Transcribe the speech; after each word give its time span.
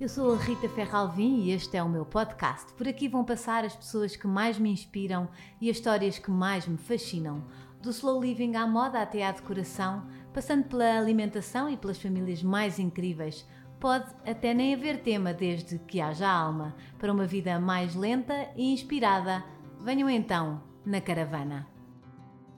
Eu 0.00 0.08
sou 0.08 0.32
a 0.32 0.36
Rita 0.36 0.68
Ferralvim 0.68 1.40
e 1.40 1.50
este 1.50 1.76
é 1.76 1.82
o 1.82 1.88
meu 1.88 2.06
podcast. 2.06 2.72
Por 2.74 2.86
aqui 2.86 3.08
vão 3.08 3.24
passar 3.24 3.64
as 3.64 3.74
pessoas 3.74 4.14
que 4.14 4.28
mais 4.28 4.56
me 4.56 4.70
inspiram 4.70 5.28
e 5.60 5.68
as 5.68 5.76
histórias 5.76 6.20
que 6.20 6.30
mais 6.30 6.68
me 6.68 6.78
fascinam. 6.78 7.42
Do 7.82 7.90
slow 7.90 8.20
living 8.20 8.54
à 8.54 8.64
moda 8.64 9.02
até 9.02 9.26
à 9.26 9.32
decoração, 9.32 10.06
passando 10.32 10.68
pela 10.68 10.96
alimentação 10.96 11.68
e 11.68 11.76
pelas 11.76 12.00
famílias 12.00 12.44
mais 12.44 12.78
incríveis. 12.78 13.44
Pode 13.80 14.06
até 14.24 14.54
nem 14.54 14.72
haver 14.72 15.02
tema 15.02 15.34
desde 15.34 15.80
que 15.80 16.00
haja 16.00 16.30
alma, 16.30 16.76
para 16.96 17.12
uma 17.12 17.26
vida 17.26 17.58
mais 17.58 17.96
lenta 17.96 18.50
e 18.56 18.72
inspirada. 18.72 19.42
Venham 19.80 20.08
então 20.08 20.62
na 20.86 21.00
caravana. 21.00 21.66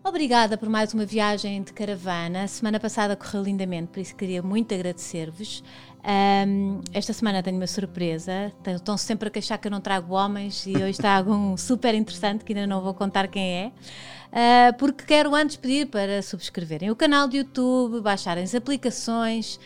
Obrigada 0.03 0.57
por 0.57 0.69
mais 0.69 0.95
uma 0.95 1.05
viagem 1.05 1.63
de 1.63 1.75
caravana. 1.75 2.45
A 2.45 2.49
semana 2.49 2.81
passada 2.81 3.15
correu 3.15 3.43
lindamente, 3.43 3.89
por 3.89 4.01
isso 4.01 4.17
queria 4.17 4.43
muito 4.43 4.75
agradecer-vos. 4.75 5.63
Um, 6.03 6.81
esta 6.93 7.13
semana 7.13 7.43
tenho 7.43 7.57
uma 7.57 7.67
surpresa. 7.67 8.53
Estão-se 8.67 9.05
sempre 9.05 9.29
a 9.29 9.31
queixar 9.31 9.59
que 9.59 9.69
eu 9.69 9.71
não 9.71 9.81
trago 9.81 10.15
homens 10.15 10.67
e 10.67 10.77
hoje 10.77 10.99
trago 10.99 11.33
um 11.33 11.57
super 11.59 11.95
interessante 11.95 12.45
que 12.45 12.53
ainda 12.53 12.67
não 12.67 12.81
vou 12.81 12.95
contar 12.95 13.29
quem 13.29 13.43
é. 13.43 13.73
Uh, 14.31 14.77
porque 14.79 15.05
quero 15.05 15.35
antes 15.35 15.57
pedir 15.57 15.87
para 15.87 16.23
subscreverem 16.23 16.91
o 16.91 16.97
canal 16.97 17.29
de 17.29 17.39
YouTube, 17.39 18.01
baixarem 18.01 18.45
as 18.45 18.55
aplicações, 18.55 19.59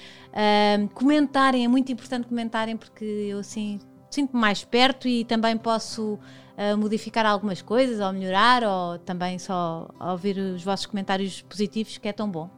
comentarem. 0.94 1.64
É 1.64 1.68
muito 1.68 1.92
importante 1.92 2.26
comentarem 2.26 2.76
porque 2.76 3.04
eu 3.04 3.38
assim 3.38 3.78
sinto-me 4.10 4.40
mais 4.40 4.62
perto 4.64 5.08
e 5.08 5.24
também 5.24 5.56
posso 5.56 6.14
uh, 6.14 6.78
modificar 6.78 7.26
algumas 7.26 7.60
coisas 7.60 8.00
ou 8.00 8.12
melhorar 8.12 8.62
ou 8.62 8.98
também 8.98 9.38
só 9.38 9.88
ouvir 10.00 10.38
os 10.38 10.62
vossos 10.62 10.86
comentários 10.86 11.42
positivos 11.42 11.98
que 11.98 12.08
é 12.08 12.12
tão 12.12 12.30
bom. 12.30 12.48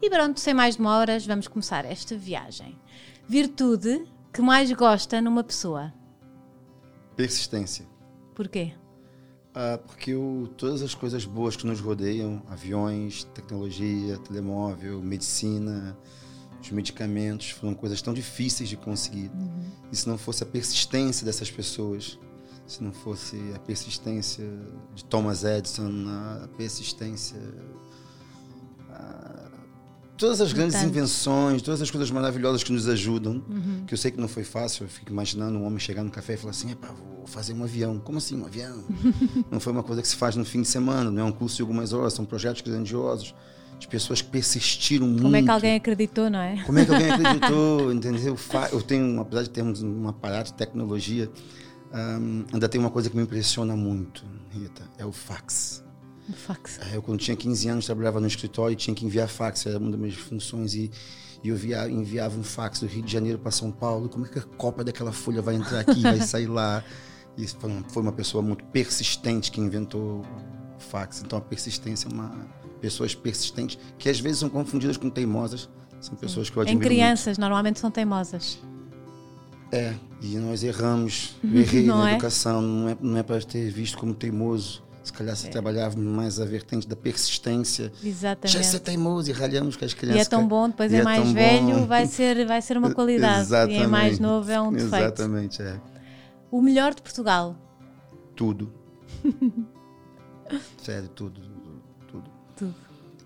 E 0.00 0.08
pronto, 0.08 0.38
sem 0.38 0.54
mais 0.54 0.76
demoras, 0.76 1.26
vamos 1.26 1.48
começar 1.48 1.84
esta 1.84 2.16
viagem. 2.16 2.76
Virtude 3.26 4.04
que 4.32 4.42
mais 4.42 4.70
gosta 4.72 5.20
numa 5.20 5.42
pessoa? 5.42 5.92
Persistência. 7.16 7.86
Porquê? 8.34 8.72
Ah, 9.54 9.78
porque 9.78 10.10
eu, 10.10 10.52
todas 10.56 10.82
as 10.82 10.94
coisas 10.94 11.24
boas 11.24 11.54
que 11.56 11.66
nos 11.66 11.80
rodeiam, 11.80 12.42
aviões, 12.48 13.24
tecnologia, 13.32 14.18
telemóvel, 14.18 15.00
medicina, 15.00 15.96
os 16.60 16.70
medicamentos, 16.70 17.50
foram 17.50 17.74
coisas 17.74 18.02
tão 18.02 18.12
difíceis 18.12 18.68
de 18.68 18.76
conseguir. 18.76 19.30
Uhum. 19.32 19.64
E 19.92 19.96
se 19.96 20.08
não 20.08 20.18
fosse 20.18 20.42
a 20.42 20.46
persistência 20.46 21.24
dessas 21.24 21.50
pessoas, 21.50 22.18
se 22.66 22.82
não 22.82 22.92
fosse 22.92 23.36
a 23.54 23.58
persistência 23.58 24.44
de 24.94 25.04
Thomas 25.04 25.44
Edison, 25.44 26.06
a 26.08 26.48
persistência. 26.56 27.38
Todas 30.16 30.40
as 30.40 30.52
grandes 30.52 30.80
invenções, 30.82 31.60
todas 31.60 31.82
as 31.82 31.90
coisas 31.90 32.10
maravilhosas 32.10 32.62
que 32.62 32.70
nos 32.70 32.88
ajudam, 32.88 33.42
uhum. 33.48 33.84
que 33.86 33.94
eu 33.94 33.98
sei 33.98 34.12
que 34.12 34.20
não 34.20 34.28
foi 34.28 34.44
fácil, 34.44 34.84
eu 34.84 34.88
fico 34.88 35.10
imaginando 35.10 35.58
um 35.58 35.66
homem 35.66 35.78
chegar 35.78 36.04
no 36.04 36.10
café 36.10 36.34
e 36.34 36.36
falar 36.36 36.52
assim: 36.52 36.68
vou 37.16 37.26
fazer 37.26 37.52
um 37.52 37.64
avião. 37.64 37.98
Como 37.98 38.18
assim 38.18 38.40
um 38.40 38.46
avião? 38.46 38.84
não 39.50 39.58
foi 39.58 39.72
uma 39.72 39.82
coisa 39.82 40.00
que 40.00 40.08
se 40.08 40.16
faz 40.16 40.36
no 40.36 40.44
fim 40.44 40.62
de 40.62 40.68
semana, 40.68 41.10
não 41.10 41.22
é 41.22 41.24
um 41.24 41.32
curso 41.32 41.56
de 41.56 41.62
algumas 41.62 41.92
horas, 41.92 42.12
são 42.12 42.24
projetos 42.24 42.62
grandiosos 42.62 43.34
de 43.78 43.88
pessoas 43.88 44.22
que 44.22 44.30
persistiram 44.30 45.06
muito. 45.06 45.22
Como 45.22 45.36
é 45.36 45.42
que 45.42 45.50
alguém 45.50 45.74
acreditou, 45.74 46.30
não 46.30 46.38
é? 46.38 46.62
Como 46.64 46.78
é 46.78 46.84
que 46.84 46.92
alguém 46.92 47.10
acreditou, 47.12 47.92
entendeu? 47.92 48.36
Eu 48.70 48.82
tenho, 48.82 49.20
apesar 49.20 49.42
de 49.42 49.50
termos 49.50 49.82
um 49.82 50.08
aparato 50.08 50.52
de 50.52 50.56
tecnologia, 50.56 51.30
um, 51.92 52.44
ainda 52.52 52.68
tem 52.68 52.80
uma 52.80 52.90
coisa 52.90 53.10
que 53.10 53.16
me 53.16 53.22
impressiona 53.22 53.76
muito, 53.76 54.24
Rita, 54.50 54.82
é 54.98 55.04
o 55.04 55.12
fax. 55.12 55.83
Fax. 56.32 56.80
É, 56.90 56.96
eu, 56.96 57.02
quando 57.02 57.18
tinha 57.18 57.36
15 57.36 57.68
anos, 57.68 57.86
trabalhava 57.86 58.18
no 58.20 58.26
escritório 58.26 58.72
e 58.72 58.76
tinha 58.76 58.94
que 58.94 59.04
enviar 59.04 59.28
fax, 59.28 59.66
era 59.66 59.78
uma 59.78 59.90
das 59.90 60.00
minhas 60.00 60.14
funções. 60.14 60.74
E, 60.74 60.90
e 61.42 61.48
eu 61.48 61.56
via, 61.56 61.88
enviava 61.88 62.38
um 62.38 62.42
fax 62.42 62.80
do 62.80 62.86
Rio 62.86 63.02
de 63.02 63.12
Janeiro 63.12 63.38
para 63.38 63.50
São 63.50 63.70
Paulo. 63.70 64.08
Como 64.08 64.24
é 64.24 64.28
que 64.28 64.38
a 64.38 64.42
cópia 64.42 64.84
daquela 64.84 65.12
folha 65.12 65.42
vai 65.42 65.56
entrar 65.56 65.80
aqui, 65.80 66.00
vai 66.00 66.20
sair 66.22 66.46
lá? 66.46 66.82
E 67.36 67.46
foi 67.46 67.70
uma, 67.70 67.84
foi 67.88 68.02
uma 68.02 68.12
pessoa 68.12 68.42
muito 68.42 68.64
persistente 68.64 69.50
que 69.50 69.60
inventou 69.60 70.22
o 70.76 70.80
fax. 70.80 71.22
Então 71.24 71.38
a 71.38 71.42
persistência 71.42 72.08
é 72.08 72.12
uma. 72.12 72.30
Pessoas 72.80 73.14
persistentes, 73.14 73.78
que 73.98 74.10
às 74.10 74.20
vezes 74.20 74.40
são 74.40 74.50
confundidas 74.50 74.98
com 74.98 75.08
teimosas, 75.08 75.70
são 76.00 76.14
pessoas 76.16 76.50
que 76.50 76.56
eu 76.56 76.62
admiro 76.62 76.84
Em 76.84 76.86
crianças, 76.86 77.38
muito. 77.38 77.40
normalmente 77.40 77.80
são 77.80 77.90
teimosas. 77.90 78.58
É, 79.72 79.94
e 80.20 80.36
nós 80.36 80.62
erramos. 80.62 81.34
Eu 81.42 81.60
errei 81.60 81.86
não 81.86 81.98
na 81.98 82.10
é? 82.10 82.12
educação, 82.12 82.60
não 82.60 82.88
é, 82.88 82.96
não 83.00 83.16
é 83.16 83.22
para 83.22 83.40
ter 83.40 83.70
visto 83.70 83.96
como 83.96 84.14
teimoso. 84.14 84.82
Se 85.04 85.12
calhar 85.12 85.36
se 85.36 85.46
é. 85.46 85.50
trabalhava 85.50 85.96
mais 85.98 86.40
a 86.40 86.44
vertente 86.44 86.88
da 86.88 86.96
persistência. 86.96 87.92
Exatamente. 88.02 88.56
Já 88.56 88.62
ser 88.62 88.80
teimoso 88.80 89.30
e 89.30 89.32
ralhamos 89.32 89.76
com 89.76 89.84
as 89.84 89.92
crianças. 89.92 90.22
E 90.22 90.26
é 90.26 90.28
tão 90.28 90.48
bom, 90.48 90.68
depois 90.68 90.92
é, 90.92 90.96
é, 90.96 91.02
mais 91.02 91.30
velho, 91.30 91.80
bom. 91.80 91.86
vai 91.86 92.06
ser, 92.06 92.46
vai 92.46 92.62
ser 92.62 92.78
uma 92.78 92.92
qualidade. 92.94 93.42
Exatamente. 93.42 93.80
E 93.80 93.82
é 93.82 93.86
mais 93.86 94.18
novo, 94.18 94.50
é 94.50 94.60
um 94.60 94.72
defeito. 94.72 94.94
Exatamente, 94.96 95.62
é. 95.62 95.78
O 96.50 96.62
melhor 96.62 96.94
de 96.94 97.02
Portugal? 97.02 97.56
Tudo. 98.34 98.72
Sério, 100.82 101.08
tudo, 101.08 101.40
tudo. 102.08 102.30
Tudo. 102.56 102.74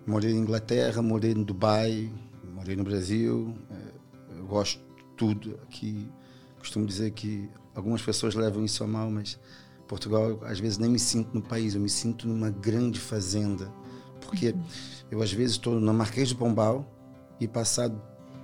Morei 0.06 0.32
em 0.32 0.38
Inglaterra, 0.38 1.00
morei 1.00 1.30
em 1.30 1.42
Dubai, 1.42 2.10
morei 2.54 2.74
no 2.74 2.82
Brasil. 2.84 3.54
É, 3.70 4.38
eu 4.38 4.46
gosto 4.46 4.78
de 4.78 5.04
tudo 5.16 5.58
aqui 5.62 6.08
costumo 6.68 6.86
dizer 6.86 7.10
que 7.12 7.48
algumas 7.74 8.02
pessoas 8.02 8.34
levam 8.34 8.64
isso 8.64 8.84
a 8.84 8.86
mal, 8.86 9.10
mas 9.10 9.38
Portugal, 9.88 10.38
às 10.42 10.60
vezes, 10.60 10.78
nem 10.78 10.90
me 10.90 10.98
sinto 10.98 11.30
no 11.34 11.42
país, 11.42 11.74
eu 11.74 11.80
me 11.80 11.88
sinto 11.88 12.28
numa 12.28 12.50
grande 12.50 13.00
fazenda. 13.00 13.72
Porque 14.20 14.50
uhum. 14.50 14.62
eu, 15.10 15.22
às 15.22 15.32
vezes, 15.32 15.52
estou 15.52 15.80
na 15.80 15.92
Marquês 15.92 16.28
de 16.28 16.34
Pombal 16.34 16.86
e 17.40 17.48
passado 17.48 18.00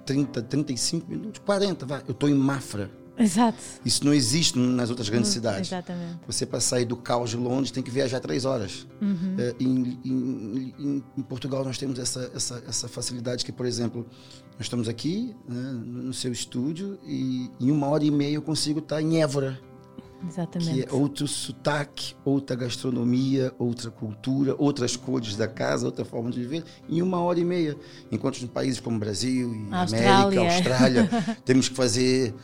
30, 0.07 0.43
35 0.43 1.09
minutos, 1.09 1.41
40, 1.45 1.87
vai, 1.87 2.03
eu 2.09 2.13
estou 2.13 2.29
em 2.29 2.35
Mafra. 2.35 2.91
Exato. 3.17 3.59
Isso 3.85 4.05
não 4.05 4.13
existe 4.13 4.59
nas 4.59 4.91
outras 4.91 5.09
grandes 5.09 5.31
uhum, 5.31 5.35
cidades. 5.35 5.69
Exatamente. 5.69 6.19
Você 6.27 6.45
para 6.45 6.59
sair 6.59 6.85
do 6.85 6.97
caos 6.97 7.31
de 7.31 7.37
Londres 7.37 7.71
tem 7.71 7.83
que 7.83 7.91
viajar 7.91 8.19
três 8.19 8.45
horas. 8.45 8.87
Uhum. 9.01 9.37
É, 9.39 9.55
em, 9.61 10.01
em, 10.05 11.05
em, 11.17 11.23
Portugal 11.23 11.65
nós 11.65 11.79
temos 11.79 11.99
essa, 11.99 12.31
essa, 12.35 12.63
essa 12.67 12.89
facilidade 12.89 13.45
que, 13.45 13.53
por 13.53 13.67
exemplo, 13.67 14.05
nós 14.55 14.63
estamos 14.63 14.89
aqui 14.89 15.35
né, 15.49 15.73
no 15.85 16.13
seu 16.13 16.33
estúdio 16.33 16.99
e 17.05 17.49
em 17.61 17.71
uma 17.71 17.87
hora 17.87 18.05
e 18.05 18.11
meia 18.11 18.35
eu 18.35 18.43
consigo 18.43 18.81
estar 18.81 19.01
em 19.01 19.23
Évora. 19.23 19.61
Exatamente. 20.29 20.73
Que 20.73 20.89
é 20.89 20.93
outro 20.93 21.27
sotaque, 21.27 22.15
outra 22.25 22.57
gastronomia, 22.57 23.53
outra 23.59 23.91
cultura, 23.91 24.55
outras 24.59 24.97
cores 24.97 25.37
da 25.37 25.47
casa, 25.47 25.87
outra 25.87 26.05
forma 26.05 26.31
de 26.31 26.41
viver, 26.41 26.65
em 26.89 27.03
uma 27.03 27.21
hora 27.21 27.39
e 27.39 27.45
meia. 27.45 27.77
Enquanto 28.11 28.41
em 28.43 28.47
países 28.47 28.81
como 28.81 28.99
Brasil 28.99 29.55
e 29.55 29.75
Austrália. 29.75 30.41
América, 30.41 30.55
Austrália, 30.55 31.11
temos 31.45 31.69
que 31.69 31.75
fazer 31.75 32.35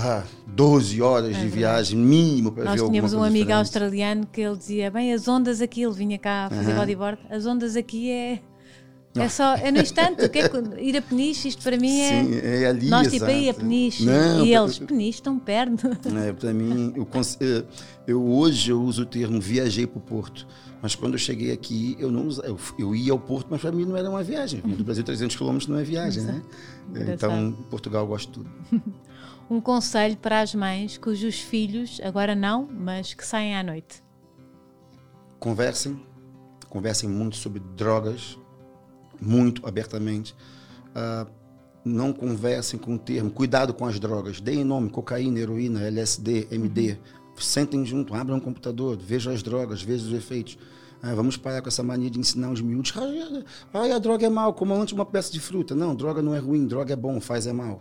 ah, 0.00 0.22
12 0.46 1.02
horas 1.02 1.36
é 1.36 1.40
de 1.40 1.48
viagem 1.48 1.98
mínimo 1.98 2.52
para 2.52 2.64
Nós 2.64 2.74
ver 2.74 2.80
alguma 2.80 2.92
tínhamos 2.92 3.12
um 3.14 3.18
amigo 3.18 3.46
diferente. 3.46 3.52
australiano 3.58 4.26
que 4.26 4.40
ele 4.40 4.56
dizia, 4.56 4.90
bem, 4.92 5.12
as 5.12 5.26
ondas 5.26 5.60
aqui, 5.60 5.82
ele 5.82 5.92
vinha 5.92 6.18
cá 6.18 6.48
fazer 6.48 6.70
uhum. 6.70 6.78
bodyboard, 6.78 7.18
as 7.28 7.46
ondas 7.46 7.74
aqui 7.74 8.10
é... 8.10 8.40
É 9.14 9.28
só, 9.28 9.54
é 9.54 9.72
no 9.72 9.80
instante, 9.80 10.28
que 10.28 10.38
é, 10.38 10.50
ir 10.80 10.96
a 10.96 11.02
Peniche, 11.02 11.48
isto 11.48 11.62
para 11.62 11.76
mim 11.76 12.00
é. 12.00 12.24
Sim, 12.24 12.40
é 12.42 12.66
ali. 12.66 12.88
Nós 12.88 13.10
tipo 13.10 13.24
aí 13.24 13.48
a 13.48 13.54
Peniche. 13.54 14.04
Não, 14.04 14.44
e 14.44 14.54
eles, 14.54 14.78
Peniche, 14.78 15.18
estão 15.18 15.38
perto. 15.38 15.88
É, 16.18 16.32
para 16.32 16.52
mim, 16.52 16.92
eu, 16.96 17.08
eh, 17.40 17.64
eu, 18.06 18.22
hoje 18.22 18.70
eu 18.70 18.80
uso 18.80 19.02
o 19.02 19.06
termo 19.06 19.40
viajei 19.40 19.86
para 19.86 19.98
o 19.98 20.00
Porto. 20.00 20.46
Mas 20.80 20.94
quando 20.94 21.14
eu 21.14 21.18
cheguei 21.18 21.52
aqui, 21.52 21.96
eu 21.98 22.10
não 22.10 22.28
eu, 22.44 22.58
eu 22.78 22.94
ia 22.94 23.12
ao 23.12 23.18
Porto, 23.18 23.48
mas 23.50 23.60
para 23.60 23.72
mim 23.72 23.84
não 23.84 23.96
era 23.96 24.08
uma 24.08 24.22
viagem. 24.22 24.60
Do 24.60 24.84
Brasil, 24.84 25.02
300 25.02 25.36
quilômetros 25.36 25.68
não 25.68 25.78
é 25.78 25.82
viagem, 25.82 26.22
né? 26.22 26.42
Então, 27.12 27.52
Portugal 27.68 28.02
eu 28.02 28.08
gosto 28.08 28.28
de 28.28 28.32
tudo. 28.34 28.50
um 29.50 29.60
conselho 29.60 30.16
para 30.16 30.40
as 30.40 30.54
mães 30.54 30.96
cujos 30.98 31.40
filhos, 31.40 32.00
agora 32.02 32.34
não, 32.34 32.68
mas 32.70 33.14
que 33.14 33.26
saem 33.26 33.56
à 33.56 33.62
noite? 33.62 34.02
Conversem, 35.38 36.00
conversem 36.68 37.08
muito 37.08 37.36
sobre 37.36 37.60
drogas, 37.76 38.38
muito 39.20 39.66
abertamente. 39.66 40.34
Uh, 40.90 41.30
não 41.84 42.12
conversem 42.12 42.78
com 42.78 42.94
o 42.94 42.98
termo, 42.98 43.30
cuidado 43.30 43.72
com 43.72 43.86
as 43.86 43.98
drogas, 43.98 44.40
deem 44.40 44.64
nome, 44.64 44.90
cocaína, 44.90 45.38
heroína, 45.38 45.82
LSD, 45.82 46.48
MD. 46.50 46.90
Uhum. 46.90 46.96
Sentem 47.38 47.86
junto, 47.86 48.14
abram 48.14 48.36
um 48.36 48.40
computador, 48.40 48.98
vejam 48.98 49.32
as 49.32 49.42
drogas, 49.42 49.80
vejam 49.80 50.08
os 50.08 50.12
efeitos. 50.12 50.58
Ah, 51.00 51.14
vamos 51.14 51.36
parar 51.36 51.62
com 51.62 51.68
essa 51.68 51.82
mania 51.82 52.10
de 52.10 52.18
ensinar 52.18 52.50
os 52.50 52.60
miúdos. 52.60 52.92
Ah, 53.72 53.94
a 53.94 53.98
droga 53.98 54.26
é 54.26 54.28
mal, 54.28 54.52
como 54.52 54.74
antes 54.74 54.92
uma 54.92 55.06
peça 55.06 55.32
de 55.32 55.38
fruta. 55.38 55.74
Não, 55.74 55.94
droga 55.94 56.20
não 56.20 56.34
é 56.34 56.38
ruim, 56.38 56.66
droga 56.66 56.92
é 56.92 56.96
bom, 56.96 57.20
faz 57.20 57.46
é 57.46 57.52
mal. 57.52 57.80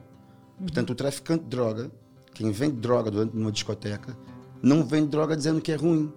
Portanto, 0.59 0.91
o 0.91 0.95
traficante 0.95 1.43
de 1.43 1.49
droga, 1.49 1.91
quem 2.33 2.51
vende 2.51 2.75
droga 2.77 3.09
durante 3.09 3.35
uma 3.35 3.51
discoteca, 3.51 4.15
não 4.61 4.83
vende 4.83 5.07
droga 5.07 5.35
dizendo 5.35 5.59
que 5.59 5.71
é 5.71 5.75
ruim. 5.75 6.11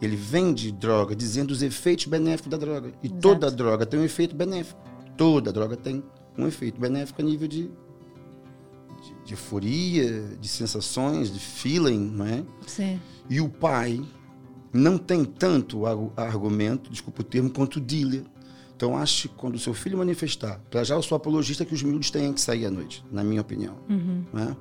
Ele 0.00 0.16
vende 0.16 0.72
droga 0.72 1.14
dizendo 1.14 1.50
os 1.50 1.62
efeitos 1.62 2.06
benéficos 2.06 2.50
da 2.50 2.56
droga. 2.56 2.92
E 3.02 3.06
Exato. 3.06 3.20
toda 3.20 3.50
droga 3.50 3.86
tem 3.86 4.00
um 4.00 4.04
efeito 4.04 4.34
benéfico. 4.34 4.80
Toda 5.16 5.52
droga 5.52 5.76
tem 5.76 6.02
um 6.36 6.46
efeito 6.46 6.80
benéfico 6.80 7.22
a 7.22 7.24
nível 7.24 7.46
de, 7.46 7.64
de, 7.64 9.14
de 9.24 9.32
euforia, 9.32 10.36
de 10.40 10.48
sensações, 10.48 11.32
de 11.32 11.38
feeling, 11.38 12.10
não 12.10 12.26
é? 12.26 12.44
Sim. 12.66 13.00
E 13.30 13.40
o 13.40 13.48
pai 13.48 14.02
não 14.72 14.98
tem 14.98 15.24
tanto 15.24 15.86
argumento, 16.16 16.90
desculpa 16.90 17.22
o 17.22 17.24
termo, 17.24 17.48
quanto 17.48 17.76
o 17.76 17.80
dealer. 17.80 18.24
Então, 18.76 18.96
acho 18.96 19.28
que 19.28 19.34
quando 19.36 19.54
o 19.54 19.58
seu 19.58 19.72
filho 19.72 19.96
manifestar, 19.96 20.60
para 20.68 20.82
já 20.82 20.96
eu 20.96 21.02
sou 21.02 21.14
apologista 21.14 21.64
que 21.64 21.72
os 21.72 21.82
miúdos 21.82 22.10
têm 22.10 22.32
que 22.32 22.40
sair 22.40 22.66
à 22.66 22.70
noite, 22.70 23.04
na 23.10 23.22
minha 23.22 23.40
opinião. 23.40 23.76
Uhum. 23.88 24.24
Né? 24.32 24.56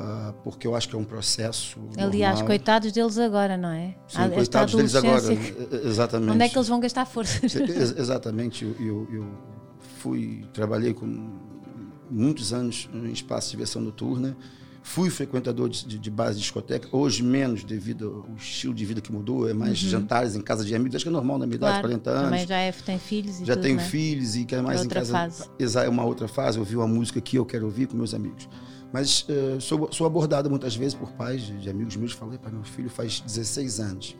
Uh, 0.00 0.32
porque 0.42 0.66
eu 0.66 0.74
acho 0.74 0.88
que 0.88 0.96
é 0.96 0.98
um 0.98 1.04
processo. 1.04 1.78
Aliás, 1.98 2.36
normal. 2.36 2.46
coitados 2.46 2.90
deles 2.90 3.18
agora, 3.18 3.58
não 3.58 3.68
é? 3.68 3.94
Sim, 4.08 4.30
coitados 4.30 4.74
deles 4.74 4.94
agora. 4.94 5.20
Que... 5.20 5.86
Exatamente. 5.86 6.32
Onde 6.32 6.44
é 6.44 6.48
que 6.48 6.56
eles 6.56 6.68
vão 6.68 6.80
gastar 6.80 7.04
forças? 7.04 7.54
Exatamente. 7.54 8.64
Eu, 8.64 8.74
eu, 8.80 9.08
eu, 9.12 9.26
fui, 9.98 10.46
trabalhei 10.54 10.94
com 10.94 11.38
muitos 12.10 12.50
anos 12.50 12.88
em 12.94 13.12
espaço 13.12 13.48
de 13.48 13.50
diversão 13.52 13.82
noturna. 13.82 14.34
Fui 14.82 15.10
frequentador 15.10 15.68
de, 15.68 15.86
de, 15.86 15.98
de, 15.98 16.10
base 16.10 16.36
de 16.36 16.40
discoteca, 16.40 16.88
hoje 16.90 17.22
menos 17.22 17.62
devido 17.62 18.24
ao 18.26 18.34
estilo 18.36 18.72
de 18.72 18.82
vida 18.86 19.02
que 19.02 19.12
mudou, 19.12 19.46
é 19.46 19.52
mais 19.52 19.82
uhum. 19.82 19.90
jantares 19.90 20.34
em 20.34 20.40
casa 20.40 20.64
de 20.64 20.74
amigos, 20.74 20.96
acho 20.96 21.04
que 21.04 21.10
é 21.10 21.12
normal 21.12 21.38
na 21.38 21.44
minha 21.46 21.56
idade, 21.56 21.72
claro, 21.74 21.88
40 21.88 22.10
anos. 22.10 22.24
Também 22.24 22.46
já 22.46 22.56
é, 22.56 22.72
tem 22.72 22.98
filhos 22.98 23.40
e 23.42 23.44
Já 23.44 23.52
tudo, 23.52 23.64
tenho 23.64 23.76
né? 23.76 23.84
filhos 23.84 24.36
e 24.36 24.46
quer 24.46 24.62
mais 24.62 24.80
é 24.80 24.84
em 24.84 24.88
casa. 24.88 25.12
Fase. 25.12 25.44
É 25.84 25.88
uma 25.88 26.04
outra 26.04 26.26
fase, 26.26 26.58
ouvir 26.58 26.76
uma 26.76 26.88
música 26.88 27.20
que 27.20 27.36
eu 27.36 27.44
quero 27.44 27.66
ouvir 27.66 27.88
com 27.88 27.96
meus 27.98 28.14
amigos. 28.14 28.48
Mas 28.92 29.26
uh, 29.28 29.60
sou, 29.60 29.90
sou 29.92 30.06
abordado 30.06 30.50
muitas 30.50 30.74
vezes 30.74 30.94
por 30.94 31.12
pais 31.12 31.42
de, 31.42 31.58
de 31.58 31.70
amigos 31.70 31.96
meus, 31.96 32.12
falei, 32.12 32.38
pai, 32.38 32.50
meu 32.52 32.64
filho 32.64 32.90
faz 32.90 33.20
16 33.20 33.80
anos. 33.80 34.16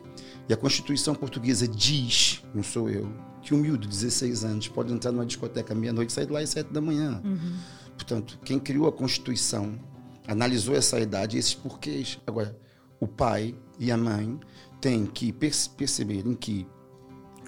E 0.47 0.53
a 0.53 0.57
Constituição 0.57 1.13
Portuguesa 1.13 1.67
diz, 1.67 2.43
não 2.53 2.63
sou 2.63 2.89
eu, 2.89 3.11
que 3.41 3.53
um 3.53 3.57
miúdo 3.57 3.79
de 3.79 3.89
16 3.89 4.45
anos 4.45 4.67
pode 4.67 4.93
entrar 4.93 5.11
numa 5.11 5.25
discoteca 5.25 5.75
meia-noite 5.75 6.11
e 6.11 6.13
sair 6.13 6.25
de 6.25 6.31
lá 6.31 6.39
às 6.39 6.49
7 6.49 6.71
da 6.71 6.79
manhã. 6.79 7.21
Uhum. 7.23 7.55
Portanto, 7.95 8.39
quem 8.43 8.59
criou 8.59 8.87
a 8.87 8.91
Constituição 8.91 9.77
analisou 10.27 10.75
essa 10.75 10.99
idade 10.99 11.35
e 11.35 11.39
esses 11.39 11.53
porquês. 11.53 12.19
Agora, 12.25 12.57
o 12.99 13.07
pai 13.07 13.55
e 13.79 13.91
a 13.91 13.97
mãe 13.97 14.39
têm 14.79 15.05
que 15.05 15.31
perceberem 15.31 16.33
que 16.33 16.67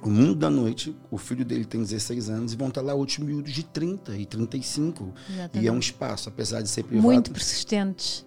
o 0.09 0.11
mundo 0.11 0.35
da 0.35 0.50
noite, 0.50 0.95
o 1.09 1.17
filho 1.17 1.45
dele 1.45 1.65
tem 1.65 1.81
16 1.81 2.29
anos 2.29 2.53
e 2.53 2.55
vão 2.55 2.67
estar 2.67 2.81
lá 2.81 2.94
outros 2.94 3.19
miúdos 3.19 3.53
de 3.53 3.63
30 3.63 4.17
e 4.17 4.25
35. 4.25 5.13
Exatamente. 5.29 5.63
E 5.63 5.67
é 5.67 5.71
um 5.71 5.79
espaço, 5.79 6.29
apesar 6.29 6.61
de 6.61 6.69
ser 6.69 6.83
privado. 6.83 7.07
Muito 7.07 7.31
persistentes. 7.31 8.25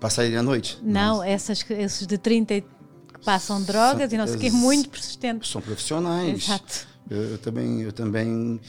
Passarem 0.00 0.36
a 0.36 0.42
noite? 0.42 0.78
Não, 0.82 1.22
essas, 1.22 1.64
esses 1.70 2.06
de 2.06 2.16
30 2.16 2.60
que 2.60 2.66
passam 3.24 3.62
drogas 3.62 4.10
são, 4.10 4.16
e 4.16 4.18
não 4.18 4.26
sei 4.26 4.36
o 4.36 4.38
quê, 4.38 4.50
muito 4.50 4.88
persistentes. 4.88 5.50
São 5.50 5.60
profissionais. 5.60 6.44
Exato. 6.44 6.89
Eu, 7.10 7.32
eu, 7.32 7.38
também, 7.38 7.80
eu 7.82 7.92
também 7.92 8.60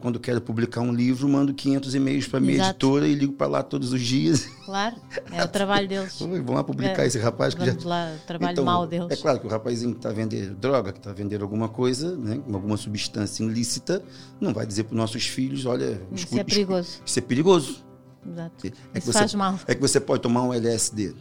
quando 0.00 0.20
quero 0.20 0.40
publicar 0.40 0.80
um 0.80 0.92
livro, 0.92 1.28
mando 1.28 1.52
500 1.52 1.94
e-mails 1.94 2.28
para 2.28 2.38
minha 2.38 2.54
Exato. 2.54 2.70
editora 2.70 3.08
e 3.08 3.14
ligo 3.14 3.32
para 3.32 3.46
lá 3.48 3.62
todos 3.62 3.92
os 3.92 4.00
dias. 4.00 4.46
Claro, 4.64 4.96
é 5.32 5.42
o 5.42 5.48
trabalho 5.48 5.88
deles. 5.88 6.16
Vamos 6.18 6.46
lá 6.46 6.62
publicar 6.62 7.02
é, 7.02 7.06
esse 7.06 7.18
rapaz 7.18 7.54
que 7.54 7.64
já... 7.64 7.76
lá, 7.84 8.14
o 8.22 8.26
trabalho 8.26 8.52
então, 8.52 8.64
mal 8.64 8.86
deles. 8.86 9.08
É 9.10 9.16
claro 9.16 9.40
que 9.40 9.46
o 9.46 9.50
rapazinho 9.50 9.92
que 9.92 9.98
está 9.98 10.10
vendendo 10.10 10.54
droga, 10.54 10.92
que 10.92 10.98
está 10.98 11.12
vendendo 11.12 11.42
alguma 11.42 11.68
coisa, 11.68 12.16
né, 12.16 12.40
alguma 12.52 12.76
substância 12.76 13.42
ilícita, 13.42 14.02
não 14.40 14.52
vai 14.52 14.66
dizer 14.66 14.84
para 14.84 14.92
os 14.92 14.98
nossos 14.98 15.26
filhos, 15.26 15.66
olha... 15.66 16.00
Isso 16.12 16.38
é 16.38 16.44
perigoso. 16.44 17.00
Isso 17.04 17.18
é 17.18 17.22
perigoso. 17.22 17.84
Exato. 18.24 18.66
É 18.94 18.98
isso 18.98 19.12
você, 19.12 19.18
faz 19.18 19.34
mal. 19.34 19.58
É 19.66 19.74
que 19.74 19.80
você 19.80 19.98
pode 19.98 20.22
tomar 20.22 20.44
um 20.44 20.54
LSD 20.54 21.14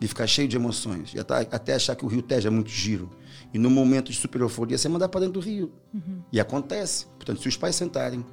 e 0.00 0.08
ficar 0.08 0.26
cheio 0.26 0.48
de 0.48 0.56
emoções, 0.56 1.12
e 1.14 1.18
até 1.18 1.74
achar 1.74 1.94
que 1.94 2.04
o 2.04 2.08
Rio 2.08 2.22
Tejo 2.22 2.48
é 2.48 2.50
muito 2.50 2.70
giro 2.70 3.10
e 3.52 3.58
no 3.58 3.70
momento 3.70 4.10
de 4.10 4.18
super 4.18 4.40
euforia, 4.40 4.78
você 4.78 4.88
mandar 4.88 5.08
para 5.08 5.20
dentro 5.20 5.34
do 5.34 5.40
rio. 5.40 5.72
Uhum. 5.92 6.22
E 6.32 6.38
acontece. 6.38 7.06
Portanto, 7.16 7.40
se 7.40 7.48
os 7.48 7.56
pais 7.56 7.74
sentarem. 7.74 8.24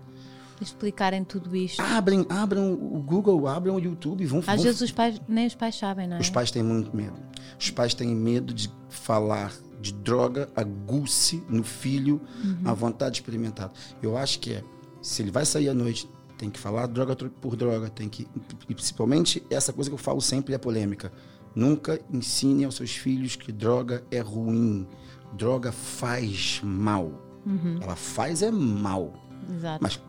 Explicarem 0.62 1.24
tudo 1.24 1.56
isto. 1.56 1.82
Abrem, 1.82 2.26
abram 2.30 2.74
o 2.74 3.02
Google, 3.02 3.48
abram 3.48 3.76
o 3.76 3.80
YouTube. 3.80 4.26
Vão, 4.26 4.40
Às 4.40 4.46
vão... 4.46 4.64
vezes 4.64 4.82
os 4.82 4.92
pais, 4.92 5.20
nem 5.28 5.48
os 5.48 5.56
pais 5.56 5.76
sabem, 5.76 6.08
não 6.08 6.18
é? 6.18 6.20
Os 6.20 6.30
pais 6.30 6.52
têm 6.52 6.64
muito 6.64 6.96
medo. 6.96 7.16
Os 7.60 7.70
pais 7.70 7.94
têm 7.94 8.16
medo 8.16 8.54
de 8.54 8.70
falar 8.90 9.54
de 9.80 9.94
droga, 9.94 10.50
aguce 10.56 11.44
no 11.48 11.64
filho 11.64 12.22
uhum. 12.44 12.62
a 12.66 12.74
vontade 12.74 13.16
de 13.16 13.22
experimentar. 13.22 13.72
Eu 14.02 14.18
acho 14.18 14.40
que 14.40 14.54
é, 14.54 14.64
se 15.02 15.22
ele 15.22 15.32
vai 15.32 15.46
sair 15.46 15.70
à 15.70 15.74
noite, 15.74 16.10
tem 16.38 16.50
que 16.50 16.60
falar 16.60 16.88
droga 16.88 17.16
por 17.16 17.56
droga, 17.56 17.90
tem 17.90 18.08
que 18.08 18.28
e 18.70 18.74
principalmente 18.74 19.44
essa 19.50 19.74
coisa 19.74 19.90
que 19.90 19.94
eu 19.94 20.00
falo 20.00 20.22
sempre 20.22 20.54
é 20.54 20.58
polêmica. 20.58 21.12
Nunca 21.58 22.00
ensine 22.14 22.66
aos 22.66 22.76
seus 22.76 22.92
filhos 22.92 23.36
que 23.36 23.52
droga 23.52 24.04
é 24.12 24.20
ruim 24.20 24.88
droga 25.34 25.72
faz 25.72 26.62
mal. 26.64 27.12
Uhum. 27.46 27.80
Ela 27.82 27.96
faz 27.96 28.42
é 28.42 28.52
mal. 28.52 29.14
Exato. 29.50 29.80
Mas, 29.82 30.02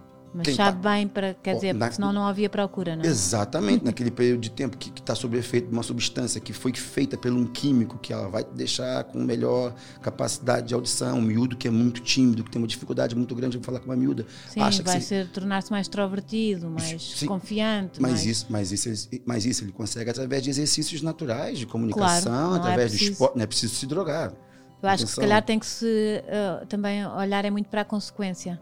Mas 0.45 0.55
sabe 0.55 0.83
bem, 0.83 1.09
para, 1.09 1.35
quer 1.35 1.55
dizer, 1.55 1.75
na... 1.75 1.91
senão 1.91 2.13
não 2.13 2.27
havia 2.27 2.49
procura, 2.49 2.97
não 2.97 3.05
é? 3.05 3.07
Exatamente, 3.07 3.85
naquele 3.87 4.11
período 4.11 4.41
de 4.41 4.51
tempo 4.51 4.77
que 4.77 4.91
está 4.91 5.15
sob 5.15 5.37
efeito 5.37 5.69
de 5.69 5.73
uma 5.73 5.83
substância 5.83 6.41
que 6.41 6.53
foi 6.53 6.73
feita 6.73 7.17
por 7.17 7.33
um 7.33 7.47
químico, 7.47 7.99
que 7.99 8.13
ela 8.13 8.29
vai 8.29 8.45
te 8.45 8.53
deixar 8.53 9.05
com 9.05 9.19
melhor 9.21 9.75
capacidade 10.01 10.69
de 10.69 10.75
audição, 10.75 11.19
um 11.19 11.23
miúdo 11.23 11.57
que 11.57 11.69
é 11.69 11.71
muito 11.71 12.01
tímido, 12.01 12.45
que 12.45 12.51
tem 12.51 12.61
uma 12.61 12.69
dificuldade 12.69 13.15
muito 13.15 13.35
grande 13.35 13.59
de 13.59 13.65
falar 13.65 13.81
com 13.81 13.87
uma 13.87 13.97
miúda. 13.97 14.27
Sim, 14.49 14.61
acha 14.61 14.83
vai 14.83 15.01
ser, 15.01 15.29
tornar-se 15.29 15.71
mais 15.71 15.87
extrovertido, 15.87 16.71
mais 16.71 17.15
Sim, 17.17 17.27
confiante. 17.27 18.01
Mas, 18.01 18.13
mais... 18.13 18.27
Isso, 18.27 18.47
mas, 18.49 18.73
isso, 18.73 19.09
mas 19.25 19.45
isso 19.45 19.65
ele 19.65 19.73
consegue 19.73 20.11
através 20.11 20.43
de 20.43 20.51
exercícios 20.51 21.03
naturais, 21.03 21.59
de 21.59 21.67
comunicação, 21.67 22.49
claro, 22.49 22.55
através 22.55 22.95
é 22.95 22.97
do 22.97 23.03
esporte. 23.03 23.37
Não 23.37 23.43
é 23.43 23.47
preciso 23.47 23.75
se 23.75 23.87
drogar. 23.87 24.33
Eu 24.81 24.89
acho 24.89 25.03
Atenção. 25.03 25.07
que 25.07 25.13
se 25.15 25.21
calhar 25.21 25.43
tem 25.43 25.59
que 25.59 25.67
se 25.67 26.23
uh, 26.25 26.67
também 26.67 27.05
olhar 27.07 27.45
é 27.45 27.51
muito 27.51 27.69
para 27.69 27.81
a 27.81 27.85
consequência. 27.85 28.61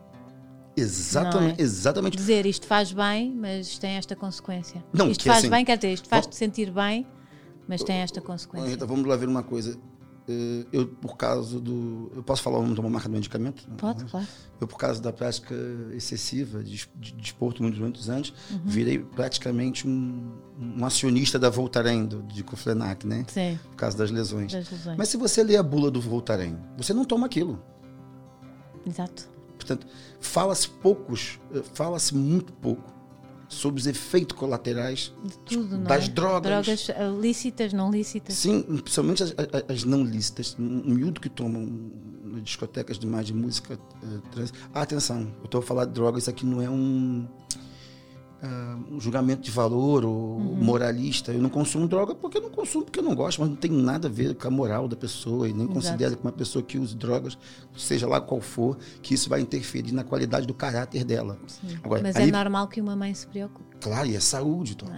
Exatamente, 0.76 1.60
é? 1.60 1.64
exatamente. 1.64 2.16
Dizer 2.16 2.44
isto 2.44 2.66
faz 2.66 2.92
bem, 2.92 3.32
mas 3.34 3.78
tem 3.78 3.92
esta 3.92 4.14
consequência. 4.14 4.84
Não, 4.92 5.10
isto 5.10 5.24
faz 5.24 5.38
assim, 5.38 5.50
bem, 5.50 5.64
quer 5.64 5.76
dizer, 5.76 5.94
isto 5.94 6.08
faz-te 6.08 6.36
sentir 6.36 6.70
bem, 6.70 7.06
mas 7.66 7.82
tem 7.82 7.96
esta 7.96 8.20
consequência. 8.20 8.72
Então 8.72 8.86
vamos 8.86 9.06
lá 9.06 9.16
ver 9.16 9.28
uma 9.28 9.42
coisa. 9.42 9.78
Eu, 10.72 10.88
por 10.88 11.16
causa 11.16 11.60
do. 11.60 12.10
Eu 12.14 12.22
posso 12.22 12.42
falar 12.42 12.58
o 12.58 12.62
nome 12.62 12.74
de 12.74 12.80
uma 12.80 12.90
marca 12.90 13.08
de 13.08 13.14
medicamento? 13.14 13.64
Pode, 13.78 14.04
claro. 14.06 14.26
Eu, 14.60 14.66
por 14.66 14.76
causa 14.76 15.00
da 15.00 15.12
prática 15.12 15.54
excessiva 15.94 16.64
de, 16.64 16.88
de 16.96 17.12
desporto 17.12 17.62
muitos, 17.62 17.78
muitos 17.78 18.10
anos, 18.10 18.34
uhum. 18.50 18.60
virei 18.64 18.98
praticamente 18.98 19.86
um, 19.86 20.32
um 20.58 20.84
acionista 20.84 21.38
da 21.38 21.48
Voltaren, 21.48 22.06
do, 22.06 22.24
de 22.24 22.42
Coflenac, 22.42 23.06
né? 23.06 23.24
Sim. 23.28 23.56
Por 23.70 23.76
causa 23.76 23.96
das 23.96 24.10
lesões. 24.10 24.52
das 24.52 24.68
lesões. 24.68 24.98
Mas 24.98 25.08
se 25.08 25.16
você 25.16 25.44
lê 25.44 25.56
a 25.56 25.62
bula 25.62 25.92
do 25.92 26.00
Voltaren, 26.00 26.56
você 26.76 26.92
não 26.92 27.04
toma 27.04 27.26
aquilo. 27.26 27.62
Exato. 28.84 29.35
Portanto, 29.56 29.86
fala-se 30.20 30.68
poucos, 30.68 31.40
fala-se 31.74 32.14
muito 32.14 32.52
pouco 32.52 32.94
sobre 33.48 33.80
os 33.80 33.86
efeitos 33.86 34.36
colaterais 34.36 35.12
tudo, 35.44 35.78
das 35.78 36.04
é? 36.04 36.08
drogas. 36.08 36.86
Drogas 36.86 37.20
lícitas, 37.20 37.72
não 37.72 37.90
lícitas. 37.90 38.34
Sim, 38.34 38.62
principalmente 38.62 39.22
as, 39.22 39.34
as, 39.68 39.84
não 39.84 40.04
lícitas. 40.04 40.56
Um 40.58 40.94
miúdo 40.94 41.20
que 41.20 41.28
toma 41.28 41.60
nas 42.24 42.42
discotecas 42.42 42.98
de 42.98 43.06
mais 43.06 43.26
de 43.26 43.34
música 43.34 43.74
uh, 43.74 44.20
trans. 44.32 44.52
Ah, 44.74 44.82
atenção, 44.82 45.32
eu 45.40 45.44
estou 45.44 45.60
a 45.60 45.62
falar 45.62 45.84
de 45.84 45.92
drogas, 45.92 46.24
isso 46.24 46.30
aqui 46.30 46.44
não 46.44 46.60
é 46.60 46.68
um, 46.68 47.26
uh, 48.42 48.94
um 48.94 49.00
julgamento 49.00 49.42
de 49.42 49.50
valor 49.50 50.04
ou 50.04 50.36
Uhum. 50.36 50.54
moralista. 50.64 51.32
Eu 51.32 51.40
não 51.40 51.48
consumo 51.50 51.86
droga 51.88 52.14
porque 52.14 52.38
eu 52.38 52.42
não 52.42 52.50
consumo, 52.50 52.84
porque 52.84 52.98
eu 53.00 53.02
não 53.04 53.14
gosto, 53.14 53.40
mas 53.40 53.48
não 53.50 53.56
tem 53.56 53.70
nada 53.70 54.08
a 54.08 54.10
ver 54.10 54.34
com 54.34 54.46
a 54.48 54.50
moral 54.50 54.86
da 54.88 54.96
pessoa 54.96 55.48
e 55.48 55.52
nem 55.52 55.62
Exato. 55.62 55.74
considero 55.74 56.16
que 56.16 56.22
uma 56.22 56.32
pessoa 56.32 56.62
que 56.62 56.78
use 56.78 56.94
drogas, 56.96 57.36
seja 57.76 58.06
lá 58.06 58.20
qual 58.20 58.40
for, 58.40 58.76
que 59.02 59.14
isso 59.14 59.28
vai 59.28 59.40
interferir 59.40 59.92
na 59.92 60.04
qualidade 60.04 60.46
do 60.46 60.54
caráter 60.54 61.04
dela. 61.04 61.38
Agora, 61.82 62.02
Mas 62.02 62.16
aí- 62.16 62.28
é 62.28 62.32
normal 62.32 62.68
que 62.68 62.80
uma 62.80 62.94
mãe 62.96 63.12
se 63.14 63.26
preocupe. 63.26 63.76
Claro, 63.80 64.08
e 64.08 64.16
é 64.16 64.20
saúde. 64.20 64.72
Então, 64.72 64.88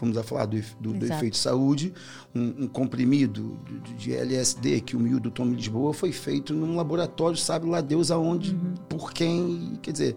Vamos 0.00 0.16
a 0.16 0.22
falar 0.22 0.46
do, 0.46 0.60
do- 0.80 0.92
do 0.92 1.04
efeito 1.06 1.32
de 1.32 1.38
saúde. 1.38 1.92
Um, 2.34 2.64
um 2.64 2.68
comprimido 2.68 3.58
de, 3.84 3.94
de 3.94 4.14
LSD 4.14 4.80
que 4.82 4.94
o 4.96 5.00
miúdo 5.00 5.30
toma 5.30 5.52
em 5.52 5.56
Lisboa 5.56 5.92
foi 5.92 6.12
feito 6.12 6.54
num 6.54 6.76
laboratório, 6.76 7.36
sabe 7.36 7.66
lá 7.66 7.80
Deus 7.80 8.10
aonde, 8.12 8.54
Uhum. 8.54 8.74
por 8.88 9.12
quem. 9.12 9.78
Quer 9.82 9.90
dizer, 9.92 10.16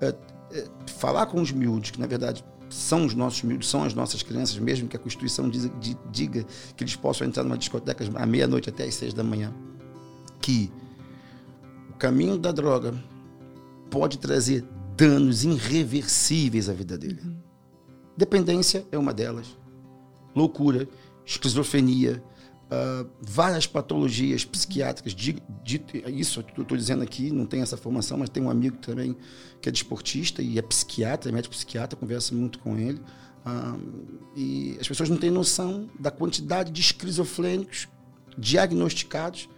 é, 0.00 0.14
é, 0.52 0.66
falar 0.86 1.26
com 1.26 1.40
os 1.40 1.50
miúdos, 1.52 1.90
que 1.90 2.00
na 2.00 2.06
verdade 2.06 2.44
são 2.70 3.04
os 3.04 3.14
nossos 3.14 3.42
miúdos, 3.42 3.68
são 3.68 3.84
as 3.84 3.92
nossas 3.94 4.22
crianças, 4.22 4.56
mesmo 4.58 4.88
que 4.88 4.96
a 4.96 4.98
Constituição 4.98 5.48
diz- 5.48 5.70
di- 5.80 5.96
diga 6.10 6.44
que 6.76 6.82
eles 6.82 6.96
possam 6.96 7.26
entrar 7.26 7.42
numa 7.42 7.58
discoteca 7.58 8.04
à 8.14 8.26
meia-noite 8.26 8.68
até 8.70 8.84
às 8.84 8.94
seis 8.94 9.12
da 9.12 9.22
manhã, 9.22 9.52
que 10.40 10.70
o 11.90 11.94
caminho 11.94 12.38
da 12.38 12.50
droga 12.50 12.94
pode 13.90 14.18
trazer 14.18 14.64
danos 14.96 15.44
irreversíveis 15.44 16.68
à 16.68 16.72
vida 16.72 16.96
dele. 16.96 17.20
Dependência 18.16 18.86
é 18.90 18.98
uma 18.98 19.12
delas. 19.12 19.56
Loucura, 20.34 20.88
esquizofrenia, 21.26 22.22
ah, 22.72 23.04
várias 23.20 23.66
patologias 23.66 24.44
psiquiátricas. 24.46 25.14
Di- 25.14 25.42
di- 25.62 25.84
isso 26.08 26.42
eu 26.56 26.62
estou 26.62 26.76
dizendo 26.76 27.02
aqui, 27.02 27.30
não 27.30 27.44
tenho 27.44 27.62
essa 27.62 27.76
formação, 27.76 28.16
mas 28.18 28.30
tem 28.30 28.42
um 28.42 28.48
amigo 28.48 28.78
também 28.78 29.14
que 29.60 29.68
é 29.68 29.72
desportista 29.72 30.40
e 30.40 30.58
é 30.58 30.62
psiquiatra, 30.62 31.30
é 31.30 31.32
médico 31.32 31.54
psiquiatra, 31.54 31.98
conversa 31.98 32.34
muito 32.34 32.58
com 32.60 32.78
ele. 32.78 32.98
Ah, 33.44 33.76
e 34.34 34.78
as 34.80 34.88
pessoas 34.88 35.10
não 35.10 35.18
têm 35.18 35.30
noção 35.30 35.90
da 36.00 36.10
quantidade 36.10 36.70
de 36.72 36.80
esquizofrênicos 36.80 37.88
diagnosticados 38.38 39.48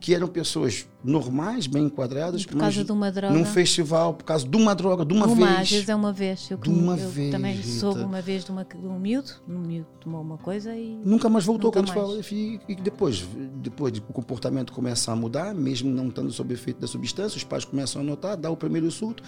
que 0.00 0.14
eram 0.14 0.26
pessoas 0.26 0.88
normais, 1.04 1.66
bem 1.66 1.84
enquadradas, 1.84 2.46
por 2.46 2.56
causa 2.58 2.84
de 2.84 2.92
uma 2.92 3.10
droga. 3.10 3.34
num 3.34 3.44
festival, 3.44 4.14
por 4.14 4.24
causa 4.24 4.46
de 4.46 4.56
uma 4.56 4.74
droga, 4.74 5.04
de 5.04 5.12
uma, 5.12 5.26
Uma, 5.26 5.34
vez. 5.46 5.58
às 5.60 5.70
vezes 5.70 5.88
é 5.88 5.94
uma 5.94 6.12
vez. 6.12 6.50
Eu, 6.50 6.56
De 6.58 6.70
uma 6.70 6.96
eu 6.96 7.08
vez, 7.08 7.30
também 7.30 7.56
Rita. 7.56 7.68
soube 7.68 8.00
uma 8.02 8.20
vez 8.22 8.44
de, 8.44 8.50
uma, 8.50 8.64
de 8.64 8.86
um 8.86 8.98
miúdo, 8.98 9.30
um 9.48 9.58
miúdo 9.58 9.88
tomou 10.00 10.20
uma 10.22 10.38
coisa 10.38 10.74
e. 10.74 10.96
Nunca 11.04 11.28
mais 11.28 11.44
voltou 11.44 11.70
Nunca 11.70 11.80
quando 11.80 11.92
fala. 11.92 12.20
E, 12.30 12.60
e 12.68 12.74
depois, 12.76 13.26
depois 13.56 13.92
de- 13.92 14.00
o 14.00 14.12
comportamento 14.12 14.72
começa 14.72 15.10
a 15.12 15.16
mudar, 15.16 15.54
mesmo 15.54 15.90
não 15.90 16.08
estando 16.08 16.30
sob 16.32 16.54
efeito 16.54 16.80
da 16.80 16.86
substância, 16.86 17.36
os 17.36 17.44
pais 17.44 17.64
começam 17.64 18.00
a 18.00 18.04
notar, 18.04 18.36
dá 18.36 18.50
o 18.50 18.56
primeiro 18.56 18.90
surto, 18.90 19.22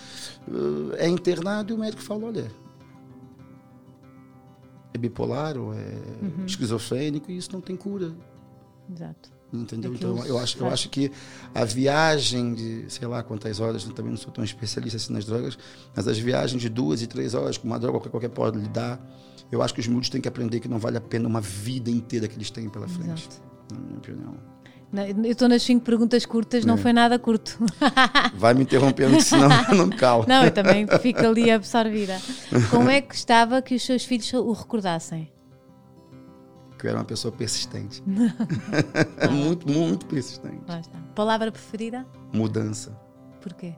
eh, 0.96 1.04
é 1.06 1.08
internado 1.08 1.72
e 1.72 1.76
o 1.76 1.78
médico 1.78 2.02
fala: 2.02 2.26
olha, 2.26 2.50
é 4.92 4.98
bipolar 4.98 5.56
ou 5.58 5.74
é 5.74 5.94
uhum. 6.22 6.46
esquizofrênico 6.46 7.30
e 7.30 7.36
isso 7.36 7.50
não 7.52 7.60
tem 7.60 7.74
cura. 7.76 8.12
Exato. 8.92 9.32
Entendeu? 9.52 9.92
Aquilo 9.92 10.14
então 10.14 10.26
eu 10.26 10.38
acho, 10.38 10.58
eu 10.58 10.66
acho 10.66 10.88
que 10.88 11.12
a 11.54 11.64
viagem 11.64 12.54
de 12.54 12.84
sei 12.88 13.06
lá 13.06 13.22
quantas 13.22 13.60
horas, 13.60 13.84
eu 13.84 13.92
também 13.92 14.10
não 14.10 14.18
sou 14.18 14.32
tão 14.32 14.42
especialista 14.42 14.96
assim 14.96 15.12
nas 15.12 15.24
drogas, 15.24 15.56
mas 15.94 16.08
as 16.08 16.18
viagens 16.18 16.60
de 16.60 16.68
duas 16.68 17.02
e 17.02 17.06
três 17.06 17.34
horas 17.34 17.56
com 17.56 17.68
uma 17.68 17.78
droga 17.78 18.00
que 18.00 18.08
qualquer 18.08 18.30
pode 18.30 18.58
lhe 18.58 18.68
dar, 18.68 19.00
eu 19.52 19.62
acho 19.62 19.72
que 19.72 19.80
os 19.80 19.86
miúdos 19.86 20.08
têm 20.08 20.20
que 20.20 20.28
aprender 20.28 20.58
que 20.58 20.68
não 20.68 20.78
vale 20.78 20.96
a 20.96 21.00
pena 21.00 21.28
uma 21.28 21.40
vida 21.40 21.90
inteira 21.90 22.26
que 22.26 22.36
eles 22.36 22.50
têm 22.50 22.68
pela 22.68 22.88
frente. 22.88 23.28
Exato. 23.28 23.42
Na 23.72 23.78
minha 23.78 23.98
opinião. 23.98 24.54
Eu 25.24 25.32
estou 25.32 25.48
nas 25.48 25.62
cinco 25.62 25.84
perguntas 25.84 26.24
curtas, 26.24 26.64
não 26.64 26.74
é. 26.74 26.76
foi 26.76 26.92
nada 26.92 27.18
curto. 27.18 27.58
Vai 28.36 28.54
me 28.54 28.62
interrompendo, 28.62 29.20
senão 29.20 29.48
não 29.74 29.86
me 29.86 29.96
calo. 29.96 30.24
Não, 30.28 30.44
eu 30.44 30.52
também 30.52 30.86
fico 31.00 31.26
ali 31.26 31.50
absorvida. 31.50 32.20
Como 32.70 32.88
é 32.88 33.00
que 33.00 33.08
gostava 33.08 33.60
que 33.60 33.74
os 33.74 33.82
seus 33.82 34.04
filhos 34.04 34.32
o 34.32 34.52
recordassem? 34.52 35.33
Eu 36.84 36.90
era 36.90 36.98
uma 36.98 37.04
pessoa 37.04 37.32
persistente. 37.32 38.02
muito, 39.32 39.70
muito 39.70 40.04
persistente. 40.06 40.60
Palavra 41.14 41.50
preferida? 41.50 42.06
Mudança. 42.32 42.90
Por 43.40 43.54
quê? 43.54 43.74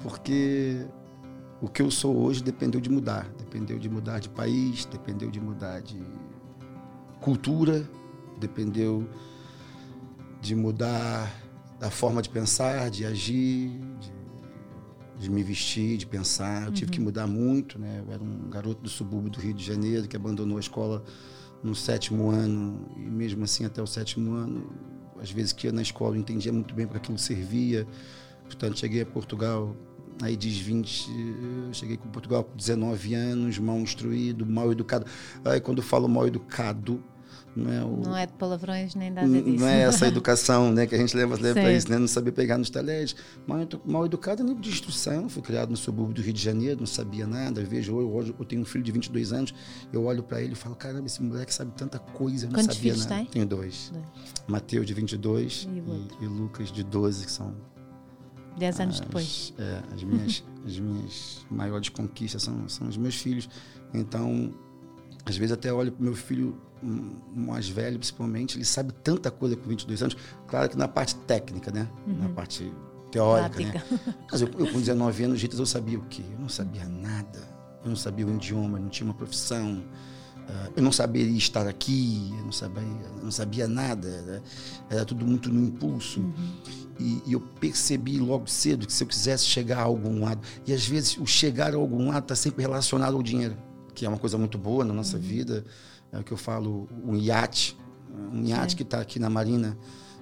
Porque 0.00 0.86
o 1.60 1.68
que 1.68 1.82
eu 1.82 1.90
sou 1.90 2.16
hoje 2.16 2.42
dependeu 2.42 2.80
de 2.80 2.90
mudar. 2.90 3.28
Dependeu 3.38 3.78
de 3.78 3.88
mudar 3.88 4.18
de 4.18 4.30
país, 4.30 4.86
dependeu 4.86 5.30
de 5.30 5.40
mudar 5.40 5.80
de 5.80 6.02
cultura, 7.20 7.88
dependeu 8.40 9.06
de 10.40 10.56
mudar 10.56 11.30
a 11.80 11.90
forma 11.90 12.22
de 12.22 12.30
pensar, 12.30 12.90
de 12.90 13.04
agir, 13.04 13.78
de, 14.00 14.12
de 15.20 15.30
me 15.30 15.42
vestir, 15.42 15.98
de 15.98 16.06
pensar. 16.06 16.62
Eu 16.62 16.68
uhum. 16.68 16.72
tive 16.72 16.90
que 16.90 16.98
uhum. 16.98 17.04
mudar 17.04 17.26
muito, 17.26 17.78
né? 17.78 18.02
Eu 18.06 18.12
era 18.12 18.22
um 18.22 18.48
garoto 18.48 18.82
do 18.82 18.88
subúrbio 18.88 19.30
do 19.30 19.38
Rio 19.38 19.52
de 19.52 19.64
Janeiro 19.64 20.08
que 20.08 20.16
abandonou 20.16 20.56
a 20.56 20.60
escola 20.60 21.04
no 21.62 21.74
sétimo 21.74 22.30
ano 22.30 22.88
e 22.96 23.00
mesmo 23.00 23.44
assim 23.44 23.64
até 23.64 23.80
o 23.80 23.86
sétimo 23.86 24.34
ano, 24.34 24.72
às 25.20 25.30
vezes 25.30 25.52
que 25.52 25.66
ia 25.66 25.72
na 25.72 25.82
escola 25.82 26.16
eu 26.16 26.20
entendia 26.20 26.52
muito 26.52 26.74
bem 26.74 26.86
para 26.86 26.98
aquilo 26.98 27.18
servia. 27.18 27.86
Portanto, 28.44 28.78
cheguei 28.78 29.02
a 29.02 29.06
Portugal 29.06 29.76
aí 30.20 30.36
diz 30.36 30.58
20, 30.58 31.10
eu 31.68 31.74
cheguei 31.74 31.96
com 31.96 32.08
Portugal 32.08 32.44
com 32.44 32.56
19 32.56 33.14
anos, 33.14 33.58
mal 33.58 33.76
instruído, 33.78 34.44
mal 34.44 34.70
educado. 34.70 35.06
Aí 35.44 35.60
quando 35.60 35.78
eu 35.78 35.84
falo 35.84 36.08
mal 36.08 36.26
educado, 36.26 37.02
não 37.54 37.70
é, 37.70 37.84
o, 37.84 37.96
não 37.98 38.16
é 38.16 38.26
de 38.26 38.32
palavrões 38.32 38.94
nem 38.94 39.10
nada 39.10 39.28
disso. 39.28 39.60
Não 39.60 39.68
é 39.68 39.82
essa 39.84 40.06
educação 40.06 40.72
né, 40.72 40.86
que 40.86 40.94
a 40.94 40.98
gente 40.98 41.14
leva, 41.14 41.36
leva 41.36 41.60
para 41.60 41.72
isso, 41.72 41.90
né? 41.90 41.98
não 41.98 42.08
saber 42.08 42.32
pegar 42.32 42.56
nos 42.56 42.70
talheres. 42.70 43.14
Mal, 43.46 43.58
mal 43.84 44.06
educado 44.06 44.42
é 44.42 44.44
nível 44.44 44.60
de 44.60 44.70
instrução. 44.70 45.28
Fui 45.28 45.42
criado 45.42 45.68
no 45.68 45.76
subúrbio 45.76 46.14
do 46.14 46.22
Rio 46.22 46.32
de 46.32 46.42
Janeiro, 46.42 46.80
não 46.80 46.86
sabia 46.86 47.26
nada. 47.26 47.60
Eu 47.60 47.66
vejo, 47.66 47.94
hoje 47.94 48.34
eu 48.38 48.44
tenho 48.44 48.62
um 48.62 48.64
filho 48.64 48.82
de 48.82 48.90
22 48.90 49.32
anos, 49.32 49.54
eu 49.92 50.04
olho 50.04 50.22
para 50.22 50.40
ele 50.40 50.52
e 50.52 50.56
falo: 50.56 50.74
caramba, 50.74 51.06
esse 51.06 51.22
moleque 51.22 51.52
sabe 51.52 51.72
tanta 51.76 51.98
coisa, 51.98 52.46
eu 52.46 52.50
não 52.50 52.58
Quantos 52.58 52.76
sabia 52.76 52.92
filhos 52.92 53.06
nada. 53.06 53.22
Tem? 53.22 53.26
Tenho 53.26 53.46
dois. 53.46 53.92
dois. 53.92 54.04
Mateus, 54.48 54.86
de 54.86 54.94
22, 54.94 55.68
e, 55.70 55.78
e, 55.78 56.24
e, 56.24 56.26
Lucas, 56.26 56.72
de 56.72 56.82
12, 56.82 57.26
que 57.26 57.32
são. 57.32 57.54
10 58.58 58.80
anos 58.80 58.94
as, 58.94 59.00
depois. 59.00 59.54
É, 59.58 59.94
as 59.94 60.02
minhas, 60.02 60.44
as 60.66 60.78
minhas 60.78 61.46
maiores 61.50 61.90
conquistas 61.90 62.42
são, 62.42 62.66
são 62.68 62.88
os 62.88 62.96
meus 62.96 63.16
filhos. 63.16 63.48
Então, 63.92 64.54
às 65.26 65.36
vezes 65.36 65.52
até 65.52 65.72
olho 65.72 65.92
para 65.92 66.02
meu 66.02 66.14
filho 66.14 66.58
mais 66.82 67.68
velho, 67.68 67.98
principalmente, 67.98 68.56
ele 68.56 68.64
sabe 68.64 68.92
tanta 69.04 69.30
coisa 69.30 69.56
com 69.56 69.68
22 69.68 70.02
anos. 70.02 70.16
Claro 70.48 70.68
que 70.68 70.76
na 70.76 70.88
parte 70.88 71.14
técnica, 71.14 71.70
né? 71.70 71.88
Uhum. 72.06 72.18
Na 72.18 72.28
parte 72.28 72.72
teórica, 73.10 73.60
né? 73.60 73.82
Mas 74.30 74.40
eu, 74.40 74.48
eu, 74.58 74.66
com 74.72 74.80
19 74.80 75.24
anos, 75.24 75.44
eu 75.44 75.66
sabia 75.66 75.98
o 75.98 76.02
quê? 76.06 76.22
Eu 76.32 76.40
não 76.40 76.48
sabia 76.48 76.84
nada. 76.86 77.38
Eu 77.84 77.90
não 77.90 77.96
sabia 77.96 78.26
o 78.26 78.34
idioma, 78.34 78.78
eu 78.78 78.82
não 78.82 78.88
tinha 78.88 79.06
uma 79.06 79.14
profissão. 79.14 79.82
Uh, 80.42 80.72
eu 80.76 80.82
não 80.82 80.90
saberia 80.90 81.36
estar 81.36 81.68
aqui, 81.68 82.32
eu 82.36 82.44
não 82.44 82.52
sabia, 82.52 82.82
eu 82.82 83.24
não 83.24 83.30
sabia 83.30 83.68
nada. 83.68 84.08
Era, 84.08 84.42
era, 84.90 85.04
tudo 85.04 85.24
muito 85.24 85.48
no 85.52 85.64
impulso. 85.64 86.20
Uhum. 86.20 86.32
E, 86.98 87.22
e, 87.26 87.32
eu 87.32 87.40
percebi 87.40 88.18
logo 88.18 88.48
cedo 88.48 88.86
que 88.86 88.92
se 88.92 89.04
eu 89.04 89.08
quisesse 89.08 89.44
chegar 89.44 89.78
a 89.78 89.84
algum 89.84 90.24
lado, 90.24 90.40
e 90.66 90.72
às 90.72 90.86
vezes 90.86 91.16
o 91.16 91.26
chegar 91.26 91.74
a 91.74 91.76
algum 91.76 92.08
lado 92.08 92.24
está 92.24 92.36
sempre 92.36 92.62
relacionado 92.62 93.16
ao 93.16 93.22
dinheiro, 93.22 93.56
que 93.94 94.04
é 94.04 94.08
uma 94.08 94.18
coisa 94.18 94.36
muito 94.36 94.58
boa 94.58 94.84
na 94.84 94.92
nossa 94.92 95.16
uhum. 95.16 95.22
vida 95.22 95.64
é 96.12 96.18
o 96.18 96.24
que 96.24 96.32
eu 96.32 96.36
falo, 96.36 96.88
um 97.04 97.16
iate, 97.16 97.76
um 98.32 98.44
iate 98.44 98.76
que 98.76 98.82
está 98.82 99.00
aqui 99.00 99.18
na 99.18 99.30
Marina 99.30 99.76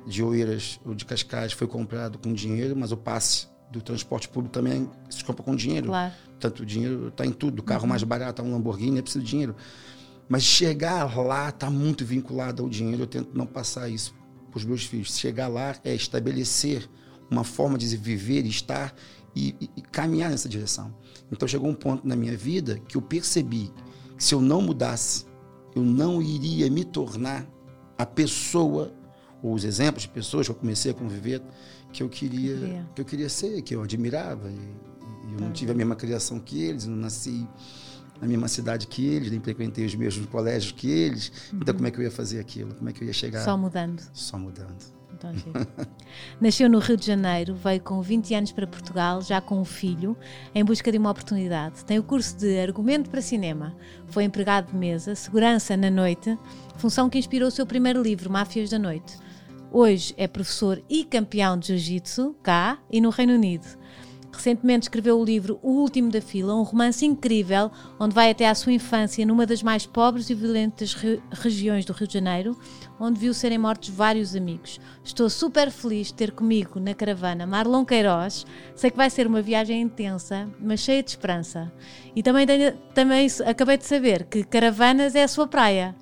de 0.07 0.23
Oeiras 0.23 0.81
ou 0.85 0.95
de 0.95 1.05
Cascais 1.05 1.53
foi 1.53 1.67
comprado 1.67 2.19
com 2.19 2.33
dinheiro, 2.33 2.77
mas 2.77 2.93
o 2.93 2.97
passe 2.97 3.49
do 3.71 3.81
transporte 3.81 4.29
público 4.29 4.53
também 4.53 4.91
se 5.09 5.25
compra 5.25 5.43
com 5.43 5.55
dinheiro. 5.55 5.87
Claro. 5.87 6.13
Tanto 6.39 6.65
dinheiro 6.65 7.09
está 7.09 7.25
em 7.25 7.33
tudo. 7.33 7.61
O 7.61 7.63
carro 7.63 7.83
uhum. 7.83 7.89
mais 7.89 8.03
barato 8.03 8.43
é 8.43 8.45
um 8.45 8.53
Lamborghini, 8.53 8.99
é 8.99 9.03
preciso 9.03 9.25
de 9.25 9.31
dinheiro. 9.31 9.55
Mas 10.29 10.43
chegar 10.43 11.17
lá 11.17 11.49
está 11.49 11.71
muito 11.71 12.05
vinculado 12.05 12.63
ao 12.63 12.69
dinheiro. 12.69 13.03
Eu 13.03 13.07
tento 13.07 13.37
não 13.37 13.47
passar 13.47 13.89
isso 13.89 14.15
para 14.51 14.59
os 14.59 14.65
meus 14.65 14.85
filhos. 14.85 15.17
Chegar 15.17 15.49
lá 15.49 15.77
é 15.85 15.95
estabelecer 15.95 16.89
uma 17.31 17.45
forma 17.45 17.79
de 17.79 17.97
viver, 17.97 18.45
estar 18.47 18.95
e, 19.35 19.55
e, 19.61 19.71
e 19.77 19.83
caminhar 19.83 20.31
nessa 20.31 20.49
direção. 20.49 20.95
Então 21.31 21.47
chegou 21.47 21.69
um 21.69 21.75
ponto 21.75 22.07
na 22.07 22.17
minha 22.17 22.37
vida 22.37 22.81
que 22.89 22.97
eu 22.97 23.03
percebi 23.03 23.73
que 24.17 24.25
se 24.25 24.35
eu 24.35 24.41
não 24.41 24.61
mudasse 24.61 25.27
eu 25.75 25.83
não 25.83 26.21
iria 26.21 26.71
me 26.71 26.85
tornar 26.85 27.47
a 27.97 28.07
pessoa 28.07 28.93
ou 29.43 29.55
os 29.55 29.65
exemplos 29.65 30.03
de 30.03 30.09
pessoas 30.09 30.47
que 30.47 30.50
eu 30.53 30.57
comecei 30.57 30.91
a 30.91 30.95
conviver 30.95 31.43
que 31.93 32.03
eu 32.03 32.09
queria 32.09 32.87
que 32.95 33.00
eu 33.00 33.05
queria 33.05 33.29
ser, 33.29 33.62
que 33.62 33.75
eu 33.75 33.83
admirava. 33.83 34.49
E, 34.49 34.55
e 34.55 35.33
eu 35.33 35.39
tá. 35.39 35.45
não 35.45 35.53
tive 35.53 35.73
a 35.73 35.75
mesma 35.75 35.97
criação 35.97 36.39
que 36.39 36.62
eles, 36.62 36.87
não 36.87 36.97
nasci 36.97 37.47
na 38.21 38.29
mesma 38.29 38.49
cidade 38.49 38.87
que 38.87 39.05
eles, 39.05 39.31
nem 39.31 39.41
frequentei 39.41 39.85
os 39.87 39.95
mesmos 39.95 40.27
colégios 40.27 40.73
que 40.73 40.91
eles. 40.91 41.33
Então, 41.49 41.53
uhum. 41.53 41.61
Então, 41.62 41.75
como 41.75 41.87
é 41.87 41.91
que 41.91 41.99
eu 41.99 42.05
ia 42.05 42.11
fazer 42.11 42.39
aquilo? 42.39 42.75
Como 42.75 42.91
é 42.91 42.93
que 42.93 43.03
eu 43.03 43.07
ia 43.07 43.12
chegar? 43.12 43.45
Só 43.45 43.57
mudando. 43.57 44.03
Só 44.12 44.39
mudando. 44.39 45.00
Então, 45.21 45.35
Nasceu 46.41 46.69
no 46.69 46.79
Rio 46.79 46.97
de 46.97 47.07
Janeiro, 47.07 47.55
veio 47.55 47.81
com 47.83 48.00
20 48.00 48.35
anos 48.35 48.53
para 48.53 48.67
Portugal, 48.67 49.21
já 49.21 49.39
com 49.41 49.61
um 49.61 49.65
filho, 49.65 50.17
em 50.55 50.65
busca 50.65 50.91
de 50.91 50.97
uma 50.97 51.11
oportunidade. 51.11 51.85
Tem 51.85 51.99
o 51.99 52.03
curso 52.03 52.39
de 52.39 52.59
argumento 52.59 53.11
para 53.11 53.21
cinema, 53.21 53.77
foi 54.07 54.25
empregado 54.25 54.71
de 54.71 54.77
mesa, 54.77 55.15
segurança 55.15 55.77
na 55.77 55.91
noite, 55.91 56.39
função 56.77 57.11
que 57.11 57.19
inspirou 57.19 57.49
o 57.49 57.50
seu 57.50 57.67
primeiro 57.67 58.03
livro, 58.03 58.31
Máfias 58.31 58.71
da 58.71 58.79
Noite. 58.79 59.19
Hoje 59.71 60.15
é 60.17 60.27
professor 60.27 60.83
e 60.89 61.05
campeão 61.05 61.59
de 61.59 61.69
jiu-jitsu 61.69 62.35
cá 62.43 62.79
e 62.91 63.00
no 63.00 63.11
Reino 63.11 63.35
Unido. 63.35 63.79
Recentemente 64.33 64.85
escreveu 64.85 65.19
o 65.19 65.25
livro 65.25 65.59
O 65.62 65.73
Último 65.73 66.11
da 66.11 66.21
Fila, 66.21 66.55
um 66.55 66.62
romance 66.62 67.05
incrível 67.05 67.71
onde 67.99 68.15
vai 68.15 68.31
até 68.31 68.49
à 68.49 68.55
sua 68.55 68.73
infância 68.73 69.27
numa 69.27 69.45
das 69.45 69.62
mais 69.62 69.87
pobres 69.87 70.31
e 70.31 70.35
violentas 70.35 70.95
re 70.95 71.21
regiões 71.31 71.85
do 71.85 71.93
Rio 71.93 72.07
de 72.07 72.15
Janeiro, 72.15 72.57
onde 73.00 73.19
viu 73.19 73.33
serem 73.33 73.57
mortos 73.57 73.88
vários 73.88 74.37
amigos. 74.37 74.78
Estou 75.02 75.30
super 75.30 75.71
feliz 75.71 76.09
de 76.09 76.14
ter 76.14 76.33
comigo 76.33 76.78
na 76.78 76.95
caravana 76.95 77.47
Marlon 77.47 77.85
Queiroz. 77.85 78.45
Sei 78.76 78.90
que 78.90 78.97
vai 78.97 79.09
ser 79.09 79.26
uma 79.26 79.40
viagem 79.40 79.80
intensa, 79.80 80.49
mas 80.61 80.80
cheia 80.80 81.02
de 81.02 81.09
esperança. 81.11 81.73
E 82.14 82.23
também, 82.23 82.47
tenho, 82.47 82.76
também 82.95 83.26
acabei 83.47 83.78
de 83.78 83.87
saber 83.87 84.25
que 84.25 84.45
Caravanas 84.45 85.14
é 85.14 85.23
a 85.23 85.28
sua 85.28 85.49
praia. 85.49 85.97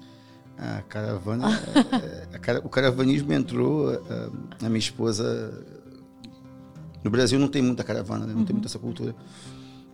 A 0.59 0.83
caravana, 0.83 1.47
é, 2.33 2.53
é, 2.53 2.59
o 2.59 2.69
caravanismo 2.69 3.33
entrou, 3.33 3.91
a, 3.91 3.93
eh, 3.95 4.31
a 4.65 4.69
minha 4.69 4.81
esposa 4.81 5.65
no 7.05 7.11
Brasil 7.13 7.39
não 7.39 7.47
tem 7.47 7.63
muita 7.63 7.85
caravana, 7.85 8.27
né? 8.27 8.33
não 8.33 8.41
uhum. 8.41 8.45
tem 8.45 8.55
muita 8.55 8.67
essa 8.67 8.79
cultura. 8.79 9.15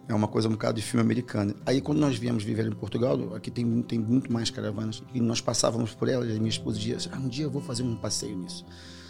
É 0.08 0.14
uma 0.14 0.28
coisa 0.28 0.49
um 0.49 0.52
bocado 0.52 0.78
de 0.78 0.87
filme 0.87 1.02
americano. 1.02 1.54
Aí 1.64 1.80
quando 1.80 1.99
nós 1.99 2.16
viemos 2.16 2.44
viver 2.44 2.66
em 2.66 2.73
Portugal, 2.73 3.34
aqui 3.34 3.50
tem, 3.50 3.82
tem 3.82 3.99
muito 3.99 4.32
mais 4.32 4.50
caravanas, 4.50 5.02
e 5.14 5.20
nós 5.20 5.40
passávamos 5.40 5.94
por 5.94 6.08
elas, 6.08 6.28
e 6.28 6.38
minha 6.38 6.50
esposa 6.50 6.78
dizia, 6.78 6.99
ah, 7.12 7.18
um 7.18 7.28
dia 7.28 7.44
eu 7.44 7.50
vou 7.50 7.62
fazer 7.62 7.82
um 7.82 7.96
passeio 7.96 8.37
nisso. 8.37 8.64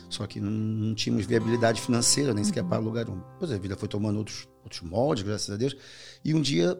Só 0.08 0.26
que 0.26 0.40
não, 0.40 0.50
não 0.50 0.94
tínhamos 0.94 1.26
viabilidade 1.26 1.80
financeira, 1.80 2.32
nem 2.32 2.44
sequer 2.44 2.62
para 2.62 2.76
alugar 2.76 3.10
um. 3.10 3.20
Pois 3.38 3.50
é, 3.50 3.56
a 3.56 3.58
vida 3.58 3.76
foi 3.76 3.88
tomando 3.88 4.18
outros, 4.18 4.48
outros 4.62 4.82
moldes, 4.82 5.24
graças 5.24 5.50
a 5.50 5.56
Deus. 5.56 5.76
E 6.24 6.32
um 6.32 6.40
dia 6.40 6.74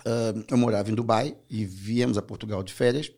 uh, 0.00 0.44
eu 0.48 0.56
morava 0.58 0.90
em 0.90 0.94
Dubai 0.94 1.36
e 1.48 1.64
viemos 1.64 2.18
a 2.18 2.22
Portugal 2.22 2.62
de 2.62 2.72
férias. 2.72 3.10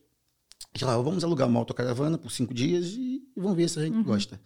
E 0.80 0.84
lá, 0.84 0.96
vamos 0.96 1.24
alugar 1.24 1.48
uma 1.48 1.58
autocaravana 1.58 2.18
por 2.18 2.30
cinco 2.30 2.52
dias 2.54 2.86
e, 2.86 3.22
e 3.36 3.40
vamos 3.40 3.56
ver 3.56 3.68
se 3.68 3.78
a 3.78 3.82
gente 3.82 3.96
uhum. 3.96 4.04
gosta. 4.04 4.40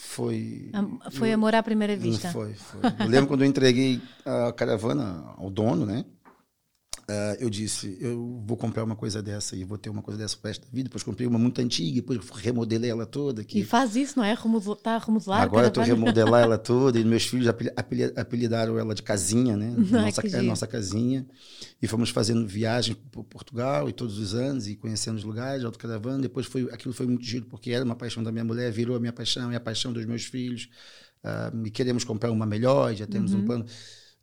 Foi. 0.00 0.70
Foi 1.10 1.32
amor 1.32 1.56
à 1.56 1.62
primeira 1.62 1.96
vista. 1.96 2.30
Foi, 2.30 2.54
foi. 2.54 2.80
Eu 3.00 3.08
lembro 3.08 3.26
quando 3.26 3.42
eu 3.42 3.48
entreguei 3.48 4.00
a 4.24 4.52
caravana 4.52 5.24
ao 5.36 5.50
dono, 5.50 5.84
né? 5.84 6.04
Uh, 7.10 7.40
eu 7.40 7.48
disse, 7.48 7.96
eu 8.02 8.42
vou 8.44 8.54
comprar 8.54 8.84
uma 8.84 8.94
coisa 8.94 9.22
dessa 9.22 9.56
e 9.56 9.64
vou 9.64 9.78
ter 9.78 9.88
uma 9.88 10.02
coisa 10.02 10.20
dessa 10.20 10.36
para 10.36 10.50
esta 10.50 10.66
vida. 10.70 10.90
Depois 10.90 11.02
comprei 11.02 11.26
uma 11.26 11.38
muito 11.38 11.58
antiga, 11.58 12.02
depois 12.02 12.20
remodelei 12.28 12.90
ela 12.90 13.06
toda. 13.06 13.42
E 13.50 13.64
faz 13.64 13.96
isso, 13.96 14.18
não 14.18 14.24
é? 14.24 14.34
Está 14.34 14.96
a 14.96 14.98
remodelar 14.98 15.40
Agora 15.40 15.68
estou 15.68 15.82
a 15.82 15.86
remodelar 15.86 16.42
ela 16.42 16.58
toda 16.58 16.98
e 17.00 17.04
meus 17.04 17.24
filhos 17.24 17.48
apelidaram 18.14 18.78
ela 18.78 18.94
de 18.94 19.02
casinha, 19.02 19.56
né? 19.56 19.74
nossa, 19.90 20.38
a 20.38 20.42
nossa 20.42 20.66
casinha. 20.66 21.26
E 21.80 21.86
fomos 21.86 22.10
fazendo 22.10 22.46
viagens 22.46 22.98
por 23.10 23.24
Portugal 23.24 23.88
e 23.88 23.92
todos 23.94 24.18
os 24.18 24.34
anos 24.34 24.68
e 24.68 24.76
conhecendo 24.76 25.16
os 25.16 25.24
lugares, 25.24 25.64
autocaravana. 25.64 26.20
Depois 26.20 26.44
foi, 26.44 26.68
aquilo 26.70 26.92
foi 26.92 27.06
muito 27.06 27.24
giro 27.24 27.46
porque 27.46 27.70
era 27.70 27.86
uma 27.86 27.96
paixão 27.96 28.22
da 28.22 28.30
minha 28.30 28.44
mulher, 28.44 28.70
virou 28.70 28.94
a 28.94 29.00
minha 29.00 29.14
paixão 29.14 29.50
e 29.50 29.56
a 29.56 29.60
paixão 29.60 29.94
dos 29.94 30.04
meus 30.04 30.24
filhos. 30.24 30.68
Uh, 31.24 31.66
e 31.66 31.70
queremos 31.70 32.04
comprar 32.04 32.30
uma 32.30 32.44
melhor, 32.44 32.94
já 32.94 33.06
temos 33.06 33.32
uhum. 33.32 33.40
um 33.40 33.46
plano. 33.46 33.66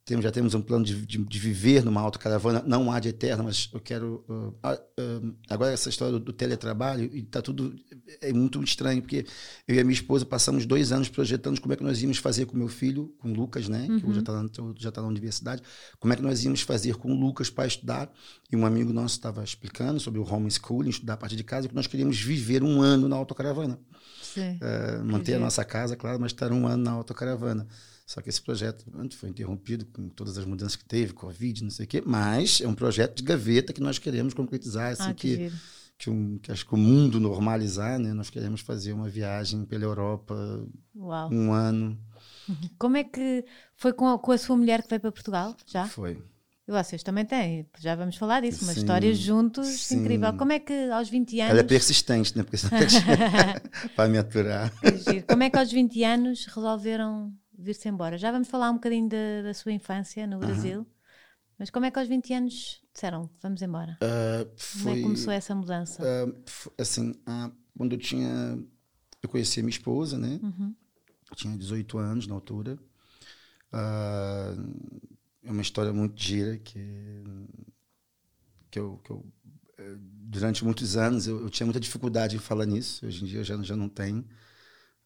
Temos, 0.06 0.24
já 0.24 0.32
temos 0.32 0.54
um 0.54 0.62
plano 0.62 0.86
de, 0.86 1.04
de, 1.04 1.18
de, 1.18 1.40
viver 1.40 1.84
numa 1.84 2.00
autocaravana, 2.00 2.64
não 2.68 2.92
há 2.92 3.00
de 3.00 3.10
eterna, 3.10 3.42
mas 3.42 3.72
eu 3.74 3.80
quero. 3.80 4.24
Uh, 4.30 4.54
uh, 4.70 5.36
agora, 5.50 5.74
essa 5.74 5.90
história 5.90 6.14
do, 6.14 6.20
do 6.20 6.32
teletrabalho, 6.32 7.10
e 7.12 7.22
está 7.22 7.42
tudo. 7.42 7.76
É 8.22 8.32
muito 8.32 8.64
estranho, 8.64 9.02
porque 9.02 9.26
eu 9.68 9.76
e 9.76 9.80
a 9.80 9.84
minha 9.84 9.96
esposa 9.96 10.24
passamos 10.24 10.68
dois 10.68 10.92
anos 10.92 11.10
projetando 11.10 11.60
como 11.60 11.74
é 11.74 11.76
que 11.76 11.84
nós 11.84 12.04
íamos 12.04 12.20
fazer 12.20 12.46
com 12.46 12.56
meu 12.56 12.68
filho, 12.68 13.16
com 13.18 13.32
o 13.32 13.34
Lucas, 13.34 13.68
né? 13.68 13.88
Uhum. 13.90 14.00
Que 14.00 14.06
hoje 14.06 14.16
já 14.16 14.20
está 14.20 14.74
já 14.78 14.92
tá 14.92 15.02
na 15.02 15.08
universidade, 15.08 15.64
como 16.00 16.14
é 16.14 16.16
que 16.16 16.22
nós 16.22 16.44
íamos 16.44 16.62
fazer 16.62 16.96
com 16.98 17.12
o 17.12 17.20
Lucas 17.20 17.50
para 17.50 17.66
estudar. 17.66 18.14
E 18.52 18.56
um 18.56 18.64
amigo 18.64 18.94
nosso 18.94 19.16
estava 19.16 19.44
explicando 19.44 20.00
sobre 20.00 20.20
o 20.20 20.24
homeschooling, 20.24 20.92
estudar 20.92 21.14
a 21.14 21.18
partir 21.18 21.36
de 21.36 21.44
casa, 21.44 21.68
que 21.68 21.74
nós 21.74 21.88
queríamos 21.88 22.22
viver 22.22 22.62
um 22.62 22.80
ano 22.80 23.10
na 23.10 23.16
autocaravana. 23.16 23.80
Sim. 24.22 24.60
Uh, 24.62 25.04
manter 25.04 25.34
a 25.34 25.40
nossa 25.40 25.66
casa, 25.66 25.96
claro, 25.96 26.20
mas 26.20 26.32
estar 26.32 26.52
um 26.52 26.68
ano 26.68 26.84
na 26.84 26.92
autocaravana. 26.92 27.68
Só 28.06 28.22
que 28.22 28.30
esse 28.30 28.42
projeto 28.42 28.86
foi 29.18 29.30
interrompido 29.30 29.86
com 29.88 30.08
todas 30.10 30.38
as 30.38 30.46
mudanças 30.46 30.76
que 30.76 30.86
teve, 30.86 31.12
Covid, 31.12 31.64
não 31.64 31.72
sei 31.72 31.86
o 31.86 31.88
quê, 31.88 32.04
mas 32.06 32.62
é 32.62 32.68
um 32.68 32.76
projeto 32.76 33.18
de 33.18 33.24
gaveta 33.24 33.74
que 33.74 33.82
nós 33.82 33.98
queremos 33.98 34.34
concretizar, 34.34 34.92
assim, 34.92 35.10
ah, 35.10 35.14
que, 35.14 35.38
que, 35.38 35.54
que, 35.98 36.10
um, 36.12 36.38
que, 36.38 36.52
acho 36.52 36.68
que 36.68 36.74
o 36.76 36.78
mundo 36.78 37.20
normalizar, 37.20 37.98
né? 37.98 38.14
Nós 38.14 38.30
queremos 38.30 38.62
fazer 38.62 38.94
uma 38.94 39.10
viagem 39.10 39.66
pela 39.66 39.86
Europa 39.86 40.36
Uau. 40.96 41.34
um 41.34 41.52
ano. 41.52 41.98
Como 42.78 42.96
é 42.96 43.04
que 43.04 43.44
foi 43.76 43.92
com 43.92 44.08
a, 44.08 44.20
com 44.20 44.32
a 44.32 44.38
sua 44.38 44.56
mulher 44.56 44.84
que 44.84 44.90
veio 44.90 45.02
para 45.02 45.12
Portugal? 45.12 45.56
Já? 45.66 45.88
Foi. 45.88 46.22
E 46.68 46.72
vocês 46.72 47.02
também 47.04 47.26
têm, 47.26 47.68
já 47.80 47.96
vamos 47.96 48.18
falar 48.18 48.42
disso, 48.42 48.66
uma 48.66 48.74
história 48.74 49.14
juntos 49.14 49.68
sim. 49.68 49.98
incrível. 49.98 50.34
Como 50.34 50.52
é 50.52 50.60
que 50.60 50.90
aos 50.92 51.10
20 51.10 51.40
anos. 51.40 51.52
Ela 51.52 51.60
é 51.60 51.64
persistente, 51.64 52.36
né? 52.36 52.44
Porque 52.44 52.58
para 53.96 54.10
me 54.10 54.18
aturar. 54.18 54.72
Como 55.28 55.44
é 55.44 55.50
que 55.50 55.58
aos 55.58 55.72
20 55.72 56.04
anos 56.04 56.46
resolveram 56.46 57.32
vir-se 57.58 57.88
embora. 57.88 58.18
Já 58.18 58.32
vamos 58.32 58.48
falar 58.48 58.70
um 58.70 58.76
bocadinho 58.76 59.10
da, 59.10 59.44
da 59.44 59.54
sua 59.54 59.72
infância 59.72 60.26
no 60.28 60.40
Brasil. 60.40 60.80
Uhum. 60.80 60.86
Mas 61.58 61.70
como 61.70 61.86
é 61.86 61.92
que 61.92 61.98
aos 62.00 62.08
20 62.08 62.34
anos 62.34 62.82
disseram, 62.94 63.30
vamos 63.42 63.62
embora? 63.62 63.98
Uh, 64.02 64.52
foi, 64.58 64.82
como 64.82 64.90
é 64.90 64.96
que 64.96 65.04
começou 65.04 65.34
essa 65.34 65.56
mudança? 65.56 66.04
Uh, 66.04 66.44
assim, 66.78 67.12
uh, 67.12 67.52
quando 67.78 67.94
eu 67.94 68.00
tinha... 68.00 68.60
Eu 69.22 69.30
conheci 69.30 69.60
a 69.60 69.64
minha 69.64 69.72
esposa, 69.72 70.18
né? 70.18 70.40
Uhum. 70.44 70.76
Eu 71.30 71.36
tinha 71.36 71.58
18 71.58 71.98
anos 71.98 72.28
na 72.28 72.36
altura. 72.36 72.78
é 75.44 75.52
uma 75.52 75.62
história 75.62 75.92
muito 75.92 76.22
gira 76.22 76.58
que, 76.58 77.24
que, 78.70 78.78
eu, 78.78 79.00
que 79.04 79.10
eu 79.10 79.26
eh, 79.78 79.96
durante 80.00 80.64
muitos 80.64 80.96
anos 80.96 81.28
eu, 81.28 81.42
eu, 81.42 81.50
tinha 81.50 81.66
muita 81.66 81.80
dificuldade 81.80 82.36
em 82.36 82.40
falar 82.40 82.66
nisso. 82.66 83.06
Hoje 83.06 83.24
em 83.24 83.28
dia 83.28 83.40
eu 83.40 83.44
já, 83.44 83.62
já 83.62 83.76
não 83.76 83.90
tenho. 83.90 84.26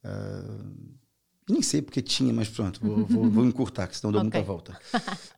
Uh, 0.04 0.98
nem 1.50 1.62
sei 1.62 1.82
porque 1.82 2.02
tinha, 2.02 2.32
mas 2.32 2.48
pronto, 2.48 2.80
vou, 2.82 3.06
vou, 3.08 3.30
vou 3.30 3.46
encurtar, 3.46 3.88
que 3.88 3.98
senão 3.98 4.12
dou 4.12 4.22
okay. 4.22 4.40
muita 4.40 4.48
volta. 4.48 4.80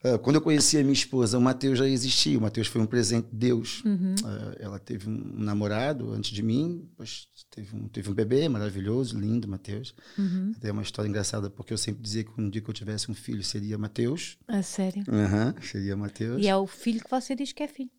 Uh, 0.03 0.19
quando 0.19 0.35
eu 0.35 0.41
conheci 0.41 0.77
a 0.77 0.81
minha 0.81 0.93
esposa, 0.93 1.37
o 1.37 1.41
Matheus 1.41 1.79
já 1.79 1.87
existia. 1.87 2.37
O 2.37 2.41
Matheus 2.41 2.67
foi 2.67 2.81
um 2.81 2.85
presente 2.85 3.27
de 3.31 3.37
Deus. 3.37 3.83
Uhum. 3.85 4.15
Uh, 4.21 4.55
ela 4.59 4.79
teve 4.79 5.09
um 5.09 5.33
namorado 5.37 6.11
antes 6.11 6.31
de 6.31 6.43
mim, 6.43 6.85
depois 6.89 7.27
teve 7.49 7.75
um, 7.75 7.87
teve 7.87 8.09
um 8.09 8.13
bebê 8.13 8.47
maravilhoso, 8.49 9.17
lindo, 9.17 9.47
Matheus. 9.47 9.93
Uhum. 10.17 10.53
É 10.61 10.71
uma 10.71 10.81
história 10.81 11.07
engraçada, 11.07 11.49
porque 11.49 11.73
eu 11.73 11.77
sempre 11.77 12.01
dizia 12.01 12.23
que 12.23 12.31
um 12.37 12.49
dia 12.49 12.61
que 12.61 12.69
eu 12.69 12.73
tivesse 12.73 13.09
um 13.09 13.13
filho 13.13 13.43
seria 13.43 13.77
Matheus. 13.77 14.37
Ah, 14.47 14.61
sério? 14.61 15.03
Uhum, 15.07 15.61
seria 15.61 15.95
Matheus. 15.95 16.41
E 16.41 16.47
é 16.47 16.55
o 16.55 16.67
filho 16.67 17.01
que 17.01 17.09
você 17.09 17.35
diz 17.35 17.51
que 17.53 17.63
é 17.63 17.67
filho. 17.67 17.91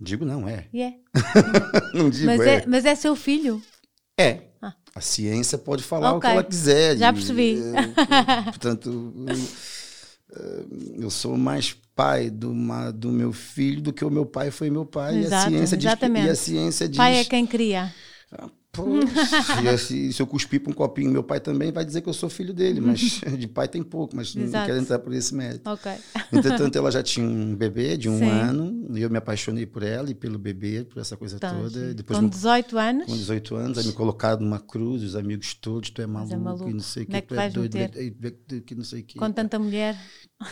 Digo 0.00 0.24
não, 0.24 0.48
é. 0.48 0.68
E 0.72 0.82
é. 0.82 0.98
não 1.94 2.10
digo 2.10 2.26
mas 2.26 2.40
é. 2.40 2.56
é. 2.56 2.66
Mas 2.66 2.84
é 2.84 2.94
seu 2.94 3.14
filho? 3.14 3.62
É. 4.18 4.48
Ah. 4.60 4.74
A 4.94 5.00
ciência 5.00 5.58
pode 5.58 5.82
falar 5.82 6.12
okay. 6.12 6.16
o 6.16 6.20
que 6.20 6.26
ela 6.38 6.44
quiser. 6.44 6.96
Já 6.96 7.12
percebi. 7.12 7.58
É, 7.58 8.42
portanto, 8.46 9.12
eu, 10.30 11.02
eu, 11.02 11.10
sou 11.10 11.36
mais 11.36 11.76
pai 11.96 12.30
do, 12.30 12.52
uma, 12.52 12.92
do 12.92 13.10
meu 13.10 13.32
filho 13.32 13.80
do 13.80 13.92
que 13.92 14.04
o 14.04 14.10
meu 14.10 14.24
pai 14.24 14.52
foi 14.52 14.70
meu 14.70 14.86
pai. 14.86 15.18
Exato, 15.18 15.50
e 15.50 15.54
a 15.54 15.58
ciência 15.58 15.76
exatamente. 15.76 16.22
diz. 16.22 16.28
E 16.28 16.30
a 16.30 16.36
ciência 16.36 16.88
diz. 16.88 16.96
Pai 16.96 17.16
é 17.16 17.24
quem 17.24 17.44
cria. 17.44 17.92
Poxa, 18.74 19.62
e 19.62 19.78
se, 19.78 20.12
se 20.12 20.22
eu 20.22 20.26
cuspir 20.26 20.60
para 20.60 20.70
um 20.70 20.74
copinho, 20.74 21.10
meu 21.10 21.22
pai 21.22 21.40
também 21.40 21.70
vai 21.70 21.84
dizer 21.84 22.00
que 22.00 22.08
eu 22.08 22.12
sou 22.12 22.28
filho 22.28 22.52
dele, 22.52 22.80
mas 22.80 23.00
de 23.38 23.46
pai 23.46 23.68
tem 23.68 23.82
pouco, 23.82 24.16
mas 24.16 24.34
Exato. 24.34 24.58
não 24.58 24.66
quero 24.66 24.78
entrar 24.78 24.98
por 24.98 25.12
esse 25.12 25.34
mérito. 25.34 25.68
Okay. 25.70 25.94
Entretanto, 26.32 26.76
ela 26.76 26.90
já 26.90 27.02
tinha 27.02 27.26
um 27.26 27.54
bebê 27.54 27.96
de 27.96 28.08
um 28.08 28.18
Sim. 28.18 28.28
ano, 28.28 28.86
e 28.96 29.02
eu 29.02 29.10
me 29.10 29.18
apaixonei 29.18 29.66
por 29.66 29.82
ela 29.82 30.10
e 30.10 30.14
pelo 30.14 30.38
bebê, 30.38 30.84
por 30.84 31.00
essa 31.00 31.16
coisa 31.16 31.38
tá, 31.38 31.52
toda. 31.52 31.94
Depois 31.94 32.18
com 32.18 32.28
18 32.28 32.78
anos? 32.78 33.06
Com 33.06 33.16
18 33.16 33.54
anos, 33.54 33.78
aí 33.78 33.86
me 33.86 33.92
colocaram 33.92 34.40
numa 34.40 34.60
cruz, 34.60 35.02
os 35.02 35.16
amigos 35.16 35.54
todos, 35.54 35.90
tu 35.90 36.02
é 36.02 36.06
maluco, 36.06 36.34
é 36.34 36.36
maluco. 36.36 36.70
e 36.70 36.72
não 36.72 36.80
sei 36.80 37.04
o 37.04 37.06
que, 37.06 37.16
é 37.16 37.20
que 37.20 37.28
tu 37.28 37.34
é 37.34 37.50
doido, 37.50 37.76
que 38.66 38.74
não 38.74 38.84
sei 38.84 39.00
o 39.00 39.04
que. 39.04 39.18
Com 39.18 39.30
tanta 39.30 39.58
mulher. 39.58 39.96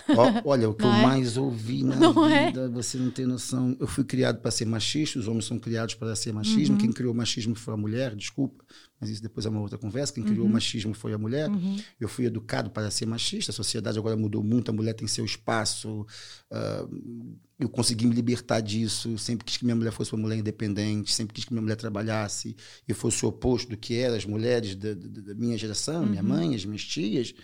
olha, 0.45 0.69
o 0.69 0.75
que 0.75 0.83
não 0.83 0.91
eu 0.91 0.97
é? 0.97 1.03
mais 1.03 1.37
ouvi 1.37 1.83
na 1.83 1.97
não 1.97 2.27
é? 2.27 2.47
vida, 2.47 2.63
é? 2.63 2.69
você 2.69 2.99
não 2.99 3.11
tem 3.11 3.27
noção. 3.27 3.77
Eu 3.79 3.87
fui 3.87 4.05
criado 4.05 4.41
para 4.41 4.51
ser 4.51 4.67
machista, 4.67 5.19
os 5.19 5.29
homens 5.29 5.45
são 5.45 5.59
criados 5.59 5.95
para 5.95 6.15
ser 6.15 6.33
machismo, 6.33 6.77
uhum. 6.77 6.81
quem 6.81 6.93
criou 6.93 7.13
o 7.13 7.17
machismo 7.17 7.55
foi 7.55 7.75
a 7.75 7.77
mulher, 7.77 8.15
desculpa, 8.15 8.65
mas 9.01 9.11
isso 9.11 9.23
depois 9.23 9.45
é 9.47 9.49
uma 9.49 9.61
outra 9.61 9.77
conversa. 9.77 10.13
Quem 10.13 10.23
uhum. 10.23 10.29
criou 10.29 10.45
o 10.45 10.47
uhum. 10.47 10.53
machismo 10.53 10.95
foi 10.95 11.13
a 11.13 11.19
mulher. 11.19 11.51
Uhum. 11.51 11.77
Eu 12.01 12.09
fui 12.09 12.25
educado 12.25 12.71
para 12.71 12.91
ser 12.91 13.07
machista, 13.07 13.51
a 13.51 13.55
sociedade 13.55 13.99
agora 13.99 14.17
mudou 14.17 14.43
muito, 14.43 14.71
a 14.71 14.73
mulher 14.73 14.95
tem 14.95 15.09
seu 15.09 15.25
espaço. 15.25 16.07
Uh, 16.51 17.37
eu 17.59 17.69
consegui 17.69 18.07
me 18.07 18.15
libertar 18.15 18.61
disso, 18.61 19.17
sempre 19.19 19.45
quis 19.45 19.57
que 19.57 19.65
minha 19.65 19.77
mulher 19.77 19.93
fosse 19.93 20.13
uma 20.13 20.23
mulher 20.23 20.39
independente, 20.39 21.13
sempre 21.13 21.35
quis 21.35 21.45
que 21.45 21.53
minha 21.53 21.63
mulher 21.63 21.77
trabalhasse 21.77 22.57
e 22.89 22.95
fosse 22.95 23.25
o 23.25 23.29
oposto 23.29 23.71
do 23.71 23.77
que 23.77 23.95
eram 23.95 24.17
as 24.17 24.25
mulheres 24.25 24.75
da, 24.75 24.95
da, 24.95 25.21
da 25.21 25.35
minha 25.35 25.57
geração, 25.57 26.07
minha 26.07 26.23
uhum. 26.23 26.29
mãe, 26.29 26.55
as 26.55 26.65
minhas 26.65 26.85
tias. 26.85 27.35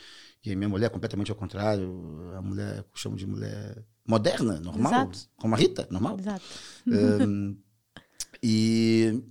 E 0.53 0.57
minha 0.57 0.69
mulher, 0.69 0.91
completamente 0.91 1.31
ao 1.31 1.37
contrário, 1.37 2.33
a 2.37 2.43
mulher, 2.43 2.79
eu 2.79 2.85
chamo 2.95 3.17
de 3.17 3.27
mulher 3.27 3.85
moderna, 4.07 4.59
normal, 4.61 4.93
Exato. 4.93 5.19
como 5.37 5.55
a 5.55 5.59
Rita, 5.59 5.87
normal. 5.91 6.19
Exato. 6.19 6.45
Um, 6.87 7.57
e 8.43 9.23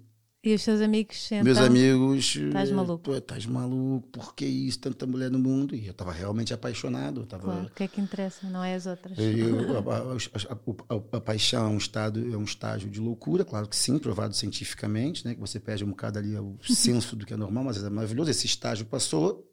e 0.48 0.54
os 0.54 0.62
seus 0.62 0.80
amigos 0.80 1.22
sentam, 1.28 1.44
Meus 1.44 1.58
amigos. 1.58 2.36
Estás 2.38 2.72
maluco. 2.72 3.14
Estás 3.14 3.46
maluco, 3.46 4.08
por 4.08 4.34
que 4.34 4.46
isso? 4.46 4.80
Tanta 4.80 5.06
mulher 5.06 5.30
no 5.30 5.38
mundo. 5.38 5.76
E 5.76 5.86
eu 5.86 5.92
estava 5.92 6.14
realmente 6.14 6.54
apaixonado. 6.54 7.26
Tava, 7.26 7.44
claro, 7.44 7.66
o 7.66 7.70
que 7.72 7.84
é 7.84 7.88
que 7.90 8.00
interessa, 8.00 8.48
não 8.50 8.64
é 8.64 8.76
as 8.76 8.86
outras. 8.86 9.18
Eu, 9.18 9.76
a, 9.92 9.98
a, 9.98 10.96
a, 10.96 11.18
a, 11.18 11.20
paixão 11.20 11.66
é 11.66 11.70
um, 11.70 11.78
estado, 11.78 12.34
é 12.34 12.38
um 12.38 12.46
estágio 12.46 12.90
de 12.90 12.98
loucura, 12.98 13.44
claro 13.44 13.68
que 13.68 13.76
sim, 13.76 13.98
provado 13.98 14.34
cientificamente, 14.34 15.26
né? 15.26 15.34
Que 15.34 15.42
você 15.42 15.60
perde 15.60 15.84
um 15.84 15.90
bocado 15.90 16.20
ali 16.20 16.34
o 16.38 16.56
senso 16.64 17.18
do 17.18 17.26
que 17.26 17.34
é 17.34 17.38
normal, 17.38 17.66
mas 17.66 17.84
é 17.84 17.90
maravilhoso. 17.90 18.32
Esse 18.32 18.46
estágio 18.46 18.86
passou 18.86 19.47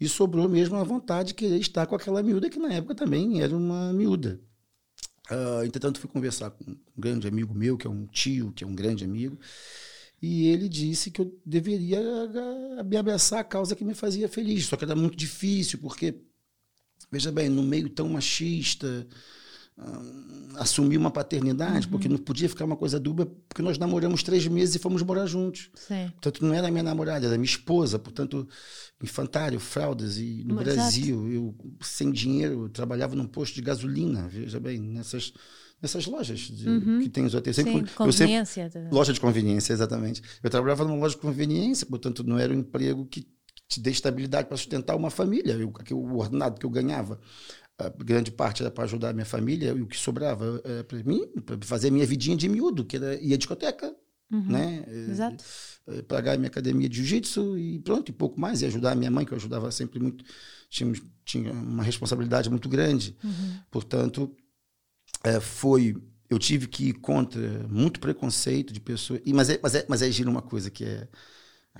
e 0.00 0.08
sobrou 0.08 0.48
mesmo 0.48 0.76
a 0.76 0.82
vontade 0.82 1.28
de 1.28 1.34
querer 1.34 1.58
estar 1.58 1.86
com 1.86 1.94
aquela 1.94 2.22
miúda, 2.22 2.48
que 2.48 2.58
na 2.58 2.72
época 2.72 2.94
também 2.94 3.42
era 3.42 3.54
uma 3.54 3.92
miúda. 3.92 4.40
Uh, 5.30 5.62
entretanto, 5.64 6.00
fui 6.00 6.08
conversar 6.08 6.50
com 6.50 6.70
um 6.70 6.76
grande 6.96 7.28
amigo 7.28 7.54
meu, 7.54 7.76
que 7.76 7.86
é 7.86 7.90
um 7.90 8.06
tio, 8.06 8.50
que 8.52 8.64
é 8.64 8.66
um 8.66 8.74
grande 8.74 9.04
amigo. 9.04 9.38
E 10.20 10.48
ele 10.48 10.68
disse 10.68 11.10
que 11.10 11.20
eu 11.20 11.40
deveria 11.44 12.00
me 12.84 12.96
abraçar 12.96 13.40
a 13.40 13.44
causa 13.44 13.76
que 13.76 13.84
me 13.84 13.94
fazia 13.94 14.28
feliz. 14.28 14.66
Só 14.66 14.76
que 14.76 14.84
era 14.84 14.96
muito 14.96 15.16
difícil, 15.16 15.78
porque, 15.78 16.14
veja 17.10 17.30
bem, 17.30 17.48
no 17.48 17.62
meio 17.62 17.88
tão 17.88 18.08
machista, 18.08 19.06
assumir 20.56 20.98
uma 20.98 21.10
paternidade, 21.10 21.86
uhum. 21.86 21.92
porque 21.92 22.08
não 22.08 22.18
podia 22.18 22.48
ficar 22.48 22.66
uma 22.66 22.76
coisa 22.76 23.00
dúbia, 23.00 23.26
porque 23.48 23.62
nós 23.62 23.78
namoramos 23.78 24.22
três 24.22 24.46
meses 24.46 24.74
e 24.74 24.78
fomos 24.78 25.02
morar 25.02 25.26
juntos. 25.26 25.70
Sim. 25.74 26.10
Portanto, 26.10 26.44
não 26.44 26.54
era 26.54 26.70
minha 26.70 26.82
namorada, 26.82 27.26
era 27.26 27.36
minha 27.36 27.44
esposa. 27.44 27.98
Portanto, 27.98 28.46
infantário, 29.02 29.58
fraldas. 29.58 30.18
E 30.18 30.44
no 30.44 30.56
Brasil, 30.56 31.32
eu, 31.32 31.54
sem 31.80 32.10
dinheiro, 32.10 32.68
trabalhava 32.68 33.16
num 33.16 33.26
posto 33.26 33.54
de 33.54 33.62
gasolina, 33.62 34.28
veja 34.28 34.60
bem, 34.60 34.78
nessas 34.78 35.32
nessas 35.80 36.04
lojas 36.04 36.40
de, 36.40 36.68
uhum. 36.68 37.00
que 37.00 37.08
tem 37.08 37.24
os 37.24 37.34
hotéis. 37.34 37.56
Sim, 37.56 37.64
sempre, 37.64 37.90
conveniência. 37.92 38.70
Sempre, 38.70 38.94
loja 38.94 39.14
de 39.14 39.20
conveniência, 39.20 39.72
exatamente. 39.72 40.22
Eu 40.42 40.50
trabalhava 40.50 40.84
numa 40.84 40.96
loja 40.96 41.14
de 41.14 41.20
conveniência, 41.22 41.86
portanto 41.86 42.22
não 42.22 42.38
era 42.38 42.52
um 42.52 42.58
emprego 42.58 43.06
que 43.06 43.26
te 43.66 43.80
dê 43.80 43.90
estabilidade 43.90 44.46
para 44.46 44.56
sustentar 44.56 44.94
uma 44.94 45.10
família. 45.10 45.52
Eu, 45.52 45.72
o 45.96 46.18
ordenado 46.18 46.58
que 46.60 46.66
eu 46.66 46.70
ganhava, 46.70 47.18
grande 47.88 48.30
parte 48.30 48.62
era 48.62 48.70
para 48.70 48.84
ajudar 48.84 49.10
a 49.10 49.12
minha 49.12 49.24
família, 49.24 49.70
e 49.70 49.80
o 49.80 49.86
que 49.86 49.96
sobrava 49.96 50.60
era 50.64 50.84
para 50.84 51.02
mim, 51.02 51.26
para 51.46 51.56
fazer 51.62 51.90
minha 51.90 52.06
vidinha 52.06 52.36
de 52.36 52.48
miúdo, 52.48 52.84
que 52.84 52.96
era 52.96 53.14
ir 53.14 53.32
à 53.32 53.36
discoteca, 53.36 53.94
uhum. 54.30 54.46
né? 54.46 54.84
Exato. 55.08 55.44
É, 55.86 55.98
é, 55.98 56.02
pagar 56.02 56.34
a 56.34 56.36
minha 56.36 56.48
academia 56.48 56.88
de 56.88 56.96
jiu-jitsu 56.96 57.56
e 57.58 57.78
pronto, 57.78 58.10
e 58.10 58.12
pouco 58.12 58.38
mais, 58.40 58.60
e 58.62 58.66
ajudar 58.66 58.92
a 58.92 58.94
minha 58.94 59.10
mãe, 59.10 59.24
que 59.24 59.32
eu 59.32 59.36
ajudava 59.36 59.70
sempre 59.70 59.98
muito, 59.98 60.24
tinha, 60.68 60.92
tinha 61.24 61.52
uma 61.52 61.82
responsabilidade 61.82 62.50
muito 62.50 62.68
grande. 62.68 63.16
Uhum. 63.24 63.60
Portanto, 63.70 64.34
é, 65.24 65.40
foi 65.40 65.96
eu 66.28 66.38
tive 66.38 66.68
que 66.68 66.90
ir 66.90 66.92
contra 66.94 67.66
muito 67.68 67.98
preconceito 67.98 68.72
de 68.72 68.80
pessoas 68.80 69.20
e 69.24 69.32
mas 69.34 69.50
é, 69.50 69.58
mas 69.60 69.74
é, 69.74 69.84
mas 69.88 70.00
é 70.00 70.10
gira 70.10 70.30
uma 70.30 70.40
coisa 70.40 70.70
que 70.70 70.84
é 70.84 71.08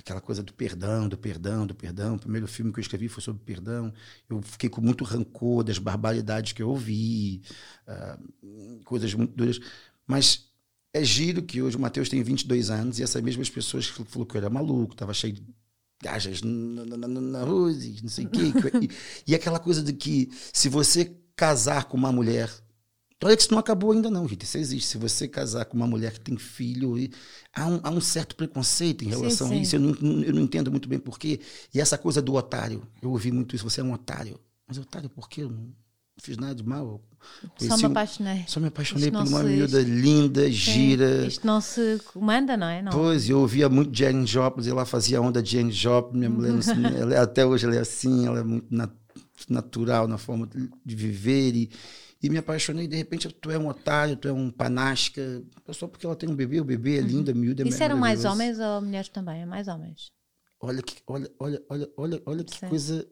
aquela 0.00 0.20
coisa 0.20 0.42
do 0.42 0.52
perdão, 0.52 1.08
do 1.08 1.16
perdão, 1.16 1.66
do 1.66 1.74
perdão. 1.74 2.16
O 2.16 2.18
primeiro 2.18 2.46
filme 2.46 2.72
que 2.72 2.80
eu 2.80 2.82
escrevi 2.82 3.08
foi 3.08 3.22
sobre 3.22 3.42
perdão. 3.44 3.92
Eu 4.28 4.42
fiquei 4.42 4.68
com 4.68 4.80
muito 4.80 5.04
rancor 5.04 5.62
das 5.62 5.78
barbaridades 5.78 6.52
que 6.52 6.62
eu 6.62 6.68
ouvi, 6.68 7.42
uh, 7.86 8.84
coisas 8.84 9.12
muito 9.14 9.34
duras. 9.34 9.60
Mas 10.06 10.48
é 10.92 11.04
giro 11.04 11.42
que 11.42 11.62
hoje 11.62 11.76
o 11.76 11.80
Matheus 11.80 12.08
tem 12.08 12.22
22 12.22 12.70
anos 12.70 12.98
e 12.98 13.02
essas 13.02 13.22
mesmas 13.22 13.48
pessoas 13.48 13.86
falou 13.86 14.26
que 14.26 14.36
eu 14.36 14.40
era 14.40 14.50
maluco, 14.50 14.94
estava 14.94 15.14
cheio 15.14 15.34
de 15.34 15.44
gajas 16.02 16.40
na, 16.42 17.44
rua, 17.44 17.70
não 18.02 18.08
sei 18.08 18.24
o 18.24 18.30
quê. 18.30 18.52
e 19.26 19.34
aquela 19.34 19.58
coisa 19.58 19.82
de 19.82 19.92
que 19.92 20.30
se 20.52 20.68
você 20.68 21.14
casar 21.36 21.84
com 21.84 21.96
uma 21.96 22.10
mulher. 22.12 22.50
Olha 23.22 23.36
que 23.36 23.42
isso 23.42 23.52
não 23.52 23.58
acabou 23.58 23.92
ainda 23.92 24.10
não, 24.10 24.24
Rita. 24.24 24.44
Isso 24.44 24.56
existe. 24.56 24.88
Se 24.88 24.98
você 24.98 25.28
casar 25.28 25.66
com 25.66 25.76
uma 25.76 25.86
mulher 25.86 26.12
que 26.12 26.20
tem 26.20 26.36
filho, 26.38 26.96
há 27.54 27.66
um, 27.66 27.80
há 27.82 27.90
um 27.90 28.00
certo 28.00 28.34
preconceito 28.34 29.04
em 29.04 29.08
relação 29.08 29.48
sim, 29.48 29.54
sim. 29.54 29.58
a 29.58 29.62
isso. 29.62 29.76
Eu 29.76 29.80
não, 29.80 30.22
eu 30.22 30.32
não 30.32 30.42
entendo 30.42 30.70
muito 30.70 30.88
bem 30.88 30.98
por 30.98 31.18
quê. 31.18 31.40
E 31.74 31.80
essa 31.80 31.98
coisa 31.98 32.22
do 32.22 32.34
otário. 32.34 32.82
Eu 33.02 33.10
ouvi 33.10 33.30
muito 33.30 33.54
isso. 33.54 33.68
Você 33.68 33.80
é 33.80 33.84
um 33.84 33.92
otário. 33.92 34.40
Mas 34.66 34.78
otário 34.78 35.10
por 35.10 35.28
quê? 35.28 35.42
Eu 35.42 35.50
não 35.50 35.68
fiz 36.20 36.36
nada 36.36 36.54
de 36.54 36.62
mal. 36.62 37.02
Só 37.58 37.76
me 37.76 37.84
apaixonei. 37.84 38.44
Só 38.46 38.60
me 38.60 38.68
apaixonei 38.68 39.10
por 39.10 39.26
uma 39.26 39.40
se... 39.40 39.44
miúda 39.44 39.80
linda, 39.82 40.44
Sim. 40.44 40.52
gira. 40.52 41.26
Isto 41.26 41.46
não 41.46 41.60
se 41.60 42.00
comanda, 42.12 42.56
não 42.56 42.66
é? 42.66 42.82
Não. 42.82 42.92
Pois, 42.92 43.28
eu 43.28 43.40
ouvia 43.40 43.68
muito 43.68 43.96
Jane 43.96 44.26
Joplin, 44.26 44.68
ela 44.68 44.86
fazia 44.86 45.20
onda 45.20 45.42
de 45.42 45.52
Jane 45.52 45.72
Joplin, 45.72 46.18
minha 46.18 46.30
mulher, 46.30 46.54
ela, 46.96 47.14
é, 47.14 47.18
até 47.18 47.44
hoje 47.44 47.66
ela 47.66 47.74
é 47.74 47.80
assim, 47.80 48.26
ela 48.26 48.40
é 48.40 48.42
muito 48.42 48.66
nat 48.74 48.90
natural 49.48 50.06
na 50.06 50.18
forma 50.18 50.48
de 50.84 50.94
viver 50.94 51.54
e, 51.56 51.70
e 52.22 52.28
me 52.28 52.38
apaixonei, 52.38 52.86
de 52.86 52.96
repente 52.96 53.28
tu 53.32 53.50
é 53.50 53.58
um 53.58 53.68
otário, 53.68 54.16
tu 54.16 54.28
é 54.28 54.32
um 54.32 54.50
panasca, 54.50 55.42
só 55.70 55.88
porque 55.88 56.04
ela 56.04 56.14
tem 56.14 56.28
um 56.28 56.34
bebê, 56.34 56.60
o 56.60 56.64
bebê 56.64 56.98
é 56.98 57.00
lindo, 57.00 57.30
a 57.30 57.34
miúda 57.34 57.62
é 57.62 57.68
Isso 57.68 57.82
eram 57.82 57.96
mais 57.96 58.24
homens 58.24 58.58
ou 58.58 58.82
mulheres 58.82 59.08
também? 59.08 59.42
É 59.42 59.46
mais 59.46 59.68
homens? 59.68 60.12
Olha 60.60 60.82
que, 60.82 60.96
olha, 61.06 61.30
olha, 61.38 61.62
olha, 61.70 61.90
olha, 61.96 62.22
olha 62.26 62.44
que 62.44 62.66
coisa 62.68 63.08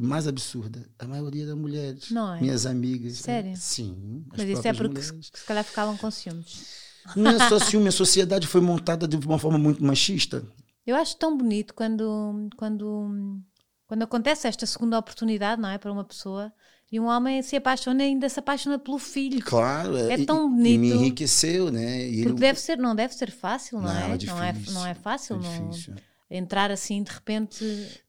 mais 0.00 0.26
absurda. 0.26 0.86
A 0.98 1.06
maioria 1.06 1.46
das 1.46 1.56
mulheres. 1.56 2.10
Não 2.10 2.34
é? 2.34 2.40
Minhas 2.40 2.66
amigas. 2.66 3.18
Sério? 3.18 3.54
Sim. 3.56 4.24
Mas 4.28 4.42
isso 4.42 4.68
é 4.68 4.72
porque 4.72 5.00
se, 5.00 5.12
se 5.22 5.44
calhar 5.46 5.64
ficavam 5.64 5.96
com 5.96 6.10
ciúmes. 6.10 6.82
Não 7.16 7.30
é 7.32 7.48
só 7.48 7.58
ciúme, 7.58 7.88
a 7.88 7.92
sociedade 7.92 8.46
foi 8.46 8.60
montada 8.60 9.08
de 9.08 9.16
uma 9.16 9.38
forma 9.38 9.58
muito 9.58 9.82
machista. 9.82 10.46
Eu 10.86 10.96
acho 10.96 11.16
tão 11.16 11.36
bonito 11.36 11.74
quando, 11.74 12.48
quando, 12.56 13.40
quando 13.86 14.02
acontece 14.02 14.46
esta 14.46 14.66
segunda 14.66 14.98
oportunidade, 14.98 15.60
não 15.60 15.68
é? 15.68 15.78
Para 15.78 15.92
uma 15.92 16.04
pessoa 16.04 16.52
e 16.92 17.00
um 17.00 17.06
homem 17.06 17.42
se 17.42 17.56
apaixona 17.56 18.04
ainda 18.04 18.28
se 18.28 18.38
apaixona 18.38 18.78
pelo 18.78 18.98
filho. 18.98 19.42
Claro, 19.42 19.96
é, 19.96 20.24
tão 20.24 20.48
bonito. 20.48 20.74
E 20.74 20.78
me 20.78 20.90
enriqueceu, 20.90 21.72
né? 21.72 22.06
E 22.06 22.16
Porque 22.18 22.28
ele... 22.28 22.34
deve 22.34 22.60
ser, 22.60 22.76
não 22.76 22.94
deve 22.94 23.14
ser 23.14 23.30
fácil, 23.30 23.80
não, 23.80 23.84
não 23.84 23.96
é? 23.96 24.14
é 24.14 24.26
não 24.26 24.42
é, 24.42 24.54
não 24.70 24.86
é 24.86 24.94
fácil, 24.94 25.36
é 25.36 25.38
não, 25.38 25.70
entrar 26.30 26.70
assim 26.70 27.02
de 27.02 27.10
repente. 27.10 27.64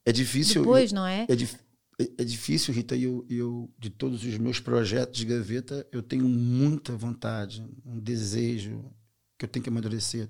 É 0.05 0.11
difícil. 0.11 0.61
Depois, 0.61 0.91
não 0.91 1.07
é? 1.07 1.25
É, 1.29 1.35
difícil 1.35 1.63
é, 1.99 2.09
é 2.17 2.23
difícil, 2.23 2.73
Rita, 2.73 2.95
e 2.95 3.03
eu, 3.03 3.25
eu, 3.29 3.73
de 3.77 3.89
todos 3.89 4.23
os 4.23 4.37
meus 4.37 4.59
projetos 4.59 5.19
de 5.19 5.25
gaveta, 5.25 5.87
eu 5.91 6.01
tenho 6.01 6.27
muita 6.27 6.95
vontade, 6.95 7.65
um 7.85 7.99
desejo 7.99 8.83
que 9.37 9.45
eu 9.45 9.49
tenho 9.49 9.63
que 9.63 9.69
amadurecer, 9.69 10.29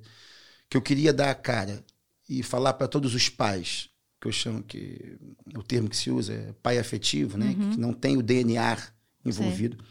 que 0.70 0.78
eu 0.78 0.82
queria 0.82 1.14
dar 1.14 1.32
a 1.32 1.36
cara 1.36 1.84
e 2.28 2.44
falar 2.44 2.74
para 2.74 2.88
todos 2.88 3.14
os 3.14 3.30
pais, 3.30 3.90
que 4.24 4.28
eu 4.30 4.32
chamo 4.32 4.64
que 4.64 5.18
o 5.54 5.62
termo 5.62 5.90
que 5.90 5.98
se 5.98 6.10
usa 6.10 6.34
é 6.34 6.54
pai 6.64 6.80
afetivo, 6.80 7.38
né, 7.38 7.56
uhum. 7.60 7.72
que 7.72 7.80
não 7.80 7.92
tem 7.92 8.16
o 8.16 8.24
DNA 8.24 8.78
envolvido. 9.26 9.76
Sim. 9.76 9.84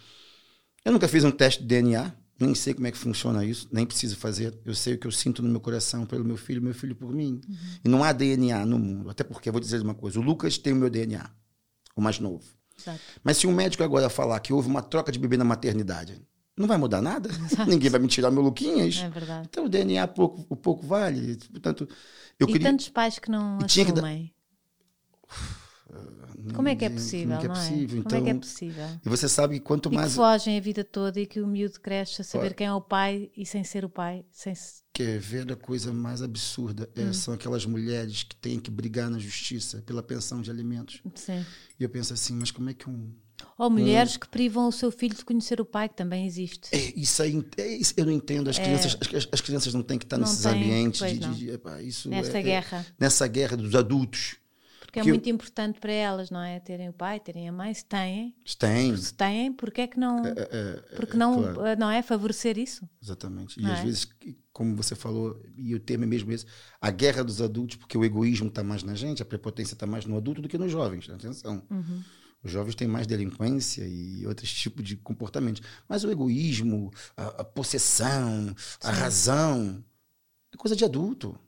Eu 0.86 0.92
nunca 0.92 1.06
fiz 1.06 1.22
um 1.22 1.30
teste 1.30 1.60
de 1.60 1.68
DNA, 1.68 2.14
nem 2.40 2.54
sei 2.54 2.72
como 2.72 2.86
é 2.86 2.90
que 2.90 2.96
funciona 2.96 3.44
isso, 3.44 3.68
nem 3.70 3.84
preciso 3.84 4.16
fazer. 4.16 4.58
Eu 4.64 4.74
sei 4.74 4.94
o 4.94 4.98
que 4.98 5.06
eu 5.06 5.12
sinto 5.12 5.42
no 5.42 5.50
meu 5.50 5.60
coração 5.60 6.06
pelo 6.06 6.24
meu 6.24 6.38
filho, 6.38 6.62
meu 6.62 6.74
filho 6.74 6.96
por 6.96 7.12
mim. 7.12 7.42
Uhum. 7.46 7.56
E 7.84 7.88
não 7.88 8.02
há 8.02 8.10
DNA 8.10 8.64
no 8.64 8.78
mundo. 8.78 9.10
Até 9.10 9.22
porque, 9.22 9.50
eu 9.50 9.52
vou 9.52 9.60
dizer 9.60 9.80
uma 9.82 9.94
coisa: 9.94 10.18
o 10.18 10.22
Lucas 10.22 10.58
tem 10.58 10.72
o 10.72 10.76
meu 10.76 10.90
DNA 10.90 11.30
o 11.94 12.00
mais 12.00 12.18
novo. 12.18 12.44
Exato. 12.80 13.00
Mas 13.22 13.36
se 13.36 13.46
um 13.46 13.52
médico 13.52 13.84
agora 13.84 14.08
falar 14.08 14.40
que 14.40 14.52
houve 14.52 14.66
uma 14.66 14.82
troca 14.82 15.12
de 15.12 15.18
bebê 15.18 15.36
na 15.36 15.44
maternidade, 15.44 16.20
não 16.56 16.66
vai 16.66 16.76
mudar 16.76 17.00
nada. 17.00 17.28
Exato. 17.28 17.70
Ninguém 17.70 17.90
vai 17.90 18.00
me 18.00 18.08
tirar 18.08 18.30
meu 18.30 18.42
Luquinhas. 18.42 18.98
É 18.98 19.08
verdade. 19.08 19.48
Então 19.50 19.64
o 19.64 19.68
DNA 19.68 20.06
pouco, 20.08 20.44
o 20.48 20.56
pouco 20.56 20.86
vale. 20.86 21.36
Portanto, 21.50 21.88
eu 22.38 22.48
e 22.48 22.52
queria... 22.52 22.70
tantos 22.70 22.88
pais 22.88 23.18
que 23.18 23.30
não 23.30 23.58
e 23.60 23.64
assumem. 23.64 24.34
Como 26.54 26.68
é 26.68 26.74
que 26.74 26.84
é 26.84 26.90
possível, 26.90 27.36
como 27.38 27.42
é, 27.42 27.44
é? 27.44 27.48
possível? 27.48 28.02
Como 28.02 28.16
é 28.16 28.20
que 28.20 28.30
é 28.30 28.34
possível? 28.34 28.86
E 29.04 29.08
você 29.08 29.28
sabe 29.28 29.58
que 29.58 29.64
quanto 29.64 29.92
e 29.92 29.94
mais... 29.94 30.10
que 30.10 30.16
fogem 30.16 30.58
a 30.58 30.60
vida 30.60 30.82
toda 30.82 31.20
e 31.20 31.26
que 31.26 31.40
o 31.40 31.46
miúdo 31.46 31.80
cresce 31.80 32.20
a 32.20 32.24
saber 32.24 32.54
quem 32.54 32.66
é 32.66 32.72
o 32.72 32.80
pai 32.80 33.30
e 33.36 33.46
sem 33.46 33.62
ser 33.62 33.84
o 33.84 33.88
pai. 33.88 34.24
Sem... 34.30 34.52
Quer 34.92 35.18
ver 35.20 35.50
a 35.52 35.56
coisa 35.56 35.92
mais 35.92 36.20
absurda? 36.20 36.90
É, 36.96 37.02
hum. 37.02 37.12
São 37.12 37.32
aquelas 37.32 37.64
mulheres 37.64 38.24
que 38.24 38.34
têm 38.34 38.58
que 38.58 38.70
brigar 38.70 39.08
na 39.08 39.18
justiça 39.18 39.82
pela 39.82 40.02
pensão 40.02 40.42
de 40.42 40.50
alimentos. 40.50 41.00
Sim. 41.14 41.44
E 41.78 41.84
eu 41.84 41.88
penso 41.88 42.12
assim, 42.12 42.34
mas 42.34 42.50
como 42.50 42.70
é 42.70 42.74
que 42.74 42.90
um... 42.90 43.12
Ou 43.58 43.70
mulheres 43.70 44.16
um... 44.16 44.18
que 44.18 44.28
privam 44.28 44.68
o 44.68 44.72
seu 44.72 44.90
filho 44.90 45.14
de 45.14 45.24
conhecer 45.24 45.60
o 45.60 45.64
pai, 45.64 45.88
que 45.88 45.96
também 45.96 46.26
existe. 46.26 46.68
É, 46.72 46.92
isso 46.96 47.22
aí, 47.22 47.44
é, 47.56 47.68
isso, 47.68 47.94
eu 47.96 48.06
não 48.06 48.12
entendo. 48.12 48.48
As, 48.48 48.58
é... 48.58 48.62
crianças, 48.62 48.96
as, 49.00 49.28
as, 49.32 49.40
crianças 49.40 49.74
não 49.74 49.82
têm 49.82 49.98
que 49.98 50.04
estar 50.04 50.18
não 50.18 50.26
nesses 50.26 50.42
tem, 50.42 50.52
ambientes 50.52 51.00
de, 51.00 51.18
de, 51.18 51.34
de, 51.34 51.50
epá, 51.50 51.80
isso 51.82 52.08
Nessa 52.08 52.38
é, 52.38 52.42
guerra. 52.42 52.86
nessa 52.98 53.26
guerra 53.26 53.56
dos 53.56 53.74
adultos 53.74 54.36
porque 54.92 55.00
é 55.00 55.04
muito 55.04 55.26
eu... 55.26 55.34
importante 55.34 55.80
para 55.80 55.90
elas, 55.90 56.30
não 56.30 56.42
é? 56.42 56.60
Terem 56.60 56.90
o 56.90 56.92
pai, 56.92 57.18
terem 57.18 57.48
a 57.48 57.52
mãe, 57.52 57.72
se 57.72 57.82
têm. 57.82 58.36
Se 58.44 58.58
têm. 58.58 58.94
Se 58.94 59.14
têm, 59.14 59.50
porque 59.50 59.80
é 59.80 59.86
que 59.86 59.98
não. 59.98 60.22
É, 60.22 60.32
é, 60.32 60.84
é 60.92 60.96
porque 60.96 61.16
não, 61.16 61.42
claro. 61.42 61.64
Eh, 61.64 61.76
não 61.76 61.90
é 61.90 62.02
favorecer 62.02 62.58
isso? 62.58 62.86
Exatamente. 63.02 63.58
E 63.58 63.64
às 63.64 63.80
é? 63.80 63.84
vezes, 63.84 64.06
como 64.52 64.76
você 64.76 64.94
falou, 64.94 65.42
e 65.56 65.74
o 65.74 65.80
termo 65.80 66.04
é 66.04 66.06
mesmo 66.06 66.30
esse, 66.30 66.44
a 66.78 66.90
guerra 66.90 67.24
dos 67.24 67.40
adultos, 67.40 67.76
porque 67.76 67.96
o 67.96 68.04
egoísmo 68.04 68.48
está 68.48 68.62
mais 68.62 68.82
na 68.82 68.94
gente, 68.94 69.22
a 69.22 69.24
prepotência 69.24 69.72
está 69.72 69.86
mais 69.86 70.04
no 70.04 70.14
adulto 70.14 70.42
do 70.42 70.48
que 70.48 70.58
nos 70.58 70.70
jovens. 70.70 71.08
Atenção. 71.08 71.62
Uhum. 71.70 72.02
Os 72.44 72.50
jovens 72.50 72.74
têm 72.74 72.88
mais 72.88 73.06
delinquência 73.06 73.84
e 73.86 74.26
outros 74.26 74.52
tipos 74.52 74.84
de 74.84 74.96
comportamentos. 74.96 75.62
Mas 75.88 76.02
o 76.02 76.10
egoísmo, 76.10 76.90
a, 77.16 77.26
a 77.26 77.44
possessão, 77.44 78.48
Sim. 78.56 78.88
a 78.88 78.90
razão, 78.90 79.84
é 80.52 80.56
coisa 80.56 80.74
de 80.74 80.84
adulto. 80.84 81.38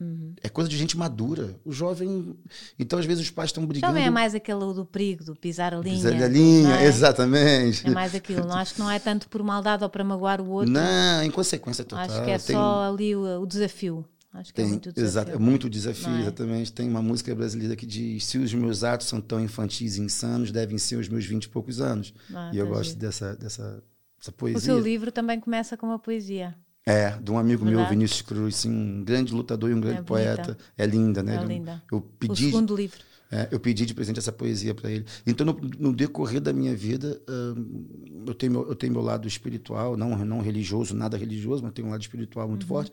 Uhum. 0.00 0.34
É 0.42 0.48
coisa 0.48 0.68
de 0.68 0.76
gente 0.76 0.96
madura. 0.96 1.58
O 1.64 1.72
jovem. 1.72 2.36
Então, 2.78 2.98
às 2.98 3.06
vezes, 3.06 3.24
os 3.24 3.30
pais 3.30 3.50
estão 3.50 3.64
brigando. 3.64 3.92
Jovem 3.92 4.06
é 4.06 4.10
mais 4.10 4.34
aquele 4.34 4.58
do 4.72 4.84
perigo, 4.84 5.24
do 5.24 5.36
pisar 5.36 5.72
a 5.72 5.78
linha. 5.78 5.94
Pisar 5.94 6.22
a 6.22 6.28
linha, 6.28 6.76
é? 6.80 6.84
exatamente. 6.84 7.86
É 7.86 7.90
mais 7.90 8.14
aquilo. 8.14 8.46
Não 8.46 8.56
acho 8.56 8.74
que 8.74 8.80
não 8.80 8.90
é 8.90 8.98
tanto 8.98 9.28
por 9.28 9.42
maldade 9.42 9.84
ou 9.84 9.90
para 9.90 10.02
magoar 10.02 10.40
o 10.40 10.50
outro. 10.50 10.72
Não, 10.72 11.22
em 11.22 11.30
consequência 11.30 11.84
total. 11.84 12.04
Acho 12.04 12.24
que 12.24 12.30
é 12.30 12.38
Tem... 12.38 12.56
só 12.56 12.92
ali 12.92 13.14
o, 13.14 13.40
o, 13.40 13.46
desafio. 13.46 14.04
Acho 14.34 14.52
que 14.52 14.60
é 14.60 14.64
Tem, 14.64 14.66
é 14.66 14.68
muito 14.70 14.92
desafio. 14.92 15.04
Exato, 15.04 15.30
é 15.30 15.38
muito 15.38 15.70
desafio, 15.70 16.12
é? 16.12 16.20
exatamente. 16.22 16.72
Tem 16.72 16.88
uma 16.88 17.00
música 17.00 17.32
brasileira 17.34 17.76
que 17.76 17.86
diz: 17.86 18.26
se 18.26 18.36
os 18.36 18.52
meus 18.52 18.82
atos 18.82 19.06
são 19.06 19.20
tão 19.20 19.40
infantis 19.40 19.96
e 19.96 20.02
insanos, 20.02 20.50
devem 20.50 20.76
ser 20.76 20.96
os 20.96 21.08
meus 21.08 21.24
vinte 21.24 21.44
e 21.44 21.48
poucos 21.48 21.80
anos. 21.80 22.12
Ah, 22.34 22.50
e 22.52 22.58
eu 22.58 22.66
tá 22.66 22.72
gosto 22.72 22.96
dessa, 22.96 23.36
dessa, 23.36 23.82
dessa 24.18 24.32
poesia. 24.32 24.58
O 24.58 24.60
seu 24.60 24.80
livro 24.80 25.12
também 25.12 25.38
começa 25.38 25.76
com 25.76 25.86
uma 25.86 26.00
poesia. 26.00 26.54
É, 26.84 27.10
de 27.10 27.30
um 27.30 27.38
amigo 27.38 27.64
Verdade. 27.64 27.82
meu, 27.82 27.90
Vinícius 27.90 28.22
Cruz, 28.22 28.56
sim, 28.56 28.70
um 28.70 29.04
grande 29.04 29.32
lutador 29.32 29.70
e 29.70 29.74
um 29.74 29.80
grande 29.80 30.00
é 30.00 30.02
poeta. 30.02 30.58
É 30.76 30.84
linda, 30.84 31.22
né? 31.22 31.36
É 31.36 31.44
linda. 31.44 31.82
Eu 31.90 32.00
pedi, 32.00 32.46
o 32.46 32.50
segundo 32.50 32.76
livro. 32.76 33.00
É, 33.30 33.48
eu 33.50 33.58
pedi 33.58 33.86
de 33.86 33.94
presente 33.94 34.18
essa 34.18 34.32
poesia 34.32 34.74
para 34.74 34.90
ele. 34.90 35.06
Então, 35.26 35.46
no, 35.46 35.58
no, 35.78 35.92
decorrer 35.94 36.40
da 36.40 36.52
minha 36.52 36.74
vida, 36.76 37.20
uh, 37.28 38.24
eu, 38.26 38.34
tenho 38.34 38.52
meu, 38.52 38.68
eu 38.68 38.74
tenho 38.74 38.92
meu 38.92 39.00
lado 39.00 39.26
espiritual, 39.26 39.96
não, 39.96 40.16
não 40.24 40.40
religioso, 40.40 40.94
nada 40.94 41.16
religioso, 41.16 41.62
mas 41.62 41.72
tenho 41.72 41.88
um 41.88 41.90
lado 41.90 42.02
espiritual 42.02 42.48
muito 42.48 42.62
uhum. 42.62 42.68
forte. 42.68 42.92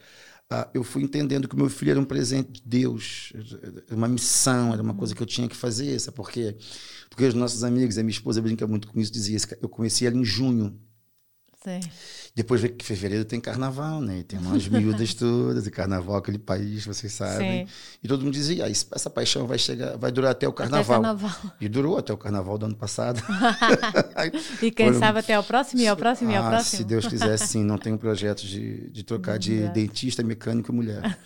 Uh, 0.52 0.68
eu 0.74 0.84
fui 0.84 1.02
entendendo 1.02 1.48
que 1.48 1.56
o 1.56 1.58
meu 1.58 1.70
filho 1.70 1.92
era 1.92 2.00
um 2.00 2.04
presente 2.04 2.52
de 2.52 2.62
Deus, 2.66 3.32
uma 3.90 4.10
missão, 4.10 4.74
era 4.74 4.84
uma 4.84 4.94
coisa 4.94 5.16
que 5.16 5.24
eu 5.24 5.26
tinha 5.26 5.48
que 5.48 5.56
fazer. 5.56 5.98
Sabe 5.98 6.18
por 6.18 6.30
quê? 6.30 6.58
Porque 7.10 7.24
os 7.24 7.34
nossos 7.34 7.64
amigos, 7.64 7.98
a 7.98 8.04
minha 8.04 8.12
esposa 8.12 8.42
brinca 8.42 8.68
muito 8.68 8.90
com 8.90 9.00
isso, 9.00 9.14
dizia: 9.14 9.38
eu 9.62 9.70
conheci 9.70 10.06
ela 10.06 10.18
em 10.18 10.26
junho. 10.26 10.78
Sim. 11.64 11.80
Depois 12.34 12.62
vê 12.62 12.70
que 12.70 12.86
fevereiro 12.86 13.26
tem 13.26 13.42
carnaval, 13.42 14.00
né? 14.00 14.20
E 14.20 14.24
tem 14.24 14.40
umas 14.40 14.66
miúdas 14.66 15.14
todas, 15.16 15.68
e 15.68 15.72
carnaval, 15.72 16.16
aquele 16.16 16.40
país, 16.40 16.86
vocês 16.86 17.12
sabem. 17.12 17.68
Sim. 17.68 17.74
E 18.02 18.08
todo 18.08 18.24
mundo 18.24 18.34
dizia, 18.34 18.66
ah, 18.66 18.70
essa 18.70 19.10
paixão 19.10 19.46
vai 19.46 19.58
chegar, 19.58 19.98
vai 19.98 20.14
durar 20.14 20.32
até 20.32 20.48
o 20.48 20.54
carnaval. 20.54 21.02
Até 21.02 21.08
carnaval. 21.10 21.52
E 21.60 21.68
durou 21.68 21.98
até 21.98 22.14
o 22.14 22.18
carnaval 22.18 22.58
do 22.58 22.68
ano 22.68 22.76
passado. 22.76 23.22
e 24.62 24.72
quem 24.72 24.88
Foram... 24.88 25.00
sabe 25.00 25.20
até 25.20 25.38
o 25.38 25.44
próximo, 25.44 25.82
e 25.82 25.88
ao 25.88 25.98
próximo, 25.98 26.32
e 26.32 26.36
ao 26.36 26.46
ah, 26.46 26.50
próximo. 26.52 26.78
Se 26.78 26.84
Deus 26.86 27.06
quiser, 27.06 27.38
sim. 27.38 27.66
Não 27.66 27.78
tenho 27.78 27.98
projeto 27.98 28.44
de, 28.48 28.90
de 28.90 29.04
trocar 29.04 29.38
de 29.38 29.68
dentista, 29.70 30.24
mecânico 30.24 30.72
e 30.72 30.76
mulher. 30.76 31.18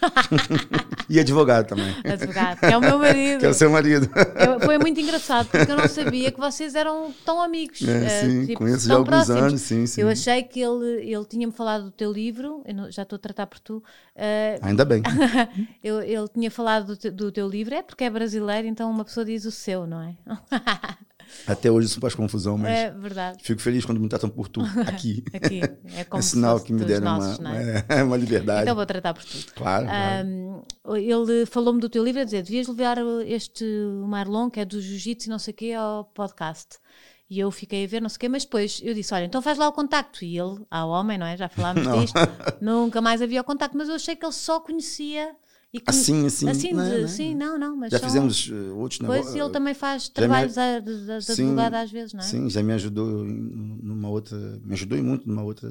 E 1.10 1.20
advogado 1.20 1.68
também. 1.68 1.96
Advogado, 2.04 2.60
que 2.60 2.66
é 2.66 2.78
o 2.78 2.82
meu 2.82 2.98
marido. 2.98 3.40
Que 3.40 3.46
é 3.46 3.50
o 3.50 3.54
seu 3.54 3.70
marido. 3.70 4.10
Eu, 4.16 4.60
foi 4.60 4.78
muito 4.78 5.00
engraçado, 5.00 5.48
porque 5.50 5.72
eu 5.72 5.78
não 5.78 5.88
sabia 5.88 6.32
que 6.32 6.40
vocês 6.40 6.76
eram 6.76 7.14
tão 7.26 7.42
amigos. 7.42 7.82
É, 7.82 8.06
uh, 8.06 8.26
sim, 8.26 8.46
tipo, 8.48 8.60
conheço 8.60 8.88
já 8.88 8.94
há 8.94 8.98
alguns 8.98 9.30
anos, 9.30 9.62
sim, 9.62 9.86
sim. 9.86 10.02
Eu 10.02 10.10
achei 10.10 10.44
que 10.44 10.60
ele 10.60 11.16
ele 11.16 11.26
tinha-me 11.26 11.54
falado 11.54 11.86
do 11.86 11.92
teu 11.92 12.12
livro, 12.12 12.64
não, 12.74 12.92
já 12.92 13.04
estou 13.04 13.18
a 13.18 13.20
tratar 13.20 13.48
por 13.48 13.60
tu. 13.60 13.78
Uh, 14.16 14.60
Ainda 14.62 14.86
bem. 14.86 15.02
ele, 15.84 16.12
ele, 16.12 16.28
tinha 16.28 16.52
falado 16.52 16.96
do, 16.96 17.12
do, 17.12 17.32
teu 17.32 17.48
livro, 17.48 17.76
é 17.76 17.82
porque 17.82 18.04
é 18.04 18.10
brasileiro, 18.10 18.68
então 18.68 18.90
uma 18.90 19.06
pessoa 19.06 19.26
diz 19.26 19.46
o 19.46 19.52
seu, 19.52 19.86
não 19.86 20.02
é? 20.02 20.16
Até 21.48 21.70
hoje 21.70 21.88
isso 21.88 22.00
faz 22.00 22.16
confusão, 22.16 22.58
mas 22.58 22.72
é 22.72 22.92
verdade. 22.92 23.38
fico 23.44 23.62
feliz 23.62 23.86
quando 23.86 24.00
me 24.00 24.10
tratam 24.10 24.30
por 24.30 24.48
tu 24.48 24.62
aqui. 24.88 25.24
aqui. 25.34 25.62
É, 25.96 26.04
como 26.04 26.20
é 26.20 26.24
sinal 26.24 26.60
que 26.60 26.74
me 26.74 26.84
deram 26.84 27.18
uma, 27.18 27.58
é? 27.58 27.86
é? 27.90 28.04
uma 28.04 28.18
liberdade. 28.18 28.64
Então 28.64 28.76
vou 28.76 28.86
tratar 28.86 29.14
por 29.14 29.24
tu. 29.24 29.54
Claro. 29.54 29.86
claro. 29.86 30.28
Um, 30.28 30.64
ele 30.96 31.46
falou-me 31.46 31.80
do 31.80 31.90
teu 31.90 32.04
livro 32.04 32.22
a 32.22 32.24
dizer: 32.24 32.44
devias 32.44 32.68
levar 32.68 32.98
este 33.26 33.66
Marlon, 34.08 34.50
que 34.50 34.60
é 34.60 34.66
do 34.66 34.82
Jiu-Jitsu 34.82 35.28
e 35.28 35.30
não 35.30 35.40
sei 35.40 35.54
o 35.54 35.56
quê, 35.56 35.74
ao 35.74 36.06
podcast. 36.06 36.80
E 37.28 37.40
eu 37.40 37.50
fiquei 37.50 37.86
a 37.86 37.88
ver, 37.88 38.02
não 38.02 38.10
sei 38.10 38.18
o 38.18 38.20
quê, 38.20 38.30
mas 38.30 38.44
depois 38.44 38.82
eu 38.84 38.94
disse: 38.94 39.14
Olha, 39.14 39.26
então 39.26 39.42
faz 39.42 39.58
lá 39.58 39.68
o 39.68 39.74
contacto. 39.74 40.24
E 40.24 40.38
ele, 40.38 40.66
ao 40.70 40.90
homem, 40.90 41.18
não 41.18 41.26
é? 41.26 41.36
Já 41.36 41.50
falámos 41.50 41.84
disto, 42.00 42.20
nunca 42.62 43.02
mais 43.02 43.22
havia 43.22 43.42
o 43.42 43.44
contacto, 43.44 43.78
mas 43.78 43.90
eu 43.90 43.96
achei 43.96 44.16
que 44.16 44.26
ele 44.26 44.34
só 44.34 44.60
conhecia 44.60 45.36
que- 45.80 45.90
Assim, 45.90 46.26
assim. 46.26 46.50
assim 46.50 46.74
não, 46.74 46.90
de- 46.90 47.02
não. 47.02 47.08
sim, 47.08 47.36
não, 47.36 47.58
não, 47.60 47.76
mas 47.76 47.92
Já 47.92 48.00
fizemos 48.00 48.48
uh, 48.50 48.76
outros 48.78 49.00
Pois 49.00 49.10
negócios. 49.20 49.36
ele 49.36 49.50
também 49.50 49.74
faz 49.74 50.04
já 50.04 50.08
me- 50.10 50.14
trabalhos 50.14 50.58
a- 50.58 50.80
de, 50.80 51.00
de, 51.00 51.06
de 51.18 51.24
Sim, 51.24 51.44
advogado 51.44 51.74
às 51.76 51.92
vezes, 51.92 52.14
não 52.14 52.20
é? 52.22 52.24
Sim, 52.24 52.50
já 52.50 52.62
me 52.64 52.74
ajudou 52.74 53.24
numa 53.24 54.10
outra. 54.10 54.38
Me 54.64 54.74
ajudou 54.74 54.98
muito 55.04 55.28
numa 55.28 55.44
outra 55.44 55.70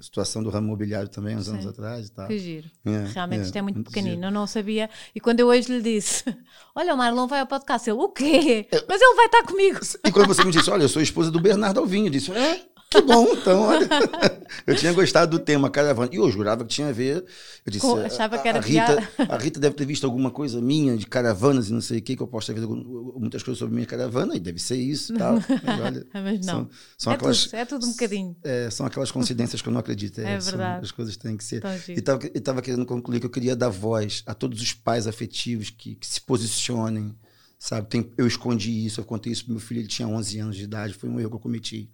situação 0.00 0.42
do 0.42 0.50
ramo 0.50 0.66
imobiliário 0.68 1.08
também, 1.08 1.36
uns 1.36 1.48
anos 1.48 1.62
Sim. 1.62 1.68
atrás 1.70 2.06
e 2.06 2.10
tal. 2.12 2.26
Que 2.28 2.38
giro. 2.38 2.68
É, 2.84 3.04
Realmente 3.12 3.44
isto 3.44 3.56
é 3.56 3.62
muito 3.62 3.76
muito 3.76 3.88
pequenino, 3.90 4.14
giro. 4.16 4.26
eu 4.26 4.30
não 4.30 4.46
sabia. 4.46 4.88
E 5.14 5.20
quando 5.20 5.40
eu 5.40 5.48
hoje 5.48 5.72
lhe 5.72 5.82
disse: 5.82 6.24
Olha, 6.74 6.94
o 6.94 6.96
Marlon 6.98 7.26
vai 7.26 7.40
ao 7.40 7.46
podcast, 7.46 7.88
ele, 7.88 7.98
o 7.98 8.08
quê? 8.08 8.66
É. 8.70 8.84
Mas 8.88 9.00
ele 9.00 9.14
vai 9.14 9.26
estar 9.26 9.42
comigo. 9.44 9.80
E 10.04 10.10
quando 10.12 10.26
você 10.28 10.44
me 10.44 10.50
disse, 10.52 10.70
olha, 10.70 10.82
eu 10.82 10.88
sou 10.88 11.00
esposa 11.02 11.30
do 11.30 11.40
Bernardo 11.40 11.80
Alvinho, 11.80 12.06
eu 12.06 12.10
disse, 12.10 12.30
é, 12.32 12.62
que 13.00 13.06
bom, 13.06 13.26
então, 13.32 13.60
olha. 13.62 13.88
Eu 14.66 14.74
tinha 14.76 14.92
gostado 14.92 15.36
do 15.38 15.44
tema 15.44 15.68
caravana. 15.68 16.08
E 16.12 16.16
eu 16.16 16.30
jurava 16.30 16.64
que 16.64 16.70
tinha 16.72 16.88
a 16.88 16.92
ver. 16.92 17.24
Eu 17.64 17.70
disse, 17.70 17.80
Com- 17.86 17.96
"A- 17.96 18.06
achava 18.06 18.38
que 18.38 18.46
a, 18.46 18.50
era 18.50 18.58
a 18.58 18.62
Rita, 18.62 18.86
piada." 19.16 19.32
a 19.34 19.36
Rita 19.36 19.60
deve 19.60 19.74
ter 19.74 19.84
visto 19.84 20.04
alguma 20.04 20.30
coisa 20.30 20.60
minha 20.60 20.96
de 20.96 21.04
caravanas 21.06 21.68
e 21.68 21.72
não 21.72 21.80
sei 21.80 21.98
o 21.98 22.02
que, 22.02 22.16
que 22.16 22.22
eu 22.22 22.26
posso 22.28 22.46
ter 22.46 22.54
visto 22.54 22.68
muitas 23.18 23.42
coisas 23.42 23.58
sobre 23.58 23.74
minha 23.74 23.86
caravana, 23.86 24.34
e 24.36 24.40
deve 24.40 24.58
ser 24.60 24.76
isso 24.76 25.14
e 25.14 25.18
tal. 25.18 25.34
Mas, 25.64 25.80
olha, 25.80 26.06
Mas 26.14 26.46
não. 26.46 26.54
São, 26.54 26.70
são 26.96 27.12
é, 27.12 27.16
aquelas, 27.16 27.44
tudo, 27.44 27.54
é 27.56 27.64
tudo 27.64 27.86
um 27.86 27.90
bocadinho. 27.90 28.36
é, 28.44 28.70
são 28.70 28.86
aquelas 28.86 29.10
coincidências 29.10 29.60
que 29.60 29.68
eu 29.68 29.72
não 29.72 29.80
acredito. 29.80 30.20
É 30.20 30.40
são- 30.40 30.52
verdade. 30.52 30.84
as 30.84 30.90
coisas 30.92 31.16
têm 31.16 31.36
que 31.36 31.44
ser. 31.44 31.62
E 31.88 32.38
estava 32.38 32.62
querendo 32.62 32.86
concluir 32.86 33.20
que 33.20 33.26
eu 33.26 33.30
queria 33.30 33.54
dar 33.56 33.68
voz 33.68 34.22
a 34.26 34.32
todos 34.34 34.60
os 34.62 34.72
pais 34.72 35.06
afetivos 35.06 35.70
que, 35.70 35.96
que 35.96 36.06
se 36.06 36.20
posicionem, 36.20 37.14
sabe? 37.58 37.88
Tem- 37.88 38.12
eu 38.16 38.26
escondi 38.26 38.86
isso, 38.86 39.00
eu 39.00 39.04
contei 39.04 39.32
isso 39.32 39.44
pro 39.44 39.52
meu 39.54 39.60
filho, 39.60 39.80
ele 39.80 39.88
tinha 39.88 40.08
11 40.08 40.38
anos 40.38 40.56
de 40.56 40.64
idade, 40.64 40.94
foi 40.94 41.08
um 41.08 41.18
erro 41.20 41.30
que 41.30 41.36
eu 41.36 41.40
cometi. 41.40 41.90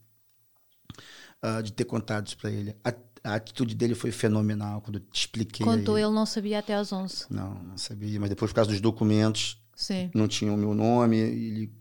Ah, 1.42 1.60
de 1.60 1.72
ter 1.72 1.84
contado 1.84 2.26
isso 2.28 2.36
para 2.38 2.50
ele. 2.50 2.74
A, 2.84 2.94
a 3.24 3.34
atitude 3.34 3.74
dele 3.74 3.94
foi 3.94 4.10
fenomenal 4.12 4.80
quando 4.80 4.96
eu 4.96 5.00
te 5.00 5.20
expliquei. 5.20 5.66
Contou, 5.66 5.98
ele 5.98 6.10
não 6.10 6.24
sabia 6.24 6.60
até 6.60 6.74
aos 6.76 6.92
11. 6.92 7.26
Não, 7.30 7.54
não 7.62 7.76
sabia, 7.76 8.18
mas 8.20 8.30
depois 8.30 8.50
por 8.52 8.54
causa 8.56 8.70
dos 8.70 8.80
documentos, 8.80 9.60
Sim. 9.74 10.10
não 10.14 10.26
tinha 10.28 10.52
o 10.52 10.56
meu 10.56 10.74
nome, 10.74 11.16
ele 11.18 11.72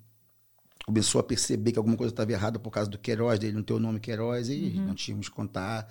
começou 0.86 1.22
a 1.22 1.24
perceber 1.24 1.72
que 1.72 1.78
alguma 1.78 1.96
coisa 1.96 2.12
estava 2.12 2.32
errada 2.32 2.60
por 2.60 2.72
causa 2.72 2.90
do 2.90 2.98
Queiroz, 2.98 3.40
dele 3.40 3.54
não 3.54 3.64
ter 3.64 3.74
o 3.74 3.80
nome 3.80 4.00
Queiroz, 4.00 4.50
e 4.50 4.74
Uhum. 4.76 4.88
não 4.88 4.96
tínhamos 4.96 5.30
contar. 5.30 5.88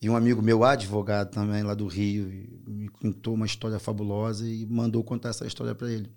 E 0.00 0.10
um 0.10 0.16
amigo 0.16 0.42
meu, 0.42 0.62
advogado 0.62 1.30
também, 1.30 1.62
lá 1.62 1.72
do 1.74 1.86
Rio, 1.86 2.26
me 2.66 2.86
contou 2.88 3.32
uma 3.34 3.46
história 3.46 3.78
fabulosa 3.78 4.46
e 4.46 4.66
mandou 4.66 5.02
contar 5.02 5.30
essa 5.30 5.46
história 5.46 5.74
para 5.74 5.90
ele. 5.90 6.12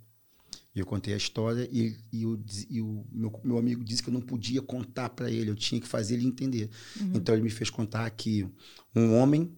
E 0.76 0.80
eu 0.80 0.86
contei 0.86 1.14
a 1.14 1.18
história 1.18 1.68
e, 1.72 1.96
e, 2.12 2.26
o, 2.26 2.40
e 2.70 2.82
o 2.82 3.06
meu, 3.12 3.40
meu 3.44 3.58
amigo 3.58 3.84
disse 3.84 4.04
que 4.04 4.10
eu 4.10 4.14
não 4.14 4.22
podia 4.22 4.62
contar 4.62 5.10
para 5.10 5.30
ele, 5.30 5.50
eu 5.50 5.56
tinha 5.56 5.82
que 5.82 5.88
fazer 5.88 6.16
ele 6.16 6.28
entender. 6.28 6.70
Uhum. 7.00 7.12
Então 7.16 7.34
ele 7.34 7.44
me 7.44 7.50
fez 7.50 7.70
contar 7.70 8.10
que 8.12 8.48
um 8.96 9.16
homem 9.16 9.52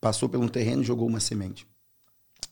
passou 0.00 0.28
por 0.28 0.38
um 0.38 0.48
terreno 0.48 0.82
e 0.82 0.84
jogou 0.84 1.08
uma 1.08 1.20
semente. 1.20 1.66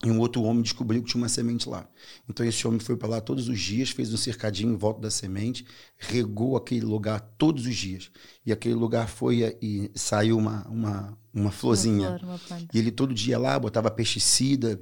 E 0.02 0.10
um 0.10 0.18
outro 0.18 0.42
homem 0.42 0.62
descobriu 0.62 1.02
que 1.02 1.10
tinha 1.10 1.20
uma 1.20 1.28
semente 1.28 1.68
lá. 1.68 1.86
Então 2.26 2.46
esse 2.46 2.66
homem 2.66 2.80
foi 2.80 2.96
para 2.96 3.08
lá 3.08 3.20
todos 3.20 3.48
os 3.48 3.60
dias, 3.60 3.90
fez 3.90 4.10
um 4.14 4.16
cercadinho 4.16 4.72
em 4.72 4.76
volta 4.76 4.98
da 4.98 5.10
semente, 5.10 5.66
regou 5.98 6.56
aquele 6.56 6.86
lugar 6.86 7.20
todos 7.36 7.66
os 7.66 7.76
dias. 7.76 8.10
E 8.46 8.50
aquele 8.50 8.74
lugar 8.74 9.08
foi 9.08 9.58
e 9.60 9.90
saiu 9.94 10.38
uma, 10.38 10.66
uma, 10.68 11.18
uma 11.34 11.50
florzinha. 11.50 12.18
Uma 12.22 12.38
flor, 12.38 12.60
uma. 12.60 12.68
E 12.72 12.78
ele 12.78 12.90
todo 12.90 13.12
dia 13.12 13.38
lá 13.38 13.58
botava 13.58 13.90
pesticida, 13.90 14.80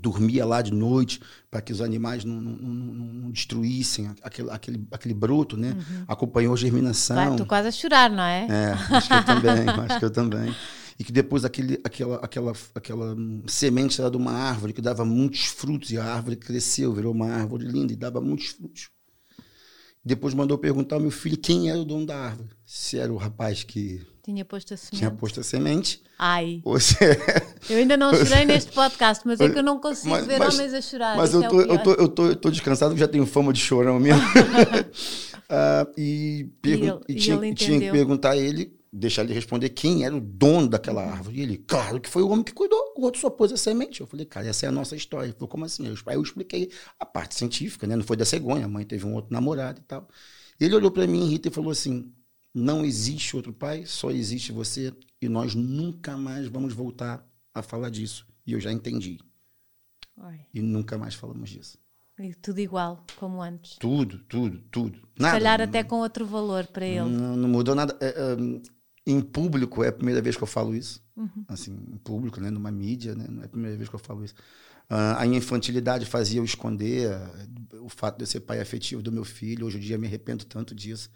dormia 0.00 0.44
lá 0.44 0.62
de 0.62 0.72
noite 0.72 1.20
para 1.50 1.60
que 1.60 1.72
os 1.72 1.80
animais 1.80 2.24
não, 2.24 2.40
não, 2.40 2.52
não, 2.52 2.94
não- 2.94 3.30
destruíssem 3.30 4.10
aquele, 4.22 4.50
aquele, 4.50 4.86
aquele 4.90 5.14
broto, 5.14 5.56
né? 5.56 5.76
Acompanhou 6.06 6.54
a 6.54 6.56
germinação. 6.56 7.16
Vai, 7.16 7.36
tu 7.36 7.46
quase 7.46 7.68
a 7.68 7.72
chorar, 7.72 8.10
não 8.10 8.22
é? 8.22 8.46
É, 8.48 8.72
acho 8.96 9.08
que 9.08 9.14
eu 9.14 9.24
também, 9.24 9.68
acho 9.88 9.98
que 9.98 10.04
eu 10.04 10.10
também. 10.10 10.54
E 10.98 11.04
que 11.04 11.12
depois 11.12 11.44
aquele, 11.44 11.78
aquela, 11.84 12.16
aquela, 12.16 12.52
aquela 12.74 13.16
semente 13.46 14.00
era 14.00 14.10
de 14.10 14.16
uma 14.16 14.32
árvore 14.32 14.72
que 14.72 14.80
dava 14.80 15.04
muitos 15.04 15.44
frutos, 15.44 15.90
e 15.90 15.98
a 15.98 16.04
árvore 16.04 16.36
cresceu, 16.36 16.92
virou 16.94 17.12
uma 17.12 17.28
árvore 17.30 17.66
linda 17.66 17.92
e 17.92 17.96
dava 17.96 18.20
muitos 18.20 18.46
frutos. 18.46 18.88
Depois 20.06 20.32
mandou 20.34 20.56
perguntar 20.56 20.94
ao 20.96 21.00
meu 21.02 21.10
filho 21.10 21.36
quem 21.36 21.68
era 21.68 21.78
o 21.80 21.84
dono 21.84 22.06
da 22.06 22.16
árvore. 22.16 22.48
Se 22.64 22.96
era 22.96 23.12
o 23.12 23.16
rapaz 23.16 23.64
que 23.64 24.00
Tinha 24.24 24.44
posto 24.44 24.72
a 24.72 24.76
semente. 24.76 24.96
tinha 24.98 25.10
posto 25.10 25.40
a 25.40 25.42
semente, 25.42 26.00
Ai, 26.18 26.60
ou 26.64 26.78
se 26.78 26.94
eu 27.68 27.78
ainda 27.78 27.96
não 27.96 28.14
chorei 28.14 28.44
neste 28.44 28.70
podcast, 28.72 29.26
mas 29.26 29.40
é 29.40 29.48
que 29.48 29.58
eu 29.58 29.62
não 29.64 29.80
consigo 29.80 30.10
Mas- 30.10 30.24
ver 30.26 30.38
mas- 30.38 30.54
homens 30.54 30.72
a 30.74 30.80
chorar. 30.80 31.16
Mas 31.16 31.34
eu 31.34 31.42
é 31.42 31.48
tô, 31.48 31.60
eu, 31.60 31.78
tô, 31.82 31.92
eu, 31.94 32.08
tô, 32.08 32.26
eu 32.28 32.36
tô 32.36 32.50
descansado, 32.50 32.96
já 32.96 33.08
tenho 33.08 33.26
fama 33.26 33.52
de 33.52 33.58
chorão 33.60 33.98
mesmo. 33.98 34.22
Ah, 35.48 35.86
e, 35.96 36.48
pergun- 36.60 36.86
ele- 36.86 37.00
e 37.08 37.12
e 37.12 37.14
tinha, 37.16 37.46
e 37.46 37.54
tinha 37.54 37.78
que 37.80 37.90
perguntar 37.92 38.30
a 38.30 38.36
ele, 38.36 38.72
deixar 38.98 39.22
ele 39.24 39.34
responder 39.34 39.68
quem 39.70 40.04
era 40.04 40.14
o 40.16 40.20
dono 40.20 40.68
daquela 40.68 41.04
Uhum. 41.04 41.12
árvore. 41.12 41.38
E 41.38 41.42
ele, 41.42 41.58
claro 41.58 42.00
que 42.00 42.08
foi 42.08 42.22
o 42.22 42.28
homem 42.28 42.44
que 42.44 42.52
cuidou, 42.52 42.94
o 42.96 43.02
outro 43.02 43.20
só 43.20 43.28
pôs 43.30 43.52
a 43.52 43.56
semente. 43.56 44.00
Eu 44.00 44.06
falei, 44.06 44.24
cara, 44.26 44.46
essa 44.48 44.66
é 44.66 44.68
a 44.68 44.72
nossa 44.72 44.96
história. 44.96 45.26
Ele 45.26 45.34
falou, 45.34 45.48
como 45.48 45.64
assim? 45.64 45.86
Aí 46.06 46.14
eu 46.16 46.22
expliquei 46.22 46.70
a 46.98 47.04
parte 47.06 47.34
científica, 47.34 47.86
né? 47.86 47.94
Não 47.96 48.04
foi 48.04 48.16
da 48.16 48.24
cegonha, 48.24 48.64
a 48.64 48.68
mãe 48.68 48.84
teve 48.84 49.04
um 49.06 49.14
outro 49.14 49.32
namorado 49.32 49.80
e 49.80 49.84
tal. 49.84 50.08
Ele 50.58 50.74
olhou 50.74 50.90
para 50.90 51.06
mim, 51.06 51.26
Rita, 51.28 51.48
e 51.48 51.50
falou 51.50 51.70
assim: 51.70 52.12
não 52.54 52.84
existe 52.84 53.36
outro 53.36 53.52
pai, 53.52 53.84
só 53.86 54.10
existe 54.10 54.50
você, 54.52 54.92
e 55.20 55.28
nós 55.28 55.54
nunca 55.54 56.16
mais 56.16 56.46
vamos 56.48 56.72
voltar 56.72 57.22
a 57.52 57.62
falar 57.62 57.90
disso. 57.90 58.26
E 58.46 58.52
eu 58.54 58.60
já 58.60 58.72
entendi. 58.72 59.18
Ai, 60.18 60.40
E 60.54 60.62
nunca 60.62 60.96
mais 60.96 61.14
falamos 61.14 61.50
disso. 61.50 61.76
e 62.18 62.32
tudo 62.34 62.58
igual, 62.60 63.04
como 63.16 63.42
antes. 63.42 63.76
Tudo, 63.78 64.18
tudo, 64.20 64.58
tudo. 64.70 64.96
Se 64.98 65.20
Nada. 65.22 65.34
calhar 65.36 65.60
até 65.60 65.84
com 65.84 65.96
outro 65.96 66.24
valor 66.24 66.66
para 66.66 66.86
ele. 66.86 67.00
Não, 67.10 67.36
não 67.36 67.48
mudou 67.48 67.74
nada. 67.74 67.94
É, 68.00 68.06
é, 68.06 68.36
em 69.06 69.20
público 69.20 69.84
é 69.84 69.88
a 69.88 69.92
primeira 69.92 70.20
vez 70.20 70.36
que 70.36 70.42
eu 70.42 70.48
falo 70.48 70.74
isso. 70.74 71.00
Uhum. 71.16 71.44
Assim, 71.48 71.72
em 71.92 71.96
público, 71.98 72.40
né? 72.40 72.50
numa 72.50 72.70
mídia, 72.70 73.14
né? 73.14 73.26
não 73.28 73.42
é 73.42 73.46
a 73.46 73.48
primeira 73.48 73.76
vez 73.76 73.88
que 73.88 73.94
eu 73.94 74.00
falo 74.00 74.24
isso. 74.24 74.34
Ah, 74.88 75.22
a 75.22 75.26
minha 75.26 75.38
infantilidade 75.38 76.04
fazia 76.06 76.40
eu 76.40 76.44
esconder 76.44 77.10
ah, 77.12 77.30
o 77.80 77.88
fato 77.88 78.16
de 78.16 78.24
eu 78.24 78.26
ser 78.26 78.40
pai 78.40 78.60
afetivo 78.60 79.02
do 79.02 79.12
meu 79.12 79.24
filho. 79.24 79.66
Hoje 79.66 79.78
em 79.78 79.80
dia 79.80 79.96
me 79.96 80.06
arrependo 80.06 80.44
tanto 80.44 80.74
disso. 80.74 81.10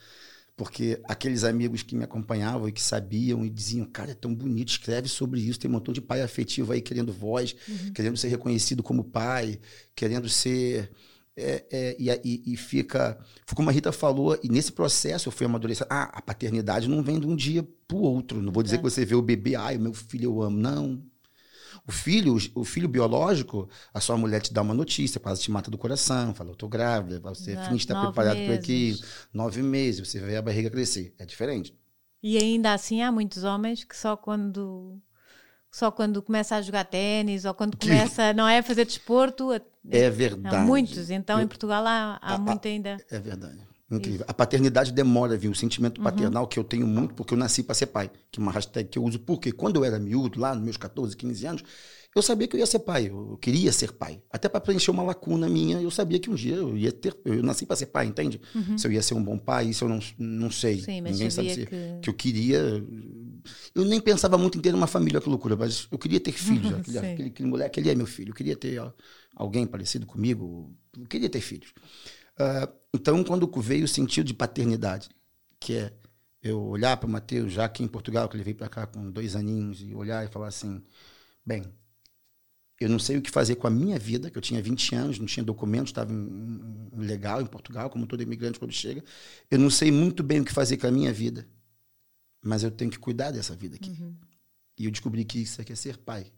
Porque 0.56 1.00
aqueles 1.04 1.42
amigos 1.42 1.82
que 1.82 1.96
me 1.96 2.04
acompanhavam 2.04 2.68
e 2.68 2.72
que 2.72 2.82
sabiam 2.82 3.44
e 3.44 3.50
diziam, 3.50 3.86
cara, 3.86 4.10
é 4.10 4.14
tão 4.14 4.34
bonito, 4.34 4.68
escreve 4.68 5.08
sobre 5.08 5.40
isso, 5.40 5.58
tem 5.58 5.70
um 5.70 5.72
montão 5.72 5.92
de 5.94 6.02
pai 6.02 6.20
afetivo 6.20 6.72
aí 6.72 6.82
querendo 6.82 7.12
voz, 7.12 7.56
querendo 7.94 8.18
ser 8.18 8.28
reconhecido 8.28 8.82
como 8.82 9.02
pai, 9.02 9.58
querendo 9.94 10.28
ser. 10.28 10.90
É, 11.40 11.66
é, 11.70 11.96
e, 11.98 12.52
e, 12.52 12.56
fica. 12.56 13.18
Foi 13.46 13.56
como 13.56 13.70
a 13.70 13.72
Rita 13.72 13.90
falou, 13.92 14.38
e 14.42 14.48
nesse 14.48 14.72
processo 14.72 15.28
eu 15.28 15.32
fui 15.32 15.46
amadurecendo. 15.46 15.88
Ah, 15.90 16.10
a 16.12 16.22
paternidade 16.22 16.88
não 16.88 17.02
vem 17.02 17.18
de 17.18 17.26
um 17.26 17.34
dia 17.34 17.66
para 17.88 17.96
o 17.96 18.02
outro. 18.02 18.40
Não 18.40 18.52
vou 18.52 18.62
dizer 18.62 18.76
que 18.76 18.82
você 18.82 19.04
vê 19.04 19.14
o 19.14 19.22
bebê, 19.22 19.56
ai, 19.56 19.76
o 19.76 19.80
meu 19.80 19.94
filho 19.94 20.24
eu 20.24 20.42
amo. 20.42 20.56
Não. 20.56 21.02
O 21.86 21.92
filho, 21.92 22.36
o 22.54 22.64
filho 22.64 22.88
biológico, 22.88 23.68
a 23.92 24.00
sua 24.00 24.16
mulher 24.16 24.40
te 24.40 24.52
dá 24.52 24.62
uma 24.62 24.74
notícia, 24.74 25.18
quase 25.18 25.42
te 25.42 25.50
mata 25.50 25.70
do 25.70 25.78
coração, 25.78 26.34
fala, 26.34 26.50
eu 26.50 26.54
tô 26.54 26.68
grávida, 26.68 27.18
você 27.20 27.52
Exato, 27.52 27.68
finge 27.68 27.82
estar 27.82 28.00
preparado 28.00 28.36
para 28.44 28.54
aquilo. 28.54 28.98
meses. 28.98 29.04
Nove 29.32 29.62
meses, 29.62 30.06
você 30.06 30.20
vê 30.20 30.36
a 30.36 30.42
barriga 30.42 30.70
crescer. 30.70 31.14
É 31.18 31.24
diferente. 31.24 31.74
E 32.22 32.36
ainda 32.36 32.74
assim 32.74 33.02
há 33.02 33.10
muitos 33.10 33.44
homens 33.44 33.82
que 33.82 33.96
só 33.96 34.16
quando 34.16 35.00
só 35.70 35.90
quando 35.90 36.20
começa 36.20 36.56
a 36.56 36.62
jogar 36.62 36.84
ténis 36.84 37.44
ou 37.44 37.54
quando 37.54 37.76
começa, 37.76 38.32
não 38.34 38.46
é, 38.46 38.58
a 38.58 38.62
fazer 38.62 38.84
desporto, 38.84 39.50
É 39.88 40.10
verdade. 40.10 40.56
há 40.56 40.60
muitos. 40.60 41.10
Então 41.10 41.38
Eu- 41.38 41.44
em 41.44 41.48
Portugal 41.48 41.86
há, 41.86 42.18
há 42.20 42.32
A- 42.32 42.34
a- 42.34 42.38
muito 42.38 42.66
ainda. 42.68 42.96
É 43.10 43.18
verdade. 43.18 43.58
Incrível. 43.90 44.24
A 44.28 44.32
paternidade 44.34 44.92
demora 44.92 45.34
a 45.34 45.36
vir. 45.36 45.48
O 45.48 45.50
Uhum. 45.50 45.54
sentimento 45.54 46.00
paternal 46.00 46.46
que 46.46 46.58
eu 46.58 46.62
tenho 46.64 46.86
muito, 46.86 47.12
porque 47.14 47.34
eu 47.34 47.38
nasci 47.38 47.62
para 47.62 47.74
ser 47.74 47.86
pai. 47.86 48.08
Que 48.30 48.38
é 48.38 48.42
uma 48.42 48.52
hashtag 48.52 48.88
que 48.88 48.96
eu 48.98 49.04
uso. 49.04 49.18
Porque 49.18 49.50
quando 49.50 49.76
eu 49.76 49.84
era 49.84 49.98
miúdo, 49.98 50.38
lá 50.38 50.54
nos 50.54 50.62
meus 50.62 50.76
14, 50.76 51.16
15 51.16 51.44
anos, 51.44 51.64
eu 52.14 52.22
sabia 52.22 52.46
que 52.46 52.54
eu 52.54 52.60
ia 52.60 52.66
ser 52.66 52.78
pai. 52.80 53.08
Eu 53.08 53.36
queria 53.42 53.72
ser 53.72 53.90
pai. 53.92 54.22
Até 54.32 54.48
para 54.48 54.60
preencher 54.60 54.92
uma 54.92 55.02
lacuna 55.02 55.48
minha, 55.48 55.80
eu 55.82 55.90
sabia 55.90 56.20
que 56.20 56.30
um 56.30 56.36
dia 56.36 56.54
eu 56.54 56.76
ia 56.76 56.92
ter. 56.92 57.16
Eu 57.24 57.42
nasci 57.42 57.66
para 57.66 57.74
ser 57.74 57.86
pai, 57.86 58.06
entende? 58.06 58.40
Se 58.76 58.86
eu 58.86 58.92
ia 58.92 59.02
ser 59.02 59.14
um 59.14 59.24
bom 59.24 59.36
pai, 59.36 59.66
isso 59.70 59.84
eu 59.84 59.88
não, 59.88 59.98
não 60.16 60.50
sei. 60.52 60.76
Uhum. 60.76 60.82
Sim, 60.84 61.00
mas 61.00 61.12
Ninguém 61.12 61.30
sabe 61.30 61.52
se, 61.52 61.66
que- 61.66 61.76
que 62.00 62.08
eu 62.10 62.14
queria. 62.14 62.60
Eu 63.74 63.84
nem 63.84 64.00
pensava 64.00 64.38
muito 64.38 64.56
em 64.56 64.60
ter 64.60 64.72
uma 64.74 64.86
família, 64.86 65.20
que 65.20 65.28
loucura, 65.28 65.56
mas 65.56 65.88
eu 65.90 65.98
queria 65.98 66.20
ter 66.20 66.30
filhos. 66.32 66.72
aquele, 66.78 66.98
aquele, 66.98 67.28
aquele 67.30 67.48
moleque, 67.48 67.80
ele 67.80 67.90
é 67.90 67.94
meu 67.96 68.06
filho. 68.06 68.30
Eu 68.30 68.34
queria 68.34 68.54
ter 68.56 68.78
ó, 68.78 68.92
alguém 69.34 69.66
parecido 69.66 70.06
comigo. 70.06 70.74
Eu 70.96 71.06
queria 71.06 71.28
ter 71.30 71.40
filhos. 71.40 71.72
Ah, 72.38 72.68
então, 72.94 73.22
quando 73.24 73.50
veio 73.60 73.84
o 73.84 73.88
sentido 73.88 74.26
de 74.26 74.34
paternidade, 74.34 75.08
que 75.58 75.74
é 75.74 75.92
eu 76.42 76.60
olhar 76.62 76.96
para 76.96 77.06
o 77.06 77.10
Mateus, 77.10 77.52
já 77.52 77.64
aqui 77.66 77.82
em 77.82 77.88
Portugal, 77.88 78.28
que 78.28 78.36
ele 78.36 78.44
veio 78.44 78.56
para 78.56 78.68
cá 78.68 78.86
com 78.86 79.10
dois 79.10 79.36
aninhos, 79.36 79.82
e 79.82 79.94
olhar 79.94 80.24
e 80.24 80.28
falar 80.28 80.48
assim: 80.48 80.82
bem, 81.44 81.64
eu 82.80 82.88
não 82.88 82.98
sei 82.98 83.18
o 83.18 83.22
que 83.22 83.30
fazer 83.30 83.56
com 83.56 83.66
a 83.66 83.70
minha 83.70 83.98
vida, 83.98 84.30
que 84.30 84.38
eu 84.38 84.42
tinha 84.42 84.62
20 84.62 84.94
anos, 84.94 85.18
não 85.18 85.26
tinha 85.26 85.44
documentos, 85.44 85.90
estava 85.90 86.10
legal 86.96 87.42
em 87.42 87.46
Portugal, 87.46 87.90
como 87.90 88.06
todo 88.06 88.22
imigrante 88.22 88.58
quando 88.58 88.72
chega. 88.72 89.04
Eu 89.50 89.58
não 89.58 89.68
sei 89.68 89.92
muito 89.92 90.22
bem 90.22 90.40
o 90.40 90.44
que 90.44 90.52
fazer 90.52 90.78
com 90.78 90.86
a 90.86 90.90
minha 90.90 91.12
vida, 91.12 91.46
mas 92.42 92.62
eu 92.62 92.70
tenho 92.70 92.90
que 92.90 92.98
cuidar 92.98 93.32
dessa 93.32 93.54
vida 93.54 93.76
aqui. 93.76 93.94
E 94.78 94.86
eu 94.86 94.90
descobri 94.90 95.26
que 95.26 95.40
isso 95.40 95.60
aqui 95.60 95.74
é 95.74 95.76
ser 95.76 95.98
pai. 95.98 96.32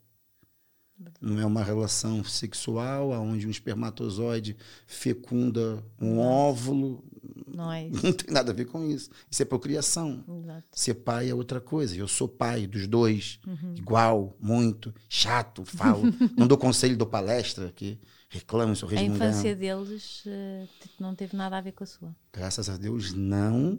Não 1.21 1.41
é 1.41 1.47
uma 1.47 1.63
relação 1.65 2.23
sexual 2.23 3.11
onde 3.11 3.47
um 3.47 3.51
espermatozoide 3.51 4.57
fecunda 4.87 5.83
um 6.01 6.19
óvulo. 6.19 7.05
não 7.47 7.73
é. 7.73 7.89
Não 8.03 8.13
tem 8.13 8.33
nada 8.33 8.53
a 8.53 8.55
ver 8.55 8.67
com 8.67 8.89
isso. 8.89 9.11
Isso 9.31 9.43
é 9.43 9.45
procriação. 9.45 10.25
Exato. 10.43 10.67
Ser 10.73 10.95
pai 10.95 11.29
é 11.31 11.35
outra 11.35 11.61
coisa. 11.61 11.97
Eu 11.97 12.07
sou 12.09 12.29
pai 12.29 12.67
dos 12.67 12.87
dois, 12.87 13.39
Uhum. 13.47 13.75
igual, 13.77 14.37
muito, 14.41 14.95
chato, 15.09 15.65
falo. 15.65 16.03
não 16.37 16.47
dou 16.47 16.57
conselho, 16.59 16.97
dou 16.97 17.07
palestra, 17.07 17.73
que 17.75 17.99
reclamo, 18.29 18.75
sou 18.77 18.89
A 18.89 18.95
infância 19.03 19.55
deles 19.57 20.23
eh, 20.27 20.67
não 20.99 21.15
teve 21.15 21.37
nada 21.37 21.59
a 21.59 21.61
ver 21.61 21.73
com 21.73 21.85
a 21.85 21.87
sua. 21.87 22.15
Graças 22.33 22.69
a 22.69 22.77
Deus, 22.77 23.13
não. 23.13 23.79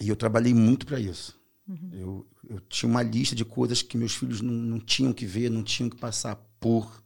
E 0.00 0.08
eu 0.08 0.16
trabalhei 0.16 0.54
muito 0.54 0.86
para 0.86 1.00
isso. 1.00 1.37
Uhum. 1.68 1.90
Eu, 1.92 2.26
eu 2.48 2.60
tinha 2.60 2.88
uma 2.90 3.02
lista 3.02 3.34
de 3.34 3.44
coisas 3.44 3.82
que 3.82 3.96
meus 3.98 4.14
filhos 4.14 4.40
não, 4.40 4.52
não 4.52 4.80
tinham 4.80 5.12
que 5.12 5.26
ver, 5.26 5.50
não 5.50 5.62
tinham 5.62 5.90
que 5.90 5.96
passar 5.96 6.36
por. 6.60 7.02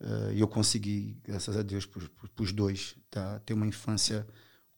eh, 0.00 0.34
E 0.36 0.40
eu 0.40 0.48
consegui, 0.48 1.18
graças 1.24 1.56
a 1.56 1.62
Deus, 1.62 1.86
para 1.86 2.02
os 2.44 2.52
dois, 2.52 2.96
tá? 3.10 3.40
ter 3.40 3.54
uma 3.54 3.66
infância 3.66 4.26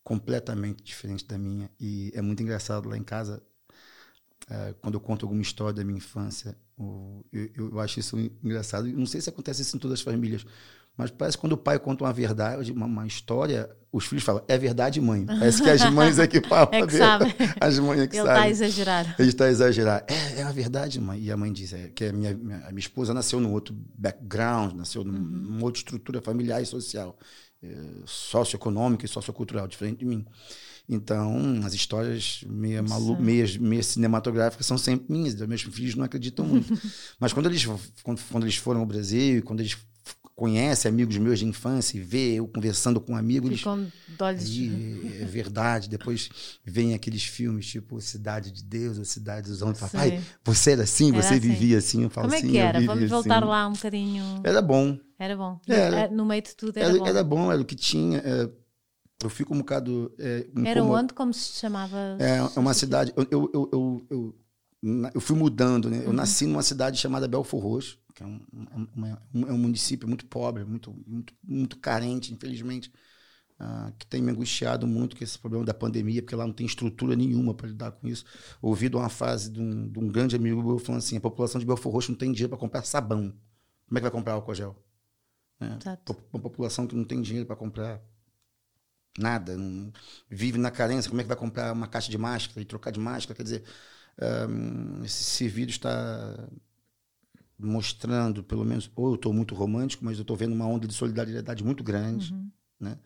completamente 0.04 0.82
diferente 0.84 1.26
da 1.26 1.38
minha. 1.38 1.70
E 1.80 2.12
é 2.14 2.22
muito 2.22 2.42
engraçado 2.42 2.88
lá 2.88 2.96
em 2.96 3.04
casa, 3.04 3.42
eh, 4.50 4.74
quando 4.80 4.94
eu 4.94 5.00
conto 5.00 5.24
alguma 5.24 5.42
história 5.42 5.74
da 5.74 5.84
minha 5.84 5.98
infância, 5.98 6.56
o- 6.78 7.24
eu, 7.32 7.50
eu 7.72 7.80
acho 7.80 7.98
isso 8.00 8.16
engraçado. 8.18 8.86
Não 8.88 9.06
sei 9.06 9.20
se 9.20 9.28
acontece 9.30 9.62
isso 9.62 9.76
em 9.76 9.80
todas 9.80 9.98
as 10.00 10.04
famílias, 10.04 10.44
mas 10.96 11.10
parece 11.10 11.36
que 11.36 11.42
quando 11.42 11.52
o 11.52 11.58
pai 11.58 11.78
conta 11.78 12.04
uma 12.04 12.12
verdade, 12.12 12.72
uma, 12.72 12.86
uma 12.86 13.06
história, 13.06 13.68
os 13.92 14.06
filhos 14.06 14.24
falam, 14.24 14.42
é 14.48 14.56
verdade, 14.56 14.98
mãe. 15.00 15.26
Parece 15.26 15.62
que 15.62 15.68
as 15.68 15.84
mães 15.92 16.18
é 16.18 16.26
que 16.26 16.40
falam. 16.40 16.70
É 16.72 16.86
que 16.86 16.96
a 16.96 16.98
sabe. 16.98 17.34
As 17.60 17.78
mães 17.78 18.00
é 18.00 18.06
que 18.06 18.16
Ele 18.16 18.22
está 18.22 18.32
a 18.32 18.36
sabem. 18.36 18.50
Ele 19.18 19.28
está 19.28 19.44
a 19.44 19.50
exagerar. 19.50 20.04
É, 20.08 20.40
é 20.40 20.42
a 20.42 20.52
verdade, 20.52 20.98
mãe. 20.98 21.20
E 21.20 21.30
a 21.30 21.36
mãe 21.36 21.52
diz 21.52 21.74
é, 21.74 21.88
que 21.88 22.06
a 22.06 22.12
minha, 22.12 22.34
minha, 22.34 22.58
a 22.58 22.68
minha 22.70 22.80
esposa 22.80 23.12
nasceu 23.12 23.40
num 23.40 23.52
outro 23.52 23.76
background, 23.94 24.72
nasceu 24.74 25.04
num, 25.04 25.12
numa 25.12 25.64
outra 25.64 25.78
estrutura 25.78 26.22
familiar 26.22 26.62
e 26.62 26.66
social, 26.66 27.18
é, 27.62 27.68
socioeconômica 28.06 29.04
e 29.04 29.08
sociocultural, 29.08 29.68
diferente 29.68 29.98
de 29.98 30.06
mim. 30.06 30.24
Então, 30.88 31.60
as 31.64 31.74
histórias 31.74 32.42
meio, 32.46 32.88
malu 32.88 33.20
meio, 33.20 33.60
meio 33.60 33.82
cinematográficas 33.82 34.64
são 34.64 34.78
sempre 34.78 35.12
minhas. 35.12 35.34
Meus 35.34 35.62
filhos 35.62 35.94
não 35.94 36.04
acreditam 36.04 36.46
muito. 36.46 36.72
Mas 37.20 37.32
quando 37.34 37.46
eles, 37.46 37.66
quando, 38.02 38.20
quando 38.30 38.44
eles 38.44 38.56
foram 38.56 38.80
ao 38.80 38.86
Brasil, 38.86 39.42
quando 39.42 39.60
eles 39.60 39.76
conhecem 40.36 40.88
amigos 40.90 41.16
meus 41.16 41.38
de 41.38 41.46
infância 41.46 41.96
e 41.96 42.00
vê 42.00 42.34
eu 42.34 42.46
conversando 42.46 43.00
com 43.00 43.14
um 43.14 43.16
amigo, 43.16 43.46
eles 43.48 43.60
Ficam 43.60 43.90
de 44.38 45.18
é 45.22 45.24
verdade. 45.24 45.88
Depois 45.88 46.28
vem 46.62 46.92
aqueles 46.92 47.24
filmes 47.24 47.66
tipo 47.66 47.98
Cidade 48.02 48.50
de 48.52 48.62
Deus 48.62 48.98
ou 48.98 49.04
Cidade 49.06 49.48
dos 49.50 49.62
Homens. 49.62 49.80
Papai, 49.80 50.18
Sim. 50.18 50.24
você 50.44 50.72
era 50.72 50.82
assim? 50.82 51.08
Era 51.10 51.22
você 51.22 51.28
assim. 51.34 51.40
vivia 51.40 51.78
assim? 51.78 52.02
Eu 52.02 52.10
falo 52.10 52.28
Como 52.28 52.38
é 52.38 52.42
que 52.42 52.58
era? 52.58 52.80
Vamos 52.82 53.08
voltar 53.10 53.38
assim. 53.38 53.48
lá 53.48 53.66
um 53.66 53.72
bocadinho. 53.72 54.40
Era 54.44 54.60
bom. 54.60 54.98
Era 55.18 55.34
bom. 55.36 55.58
Era. 55.66 56.00
Eh, 56.00 56.08
No 56.10 56.26
meio 56.26 56.42
de 56.42 56.54
tudo 56.54 56.76
era, 56.76 56.88
Era, 56.90 56.98
bom. 56.98 57.06
era 57.06 57.24
bom, 57.24 57.50
era 57.52 57.60
o 57.62 57.64
que 57.64 57.74
tinha. 57.74 58.18
é, 58.18 58.50
eu 59.24 59.30
fico 59.30 59.54
um 59.54 59.58
bocado. 59.58 60.12
É, 60.18 60.46
Era 60.66 60.80
incomo- 60.80 60.94
onde? 60.94 61.14
Como 61.14 61.32
se 61.32 61.58
chamava? 61.58 61.96
É, 62.20 62.36
é 62.36 62.60
uma 62.60 62.74
cidade. 62.74 63.10
Eu, 63.16 63.26
eu, 63.30 63.50
eu, 63.72 64.06
eu, 64.10 64.34
eu 65.14 65.20
fui 65.22 65.34
mudando, 65.34 65.88
né? 65.88 66.02
Eu 66.04 66.08
Uhum. 66.08 66.12
nasci 66.12 66.44
numa 66.46 66.62
cidade 66.62 66.98
chamada 66.98 67.26
Belfor 67.26 67.58
Roxo, 67.62 67.98
que 68.16 68.24
é 68.24 68.26
um, 68.26 68.40
um- 68.54 68.88
uma- 68.96 69.22
um- 69.34 69.48
é 69.48 69.52
um 69.52 69.58
município 69.58 70.08
muito 70.08 70.26
pobre, 70.26 70.64
muito, 70.66 70.92
muito, 71.06 71.34
muito 71.44 71.78
carente, 71.78 72.34
infelizmente, 72.34 72.92
ah, 73.58 73.92
que 73.98 74.06
tem 74.06 74.22
me 74.22 74.30
angustiado 74.32 74.86
muito 74.86 75.16
com 75.16 75.24
esse 75.24 75.38
problema 75.38 75.64
da 75.64 75.74
pandemia, 75.74 76.22
porque 76.22 76.36
lá 76.36 76.46
não 76.46 76.52
tem 76.54 76.66
estrutura 76.66 77.16
nenhuma 77.16 77.54
para 77.54 77.68
lidar 77.68 77.92
com 77.92 78.08
isso. 78.08 78.24
Ouvi 78.62 78.88
de 78.88 78.96
uma 78.96 79.08
frase 79.10 79.50
de 79.50 79.60
um, 79.60 79.88
de 79.88 79.98
um 79.98 80.08
grande 80.08 80.36
amigo 80.36 80.62
meu 80.62 80.78
falando 80.78 81.00
assim: 81.00 81.16
a 81.18 81.20
população 81.20 81.60
de 81.60 81.66
Belfor 81.66 81.92
Roxo 81.92 82.12
não 82.12 82.18
tem 82.18 82.32
dinheiro 82.32 82.50
para 82.50 82.58
comprar 82.58 82.84
sabão. 82.84 83.32
Como 83.88 83.98
é 83.98 84.00
que 84.00 84.02
vai 84.02 84.12
comprar 84.12 84.34
álcool 84.34 84.54
gel? 84.54 84.76
né? 85.60 85.82
Uma 86.32 86.40
população 86.42 86.86
que 86.86 86.96
não 86.96 87.04
tem 87.04 87.22
dinheiro 87.22 87.46
para 87.46 87.56
comprar 87.56 88.02
nada, 89.18 89.56
não- 89.56 89.92
vive 90.30 90.58
na 90.58 90.70
carência, 90.70 91.08
como 91.10 91.20
é 91.20 91.24
que 91.24 91.28
vai 91.28 91.36
comprar 91.36 91.72
uma 91.72 91.88
caixa 91.88 92.10
de 92.10 92.18
máscara 92.18 92.60
e 92.60 92.64
trocar 92.64 92.90
de 92.90 93.00
máscara? 93.00 93.34
Quer 93.36 93.42
dizer, 93.44 93.64
hum, 94.48 95.02
esse, 95.04 95.22
esse 95.22 95.48
vídeo 95.48 95.70
está 95.72 96.48
mostrando, 97.58 98.42
pelo 98.42 98.64
menos, 98.64 98.90
ou 98.94 99.08
eu 99.08 99.14
estou 99.14 99.32
muito 99.32 99.54
romântico, 99.54 100.04
mas 100.04 100.18
eu 100.18 100.22
estou 100.22 100.36
vendo 100.36 100.52
uma 100.54 100.66
onda 100.66 100.86
de 100.86 100.94
solidariedade 100.94 101.64
muito 101.64 101.82
grande. 101.82 102.32
Uhum. 102.32 102.50
Né? 102.78 102.98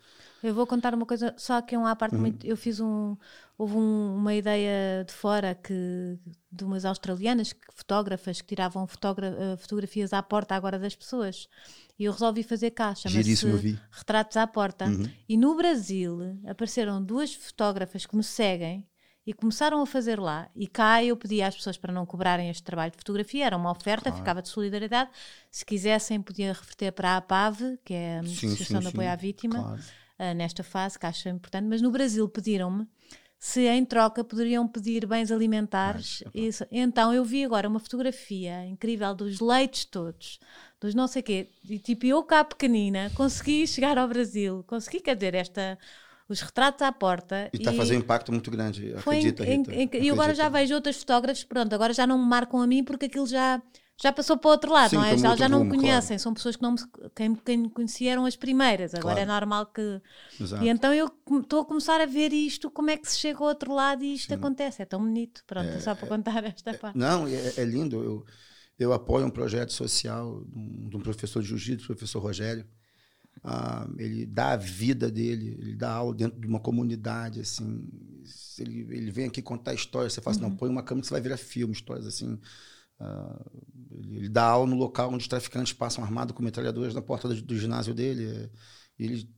Eu 0.42 0.52
vou 0.54 0.66
contar 0.66 0.94
uma 0.94 1.06
coisa, 1.06 1.32
só 1.36 1.60
que 1.62 1.74
é 1.74 1.78
um 1.78 1.94
parte 1.94 2.16
muito. 2.16 2.44
Eu 2.46 2.56
fiz 2.56 2.80
um. 2.80 3.16
Houve 3.56 3.76
um- 3.76 4.16
uma 4.16 4.34
ideia 4.34 5.04
de 5.04 5.12
fora 5.12 5.54
que 5.54 6.18
de 6.50 6.64
umas 6.64 6.84
australianas, 6.84 7.52
que, 7.52 7.60
fotógrafas, 7.72 8.40
que 8.40 8.48
tiravam 8.48 8.86
fotogra- 8.86 9.36
eh, 9.38 9.56
fotografias 9.58 10.12
à 10.12 10.20
porta 10.22 10.56
agora 10.56 10.78
das 10.78 10.96
pessoas. 10.96 11.46
E 11.98 12.04
eu 12.04 12.12
resolvi 12.12 12.42
fazer 12.42 12.70
cá, 12.70 12.94
chama-se. 12.94 13.18
Retratos 13.92 14.36
à 14.38 14.46
Porta. 14.46 14.86
Uhum. 14.86 15.04
E 15.28 15.36
no 15.36 15.54
Brasil 15.54 16.18
apareceram 16.48 17.00
duas 17.04 17.32
fotógrafas 17.34 18.06
que 18.06 18.16
me 18.16 18.24
seguem 18.24 18.84
e 19.26 19.32
começaram 19.32 19.80
a 19.82 19.86
fazer 19.86 20.18
lá. 20.18 20.48
E 20.56 20.66
cá 20.66 21.04
eu 21.04 21.16
pedi 21.16 21.42
às 21.42 21.54
pessoas 21.54 21.76
para 21.76 21.92
não 21.92 22.06
cobrarem 22.06 22.48
este 22.48 22.62
trabalho 22.62 22.90
de 22.90 22.96
fotografia, 22.98 23.46
era 23.46 23.56
uma 23.56 23.70
oferta, 23.70 24.04
Claro. 24.04 24.16
ficava 24.16 24.42
de 24.42 24.48
solidariedade. 24.48 25.10
Se 25.50 25.64
quisessem, 25.64 26.20
podia 26.22 26.52
reverter 26.52 26.92
para 26.92 27.10
a 27.10 27.16
APAV, 27.18 27.78
que 27.84 27.94
é 27.94 28.18
a 28.18 28.20
Associação 28.20 28.80
de 28.80 28.88
Apoio 28.88 29.08
sim. 29.08 29.12
à 29.12 29.16
Vítima 29.16 29.62
Claro. 29.62 29.82
ah, 30.18 30.34
nesta 30.34 30.62
fase, 30.62 30.98
que 30.98 31.06
acho 31.06 31.28
importante, 31.28 31.66
mas 31.66 31.80
no 31.82 31.90
Brasil 31.90 32.28
pediram-me 32.28 32.86
se 33.38 33.66
em 33.66 33.84
troca 33.86 34.22
poderiam 34.22 34.68
pedir 34.68 35.06
bens 35.06 35.30
alimentares. 35.32 36.22
Mas. 36.34 36.62
Então 36.70 37.12
eu 37.14 37.24
vi 37.24 37.42
agora 37.42 37.66
uma 37.68 37.80
fotografia 37.80 38.66
incrível 38.66 39.14
dos 39.14 39.40
leites 39.40 39.86
todos, 39.86 40.38
dos 40.78 40.94
não 40.94 41.06
sei 41.06 41.22
quê, 41.22 41.50
e 41.64 41.78
tipo 41.78 42.04
eu 42.04 42.22
cá 42.22 42.44
pequenina 42.44 43.10
consegui 43.14 43.66
chegar 43.66 43.96
ao 43.96 44.06
Brasil, 44.06 44.62
consegui, 44.66 45.00
quer 45.00 45.14
dizer, 45.14 45.34
esta, 45.34 45.78
os 46.32 46.40
retratos 46.40 46.82
à 46.82 46.92
porta. 46.92 47.50
E 47.52 47.56
está 47.58 47.70
a 47.70 47.74
fazer 47.74 47.96
um 47.96 48.00
impacto 48.00 48.30
muito 48.32 48.50
grande, 48.50 48.94
acredita, 48.94 49.44
em- 49.44 49.58
Rita. 49.58 49.74
em- 49.74 49.90
em- 50.02 50.04
e 50.06 50.10
agora 50.10 50.34
já 50.34 50.48
vejo 50.48 50.74
outras 50.74 50.96
fotógrafos, 50.96 51.44
pronto, 51.44 51.74
agora 51.74 51.92
já 51.92 52.06
não 52.06 52.18
me 52.18 52.24
marcam 52.26 52.60
a 52.62 52.66
mim 52.66 52.84
porque 52.84 53.06
aquilo 53.06 53.26
já, 53.26 53.60
já 54.02 54.12
passou 54.12 54.38
para 54.38 54.48
o 54.48 54.52
outro 54.52 54.72
lado, 54.72 54.90
Sim, 54.90 54.96
não 54.96 55.04
é? 55.04 55.18
Já, 55.18 55.36
já 55.36 55.48
não 55.48 55.58
me 55.58 55.64
rumo, 55.64 55.70
claro. 55.74 55.82
conhecem, 55.88 56.18
são 56.18 56.32
pessoas 56.32 56.56
que 56.56 56.62
não 56.62 56.72
me, 56.72 56.78
quem, 57.14 57.34
quem 57.34 57.56
me 57.58 57.68
conheceram 57.70 58.24
as 58.24 58.34
primeiras, 58.36 58.94
agora 58.94 59.16
Claro. 59.16 59.30
é 59.30 59.34
normal 59.34 59.66
que. 59.66 60.00
Exato. 60.40 60.64
E 60.64 60.68
então 60.68 60.94
eu 60.94 61.10
estou 61.40 61.60
a 61.60 61.64
começar 61.66 62.00
a 62.00 62.06
ver 62.06 62.32
isto, 62.32 62.70
como 62.70 62.90
é 62.90 62.96
que 62.96 63.10
se 63.10 63.18
chega 63.18 63.38
ao 63.40 63.46
outro 63.46 63.74
lado 63.74 64.02
e 64.02 64.14
isto 64.14 64.32
acontece, 64.32 64.80
é 64.80 64.84
tão 64.86 65.00
bonito. 65.00 65.42
Pronto, 65.46 65.68
é, 65.68 65.80
só 65.80 65.94
para 65.94 66.08
contar 66.08 66.44
esta 66.44 66.72
parte. 66.74 66.96
Não, 66.96 67.26
é, 67.26 67.54
é 67.58 67.64
lindo. 67.64 68.02
Eu, 68.02 68.24
eu 68.78 68.92
apoio 68.94 69.26
um 69.26 69.30
projeto 69.30 69.72
social 69.74 70.42
de 70.46 70.58
um, 70.58 70.88
de 70.88 70.96
um 70.96 71.00
professor 71.00 71.42
de 71.42 71.48
jiu-jitsu, 71.48 71.86
professor 71.88 72.20
Rogério. 72.22 72.66
Ah, 73.42 73.88
ele 73.96 74.26
dá 74.26 74.52
a 74.52 74.56
vida 74.56 75.10
dele, 75.10 75.56
ele 75.58 75.74
dá 75.74 75.92
aula 75.92 76.14
dentro 76.14 76.38
de 76.38 76.46
uma 76.46 76.60
comunidade, 76.60 77.40
assim. 77.40 77.88
Ele, 78.58 78.80
ele 78.90 79.10
vem 79.10 79.26
aqui 79.26 79.40
contar 79.40 79.72
histórias, 79.72 80.12
você 80.12 80.20
fala 80.20 80.36
assim, 80.36 80.42
não, 80.44 80.54
põe 80.54 80.68
uma 80.68 80.82
câmera 80.82 81.02
que 81.02 81.08
você 81.08 81.14
vai 81.14 81.22
virar 81.22 81.36
filme, 81.38 81.72
histórias 81.72 82.06
assim. 82.06 82.38
Ah, 82.98 83.40
ele, 83.90 84.16
ele 84.16 84.28
dá 84.28 84.44
aula 84.44 84.66
no 84.68 84.76
local 84.76 85.08
onde 85.08 85.22
os 85.22 85.28
traficantes 85.28 85.72
passam 85.72 86.04
armados 86.04 86.34
com 86.34 86.42
metralhadoras 86.42 86.94
na 86.94 87.02
porta 87.02 87.28
do, 87.28 87.40
do 87.42 87.58
ginásio 87.58 87.94
dele. 87.94 88.26
É, 88.26 88.50
ele 88.98 89.28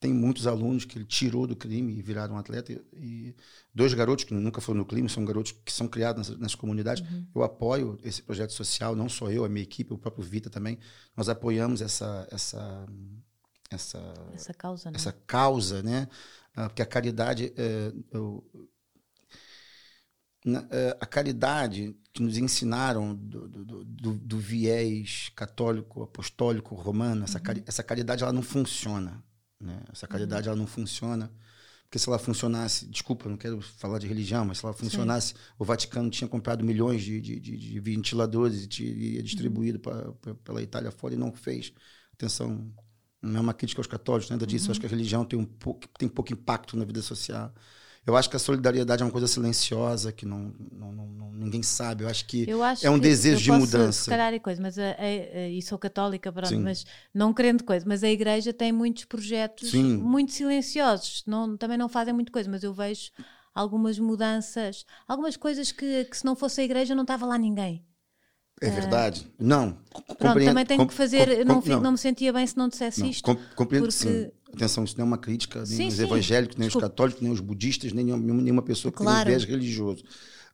tem 0.00 0.14
muitos 0.14 0.46
alunos 0.46 0.86
que 0.86 0.96
ele 0.96 1.04
tirou 1.04 1.46
do 1.46 1.54
crime 1.54 1.98
e 1.98 2.02
viraram 2.02 2.38
atleta. 2.38 2.72
E, 2.72 2.80
e 2.94 3.36
dois 3.74 3.92
garotos 3.92 4.24
que 4.24 4.32
nunca 4.32 4.60
foram 4.62 4.78
no 4.78 4.86
crime, 4.86 5.08
são 5.10 5.24
garotos 5.24 5.52
que 5.52 5.70
são 5.70 5.86
criados 5.86 6.20
nessas, 6.20 6.40
nessas 6.40 6.54
comunidades. 6.54 7.04
Eu 7.34 7.42
apoio 7.42 7.98
esse 8.02 8.22
projeto 8.22 8.54
social, 8.54 8.96
não 8.96 9.08
só 9.08 9.30
eu, 9.30 9.44
a 9.44 9.48
minha 9.50 9.62
equipe, 9.62 9.92
o 9.92 9.98
próprio 9.98 10.24
Vita 10.24 10.48
também. 10.48 10.78
Nós 11.14 11.28
apoiamos 11.28 11.82
essa 11.82 12.26
essa 12.30 12.86
essa 13.70 13.98
Essa 14.34 14.52
causa, 14.54 14.90
não 14.90 14.96
é? 14.96 14.96
essa 14.96 15.12
causa, 15.12 15.82
né? 15.82 16.08
Ah, 16.54 16.68
Porque 16.68 16.82
a 16.82 16.86
caridade, 16.86 17.52
é, 17.56 17.92
eu- 18.12 18.44
na- 20.44 20.66
é, 20.70 20.96
a 21.00 21.06
caridade 21.06 21.94
que 22.12 22.22
nos 22.22 22.36
ensinaram 22.36 23.14
do, 23.14 23.48
do- 23.48 23.84
do- 23.84 24.14
do- 24.14 24.38
viés 24.38 25.30
católico, 25.36 26.02
apostólico, 26.02 26.74
romano, 26.74 27.24
essa, 27.24 27.38
cari- 27.38 27.62
essa 27.66 27.82
caridade 27.82 28.22
ela 28.22 28.32
não 28.32 28.42
funciona, 28.42 29.22
né? 29.60 29.82
Essa 29.92 30.06
caridade 30.08 30.48
ela 30.48 30.56
não 30.56 30.66
funciona 30.66 31.30
porque 31.84 31.98
se 31.98 32.08
ela 32.08 32.20
funcionasse, 32.20 32.86
desculpa, 32.86 33.28
não 33.28 33.36
quero 33.36 33.60
falar 33.60 33.98
de 33.98 34.06
religião, 34.06 34.44
mas 34.44 34.58
se 34.58 34.64
ela 34.64 34.72
funcionasse, 34.72 35.34
o 35.58 35.64
Vaticano 35.64 36.08
tinha 36.08 36.28
comprado 36.28 36.64
milhões 36.64 37.02
de, 37.02 37.20
de, 37.20 37.40
de- 37.40 37.56
de 37.56 37.80
ventiladores 37.80 38.62
e 38.62 38.68
teria 38.68 39.20
distribuído 39.22 39.80
pra- 39.80 40.12
pra- 40.12 40.34
pela 40.36 40.62
Itália 40.62 40.92
fora 40.92 41.14
e 41.14 41.16
não 41.16 41.32
fez. 41.32 41.72
Atenção, 42.12 42.72
não 43.22 43.38
é 43.38 43.40
uma 43.40 43.54
crítica 43.54 43.80
aos 43.80 43.86
católicos, 43.86 44.30
nada 44.30 44.46
disso. 44.46 44.68
Eu 44.68 44.70
acho 44.72 44.80
que 44.80 44.86
a 44.86 44.88
religião 44.88 45.24
tem, 45.24 45.38
um 45.38 45.44
pouco, 45.44 45.86
tem 45.98 46.08
pouco 46.08 46.32
impacto 46.32 46.76
na 46.76 46.84
vida 46.84 47.02
social. 47.02 47.52
Eu 48.06 48.16
acho 48.16 48.30
que 48.30 48.36
a 48.36 48.38
solidariedade 48.38 49.02
é 49.02 49.04
uma 49.04 49.12
coisa 49.12 49.26
silenciosa 49.26 50.10
que 50.10 50.24
não, 50.24 50.54
não, 50.72 50.90
não- 50.92 51.32
ninguém 51.32 51.62
sabe. 51.62 52.02
Eu 52.04 52.08
acho 52.08 52.24
que 52.26 52.48
Eu 52.48 52.62
acho 52.62 52.86
é 52.86 52.90
um 52.90 52.94
que 52.94 53.00
desejo 53.00 53.42
de 53.42 53.52
mudança. 53.52 54.04
Se 54.04 54.10
calhar 54.10 54.32
é 54.32 54.38
coisa, 54.38 54.60
mas 54.60 54.78
a- 54.78 54.96
a- 54.98 55.48
e 55.48 55.60
sou 55.60 55.78
católica, 55.78 56.32
pronto, 56.32 56.48
Sim. 56.48 56.60
mas 56.60 56.84
não 57.12 57.32
querendo 57.34 57.62
coisa, 57.62 57.84
mas 57.86 58.02
a 58.02 58.08
igreja 58.08 58.52
tem 58.54 58.72
muitos 58.72 59.04
projetos 59.04 59.70
Sim. 59.70 59.98
muito 59.98 60.32
silenciosos, 60.32 61.22
não, 61.26 61.56
também 61.58 61.76
não 61.76 61.88
fazem 61.90 62.14
muita 62.14 62.32
coisa, 62.32 62.50
mas 62.50 62.62
eu 62.62 62.72
vejo 62.72 63.10
algumas 63.54 63.98
mudanças, 63.98 64.86
algumas 65.06 65.36
coisas 65.36 65.70
que, 65.72 66.04
que 66.06 66.16
se 66.16 66.24
não 66.24 66.34
fosse 66.34 66.60
a 66.62 66.64
igreja 66.64 66.94
não 66.94 67.02
estava 67.02 67.26
lá 67.26 67.36
ninguém. 67.36 67.84
É 68.60 68.68
verdade. 68.68 69.26
Não. 69.38 69.78
Pronto, 70.18 70.44
também 70.44 70.66
tenho 70.66 70.86
que 70.86 70.92
fazer. 70.92 71.44
não, 71.44 71.62
não, 71.64 71.80
não, 71.80 71.92
me 71.92 71.98
sentia 71.98 72.32
bem 72.32 72.46
se 72.46 72.56
não 72.56 72.68
dissesse 72.68 73.00
não, 73.00 73.08
isto. 73.08 73.38
compreendo 73.56 73.84
porque... 73.84 73.92
sim. 73.92 74.30
Atenção, 74.52 74.82
isso 74.82 74.96
não 74.98 75.04
é 75.04 75.06
uma 75.06 75.18
crítica 75.18 75.60
nem 75.60 75.66
sim, 75.66 75.86
os 75.86 75.94
sim. 75.94 76.02
evangélicos, 76.02 76.56
nem 76.56 76.66
Desculpa. 76.66 76.86
os 76.86 76.90
católicos, 76.90 77.22
nem 77.22 77.30
os 77.30 77.38
budistas, 77.38 77.92
nem 77.92 78.04
nenhuma, 78.04 78.42
nenhuma 78.42 78.62
pessoa 78.62 78.90
que 78.90 78.98
claro. 78.98 79.26
tem 79.26 79.36
viés 79.36 79.44
religioso. 79.44 80.02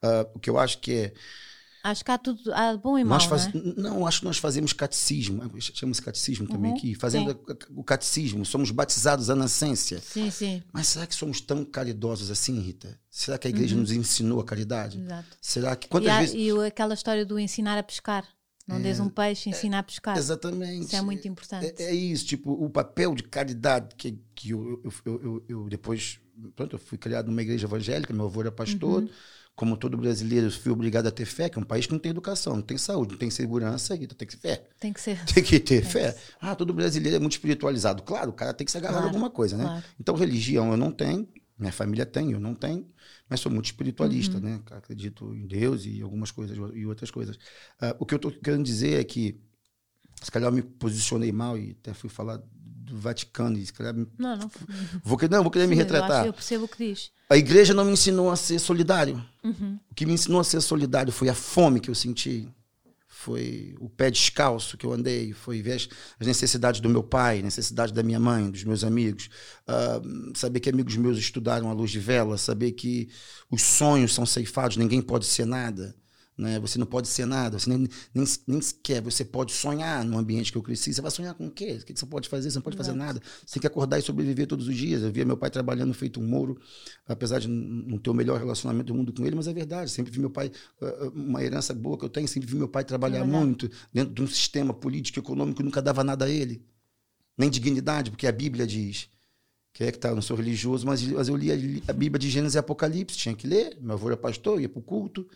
Uh, 0.03 0.29
o 0.35 0.39
que 0.39 0.49
eu 0.51 0.59
acho 0.59 0.77
que 0.77 0.93
é 0.93 1.13
Acho 1.89 2.03
que 2.03 2.11
há 2.11 2.17
tudo 2.17 2.53
há 2.53 2.75
bom 2.75 2.99
e 2.99 3.03
mau. 3.05 3.17
Faz... 3.21 3.53
Não, 3.53 3.61
é? 3.61 3.73
não, 3.77 4.07
acho 4.07 4.19
que 4.19 4.25
nós 4.25 4.37
fazemos 4.37 4.73
catecismo. 4.73 5.41
Chama-se 5.59 6.01
catecismo 6.01 6.45
uhum, 6.45 6.51
também 6.51 6.73
aqui. 6.73 6.95
Fazendo 6.95 7.39
o 7.69 7.81
catecismo. 7.83 8.45
Somos 8.45 8.71
batizados 8.71 9.29
à 9.29 9.35
nascência. 9.35 9.99
Sim, 10.01 10.29
sim. 10.29 10.61
Mas 10.73 10.87
será 10.87 11.07
que 11.07 11.15
somos 11.15 11.39
tão 11.39 11.63
caridosos 11.63 12.29
assim, 12.29 12.59
Rita? 12.59 12.99
Será 13.09 13.37
que 13.37 13.47
a 13.47 13.49
igreja 13.49 13.75
uhum. 13.75 13.81
nos 13.81 13.91
ensinou 13.93 14.41
a 14.41 14.43
caridade? 14.43 14.99
Exato. 14.99 15.37
Será 15.41 15.75
que 15.77 15.87
quantas 15.87 16.07
e, 16.07 16.11
há, 16.11 16.19
vezes... 16.19 16.35
e 16.35 16.65
aquela 16.65 16.93
história 16.93 17.25
do 17.25 17.39
ensinar 17.39 17.77
a 17.77 17.83
pescar. 17.83 18.27
Não 18.67 18.75
é, 18.75 18.79
des 18.81 18.99
um 18.99 19.07
peixe, 19.07 19.49
ensina 19.49 19.77
é, 19.77 19.79
a 19.79 19.83
pescar. 19.83 20.17
Exatamente. 20.17 20.87
Isso 20.87 20.95
é 20.97 21.01
muito 21.01 21.25
importante. 21.25 21.73
É, 21.81 21.85
é, 21.85 21.95
isso, 21.95 22.25
tipo, 22.25 22.51
o 22.51 22.69
papel 22.69 23.15
de 23.15 23.23
caridade 23.23 23.95
que, 23.95 24.19
que 24.35 24.49
eu, 24.49 24.81
eu, 24.83 24.93
eu, 25.05 25.23
eu, 25.23 25.45
eu 25.47 25.69
depois. 25.69 26.19
Pronto, 26.53 26.75
eu 26.75 26.79
fui 26.79 26.97
criado 26.97 27.27
numa 27.27 27.41
igreja 27.41 27.65
evangélica, 27.65 28.13
meu 28.13 28.25
avô 28.25 28.41
era 28.41 28.51
pastor. 28.51 29.03
Uhum 29.03 29.09
como 29.57 29.75
todo 29.75 29.97
brasileiro, 29.97 30.51
fui 30.51 30.71
obrigado 30.71 31.07
a 31.07 31.11
ter 31.11 31.25
fé, 31.25 31.49
que 31.49 31.57
é 31.57 31.61
um 31.61 31.65
país 31.65 31.87
que 31.87 31.91
não 31.91 31.97
tem 31.97 32.11
educação, 32.11 32.55
não 32.55 32.61
tem 32.61 32.77
saúde, 32.77 33.13
não 33.13 33.17
tem 33.17 33.31
segurança, 33.31 33.95
então 33.95 34.15
tem 34.15 34.27
que 34.27 34.37
ter 34.37 34.49
fé. 34.49 34.69
Tem 34.79 34.93
que 34.93 35.01
ser. 35.01 35.17
Tem 35.25 35.43
que 35.43 35.59
ter 35.59 35.81
tem 35.81 35.89
fé. 35.89 36.11
Que 36.11 36.19
ah, 36.39 36.55
todo 36.55 36.71
brasileiro 36.75 37.17
é 37.17 37.19
muito 37.19 37.31
espiritualizado. 37.31 38.03
Claro, 38.03 38.29
o 38.29 38.33
cara 38.33 38.53
tem 38.53 38.63
que 38.63 38.71
se 38.71 38.77
agarrar 38.77 38.99
claro, 38.99 39.07
alguma 39.07 39.31
coisa, 39.31 39.57
né? 39.57 39.63
Claro. 39.63 39.83
Então, 39.99 40.15
religião 40.15 40.69
eu 40.69 40.77
não 40.77 40.91
tenho, 40.91 41.27
minha 41.57 41.71
família 41.71 42.05
tem, 42.05 42.33
eu 42.33 42.39
não 42.39 42.53
tenho, 42.53 42.87
mas 43.27 43.39
sou 43.39 43.51
muito 43.51 43.65
espiritualista, 43.65 44.37
uhum. 44.37 44.43
né? 44.43 44.61
Acredito 44.69 45.33
em 45.33 45.47
Deus 45.47 45.85
e 45.87 46.03
algumas 46.03 46.29
coisas 46.29 46.55
e 46.75 46.85
outras 46.85 47.09
coisas. 47.09 47.35
Uh, 47.81 47.97
o 47.97 48.05
que 48.05 48.13
eu 48.13 48.17
estou 48.17 48.31
querendo 48.31 48.63
dizer 48.63 48.99
é 48.99 49.03
que, 49.03 49.41
se 50.21 50.31
calhar 50.31 50.49
eu 50.49 50.53
me 50.53 50.61
posicionei 50.61 51.31
mal 51.31 51.57
e 51.57 51.75
até 51.81 51.95
fui 51.95 52.11
falar 52.11 52.39
do 52.87 52.97
Vaticano. 52.97 53.57
E 53.57 53.67
não, 54.17 54.37
não. 54.37 54.51
Vou, 55.03 55.19
não, 55.29 55.43
vou 55.43 55.51
querer 55.51 55.65
Sim, 55.65 55.69
me 55.69 55.75
retratar. 55.75 56.21
Eu, 56.21 56.27
eu, 56.27 56.33
percebo 56.33 56.65
o 56.65 56.67
que 56.67 56.89
diz. 56.89 57.11
A 57.29 57.37
igreja 57.37 57.73
não 57.73 57.85
me 57.85 57.91
ensinou 57.91 58.31
a 58.31 58.35
ser 58.35 58.59
solidário. 58.59 59.23
Uhum. 59.43 59.77
O 59.91 59.93
que 59.93 60.05
me 60.05 60.13
ensinou 60.13 60.39
a 60.39 60.43
ser 60.43 60.61
solidário 60.61 61.11
foi 61.11 61.29
a 61.29 61.33
fome 61.33 61.79
que 61.79 61.89
eu 61.89 61.95
senti. 61.95 62.47
Foi 63.07 63.75
o 63.81 63.89
pé 63.89 64.09
descalço 64.09 64.77
que 64.77 64.85
eu 64.85 64.93
andei, 64.93 65.33
foi 65.33 65.61
ver 65.61 65.75
as 66.19 66.27
necessidades 66.27 66.79
do 66.79 66.87
meu 66.87 67.03
pai, 67.03 67.41
necessidades 67.41 67.93
da 67.93 68.01
minha 68.01 68.19
mãe, 68.19 68.49
dos 68.49 68.63
meus 68.63 68.85
amigos, 68.85 69.29
uh, 69.67 70.37
saber 70.37 70.61
que 70.61 70.69
amigos 70.69 70.95
meus 70.95 71.17
estudaram 71.17 71.69
à 71.69 71.73
luz 71.73 71.91
de 71.91 71.99
vela, 71.99 72.37
saber 72.37 72.71
que 72.71 73.09
os 73.51 73.63
sonhos 73.63 74.13
são 74.13 74.25
ceifados, 74.25 74.77
ninguém 74.77 75.01
pode 75.01 75.25
ser 75.25 75.45
nada. 75.45 75.93
Né? 76.37 76.59
Você 76.59 76.77
não 76.77 76.85
pode 76.85 77.07
ser 77.07 77.25
nada, 77.25 77.57
você 77.57 77.67
nem, 77.67 77.87
nem, 78.13 78.25
nem 78.45 78.61
sequer 78.61 79.01
você 79.01 79.25
pode 79.25 79.51
sonhar 79.51 80.05
no 80.05 80.19
ambiente 80.19 80.51
que 80.51 80.57
eu 80.57 80.61
cresci. 80.61 80.93
Você 80.93 81.01
vai 81.01 81.09
sonhar 81.09 81.33
com 81.33 81.47
o 81.47 81.51
quê? 81.51 81.79
O 81.81 81.85
que 81.85 81.97
você 81.97 82.05
pode 82.05 82.29
fazer? 82.29 82.51
Você 82.51 82.57
não 82.57 82.61
pode 82.61 82.77
fazer 82.77 82.93
nada. 82.93 83.19
Você 83.43 83.53
tem 83.53 83.61
que 83.61 83.65
acordar 83.65 83.97
e 83.97 84.03
sobreviver 84.03 84.45
todos 84.45 84.67
os 84.67 84.75
dias. 84.75 85.01
Eu 85.01 85.11
via 85.11 85.25
meu 85.25 85.35
pai 85.35 85.49
trabalhando 85.49 85.95
feito 85.95 86.19
um 86.19 86.27
mouro, 86.27 86.59
apesar 87.07 87.39
de 87.39 87.47
não 87.47 87.97
ter 87.97 88.11
o 88.11 88.13
melhor 88.13 88.37
relacionamento 88.37 88.93
do 88.93 88.93
mundo 88.93 89.11
com 89.11 89.25
ele, 89.25 89.35
mas 89.35 89.47
é 89.47 89.53
verdade. 89.53 89.89
Sempre 89.89 90.11
vi 90.11 90.19
meu 90.19 90.29
pai, 90.29 90.51
ah, 90.79 90.85
ah, 90.85 91.09
uma 91.15 91.43
herança 91.43 91.73
boa 91.73 91.97
que 91.97 92.05
eu 92.05 92.09
tenho, 92.09 92.27
sempre 92.27 92.47
vi 92.47 92.55
meu 92.55 92.67
pai 92.67 92.83
trabalhar 92.83 93.25
muito 93.25 93.69
dentro 93.91 94.13
de 94.13 94.21
um 94.21 94.27
sistema 94.27 94.75
político, 94.75 95.17
econômico, 95.17 95.57
que 95.57 95.63
nunca 95.63 95.81
dava 95.81 96.03
nada 96.03 96.25
a 96.25 96.29
ele. 96.29 96.63
Nem 97.35 97.49
dignidade, 97.49 98.11
porque 98.11 98.27
a 98.27 98.31
Bíblia 98.31 98.67
diz 98.67 99.09
que 99.73 99.83
é 99.83 99.91
que 99.91 99.99
tá, 99.99 100.13
não 100.13 100.23
sou 100.23 100.35
religioso, 100.35 100.85
mas, 100.85 101.03
mas 101.03 101.27
eu 101.29 101.35
li 101.35 101.51
a, 101.51 101.91
a 101.91 101.93
Bíblia 101.93 102.19
de 102.19 102.29
Gênesis 102.29 102.55
e 102.55 102.57
Apocalipse, 102.57 103.17
tinha 103.17 103.35
que 103.35 103.47
ler. 103.47 103.77
Meu 103.79 103.93
avô 103.93 104.07
era 104.07 104.17
pastor, 104.17 104.59
ia 104.61 104.69
para 104.69 104.79
o 104.79 104.83
culto. 104.83 105.27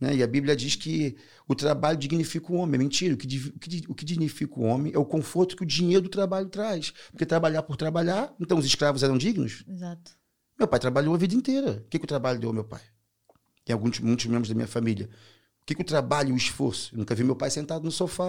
Né? 0.00 0.16
E 0.16 0.22
a 0.22 0.26
Bíblia 0.26 0.56
diz 0.56 0.76
que 0.76 1.16
o 1.46 1.54
trabalho 1.54 1.96
dignifica 1.96 2.52
o 2.52 2.56
homem. 2.56 2.74
É 2.74 2.78
mentira. 2.78 3.14
O 3.14 3.16
que, 3.16 3.26
o, 3.26 3.58
que, 3.58 3.82
o 3.88 3.94
que 3.94 4.04
dignifica 4.04 4.58
o 4.58 4.62
homem 4.62 4.92
é 4.94 4.98
o 4.98 5.04
conforto 5.04 5.56
que 5.56 5.62
o 5.62 5.66
dinheiro 5.66 6.02
do 6.02 6.08
trabalho 6.08 6.48
traz. 6.48 6.92
Porque 7.10 7.26
trabalhar 7.26 7.62
por 7.62 7.76
trabalhar, 7.76 8.34
então 8.40 8.58
os 8.58 8.66
escravos 8.66 9.02
eram 9.02 9.16
dignos? 9.16 9.64
Exato. 9.68 10.12
Meu 10.58 10.68
pai 10.68 10.78
trabalhou 10.78 11.14
a 11.14 11.18
vida 11.18 11.34
inteira. 11.34 11.82
O 11.84 11.88
que, 11.88 11.98
que 11.98 12.04
o 12.04 12.08
trabalho 12.08 12.38
deu 12.38 12.50
ao 12.50 12.54
meu 12.54 12.64
pai? 12.64 12.82
Tem 13.64 13.72
alguns, 13.72 13.98
muitos 14.00 14.26
membros 14.26 14.48
da 14.48 14.54
minha 14.54 14.68
família. 14.68 15.08
O 15.62 15.66
que, 15.66 15.74
que 15.74 15.80
o 15.80 15.84
trabalho 15.84 16.28
e 16.28 16.32
o 16.32 16.36
esforço? 16.36 16.94
Eu 16.94 16.98
nunca 16.98 17.14
vi 17.14 17.24
meu 17.24 17.34
pai 17.34 17.50
sentado 17.50 17.82
no 17.82 17.90
sofá 17.90 18.26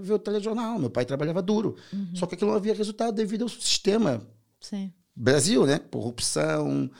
ver 0.00 0.14
o 0.14 0.18
telejornal. 0.18 0.78
Meu 0.78 0.88
pai 0.88 1.04
trabalhava 1.04 1.42
duro. 1.42 1.76
Uhum. 1.92 2.16
Só 2.16 2.26
que 2.26 2.34
aquilo 2.34 2.50
não 2.50 2.56
havia 2.56 2.72
resultado 2.72 3.14
devido 3.14 3.42
ao 3.42 3.48
sistema. 3.50 4.26
Sim. 4.58 4.90
Brasil, 5.14 5.66
né? 5.66 5.78
Corrupção, 5.78 6.90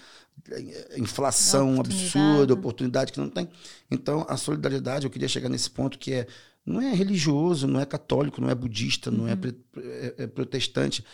inflação 0.96 1.80
absurda, 1.80 2.54
oportunidade 2.54 3.12
que 3.12 3.20
não 3.20 3.28
tem. 3.28 3.48
Então, 3.90 4.24
a 4.28 4.36
solidariedade, 4.36 5.04
eu 5.04 5.10
queria 5.10 5.28
chegar 5.28 5.48
nesse 5.48 5.70
ponto 5.70 5.98
que 5.98 6.12
é 6.12 6.26
não 6.64 6.80
é 6.80 6.92
religioso, 6.92 7.66
não 7.66 7.80
é 7.80 7.86
católico, 7.86 8.40
não 8.40 8.50
é 8.50 8.54
budista, 8.54 9.10
uhum. 9.10 9.16
não 9.16 9.28
é, 9.28 9.32
é, 9.32 10.14
é, 10.18 10.26
protestante. 10.26 11.04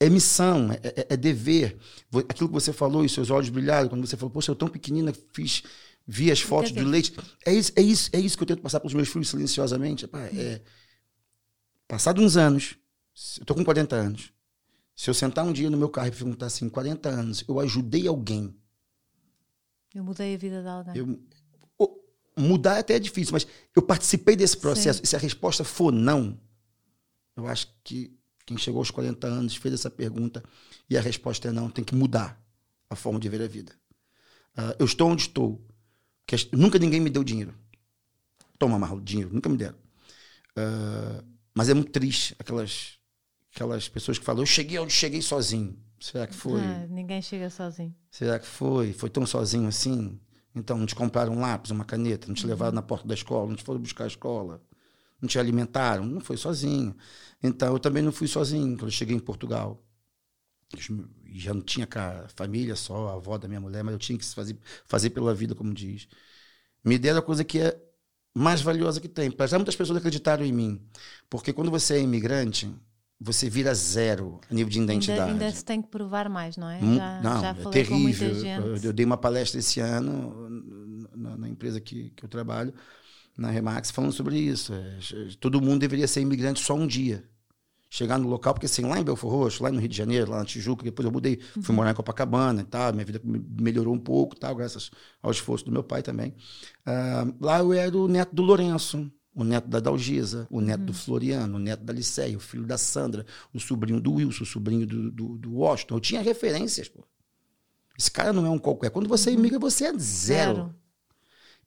É 0.00 0.08
missão, 0.08 0.72
é, 0.72 0.80
é, 0.82 1.06
é, 1.10 1.16
dever. 1.16 1.76
Aquilo 2.28 2.48
que 2.48 2.54
você 2.54 2.72
falou 2.72 3.04
e 3.04 3.08
seus 3.08 3.30
olhos 3.30 3.50
brilharam 3.50 3.88
quando 3.88 4.06
você 4.06 4.16
falou, 4.16 4.30
poxa, 4.30 4.50
eu 4.50 4.56
tão 4.56 4.68
pequenina 4.68 5.12
fiz, 5.32 5.62
vi 6.06 6.30
as 6.30 6.40
fotos 6.40 6.72
do 6.72 6.84
leite. 6.84 7.12
É 7.44 7.52
isso, 7.52 7.72
é, 7.76 7.82
isso, 7.82 8.10
é 8.12 8.18
isso 8.18 8.36
que 8.36 8.42
eu 8.42 8.46
tento 8.46 8.62
passar 8.62 8.80
para 8.80 8.86
os 8.86 8.94
meus 8.94 9.08
filhos 9.08 9.28
silenciosamente. 9.28 10.08
É, 10.34 10.60
passado 11.86 12.22
uns 12.22 12.36
anos, 12.36 12.76
eu 13.36 13.42
estou 13.42 13.54
com 13.54 13.64
40 13.64 13.94
anos, 13.94 14.32
se 15.00 15.08
eu 15.08 15.14
sentar 15.14 15.46
um 15.46 15.52
dia 15.52 15.70
no 15.70 15.78
meu 15.78 15.88
carro 15.88 16.08
e 16.08 16.10
perguntar 16.10 16.44
assim, 16.44 16.68
40 16.68 17.08
anos, 17.08 17.42
eu 17.48 17.58
ajudei 17.58 18.06
alguém. 18.06 18.54
Eu 19.94 20.04
mudei 20.04 20.34
a 20.34 20.36
vida 20.36 20.60
de 20.60 20.68
alguém. 20.68 20.94
Eu, 21.78 22.04
mudar 22.36 22.78
até 22.78 22.96
é 22.96 22.98
difícil, 22.98 23.32
mas 23.32 23.46
eu 23.74 23.80
participei 23.80 24.36
desse 24.36 24.58
processo. 24.58 24.98
Sim. 24.98 25.04
E 25.04 25.06
se 25.06 25.16
a 25.16 25.18
resposta 25.18 25.64
for 25.64 25.90
não, 25.90 26.38
eu 27.34 27.46
acho 27.46 27.74
que 27.82 28.14
quem 28.44 28.58
chegou 28.58 28.80
aos 28.80 28.90
40 28.90 29.26
anos 29.26 29.56
fez 29.56 29.72
essa 29.72 29.90
pergunta 29.90 30.44
e 30.88 30.98
a 30.98 31.00
resposta 31.00 31.48
é 31.48 31.50
não, 31.50 31.70
tem 31.70 31.82
que 31.82 31.94
mudar 31.94 32.38
a 32.90 32.94
forma 32.94 33.18
de 33.18 33.26
ver 33.30 33.40
a 33.40 33.48
vida. 33.48 33.72
Uh, 34.54 34.76
eu 34.78 34.84
estou 34.84 35.08
onde 35.08 35.22
estou. 35.22 35.66
Nunca 36.52 36.78
ninguém 36.78 37.00
me 37.00 37.08
deu 37.08 37.24
dinheiro. 37.24 37.54
Toma, 38.58 38.78
Marlon, 38.78 39.00
dinheiro. 39.00 39.32
Nunca 39.32 39.48
me 39.48 39.56
deram. 39.56 39.78
Uh, 40.58 41.24
mas 41.54 41.70
é 41.70 41.74
muito 41.74 41.90
triste 41.90 42.36
aquelas 42.38 42.99
aquelas 43.54 43.88
pessoas 43.88 44.18
que 44.18 44.24
falam, 44.24 44.42
eu 44.42 44.46
cheguei 44.46 44.78
onde 44.78 44.92
cheguei 44.92 45.22
sozinho. 45.22 45.76
Será 46.00 46.26
que 46.26 46.34
foi? 46.34 46.60
Ah, 46.60 46.86
ninguém 46.88 47.20
chega 47.20 47.50
sozinho. 47.50 47.94
Será 48.10 48.38
que 48.38 48.46
foi? 48.46 48.92
Foi 48.92 49.10
tão 49.10 49.26
sozinho 49.26 49.68
assim? 49.68 50.18
Então, 50.54 50.78
não 50.78 50.86
te 50.86 50.94
compraram 50.94 51.34
um 51.34 51.40
lápis, 51.40 51.70
uma 51.70 51.84
caneta, 51.84 52.26
não 52.26 52.34
te 52.34 52.44
uhum. 52.44 52.50
levaram 52.50 52.72
na 52.72 52.82
porta 52.82 53.06
da 53.06 53.14
escola, 53.14 53.48
não 53.48 53.56
te 53.56 53.62
foram 53.62 53.80
buscar 53.80 54.04
a 54.04 54.06
escola, 54.08 54.62
não 55.20 55.28
te 55.28 55.38
alimentaram, 55.38 56.04
não 56.04 56.20
foi 56.20 56.36
sozinho. 56.36 56.96
Então, 57.42 57.74
eu 57.74 57.78
também 57.78 58.02
não 58.02 58.10
fui 58.10 58.26
sozinho 58.26 58.76
quando 58.76 58.86
eu 58.86 58.90
cheguei 58.90 59.14
em 59.14 59.20
Portugal. 59.20 59.84
já 61.26 61.54
não 61.54 61.60
tinha 61.62 61.86
a 61.94 62.28
família 62.28 62.74
só, 62.74 63.08
a 63.10 63.14
avó 63.14 63.36
da 63.38 63.46
minha 63.46 63.60
mulher, 63.60 63.84
mas 63.84 63.92
eu 63.92 63.98
tinha 63.98 64.18
que 64.18 64.24
fazer, 64.24 64.58
fazer 64.86 65.10
pela 65.10 65.34
vida, 65.34 65.54
como 65.54 65.72
diz. 65.72 66.08
Me 66.82 66.98
deram 66.98 67.18
a 67.18 67.22
coisa 67.22 67.44
que 67.44 67.60
é 67.60 67.78
mais 68.34 68.62
valiosa 68.62 69.00
que 69.00 69.08
tem. 69.08 69.30
Já 69.48 69.58
muitas 69.58 69.76
pessoas 69.76 69.98
acreditaram 69.98 70.44
em 70.44 70.52
mim. 70.52 70.82
Porque 71.28 71.52
quando 71.52 71.70
você 71.70 71.94
é 71.94 72.00
imigrante, 72.00 72.72
você 73.20 73.50
vira 73.50 73.74
zero 73.74 74.40
a 74.50 74.54
nível 74.54 74.70
de 74.70 74.80
identidade. 74.80 75.32
Ainda, 75.32 75.44
ainda 75.44 75.56
se 75.56 75.62
tem 75.62 75.82
que 75.82 75.88
provar 75.88 76.28
mais, 76.30 76.56
não 76.56 76.70
é? 76.70 76.80
Já, 76.80 77.20
não, 77.20 77.40
já 77.40 77.50
é 77.50 77.70
terrível. 77.70 78.30
Eu, 78.30 78.76
eu, 78.76 78.92
dei 78.92 79.04
uma 79.04 79.18
palestra 79.18 79.60
esse 79.60 79.78
ano 79.78 80.48
na, 81.14 81.36
na, 81.36 81.48
empresa 81.48 81.80
que, 81.80 82.10
que 82.16 82.24
eu 82.24 82.28
trabalho, 82.28 82.72
na 83.36 83.50
Remax, 83.50 83.90
falando 83.90 84.12
sobre 84.12 84.38
isso. 84.38 84.72
É, 84.72 84.98
todo 85.38 85.60
mundo 85.60 85.80
deveria 85.80 86.08
ser 86.08 86.22
imigrante 86.22 86.64
só 86.64 86.74
um 86.74 86.86
dia. 86.86 87.22
Chegar 87.92 88.18
no 88.18 88.28
local, 88.28 88.54
porque 88.54 88.66
assim, 88.66 88.82
lá 88.86 89.00
em 89.00 89.04
Belfort 89.04 89.32
Roxo, 89.32 89.62
lá 89.64 89.70
no 89.70 89.80
Rio 89.80 89.88
de 89.88 89.96
Janeiro, 89.96 90.30
lá 90.30 90.38
na 90.38 90.44
Tijuca, 90.44 90.84
depois 90.84 91.04
eu 91.04 91.10
mudei, 91.10 91.40
uhum. 91.56 91.62
fui 91.62 91.74
morar 91.74 91.90
em 91.90 91.94
Copacabana 91.94 92.62
e 92.62 92.64
tal, 92.64 92.92
minha 92.92 93.04
vida 93.04 93.20
melhorou 93.24 93.92
um 93.92 93.98
pouco, 93.98 94.36
tal, 94.36 94.54
graças 94.54 94.92
ao 95.20 95.32
esforço 95.32 95.64
do 95.64 95.72
meu 95.72 95.82
pai 95.82 96.00
também. 96.00 96.32
Uh, 96.86 97.34
lá 97.40 97.58
eu 97.58 97.72
era 97.72 97.98
o 97.98 98.06
neto 98.06 98.32
do 98.32 98.42
Lourenço, 98.42 99.10
o 99.34 99.44
neto 99.44 99.68
da 99.68 99.80
Dalgisa, 99.80 100.46
o 100.50 100.60
neto 100.60 100.80
uhum. 100.80 100.86
do 100.86 100.94
Floriano, 100.94 101.56
o 101.56 101.58
neto 101.58 101.84
da 101.84 101.92
Liceia, 101.92 102.36
o 102.36 102.40
filho 102.40 102.64
da 102.64 102.76
Sandra, 102.76 103.24
o 103.52 103.60
sobrinho 103.60 104.00
do 104.00 104.14
Wilson, 104.14 104.42
o 104.42 104.46
sobrinho 104.46 104.86
do, 104.86 105.10
do, 105.10 105.38
do 105.38 105.54
Washington. 105.54 105.96
Eu 105.96 106.00
tinha 106.00 106.20
referências, 106.20 106.88
pô. 106.88 107.04
Esse 107.98 108.10
cara 108.10 108.32
não 108.32 108.46
é 108.46 108.50
um 108.50 108.58
qualquer. 108.58 108.90
Quando 108.90 109.08
você 109.08 109.30
imigra, 109.30 109.56
uhum. 109.56 109.60
você 109.60 109.84
é 109.84 109.92
zero. 109.92 110.00
zero. 110.00 110.74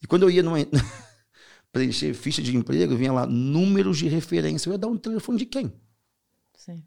E 0.01 0.07
quando 0.07 0.23
eu 0.23 0.29
ia 0.29 0.43
numa, 0.43 0.57
preencher 1.71 2.13
ficha 2.13 2.41
de 2.41 2.55
emprego, 2.55 2.95
vinha 2.95 3.13
lá 3.13 3.25
números 3.25 3.97
de 3.97 4.07
referência. 4.07 4.67
Eu 4.67 4.73
ia 4.73 4.77
dar 4.77 4.87
um 4.87 4.97
telefone 4.97 5.37
de 5.37 5.45
quem? 5.45 5.73
Sim 6.55 6.83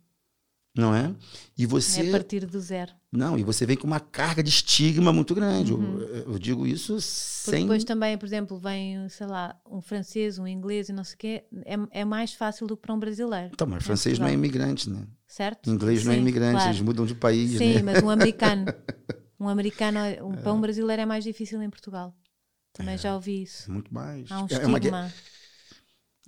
não 0.77 0.95
é? 0.95 1.15
E 1.57 1.65
você 1.65 2.03
é 2.03 2.09
a 2.09 2.13
partir 2.13 2.45
do 2.45 2.61
zero. 2.61 2.93
Não, 3.17 3.39
e 3.39 3.43
você 3.43 3.65
vem 3.65 3.77
com 3.77 3.87
uma 3.87 4.01
carga 4.01 4.43
de 4.43 4.51
estigma 4.51 5.13
muito 5.13 5.35
grande. 5.35 5.73
Uhum. 5.73 5.99
Eu, 6.01 6.33
eu, 6.33 6.39
digo 6.39 6.67
isso 6.67 6.95
Porque 6.95 7.03
sem. 7.57 7.63
Depois 7.63 7.85
também, 7.85 8.19
por 8.19 8.27
exemplo, 8.27 8.59
vem, 8.59 9.09
sei 9.09 9.27
lá, 9.27 9.57
um 9.69 9.81
francês, 9.81 10.39
um 10.39 10.47
inglês 10.47 10.89
e 10.89 10.93
não 10.93 11.05
sei 11.05 11.15
o 11.15 11.19
quê, 11.19 11.45
é, 11.65 12.01
é 12.01 12.05
mais 12.05 12.35
fácil 12.35 12.67
do 12.67 12.77
que 12.77 12.83
para 12.83 12.95
um 12.95 12.99
brasileiro. 12.99 13.51
Então, 13.53 13.67
mas 13.67 13.85
francês 13.85 14.19
não 14.19 14.27
é 14.27 14.33
imigrante, 14.33 14.91
né? 14.91 15.07
Certo? 15.27 15.71
Inglês 15.71 16.01
Sim, 16.01 16.07
não 16.07 16.13
é 16.13 16.19
imigrante, 16.19 16.55
claro. 16.55 16.71
eles 16.71 16.81
mudam 16.81 17.07
de 17.07 17.15
país. 17.15 17.59
Sim, 17.59 17.75
né? 17.75 17.83
mas 17.83 18.03
um 18.03 18.11
americano. 18.11 18.67
um 19.41 19.49
americano, 19.49 19.99
um, 20.25 20.35
é. 20.35 20.37
para 20.37 20.53
um 20.53 20.61
brasileiro 20.61 21.03
é 21.03 21.07
mais 21.07 21.25
difícil 21.25 21.61
em 21.63 21.71
Portugal. 21.71 22.15
Também 22.73 22.95
é, 22.95 22.99
já 22.99 23.15
ouvi 23.15 23.43
isso. 23.43 23.73
Muito 23.73 23.93
mais. 23.93 24.31
Há 24.31 24.41
um 24.41 24.47
é 24.51 24.53
estigma. 24.53 24.79
Uma 24.79 25.13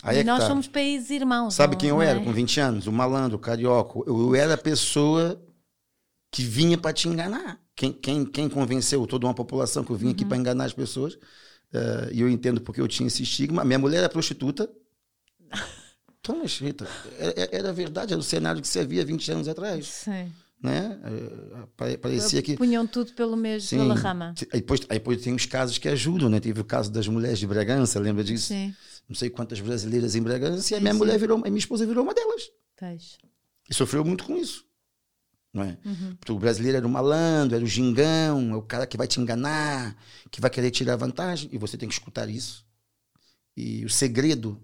Aí 0.02 0.18
e 0.18 0.20
é 0.20 0.24
nós 0.24 0.40
tá. 0.40 0.46
somos 0.46 0.68
países 0.68 1.10
irmãos. 1.10 1.54
Sabe 1.54 1.72
não- 1.72 1.78
quem 1.78 1.90
eu 1.90 2.00
era 2.00 2.20
é? 2.20 2.24
com 2.24 2.32
20 2.32 2.60
anos? 2.60 2.86
O 2.86 2.92
malandro, 2.92 3.36
o 3.36 3.40
carioca. 3.40 3.98
Eu, 4.06 4.20
eu 4.20 4.34
era 4.34 4.54
a 4.54 4.58
pessoa 4.58 5.40
que 6.30 6.42
vinha 6.42 6.76
para 6.78 6.92
te 6.92 7.08
enganar. 7.08 7.60
Quem, 7.74 7.92
quem, 7.92 8.24
quem 8.24 8.48
convenceu 8.48 9.06
toda 9.06 9.26
uma 9.26 9.34
população 9.34 9.84
que 9.84 9.90
eu 9.90 9.96
vim 9.96 10.10
aqui 10.10 10.22
Uhum. 10.24 10.28
para 10.28 10.38
enganar 10.38 10.64
as 10.64 10.72
pessoas? 10.72 11.18
eh, 11.72 12.10
e 12.12 12.20
eu 12.22 12.28
entendo 12.30 12.60
porque 12.62 12.80
eu 12.80 12.88
tinha 12.88 13.06
esse 13.06 13.22
estigma. 13.22 13.62
Minha 13.64 13.78
mulher 13.78 13.98
era 13.98 14.08
prostituta. 14.08 14.68
Então, 16.20 16.40
mas, 16.42 16.58
Rita, 16.58 16.86
era, 17.18 17.48
era 17.52 17.72
verdade, 17.72 18.12
era 18.12 18.20
o 18.20 18.22
cenário 18.24 18.60
que 18.60 18.68
você 18.68 18.84
via 18.84 19.02
20 19.04 19.30
anos 19.32 19.48
atrás. 19.48 19.86
Sim. 19.86 20.30
Né? 20.62 20.98
Eh, 21.04 21.66
pare- 21.76 21.96
Parecia 21.96 22.42
que. 22.42 22.54
Punham 22.56 22.86
tudo 22.86 23.12
pelo 23.14 23.36
mesmo, 23.36 23.68
Sim. 23.68 23.78
pela 23.78 23.94
rama. 23.94 24.34
Aí 24.52 24.60
depois, 24.60 24.80
aí 24.90 24.98
depois 24.98 25.22
tem 25.22 25.32
os 25.34 25.46
casos 25.46 25.78
que 25.78 25.88
ajudam, 25.88 26.28
né? 26.28 26.38
Teve 26.40 26.60
o 26.60 26.64
caso 26.64 26.90
das 26.90 27.06
mulheres 27.08 27.38
de 27.38 27.46
Bragança, 27.46 27.98
lembra 28.00 28.22
disso? 28.24 28.48
Sim, 28.48 28.74
Não 29.08 29.14
sei 29.16 29.30
quantas 29.30 29.60
brasileiras 29.60 30.14
em 30.16 30.20
Bragança, 30.22 30.74
e 30.74 30.76
a 30.76 30.80
minha 30.80 30.92
sim. 30.92 30.98
mulher 30.98 31.18
virou, 31.18 31.38
a 31.38 31.42
minha 31.48 31.58
esposa 31.58 31.86
virou 31.86 32.02
uma 32.04 32.12
delas. 32.12 32.42
tens. 32.76 33.16
E 33.70 33.72
sofreu 33.74 34.04
muito 34.04 34.24
com 34.24 34.36
isso. 34.36 34.64
Não 35.58 35.64
é? 35.64 35.78
Uhum. 35.84 36.16
Porque 36.16 36.32
o 36.32 36.38
brasileiro 36.38 36.76
era 36.76 36.86
o 36.86 36.90
malandro, 36.90 37.56
era 37.56 37.64
o 37.64 37.68
gingão, 37.68 38.52
é 38.52 38.56
o 38.56 38.62
cara 38.62 38.86
que 38.86 38.96
vai 38.96 39.08
te 39.08 39.20
enganar, 39.20 39.96
que 40.30 40.40
vai 40.40 40.48
querer 40.48 40.70
tirar 40.70 40.94
vantagem, 40.94 41.50
e 41.52 41.58
você 41.58 41.76
tem 41.76 41.88
que 41.88 41.94
escutar 41.94 42.28
isso. 42.28 42.64
E 43.56 43.84
o 43.84 43.90
segredo 43.90 44.62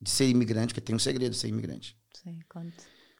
de 0.00 0.08
ser 0.08 0.28
imigrante, 0.28 0.72
que 0.72 0.80
tem 0.80 0.96
um 0.96 0.98
segredo 0.98 1.32
de 1.32 1.38
ser 1.38 1.48
imigrante. 1.48 1.96
Sim, 2.14 2.40
conte. 2.48 2.74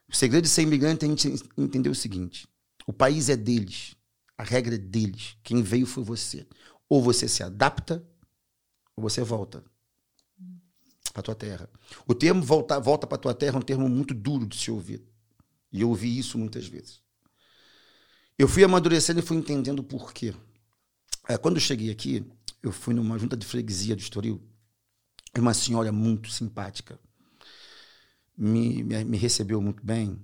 O 0.09 0.17
segredo 0.17 0.45
de 0.45 0.49
ser 0.49 0.63
imigrante 0.63 1.05
é 1.05 1.09
a 1.09 1.11
gente 1.11 1.45
entender 1.57 1.91
o 1.91 1.95
seguinte: 1.95 2.49
o 2.87 2.93
país 2.93 3.29
é 3.29 3.37
deles, 3.37 3.95
a 4.39 4.43
regra 4.43 4.75
é 4.75 4.79
deles. 4.79 5.37
Quem 5.43 5.63
veio 5.63 5.87
foi 5.87 6.03
você. 6.03 6.47
Ou 6.89 7.03
você 7.03 7.29
se 7.29 7.43
adapta, 7.43 8.03
ou 8.97 9.03
você 9.03 9.23
volta 9.23 9.63
para 11.13 11.23
tua 11.23 11.35
terra. 11.35 11.69
O 12.07 12.15
termo 12.15 12.43
volta, 12.43 12.81
volta 12.81 13.07
para 13.07 13.19
tua 13.19 13.35
terra 13.35 13.57
é 13.57 13.59
um 13.59 13.63
termo 13.63 13.89
muito 13.89 14.15
duro 14.15 14.47
de 14.47 14.57
se 14.57 14.71
ouvir. 14.71 15.12
E 15.73 15.81
eu 15.81 15.89
ouvi 15.89 16.19
isso 16.19 16.39
muitas 16.39 16.67
vezes. 16.67 17.01
Eu 18.39 18.49
fui 18.49 18.65
amadurecendo 18.65 19.21
e 19.21 19.23
fui 19.23 19.37
entendendo 19.37 19.81
o 19.81 19.85
porquê. 19.85 20.35
É, 21.29 21.37
quando 21.39 21.57
eu 21.57 21.61
cheguei 21.61 21.91
aqui, 21.91 22.25
eu 22.63 22.73
fui 22.73 22.95
numa 22.95 23.19
junta 23.19 23.37
de 23.37 23.47
freguesia 23.47 23.97
do 23.97 24.01
Estoril. 24.01 24.43
E 25.35 25.41
uma 25.41 25.55
senhora 25.55 25.91
muito 25.91 26.31
simpática 26.31 26.99
me, 28.37 28.83
me, 28.83 29.05
me 29.05 29.17
recebeu 29.17 29.61
muito 29.61 29.85
bem. 29.85 30.21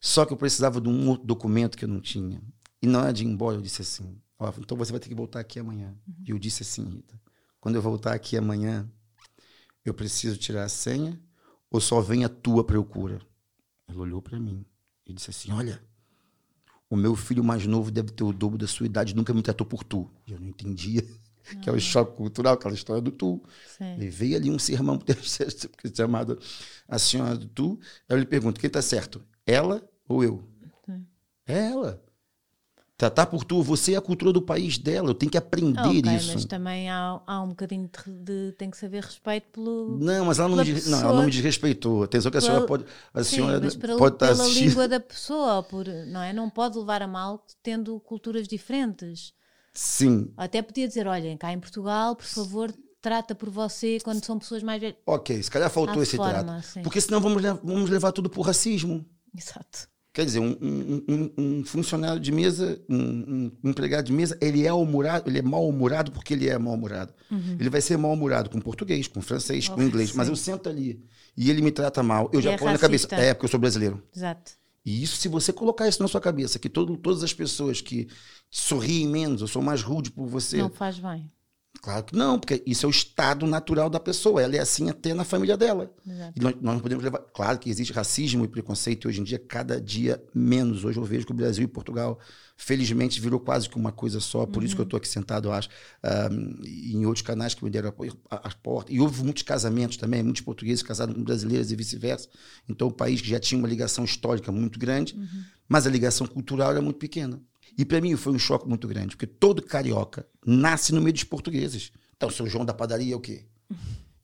Só 0.00 0.26
que 0.26 0.32
eu 0.32 0.36
precisava 0.36 0.80
de 0.80 0.88
um 0.88 1.08
outro 1.08 1.26
documento 1.26 1.76
que 1.76 1.84
eu 1.84 1.88
não 1.88 2.00
tinha. 2.00 2.42
E 2.82 2.86
na 2.86 3.00
hora 3.00 3.12
de 3.12 3.24
ir 3.24 3.26
embora, 3.26 3.56
eu 3.56 3.62
disse 3.62 3.82
assim: 3.82 4.20
ó, 4.38 4.52
então 4.58 4.76
você 4.76 4.92
vai 4.92 5.00
ter 5.00 5.08
que 5.08 5.14
voltar 5.14 5.40
aqui 5.40 5.58
amanhã. 5.58 5.96
E 6.26 6.30
eu 6.30 6.38
disse 6.38 6.62
assim, 6.62 6.84
Rita: 6.84 7.18
quando 7.60 7.76
eu 7.76 7.82
voltar 7.82 8.12
aqui 8.12 8.36
amanhã, 8.36 8.88
eu 9.84 9.94
preciso 9.94 10.36
tirar 10.36 10.64
a 10.64 10.68
senha 10.68 11.18
ou 11.70 11.80
só 11.80 12.00
vem 12.00 12.24
a 12.24 12.28
tua 12.28 12.62
procura? 12.62 13.20
Ela 13.86 14.00
olhou 14.00 14.22
para 14.22 14.38
mim 14.38 14.64
e 15.06 15.12
disse 15.12 15.30
assim: 15.30 15.52
Olha, 15.52 15.82
o 16.88 16.96
meu 16.96 17.14
filho 17.16 17.42
mais 17.42 17.66
novo 17.66 17.90
deve 17.90 18.10
ter 18.12 18.24
o 18.24 18.32
dobro 18.32 18.58
da 18.58 18.66
sua 18.66 18.86
idade, 18.86 19.14
nunca 19.14 19.32
me 19.32 19.42
tratou 19.42 19.66
por 19.66 19.82
tu. 19.82 20.10
E 20.26 20.32
eu 20.32 20.40
não 20.40 20.46
entendia, 20.46 21.02
que 21.62 21.68
é 21.68 21.72
o 21.72 21.80
choque 21.80 22.16
cultural, 22.16 22.54
aquela 22.54 22.74
história 22.74 23.02
do 23.02 23.10
tu. 23.10 23.42
Sim. 23.66 23.96
Levei 23.96 24.34
ali 24.34 24.50
um 24.50 24.58
sermão 24.58 24.98
chamado 25.94 26.38
A 26.86 26.98
Senhora 26.98 27.36
do 27.36 27.46
Tu. 27.46 27.78
Aí 28.08 28.16
eu 28.16 28.20
lhe 28.20 28.26
pergunto: 28.26 28.60
quem 28.60 28.68
está 28.68 28.82
certo? 28.82 29.22
Ela 29.46 29.82
ou 30.06 30.22
eu? 30.22 30.48
Sim. 30.84 31.06
É 31.46 31.70
ela. 31.70 32.03
Tratar 32.96 33.26
por 33.26 33.42
tu, 33.42 33.60
você 33.60 33.94
é 33.94 33.96
a 33.96 34.00
cultura 34.00 34.32
do 34.32 34.40
país 34.40 34.78
dela, 34.78 35.10
eu 35.10 35.14
tenho 35.14 35.30
que 35.30 35.36
aprender 35.36 35.80
Ah, 35.80 35.88
ok, 35.88 36.00
isso. 36.16 36.32
mas 36.32 36.44
também 36.44 36.88
há, 36.88 37.20
há 37.26 37.42
um 37.42 37.48
bocadinho 37.48 37.90
de, 38.06 38.12
de- 38.50 38.52
tem 38.52 38.70
que 38.70 38.76
saber 38.76 39.02
respeito 39.02 39.48
pelo. 39.50 39.98
Não, 39.98 40.24
mas 40.26 40.38
ela 40.38 40.48
não, 40.48 40.56
me, 40.58 40.64
pela 40.64 40.74
des- 40.76 40.86
não, 40.86 41.00
ela 41.00 41.12
não 41.14 41.24
me 41.24 41.30
desrespeitou. 41.32 42.04
Atenção 42.04 42.30
que 42.30 42.38
a 42.38 42.40
Pela- 42.40 42.52
senhora 42.52 42.66
pode. 42.68 42.84
A 43.12 43.24
Sim, 43.24 43.30
senhora 43.36 43.60
mas 43.60 43.74
pela, 43.74 43.98
pode 43.98 44.14
estar 44.14 44.28
pela 44.28 44.44
assistindo. 44.44 44.68
língua 44.68 44.86
da 44.86 45.00
pessoa, 45.00 45.62
por, 45.64 45.86
não 45.88 46.22
é? 46.22 46.32
Não 46.32 46.48
pode 46.48 46.78
levar 46.78 47.02
a 47.02 47.08
mal 47.08 47.44
tendo 47.64 47.98
culturas 47.98 48.46
diferentes. 48.46 49.32
Sim, 49.72 50.32
Até 50.36 50.62
podia 50.62 50.86
dizer, 50.86 51.08
olhem, 51.08 51.36
cá 51.36 51.52
em 51.52 51.58
Portugal, 51.58 52.14
por 52.14 52.26
favor, 52.26 52.72
trata 53.02 53.34
por 53.34 53.50
você 53.50 53.98
quando 54.04 54.24
são 54.24 54.38
pessoas 54.38 54.62
mais 54.62 54.80
velhas. 54.80 54.96
ok, 55.04 55.42
se 55.42 55.50
calhar 55.50 55.68
faltou 55.68 55.98
Há 55.98 56.02
esse 56.04 56.16
forma, 56.16 56.44
trato. 56.44 56.62
sim. 56.62 56.82
Porque 56.82 57.00
senão 57.00 57.20
vamos, 57.20 57.42
levar- 57.42 57.58
vamos 57.60 57.90
levar 57.90 58.12
tudo 58.12 58.30
por 58.30 58.42
racismo. 58.46 59.04
Exato. 59.36 59.88
Quer 60.14 60.24
dizer, 60.26 60.38
um, 60.38 60.56
um- 60.62 61.02
um- 61.08 61.30
um 61.58 61.64
funcionário 61.64 62.20
de 62.20 62.30
mesa, 62.30 62.80
um, 62.88 63.50
empregado 63.64 64.06
de 64.06 64.12
mesa, 64.12 64.38
ele 64.40 64.64
é 64.64 64.72
humorado, 64.72 65.28
ele 65.28 65.40
é 65.40 65.42
mal-humorado 65.42 66.12
porque 66.12 66.32
ele 66.34 66.48
é 66.48 66.56
mal-humorado. 66.56 67.12
Ele 67.58 67.68
vai 67.68 67.80
ser 67.80 67.98
mal-humorado 67.98 68.48
com 68.48 68.60
português, 68.60 69.08
com 69.08 69.20
francês, 69.20 69.68
com 69.68 69.80
Oh, 69.80 69.82
inglês. 69.82 70.12
Mas 70.12 70.26
sim. 70.28 70.32
eu 70.32 70.36
sento 70.36 70.68
ali 70.68 71.04
e 71.36 71.50
ele 71.50 71.60
me 71.60 71.72
trata 71.72 72.00
mal, 72.00 72.30
eu 72.32 72.38
E 72.38 72.42
já 72.44 72.52
é 72.52 72.56
ponho 72.56 72.72
na 72.72 72.78
cabeça. 72.78 73.08
racista. 73.08 73.16
É, 73.28 73.34
porque 73.34 73.46
eu 73.46 73.50
sou 73.50 73.58
brasileiro. 73.58 74.00
Exato. 74.14 74.52
E 74.86 75.02
isso, 75.02 75.16
se 75.16 75.26
você 75.26 75.52
colocar 75.52 75.88
isso 75.88 76.00
na 76.00 76.06
sua 76.06 76.20
cabeça, 76.20 76.60
que 76.60 76.68
todo, 76.68 76.96
todas 76.96 77.24
as 77.24 77.32
pessoas 77.34 77.80
que 77.80 78.06
sorriem 78.48 79.08
menos, 79.08 79.40
eu 79.40 79.48
sou 79.48 79.62
mais 79.62 79.82
rude 79.82 80.12
por 80.12 80.26
você. 80.28 80.58
Não 80.58 80.70
faz 80.70 80.96
bem. 80.98 81.28
Claro 81.84 82.02
que 82.02 82.16
não, 82.16 82.38
porque 82.38 82.62
isso 82.64 82.86
é 82.86 82.88
o 82.88 82.90
estado 82.90 83.46
natural 83.46 83.90
da 83.90 84.00
pessoa. 84.00 84.40
Ela 84.40 84.56
é 84.56 84.58
assim 84.58 84.88
até 84.88 85.12
na 85.12 85.22
família 85.22 85.54
dela. 85.54 85.94
E 86.34 86.40
nós, 86.40 86.54
nós 86.54 86.74
não 86.76 86.80
podemos 86.80 87.04
levar. 87.04 87.18
Claro 87.18 87.58
que 87.58 87.68
existe 87.68 87.92
racismo 87.92 88.42
e 88.42 88.48
preconceito 88.48 89.06
hoje 89.06 89.20
em 89.20 89.24
dia, 89.24 89.38
cada 89.38 89.78
dia 89.78 90.18
menos. 90.34 90.82
Hoje 90.82 90.98
eu 90.98 91.04
vejo 91.04 91.26
que 91.26 91.32
o 91.32 91.34
Brasil 91.34 91.62
e 91.62 91.66
Portugal, 91.66 92.18
felizmente, 92.56 93.20
virou 93.20 93.38
quase 93.38 93.68
que 93.68 93.76
uma 93.76 93.92
coisa 93.92 94.18
só. 94.18 94.46
Por 94.46 94.64
isso 94.64 94.74
que 94.74 94.80
eu 94.80 94.84
estou 94.84 94.96
aqui 94.96 95.06
sentado, 95.06 95.48
eu 95.48 95.52
acho, 95.52 95.68
e 96.62 96.96
em 96.96 97.04
outros 97.04 97.20
canais 97.20 97.52
que 97.52 97.62
me 97.62 97.68
deram 97.68 97.92
as 98.30 98.54
portas. 98.54 98.94
E 98.94 98.98
houve 98.98 99.22
muitos 99.22 99.42
casamentos 99.42 99.98
também, 99.98 100.22
muitos 100.22 100.40
portugueses 100.40 100.82
casados 100.82 101.14
com 101.14 101.22
brasileiras 101.22 101.70
e 101.70 101.76
vice-versa. 101.76 102.30
Então, 102.66 102.88
o 102.88 102.92
país 102.92 103.20
que 103.20 103.28
já 103.28 103.38
tinha 103.38 103.58
uma 103.58 103.68
ligação 103.68 104.06
histórica 104.06 104.50
muito 104.50 104.78
grande, 104.78 105.14
mas 105.68 105.86
a 105.86 105.90
ligação 105.90 106.26
cultural 106.26 106.70
era 106.70 106.80
muito 106.80 106.98
pequena. 106.98 107.42
E 107.76 107.84
para 107.84 108.00
mim 108.00 108.16
foi 108.16 108.32
um 108.32 108.38
choque 108.38 108.68
muito 108.68 108.86
grande, 108.86 109.16
porque 109.16 109.26
todo 109.26 109.62
carioca 109.62 110.26
nasce 110.44 110.92
no 110.94 111.00
meio 111.00 111.12
dos 111.12 111.24
portugueses. 111.24 111.90
Então, 112.16 112.28
o 112.28 112.32
seu 112.32 112.46
João 112.46 112.64
da 112.64 112.72
padaria 112.72 113.14
é 113.14 113.16
o 113.16 113.20
quê? 113.20 113.44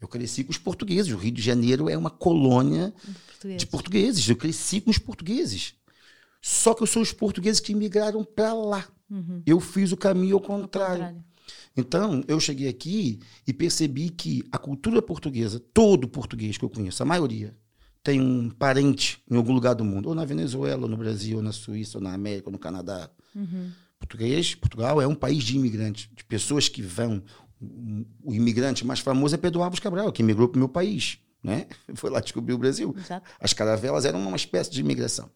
Eu 0.01 0.09
cresci 0.09 0.44
com 0.44 0.51
os 0.51 0.59
portugueses. 0.59 1.12
O 1.12 1.16
Rio 1.16 1.32
de 1.32 1.42
Janeiro 1.42 1.88
é 1.88 1.96
uma 1.96 2.11
colônia 2.11 2.94
Português. 3.26 3.61
de 3.61 3.66
portugueses. 3.66 4.28
Eu 4.28 4.36
cresci 4.36 4.80
com 4.80 4.90
os 4.90 4.98
portugueses. 4.98 5.74
Só 6.40 6.72
que 6.72 6.82
eu 6.82 6.86
sou 6.86 7.03
os 7.03 7.12
portugueses 7.12 7.61
que 7.61 7.74
migraram 7.74 8.24
para 8.24 8.55
lá. 8.55 8.88
Eu 9.44 9.61
fiz 9.61 9.92
o 9.92 9.96
caminho 9.96 10.36
ao 10.36 10.40
contrário. 10.40 11.05
contrário. 11.05 11.24
Então, 11.76 12.24
eu 12.28 12.38
cheguei 12.40 12.68
aqui 12.68 13.20
e 13.46 13.53
percebi 13.53 14.09
que 14.09 14.44
a 14.51 14.59
cultura 14.59 15.03
portuguesa, 15.03 15.61
todo 15.72 16.09
português 16.09 16.57
que 16.57 16.64
eu 16.64 16.70
conheço, 16.70 17.03
a 17.03 17.07
maioria, 17.07 17.55
tem 18.03 18.20
um 18.20 18.48
parente 18.48 19.22
em 19.30 19.36
algum 19.36 19.53
lugar 19.53 19.74
do 19.74 19.84
mundo, 19.84 20.09
ou 20.09 20.14
na 20.14 20.24
Venezuela, 20.24 20.82
ou 20.82 20.88
no 20.88 20.96
Brasil, 20.96 21.36
ou 21.36 21.42
na 21.42 21.53
Suíça, 21.53 21.98
ou 21.98 22.05
na 22.05 22.14
América, 22.14 22.48
ou 22.48 22.53
no 22.53 22.59
Canadá. 22.59 23.11
Português, 23.98 24.54
Portugal 24.54 25.00
é 25.00 25.06
um 25.06 25.14
país 25.14 25.44
de 25.44 25.56
imigrantes, 25.56 26.08
de 26.12 26.24
pessoas 26.24 26.68
que 26.68 26.82
vão. 26.82 27.22
O 28.24 28.32
imigrante 28.32 28.86
mais 28.86 29.00
famoso 29.00 29.34
é 29.34 29.38
Pedro 29.38 29.62
Álvares 29.62 29.80
Cabral, 29.80 30.10
que 30.10 30.22
migrou 30.22 30.48
para 30.48 30.56
o 30.56 30.60
meu 30.60 30.68
país. 30.68 31.18
Né? 31.42 31.66
Foi 31.94 32.10
lá 32.10 32.20
descobrir 32.20 32.54
o 32.54 32.58
Brasil. 32.58 32.94
Exato. 32.96 33.30
As 33.38 33.52
caravelas 33.52 34.04
eram 34.04 34.26
uma 34.26 34.36
espécie 34.36 34.70
de 34.70 34.80
imigração. 34.80 35.30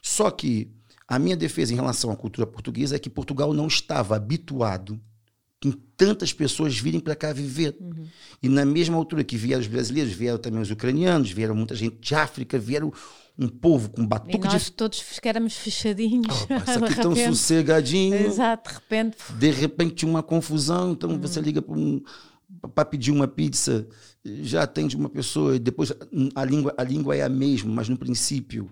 Só 0.00 0.30
que 0.30 0.70
a 1.08 1.18
minha 1.18 1.36
defesa 1.36 1.72
em 1.72 1.76
relação 1.76 2.10
à 2.10 2.16
cultura 2.16 2.46
portuguesa 2.46 2.96
é 2.96 2.98
que 2.98 3.10
Portugal 3.10 3.52
não 3.52 3.66
estava 3.66 4.16
habituado 4.16 5.00
tantas 5.72 6.32
pessoas 6.32 6.76
virem 6.78 7.00
para 7.00 7.14
cá 7.14 7.32
viver. 7.32 7.76
E 8.42 8.48
na 8.48 8.64
mesma 8.64 8.96
altura 8.96 9.24
que 9.24 9.36
vieram 9.36 9.60
os 9.60 9.66
brasileiros, 9.68 10.12
vieram 10.12 10.38
também 10.38 10.60
os 10.60 10.70
ucranianos, 10.70 11.30
vieram 11.30 11.54
muita 11.54 11.74
gente 11.74 11.96
de 12.00 12.14
África, 12.14 12.58
vieram 12.58 12.92
um 13.38 13.48
povo 13.48 13.88
com 13.90 14.02
E 14.02 14.06
batuque 14.06 14.38
nós 14.46 14.64
de. 14.66 14.72
todos 14.72 15.02
que 15.20 15.28
éramos 15.28 15.54
fechadinhos. 15.54 16.26
Oh, 16.50 16.70
isso 16.70 16.84
aqui 16.84 16.94
de 16.94 17.00
tão 17.00 17.12
repente. 17.12 17.36
sossegadinho. 17.36 18.14
Exato, 18.26 18.68
de 18.70 18.74
repente. 18.76 19.16
De 19.38 19.50
repente 19.50 19.94
tinha 19.94 20.10
uma 20.10 20.22
confusão, 20.22 20.92
então 20.92 21.10
Uhum. 21.10 21.20
você 21.20 21.40
liga 21.40 21.60
para 21.60 21.74
um, 21.74 22.00
para 22.68 22.84
pedir 22.84 23.10
uma 23.10 23.26
pizza, 23.28 23.86
já 24.24 24.62
atende 24.62 24.96
uma 24.96 25.08
pessoa, 25.08 25.56
e 25.56 25.58
depois 25.58 25.92
a 26.34 26.44
língua, 26.44 26.74
a 26.78 26.82
língua 26.84 27.16
é 27.16 27.22
a 27.22 27.28
mesma, 27.28 27.72
mas 27.72 27.88
no 27.88 27.96
princípio, 27.96 28.70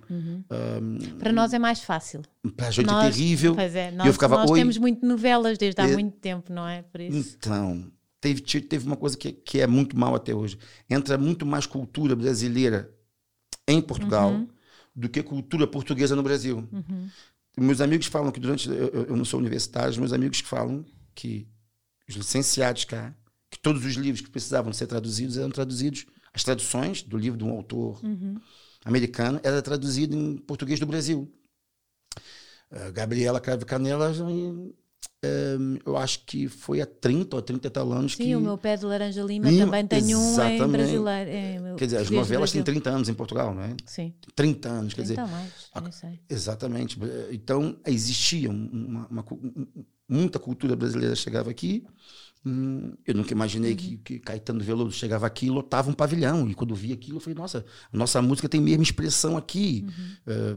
Para 1.19 1.33
nós 1.33 1.53
é 1.53 1.59
mais 1.59 1.81
fácil. 1.83 2.23
para 2.57 2.69
a 2.69 2.71
gente 2.71 2.89
é 2.89 2.93
Nós- 2.93 3.15
terrível. 3.15 3.55
Pois 3.55 3.75
é, 3.75 3.91
nós, 3.91 4.07
eu 4.07 4.13
ficava, 4.13 4.37
nós 4.37 4.51
temos 4.51 4.79
muito 4.79 5.05
novelas 5.07 5.59
desde 5.59 5.81
há 5.81 5.89
É. 5.89 5.93
muito 5.93 6.17
tempo, 6.19 6.53
não 6.53 6.67
é? 6.67 6.83
Por 6.83 7.01
isso. 7.01 7.37
Então, 7.39 7.91
teve, 8.21 8.41
te- 8.41 8.61
teve 8.61 8.87
uma 8.87 8.97
coisa 8.97 9.17
que, 9.17 9.33
que 9.33 9.61
é 9.61 9.67
muito 9.67 9.99
mal 9.99 10.15
até 10.15 10.35
hoje. 10.35 10.59
Entra 10.89 11.19
muito 11.19 11.45
mais 11.45 11.67
cultura 11.67 12.15
brasileira 12.17 12.91
em 13.69 13.81
Portugal 13.81 14.31
Uhum. 14.33 14.49
do 14.95 15.09
que 15.09 15.23
cultura 15.23 15.67
portuguesa 15.67 16.17
no 16.17 16.23
Brasil. 16.23 16.67
Meus 17.59 17.81
amigos 17.83 18.07
falam 18.07 18.31
que 18.33 18.41
durante. 18.41 18.69
Eu, 18.69 18.89
eu- 19.09 19.17
não 19.17 19.25
sou 19.25 19.39
universitário, 19.39 19.95
meus 20.01 20.13
amigos 20.13 20.41
que 20.41 20.49
falam 20.49 20.85
que 21.15 21.47
os 22.09 22.15
licenciados 22.17 22.85
cá, 22.85 23.15
que 23.53 23.59
todos 23.59 23.85
os 23.85 23.95
livros 23.97 24.23
que 24.23 24.31
precisavam 24.31 24.73
ser 24.73 24.87
traduzidos 24.87 25.37
eram 25.37 25.51
traduzidos. 25.51 26.07
As 26.33 26.43
traduções 26.43 27.03
do 27.03 27.19
livro 27.19 27.39
de 27.39 27.45
um 27.45 27.51
autor 27.51 28.01
americano 28.83 29.39
era 29.43 29.61
traduzido 29.61 30.17
em 30.17 30.39
português 30.39 30.81
do 30.81 30.87
Brasil. 30.87 31.31
Uh, 32.71 32.91
Gabriela 32.95 33.39
Cravo 33.39 33.67
Canela 33.67 34.11
hum, 34.11 34.73
eu 35.85 35.99
acho 35.99 36.25
que 36.25 36.49
foi 36.49 36.81
há 36.81 36.87
30 36.87 37.37
ou 37.37 37.43
30 37.43 37.67
e 37.67 37.71
tal 37.71 37.93
anos 37.93 38.13
Sim, 38.13 38.25
que... 38.25 38.35
o 38.37 38.41
meu 38.41 38.57
pé 38.57 38.79
de 38.79 38.87
laranja 38.87 39.23
lima, 39.23 39.51
Lima, 39.51 39.67
também 39.67 39.87
tem 39.87 40.17
um 40.17 40.43
em 40.43 40.69
brasileiro. 40.69 41.31
em 41.31 41.77
Quer 41.77 41.85
dizer, 41.85 41.99
as 41.99 42.11
novelas 42.11 42.51
têm 42.51 42.63
Brasil. 42.63 42.81
30 42.83 42.91
anos 42.91 43.09
em 43.11 43.15
Portugal, 43.15 43.55
não 43.55 43.63
é? 43.63 43.77
Sim, 43.85 44.15
30 44.35 44.69
anos, 44.71 44.95
quer 44.95 45.03
dizer... 45.03 45.15
então 45.15 45.29
mais, 45.29 45.53
a- 45.75 45.81
nem 45.83 45.93
sei. 45.93 46.21
Exatamente. 46.31 46.99
Então, 47.31 47.79
existia 47.87 48.51
um- 48.51 48.71
uma, 48.73 49.07
uma 49.09 49.25
um- 49.33 49.85
muita 50.09 50.39
cultura 50.39 50.75
brasileira 50.75 51.15
chegava 51.15 51.51
aqui. 51.51 51.85
Hum, 52.45 52.97
Eu 53.07 53.15
nunca 53.15 53.33
imaginei 53.33 53.77
que, 53.77 53.99
que 53.99 54.19
Caetano 54.19 54.63
Veloso 54.63 54.93
chegava 54.93 55.27
aqui 55.27 55.47
e 55.47 55.51
lotava 55.51 55.91
um 55.91 55.95
pavilhão. 55.95 56.49
E 56.49 56.55
quando 56.55 56.75
vi 56.75 56.93
aquilo, 56.93 57.17
eu 57.17 57.21
falei, 57.21 57.37
nossa, 57.37 57.65
a 57.93 57.97
nossa 57.97 58.21
música 58.21 58.49
tem 58.49 58.61
mesma 58.61 58.83
expressão 58.83 59.37
aqui. 59.37 59.87
Eh, 60.27 60.57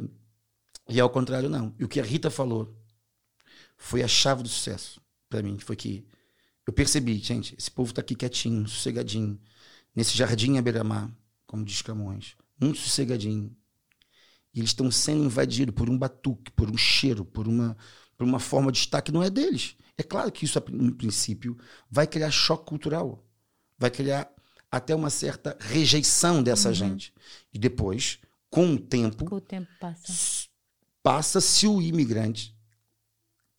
e 0.89 0.99
ao 0.99 1.09
contrário, 1.09 1.49
não. 1.49 1.73
E 1.79 1.83
o 1.83 1.87
que 1.87 1.99
a 1.99 2.03
Rita 2.03 2.29
falou 2.29 2.75
foi 3.77 4.03
a 4.03 4.07
chave 4.07 4.43
do 4.43 4.49
sucesso 4.49 5.01
para 5.29 5.41
mim. 5.41 5.57
Foi 5.59 5.75
que 5.75 6.05
eu 6.67 6.73
percebi, 6.73 7.17
gente, 7.17 7.55
esse 7.57 7.69
povo 7.69 7.91
está 7.91 8.01
aqui 8.01 8.15
quietinho, 8.15 8.67
sossegadinho, 8.67 9.39
nesse 9.95 10.17
jardim 10.17 10.57
à 10.57 10.61
beira-mar, 10.61 11.11
como 11.45 11.63
diz 11.63 11.81
Camões, 11.81 12.35
muito 12.59 12.79
sossegadinho. 12.79 13.55
E 14.53 14.59
eles 14.59 14.71
estão 14.71 14.89
sendo 14.89 15.25
invadidos 15.25 15.75
por 15.75 15.89
um 15.89 15.97
batuque, 15.97 16.51
por 16.51 16.69
um 16.69 16.77
cheiro, 16.77 17.25
por 17.25 17.47
uma, 17.47 17.77
por 18.17 18.25
uma 18.25 18.39
forma 18.39 18.71
de 18.71 18.79
estar 18.79 19.01
que 19.01 19.11
não 19.11 19.21
é 19.21 19.29
deles. 19.29 19.75
É 19.97 20.03
claro 20.03 20.31
que 20.31 20.45
isso, 20.45 20.61
no 20.71 20.93
princípio, 20.95 21.57
vai 21.89 22.05
criar 22.07 22.31
choque 22.31 22.65
cultural. 22.65 23.23
Vai 23.77 23.89
criar 23.91 24.29
até 24.71 24.93
uma 24.95 25.09
certa 25.09 25.57
rejeição 25.59 26.43
dessa 26.43 26.73
gente. 26.73 27.13
E 27.53 27.59
depois, 27.59 28.19
com 28.49 28.73
o 28.73 28.79
tempo, 28.79 29.25
Com 29.25 29.35
o 29.35 29.41
tempo 29.41 29.69
passa. 29.79 30.47
passa 31.01 31.39
se 31.39 31.67
o 31.67 31.81
imigrante 31.81 32.53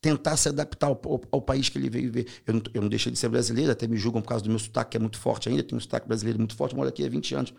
tentar 0.01 0.37
se 0.37 0.49
adaptar 0.49 0.87
ao, 0.89 1.01
ao- 1.05 1.23
ao 1.33 1.43
país 1.43 1.69
que 1.69 1.79
ele 1.79 1.91
veio 1.91 2.13
viver. 2.13 2.31
Eu 2.47 2.55
não, 2.55 2.63
eu 2.75 2.83
não 2.83 2.89
deixei 2.89 3.11
de 3.11 3.19
ser 3.19 3.29
brasileiro, 3.29 3.73
até 3.73 3.87
me 3.87 3.97
julgam 3.97 4.23
por 4.23 4.29
causa 4.29 4.45
do 4.45 4.51
meu 4.51 4.59
sotaque, 4.59 4.93
que 4.93 4.97
é 4.97 5.01
muito 5.01 5.19
forte 5.19 5.49
ainda, 5.49 5.63
tenho 5.63 5.79
um 5.79 5.81
sotaque 5.81 6.07
brasileiro 6.07 6.39
muito 6.39 6.55
forte, 6.55 6.77
moro 6.77 6.89
aqui 6.89 7.05
há 7.05 7.09
20 7.09 7.35
anos. 7.35 7.53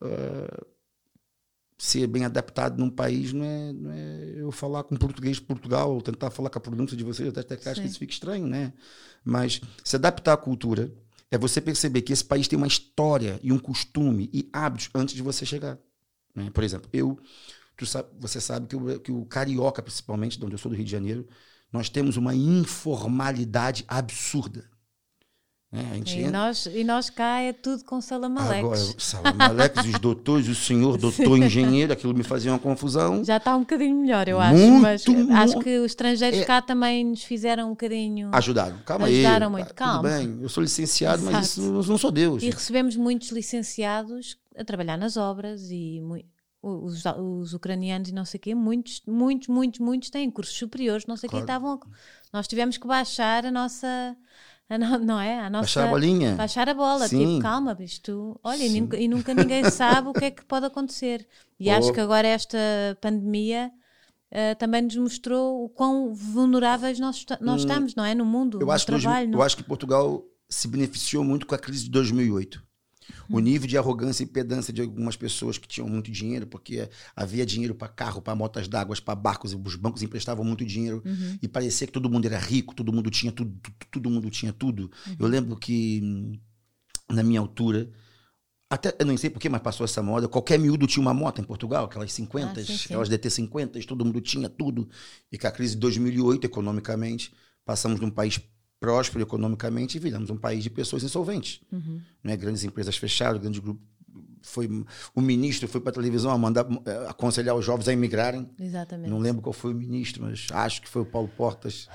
Ah, 0.00 0.64
ser 1.82 2.06
bem 2.06 2.24
adaptado 2.24 2.78
num 2.78 2.88
país 2.88 3.32
não 3.32 3.44
é, 3.44 3.72
não 3.72 3.90
é 3.90 4.34
eu 4.36 4.52
falar 4.52 4.84
com 4.84 4.94
português 4.94 5.38
de 5.38 5.42
Portugal, 5.42 5.92
ou 5.92 6.00
tentar 6.00 6.30
falar 6.30 6.48
com 6.48 6.56
a 6.56 6.60
pronúncia 6.60 6.96
de 6.96 7.02
vocês, 7.02 7.28
até, 7.28 7.40
até 7.40 7.56
que 7.56 7.68
acho 7.68 7.80
que 7.80 7.88
isso 7.88 7.98
fica 7.98 8.12
estranho, 8.12 8.46
né? 8.46 8.72
Mas 9.24 9.60
se 9.82 9.96
adaptar 9.96 10.34
à 10.34 10.36
cultura 10.36 10.94
é 11.28 11.36
você 11.36 11.60
perceber 11.60 12.02
que 12.02 12.12
esse 12.12 12.24
país 12.24 12.46
tem 12.46 12.56
uma 12.56 12.68
história 12.68 13.40
e 13.42 13.50
um 13.50 13.58
costume 13.58 14.30
e 14.32 14.48
hábitos 14.52 14.90
antes 14.94 15.12
de 15.12 15.22
você 15.22 15.44
chegar. 15.44 15.76
né? 16.36 16.50
Por 16.50 16.62
exemplo, 16.62 16.88
eu, 16.92 17.18
sabe, 17.82 18.08
você 18.16 18.40
sabe 18.40 18.68
que 18.68 18.76
o, 18.76 19.00
que 19.00 19.10
o 19.10 19.24
carioca, 19.24 19.82
principalmente, 19.82 20.38
de 20.38 20.44
onde 20.44 20.54
eu 20.54 20.58
sou 20.58 20.70
do 20.70 20.76
Rio 20.76 20.84
de 20.84 20.92
Janeiro, 20.92 21.26
nós 21.72 21.88
temos 21.88 22.16
uma 22.16 22.32
informalidade 22.32 23.84
absurda. 23.88 24.70
Né? 25.72 25.88
A 25.90 25.94
gente 25.94 26.16
E 26.18 26.20
entra- 26.20 26.30
nós, 26.38 26.66
e 26.66 26.84
nós 26.84 27.08
cá 27.10 27.40
é 27.40 27.52
tudo 27.52 27.82
com 27.84 27.98
salamaleques. 28.00 28.58
Agora, 28.62 28.76
Salamalex, 28.98 29.84
os 29.86 29.98
doutores, 29.98 30.46
o 30.48 30.54
senhor 30.54 30.98
doutor 30.98 31.38
engenheiro, 31.38 31.92
aquilo 31.92 32.12
me 32.14 32.22
fazia 32.22 32.52
uma 32.52 32.58
confusão. 32.58 33.24
Já 33.24 33.38
está 33.38 33.56
um 33.56 33.60
bocadinho 33.60 33.96
melhor, 33.96 34.28
eu 34.28 34.38
acho. 34.38 34.54
Muito, 34.58 34.82
mas 34.82 35.00
acho 35.02 35.54
muito. 35.54 35.60
que 35.64 35.78
os 35.78 35.86
estrangeiros 35.86 36.40
É. 36.40 36.44
cá 36.44 36.60
também 36.60 37.04
nos 37.06 37.24
fizeram 37.24 37.68
um 37.68 37.70
bocadinho. 37.70 38.28
Ajudaram. 38.32 38.76
Calma 38.84 39.06
Ajudaram 39.06 39.46
aí. 39.46 39.52
muito, 39.52 39.68
Tá, 39.68 39.74
calma. 39.74 40.08
Tudo 40.10 40.18
bem, 40.18 40.38
eu 40.42 40.48
sou 40.50 40.62
licenciado, 40.62 41.22
mas 41.22 41.34
Exato. 41.34 41.46
isso, 41.46 41.62
eu 41.62 41.82
não 41.90 41.98
sou 41.98 42.10
Deus. 42.10 42.42
E 42.42 42.50
recebemos 42.50 42.94
muitos 42.96 43.30
licenciados 43.30 44.36
a 44.56 44.62
trabalhar 44.64 44.98
nas 44.98 45.16
obras 45.16 45.70
e 45.70 46.02
os, 46.62 47.02
os 47.18 47.54
ucranianos 47.54 48.10
e 48.10 48.12
não 48.14 48.24
sei 48.24 48.38
o 48.38 48.40
quê, 48.40 48.54
muitos, 48.54 49.02
muitos, 49.06 49.48
muitos, 49.48 49.80
muitos 49.80 50.10
têm 50.10 50.30
cursos 50.30 50.54
superiores, 50.56 51.06
não 51.06 51.16
sei 51.16 51.26
o 51.28 51.30
Claro. 51.30 51.46
quê, 51.46 51.50
estavam. 51.50 51.80
Nós 52.32 52.46
tivemos 52.46 52.76
que 52.76 52.86
baixar 52.86 53.46
a 53.46 53.50
nossa. 53.50 54.14
No- 54.78 54.98
não 54.98 55.18
é? 55.20 55.40
A 55.40 55.50
nossa, 55.50 55.62
Baixar 55.80 55.86
a 55.86 55.90
bolinha. 55.90 56.34
Baixar 56.36 56.68
a 56.68 56.74
bola, 56.74 57.08
Sim. 57.08 57.26
tipo, 57.26 57.42
calma, 57.42 57.76
isto. 57.80 58.38
Olha, 58.42 58.64
e 58.64 58.80
nunca, 58.80 58.96
e 58.96 59.08
nunca 59.08 59.34
ninguém 59.34 59.62
sabe 59.70 60.08
o 60.08 60.12
que 60.12 60.24
é 60.26 60.30
que 60.30 60.44
pode 60.44 60.66
acontecer. 60.66 61.26
E 61.58 61.68
Oh. 61.70 61.72
acho 61.76 61.92
que 61.92 62.00
agora 62.00 62.26
esta 62.28 62.58
pandemia. 63.00 63.70
eh, 64.34 64.54
também 64.54 64.80
nos 64.80 64.96
mostrou 64.96 65.62
o 65.62 65.68
quão 65.68 66.14
vulneráveis 66.14 66.98
nós, 66.98 67.22
nós 67.38 67.60
estamos, 67.60 67.94
não 67.94 68.02
é? 68.02 68.14
No 68.14 68.24
mundo, 68.24 68.56
Hum. 68.56 68.60
Eu 68.62 68.66
no 68.66 68.72
acho, 68.72 68.86
que 68.86 68.92
trabalho. 68.98 69.26
eu 69.26 69.30
no- 69.32 69.42
acho 69.42 69.54
que 69.58 69.62
Portugal 69.62 70.22
se 70.48 70.66
beneficiou 70.68 71.22
muito 71.22 71.46
com 71.46 71.54
a 71.54 71.58
crise 71.58 71.84
de 71.84 71.90
2008. 71.90 72.62
O 73.28 73.38
nível 73.40 73.66
de 73.68 73.78
arrogância 73.78 74.22
e 74.22 74.26
pedância 74.26 74.72
de 74.72 74.80
algumas 74.82 75.16
pessoas 75.16 75.58
que 75.58 75.66
tinham 75.68 75.88
muito 75.88 76.10
dinheiro, 76.10 76.46
porque 76.46 76.88
havia 77.16 77.46
dinheiro 77.46 77.74
para 77.74 77.88
carro, 77.88 78.20
para 78.20 78.34
motas 78.34 78.68
d'água, 78.68 78.94
para 79.04 79.14
barcos, 79.14 79.54
os 79.54 79.76
bancos 79.76 80.02
emprestavam 80.02 80.44
muito 80.44 80.64
dinheiro 80.64 81.02
Uhum. 81.04 81.38
e 81.42 81.48
parecia 81.48 81.86
que 81.86 81.92
todo 81.92 82.10
mundo 82.10 82.26
era 82.26 82.38
rico, 82.38 82.74
todo 82.74 82.92
mundo 82.92 83.10
tinha 83.10 83.32
tudo, 83.32 83.54
tu- 83.62 83.72
todo 83.90 84.10
mundo 84.10 84.28
tinha 84.30 84.52
tudo. 84.52 84.90
Uhum. 85.06 85.16
Eu 85.18 85.26
lembro 85.26 85.56
que 85.56 86.38
na 87.10 87.22
minha 87.22 87.40
altura, 87.40 87.90
até 88.70 88.94
eu 88.98 89.04
não 89.06 89.16
sei 89.18 89.28
porquê, 89.30 89.48
mas 89.48 89.60
passou 89.60 89.84
essa 89.84 90.02
moda, 90.02 90.28
qualquer 90.28 90.58
miúdo 90.58 90.86
tinha 90.86 91.02
uma 91.02 91.12
moto 91.12 91.40
em 91.40 91.44
Portugal, 91.44 91.84
aquelas 91.84 92.12
50, 92.12 92.60
Ah, 92.60 92.64
sim, 92.64 92.76
sim. 92.76 92.84
aquelas 92.86 93.08
DT50, 93.08 93.84
todo 93.86 94.04
mundo 94.04 94.20
tinha 94.20 94.48
tudo. 94.48 94.88
E 95.30 95.36
com 95.38 95.46
a 95.46 95.50
crise 95.50 95.74
de 95.74 95.80
2008, 95.80 96.46
economicamente, 96.46 97.32
passamos 97.64 98.00
de 98.00 98.06
um 98.06 98.10
país 98.10 98.40
próspero 98.82 99.22
economicamente 99.22 99.96
e 99.96 100.00
viramos 100.00 100.28
um 100.28 100.36
país 100.36 100.62
de 100.64 100.68
pessoas 100.70 101.04
insolventes. 101.04 101.60
Uhum. 101.70 102.00
Né? 102.22 102.36
Grandes 102.36 102.64
empresas 102.64 102.96
fecharam, 102.96 103.38
grandes 103.38 103.60
grupos. 103.60 103.82
Foi, 104.44 104.68
o 105.14 105.20
ministro 105.20 105.68
foi 105.68 105.80
para 105.80 105.90
a 105.90 105.94
televisão 105.94 106.32
a 106.32 106.36
mandar 106.36 106.66
eh, 106.84 107.06
aconselhar 107.08 107.54
os 107.54 107.64
jovens 107.64 107.86
a 107.86 107.92
imigrarem. 107.92 108.50
Exatamente. 108.58 109.08
Não 109.08 109.18
lembro 109.20 109.40
qual 109.40 109.52
foi 109.52 109.72
o 109.72 109.76
ministro, 109.76 110.22
mas 110.24 110.48
acho 110.50 110.82
que 110.82 110.88
foi 110.88 111.02
o 111.02 111.06
Paulo 111.06 111.28
Portas. 111.28 111.88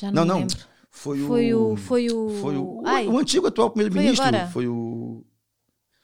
Já 0.00 0.10
Não, 0.10 0.24
não, 0.24 0.40
não. 0.40 0.46
Foi, 0.90 1.18
Foi 1.20 1.54
o. 1.54 1.72
o- 1.72 1.76
foi 1.76 2.10
o- 2.10 2.38
Foi 2.40 2.56
o, 2.56 2.82
Ai. 2.84 3.06
o 3.06 3.16
antigo 3.18 3.46
atual 3.46 3.70
primeiro-ministro. 3.70 4.26
agora? 4.26 4.48
Foi 4.48 4.66
o. 4.66 5.24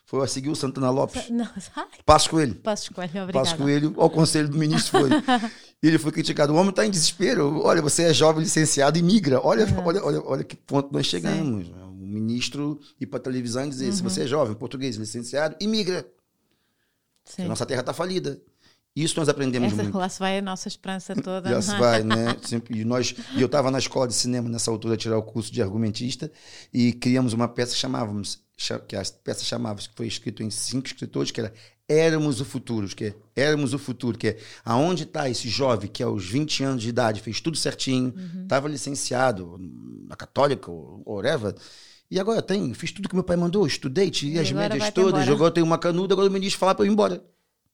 Foi 0.05 0.21
o 0.21 0.23
a 0.23 0.27
seguir 0.29 0.49
o 0.49 0.55
Santana 0.57 0.89
Lopes. 0.89 1.29
Não, 1.29 1.45
ai, 1.77 1.85
Passo 2.07 2.31
Coelho. 2.31 2.55
passo 2.55 2.85
escolha, 2.85 3.07
obrigada. 3.09 3.33
Passo 3.33 3.57
Coelho 3.59 3.93
ao 3.99 4.09
conselho 4.09 4.49
do 4.49 4.57
ministro 4.57 5.01
foi. 5.01 5.11
E 5.83 5.87
ele 5.87 5.99
foi 5.99 6.11
criticado. 6.11 6.53
O 6.53 6.57
homem 6.57 6.71
está 6.71 6.85
em 6.85 6.91
desespero. 6.91 7.61
Olha, 7.63 7.81
você 7.81 8.03
é 8.05 8.13
jovem 8.15 8.43
licenciado 8.43 8.99
e 8.99 9.03
migra. 9.03 9.41
Olha, 9.45 9.65
olha, 9.85 10.05
olha, 10.05 10.23
olha 10.25 10.45
que 10.45 10.57
ponto 10.57 10.93
nós 10.93 11.07
chegamos. 11.07 11.69
O 11.69 11.93
ministro 11.93 12.81
ir 13.01 13.07
para 13.07 13.19
a 13.19 13.23
televisão 13.23 13.65
e 13.67 13.69
dizer: 13.69 13.87
Uhum. 13.87 13.93
se 13.93 14.03
você 14.03 14.23
é 14.23 14.27
jovem, 14.27 14.55
português, 14.57 14.97
licenciado, 14.97 15.55
imigra. 15.61 16.05
Sim. 17.25 17.45
A 17.45 17.49
nossa 17.49 17.67
terra 17.67 17.81
está 17.81 17.93
falida. 17.93 18.41
Isso 18.97 19.17
nós 19.21 19.29
aprendemos 19.29 19.73
Essa, 19.73 19.83
muito. 19.83 19.97
lá 19.97 20.09
se 20.09 20.19
vai 20.19 20.39
a 20.39 20.43
nossa 20.43 20.67
esperança 20.67 21.15
toda. 21.15 21.49
Já 21.51 21.63
se 21.63 21.71
vai, 21.79 22.03
né? 22.03 22.37
Sempre, 22.43 22.81
e, 22.81 22.85
nós, 22.85 23.15
e 23.37 23.41
eu 23.41 23.47
estava 23.47 23.71
na 23.71 23.79
escola 23.79 24.09
de 24.09 24.15
cinema 24.15 24.49
nessa 24.49 24.71
altura, 24.73 24.97
tirar 24.97 25.17
o 25.19 25.23
curso 25.23 25.53
de 25.53 25.63
argumentista, 25.63 26.33
e 26.73 26.93
criamos 26.93 27.33
uma 27.33 27.47
peça 27.47 27.75
que 27.75 27.79
chamávamos, 27.79 28.41
cha- 28.57 28.81
que 28.81 28.97
a 28.97 29.03
peça 29.23 29.45
chamava 29.45 29.79
que 29.79 29.91
foi 29.95 30.09
escrito 30.09 30.43
em 30.43 30.51
cinco 30.51 30.87
escritores, 30.89 31.31
que 31.31 31.39
era 31.39 31.53
Éramos 31.89 32.41
o 32.41 32.45
Futuro, 32.45 32.87
que 32.89 33.05
é 33.07 33.15
Éramos 33.35 33.73
o 33.73 33.79
Futuro, 33.79 34.19
que 34.19 34.29
é 34.29 34.39
aonde 34.65 35.05
está 35.05 35.29
esse 35.31 35.49
jovem 35.49 35.89
que 35.89 36.03
aos 36.03 36.25
20 36.27 36.63
anos 36.65 36.83
de 36.83 36.89
idade 36.91 37.21
fez 37.23 37.41
tudo 37.41 37.57
certinho, 37.57 38.13
Uhum. 38.17 38.43
estava 38.43 38.69
licenciado 38.69 39.59
na 40.07 40.15
Católica, 40.15 40.71
ou 40.71 41.03
whatever, 41.07 41.55
e 42.11 42.19
agora 42.21 42.43
tem, 42.43 42.73
fiz 42.75 42.93
tudo 42.93 43.09
que 43.09 43.15
meu 43.15 43.25
pai 43.25 43.37
mandou, 43.37 43.67
estudei, 43.67 44.11
tirei 44.11 44.39
as 44.41 44.51
médias 44.53 44.83
todas, 44.93 45.27
eu 45.47 45.51
tenho 45.51 45.67
uma 45.67 45.79
canuda, 45.79 46.13
agora 46.15 46.29
o 46.29 46.33
ministro 46.33 46.59
fala 46.59 46.75
para 46.75 46.85
eu 46.85 46.89
ir 46.91 46.93
embora 46.93 47.25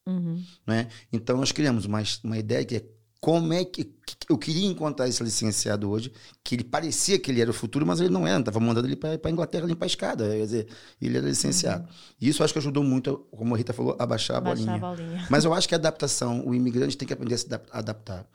Uhum. 0.06 0.42
né? 0.66 0.88
Então 1.12 1.36
nós 1.38 1.50
criamos 1.50 1.84
uma, 1.86 2.02
uma 2.22 2.38
ideia 2.38 2.64
que 2.64 2.76
é 2.76 2.84
como 3.20 3.52
é 3.54 3.64
que 3.64 3.84
eu 4.28 4.38
queria 4.38 4.66
encontrar 4.66 5.09
esse 5.09 5.22
licenciado 5.22 5.88
hoje, 5.90 6.12
que 6.42 6.55
ele 6.55 6.64
parecia 6.64 7.18
que 7.18 7.30
ele 7.30 7.40
era 7.40 7.50
o 7.50 7.55
futuro, 7.55 7.86
mas 7.86 8.00
ele 8.00 8.11
não 8.11 8.26
era, 8.26 8.38
estava 8.40 8.61
mandando 8.61 8.86
ele 8.88 8.96
para 8.96 9.18
a 9.22 9.30
Inglaterra 9.30 9.66
limpar 9.66 9.84
a 9.84 9.86
escada, 9.86 10.28
quer 10.28 10.44
dizer, 10.44 10.66
ele 11.00 11.16
era 11.18 11.26
licenciado. 11.28 11.88
E 12.20 12.28
isso 12.28 12.42
acho 12.44 12.52
que 12.52 12.59
ajudou 12.59 12.82
muito, 12.82 13.26
como 13.30 13.55
a 13.55 13.59
Rita 13.59 13.72
falou, 13.72 13.96
a 13.98 14.07
baixar 14.07 14.36
a 14.36 14.40
Baixar 14.40 14.64
bolinha. 14.64 14.76
a 14.76 14.78
bolinha. 14.96 15.26
Mas 15.30 15.44
eu 15.44 15.52
acho 15.55 15.68
que 15.68 15.74
a 15.74 15.78
adaptação, 15.78 16.46
o 16.46 16.55
imigrante 16.55 16.96
tem 16.96 17.07
que 17.07 17.12
aprender 17.14 17.34
a 17.34 17.38
se 17.38 17.46
adap- 17.46 17.68
adaptar. 17.72 18.26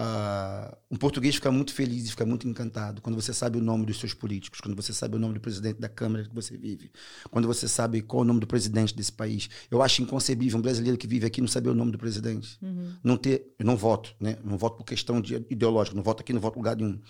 Ah, 0.00 0.76
um 0.88 0.96
português 0.96 1.34
fica 1.34 1.50
muito 1.50 1.74
feliz 1.74 2.06
e 2.06 2.10
fica 2.10 2.24
muito 2.24 2.46
encantado 2.46 3.02
quando 3.02 3.16
você 3.20 3.32
sabe 3.34 3.58
o 3.58 3.60
nome 3.60 3.84
dos 3.84 3.98
seus 3.98 4.14
políticos, 4.14 4.60
quando 4.60 4.76
você 4.76 4.92
sabe 4.92 5.16
o 5.16 5.18
nome 5.18 5.34
do 5.34 5.40
presidente 5.40 5.80
da 5.80 5.88
Câmara 5.88 6.22
que 6.22 6.32
você 6.32 6.56
vive, 6.56 6.92
quando 7.32 7.48
você 7.48 7.66
sabe 7.66 8.00
qual 8.02 8.20
é 8.20 8.22
o 8.22 8.26
nome 8.26 8.38
do 8.38 8.46
presidente 8.46 8.94
desse 8.94 9.10
país. 9.12 9.48
Eu 9.68 9.82
acho 9.82 10.00
inconcebível 10.00 10.56
um 10.56 10.62
brasileiro 10.62 10.96
que 10.96 11.06
vive 11.08 11.26
aqui 11.26 11.40
não 11.40 11.48
saber 11.48 11.70
o 11.70 11.74
nome 11.74 11.90
do 11.90 11.98
presidente. 11.98 12.56
Não 13.02 13.16
ter, 13.16 13.52
eu 13.58 13.66
não 13.66 13.76
voto, 13.76 14.14
né? 14.20 14.36
Não 14.44 14.56
voto 14.56 14.76
por 14.76 14.84
questão 14.84 15.17
de, 15.20 15.34
ideológica, 15.50 15.96
não 15.96 16.02
voto 16.02 16.20
aqui, 16.20 16.32
não 16.32 16.40
voto 16.40 16.56
em 16.56 16.58
lugar 16.58 16.76
nenhum. 16.76 17.00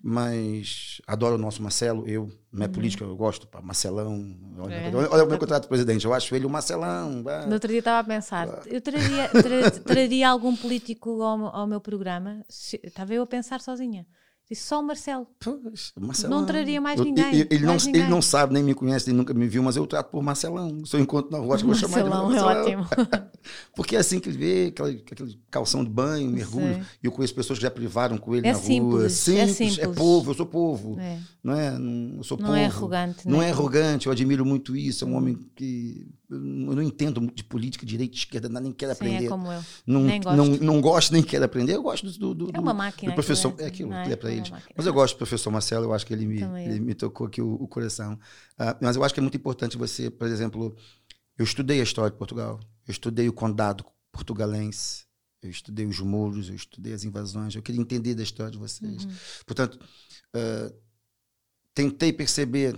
Mas 0.00 1.00
adoro 1.06 1.34
o 1.34 1.38
nosso 1.38 1.60
Marcelo, 1.62 2.06
eu, 2.08 2.30
não 2.52 2.64
é 2.64 2.68
política, 2.68 3.02
eu 3.04 3.16
gosto, 3.16 3.48
pá, 3.48 3.60
Marcelão. 3.60 4.36
Olha, 4.58 4.74
É. 4.74 4.94
olha, 4.94 5.08
olha 5.10 5.24
o 5.24 5.28
meu 5.28 5.38
contrato 5.38 5.62
de 5.62 5.68
presidente, 5.68 6.04
eu 6.04 6.14
acho 6.14 6.34
ele 6.36 6.46
um 6.46 6.48
Marcelão. 6.48 7.24
No 7.46 7.54
outro 7.54 7.68
dia 7.68 7.80
estava 7.80 7.98
a 7.98 8.04
pensar, 8.04 8.62
eu 8.66 8.80
traria, 8.80 9.28
tra- 9.28 9.70
traria 9.84 10.28
algum 10.28 10.54
político 10.54 11.20
ao, 11.22 11.36
meu- 11.36 11.48
ao 11.48 11.66
meu 11.66 11.80
programa? 11.80 12.44
Estava 12.48 13.12
eu 13.12 13.22
a 13.22 13.26
pensar 13.26 13.60
sozinha. 13.60 14.06
Disse 14.50 14.62
só 14.62 14.80
o 14.80 14.82
Marcelo. 14.82 15.26
Pois, 15.38 15.92
Marcelão. 16.00 16.38
Não 16.40 16.46
traria 16.46 16.80
mais 16.80 16.98
ninguém, 16.98 17.34
Ele, 17.34 17.48
ele 17.50 17.66
mais 17.66 17.82
não, 17.82 17.86
ninguém. 17.86 18.02
ele 18.02 18.10
não 18.10 18.22
sabe, 18.22 18.54
nem 18.54 18.62
me 18.62 18.72
conhece, 18.74 19.06
nem 19.08 19.16
nunca 19.16 19.34
me 19.34 19.46
viu, 19.46 19.62
mas 19.62 19.76
eu 19.76 19.86
trato 19.86 20.10
por 20.10 20.22
Marcelão. 20.22 20.86
Se 20.86 20.96
eu 20.96 21.00
encontro 21.00 21.30
na 21.30 21.38
rua, 21.38 21.54
acho 21.54 21.64
que 21.64 21.70
eu 21.70 21.74
vou 21.74 21.80
chamar 21.80 22.00
ele 22.00 22.08
de 22.08 22.16
Marcelão 22.16 22.50
é 22.50 22.60
ótimo. 22.62 22.86
Porque 23.76 23.94
é 23.96 23.98
assim 23.98 24.18
que 24.18 24.28
ele 24.30 24.38
vê, 24.38 24.66
aquela, 24.68 24.88
aquele 24.88 25.38
calção 25.50 25.84
de 25.84 25.90
banho, 25.90 26.30
mergulho. 26.30 26.74
Sei. 26.74 26.82
E 27.02 27.06
eu 27.06 27.12
conheço 27.12 27.34
pessoas 27.34 27.58
que 27.58 27.62
já 27.62 27.70
privaram 27.70 28.16
com 28.16 28.34
ele 28.34 28.46
É 28.48 28.52
na 28.52 28.56
rua. 28.58 28.66
simples, 28.66 29.04
é 29.04 29.08
Simples, 29.10 29.56
simples. 29.56 29.78
é 29.78 29.86
povo, 29.88 30.30
eu 30.30 30.34
sou 30.34 30.46
povo. 30.46 30.98
É. 30.98 31.18
Não 31.44 31.54
é? 31.54 31.78
Não, 31.78 32.16
eu 32.16 32.24
sou 32.24 32.36
Não 32.38 32.46
povo. 32.46 32.58
é 32.58 32.64
arrogante, 32.66 33.28
Não 33.28 33.38
né? 33.38 33.48
é 33.48 33.50
arrogante, 33.50 34.06
eu 34.06 34.12
admiro 34.12 34.44
muito 34.46 34.74
isso. 34.74 35.04
É 35.04 35.06
um 35.06 35.14
homem 35.14 35.38
que. 35.54 36.06
Eu 36.30 36.38
não 36.38 36.74
não 36.74 36.82
entendo 36.82 37.22
muito 37.22 37.36
de 37.36 37.44
política, 37.44 37.86
direita, 37.86 38.14
esquerda, 38.14 38.50
nada, 38.50 38.62
nem 38.64 38.72
quero 38.72 38.92
Sim, 38.92 38.96
aprender. 38.98 39.24
é 39.24 39.28
como 39.28 39.50
eu. 39.50 39.60
Não, 39.86 40.02
Nem 40.02 40.20
gosto. 40.20 40.36
não, 40.36 40.46
não 40.46 40.80
gosto 40.80 41.10
nem 41.12 41.22
quero 41.22 41.44
aprender. 41.46 41.74
Eu 41.76 41.82
gosto 41.82 42.06
do, 42.18 42.34
do, 42.34 42.50
É 42.52 42.60
uma 42.60 42.72
do- 42.74 42.76
máquina 42.76 43.12
do 43.12 43.14
professor. 43.14 43.48
aquilo, 43.52 43.64
É 43.64 43.66
aquilo 43.68 43.90
não 43.90 43.96
é? 43.96 44.04
que 44.04 44.12
é 44.12 44.16
para 44.16 44.30
É 44.30 44.34
uma 44.34 44.37
eles. 44.38 44.50
máquina. 44.50 44.72
Mas 44.76 44.86
eu 44.86 44.92
gosto 44.92 45.14
do 45.14 45.18
professor 45.18 45.50
Marcelo, 45.50 45.84
eu 45.86 45.92
acho 45.94 46.06
que 46.06 46.12
ele 46.12 46.26
me, 46.26 46.40
ele 46.64 46.80
me 46.80 46.94
tocou 46.94 47.26
aqui 47.26 47.40
o, 47.42 47.54
o 47.54 47.68
coração. 47.68 48.18
Ah, 48.58 48.76
mas 48.80 48.96
eu 48.96 49.04
acho 49.04 49.12
que 49.14 49.20
é 49.20 49.22
muito 49.22 49.36
importante 49.36 49.76
você, 49.76 50.10
por 50.10 50.26
exemplo, 50.28 50.76
eu 51.36 51.44
estudei 51.44 51.80
a 51.80 51.82
história 51.82 52.10
de 52.10 52.16
Portugal, 52.16 52.58
eu 52.86 52.92
estudei 52.92 53.28
o 53.28 53.32
condado 53.32 53.84
portugalense, 54.12 55.04
eu 55.42 55.50
estudei 55.50 55.86
os 55.86 56.00
muros, 56.00 56.48
eu 56.48 56.54
estudei 56.56 56.92
as 56.92 57.04
invasões, 57.04 57.54
eu 57.54 57.62
queria 57.62 57.80
entender 57.80 58.14
da 58.14 58.22
história 58.22 58.50
de 58.50 58.58
vocês. 58.58 59.04
Uhum. 59.04 59.10
Portanto, 59.46 59.78
ah, 60.34 60.72
tentei 61.74 62.12
perceber 62.12 62.76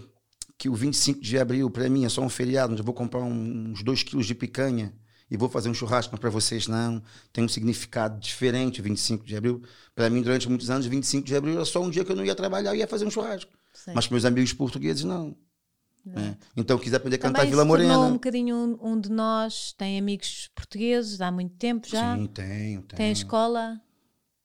que 0.59 0.69
o 0.69 0.75
25 0.75 1.21
de 1.21 1.39
abril, 1.39 1.71
para 1.71 1.89
mim, 1.89 2.05
é 2.05 2.09
só 2.09 2.21
um 2.23 2.29
feriado, 2.29 2.73
onde 2.73 2.83
eu 2.83 2.85
vou 2.85 2.93
comprar 2.95 3.21
um- 3.23 3.71
uns 3.71 3.83
dois 3.83 4.03
quilos 4.03 4.27
de 4.27 4.35
picanha 4.35 4.95
e 5.31 5.37
vou 5.37 5.49
fazer 5.49 5.69
um 5.69 5.75
churrasco, 5.75 6.13
mas 6.13 6.21
para 6.21 6.29
vocês 6.29 6.67
não. 6.67 7.01
Tem 7.33 7.45
um 7.45 7.49
significado 7.49 8.19
diferente 8.19 8.81
o 8.81 8.83
25 8.83 9.25
de 9.25 9.37
abril. 9.37 9.63
Para 9.95 10.11
mim, 10.11 10.23
durante 10.23 10.49
muitos 10.49 10.69
anos, 10.71 10.87
25 10.87 11.27
de 11.27 11.37
abril 11.37 11.55
era 11.55 11.65
só 11.65 11.81
um 11.81 11.89
dia 11.89 12.05
que 12.05 12.11
eu 12.11 12.17
não 12.17 12.25
ia 12.25 12.35
trabalhar 12.35 12.75
e 12.75 12.79
ia 12.79 12.87
fazer 12.89 13.07
um 13.07 13.11
churrasco. 13.11 13.53
Sim. 13.73 13.93
Mas 13.95 14.07
para 14.07 14.15
meus 14.15 14.25
amigos 14.25 14.53
portugueses, 14.53 15.05
não. 15.05 15.37
né? 16.05 16.37
Então, 16.57 16.77
eu 16.77 16.81
quis 16.81 16.93
aprender 16.93 17.17
a 17.17 17.19
cantar 17.21 17.39
Também 17.39 17.51
Vila 17.51 17.65
Morena. 17.65 17.99
um 18.01 18.15
bocadinho 18.15 18.57
um, 18.57 18.93
um 18.93 19.01
de 19.01 19.11
nós, 19.11 19.73
tem 19.73 19.99
amigos 19.99 20.51
portugueses 20.55 21.21
há 21.21 21.31
muito 21.31 21.55
tempo 21.57 21.89
já, 21.89 22.17
Sim, 22.17 22.27
tenho, 22.27 22.83
tenho. 22.83 22.97
tem 22.97 23.13
escola. 23.13 23.81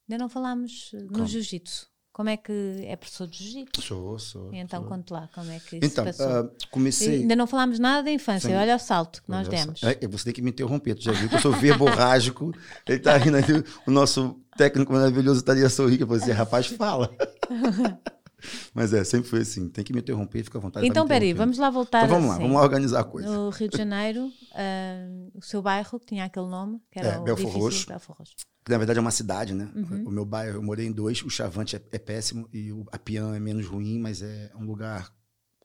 Ainda 0.07 0.21
não 0.21 0.29
falámos 0.29 0.91
no 1.09 1.25
jiu-jitsu. 1.25 1.87
Como 2.15 2.29
é 2.29 2.37
que 2.37 2.81
é 2.85 2.95
professor 2.95 3.27
de 3.27 3.43
jiu-jitsu? 3.43 3.81
Sou, 3.81 4.17
sou. 4.17 4.49
Então 4.53 4.79
sou. 4.79 4.89
conte 4.89 5.11
lá 5.11 5.29
como 5.35 5.51
é 5.51 5.59
que 5.59 5.75
isso 5.75 5.85
Então, 5.85 6.05
passou. 6.05 6.25
ah, 6.25 6.49
E 6.63 6.67
comecei. 6.67 7.15
Ainda 7.23 7.35
não 7.35 7.45
falámos 7.45 7.77
nada 7.77 8.03
da 8.03 8.09
infância. 8.09 8.49
Sim. 8.49 8.55
Olha 8.55 8.77
o 8.77 8.79
salto 8.79 9.21
que 9.21 9.29
nós 9.29 9.45
Olha 9.49 9.57
demos. 9.57 9.83
É, 9.83 10.07
você 10.07 10.23
tem 10.23 10.33
que 10.33 10.41
me 10.41 10.49
interromper, 10.49 10.95
tu 10.95 11.03
já 11.03 11.11
viu 11.11 11.27
que 11.27 11.35
eu 11.35 11.41
sou 11.41 11.51
verborrágico. 11.51 12.53
Ele 12.87 12.99
tá 12.99 13.17
rindo 13.17 13.35
ali, 13.35 13.61
o 13.85 13.91
nosso 13.91 14.39
técnico 14.55 14.93
maravilhoso 14.93 15.41
estaria 15.41 15.67
sorrindo, 15.67 16.03
eu 16.03 16.07
falei 16.07 16.23
assim, 16.23 16.31
rapaz, 16.31 16.67
fala. 16.67 17.13
Mas 18.73 18.93
é, 18.93 19.03
sempre 19.03 19.27
foi 19.29 19.41
assim, 19.41 19.67
tem 19.67 19.83
que 19.83 19.91
me 19.91 19.99
interromper, 19.99 20.41
fica 20.41 20.57
à 20.57 20.61
vontade. 20.61 20.87
Então, 20.87 21.05
peraí, 21.05 21.33
vamos 21.33 21.57
lá 21.57 21.69
voltar. 21.69 22.05
Então 22.05 22.15
vamos 22.15 22.27
lá, 22.29 22.33
assim. 22.35 22.43
vamos 22.43 22.57
lá 22.57 22.63
organizar 22.63 22.99
a 23.01 23.03
coisa. 23.03 23.27
No 23.27 23.49
Rio 23.49 23.67
de 23.67 23.77
Janeiro, 23.77 24.31
ah, 24.53 25.05
o 25.33 25.41
seu 25.41 25.61
bairro, 25.61 25.99
que 25.99 26.05
tinha 26.05 26.23
aquele 26.23 26.47
nome, 26.47 26.79
que 26.89 26.97
era 26.99 27.09
É, 27.09 27.17
o 27.17 27.23
Belfort 27.23 27.47
difícil, 27.47 27.61
Roxo. 27.61 27.87
Belfort 27.89 28.19
Roxo. 28.19 28.54
Que, 28.65 28.71
na 28.71 28.79
verdade 28.79 28.99
é 28.99 29.01
uma 29.01 29.11
cidade, 29.11 29.53
né? 29.53 29.71
Uhum. 29.75 30.07
O 30.07 30.11
meu 30.11 30.25
bairro, 30.25 30.57
eu 30.57 30.63
morei 30.63 30.87
em 30.87 30.91
dois, 30.91 31.23
o 31.23 31.29
Chavante 31.29 31.75
é, 31.75 31.81
é 31.91 31.99
péssimo 31.99 32.49
e 32.51 32.71
o, 32.73 32.85
a 32.91 32.97
Pian 32.99 33.35
é 33.35 33.39
menos 33.39 33.67
ruim, 33.67 33.99
mas 33.99 34.23
é 34.23 34.51
um 34.55 34.65
lugar 34.65 35.13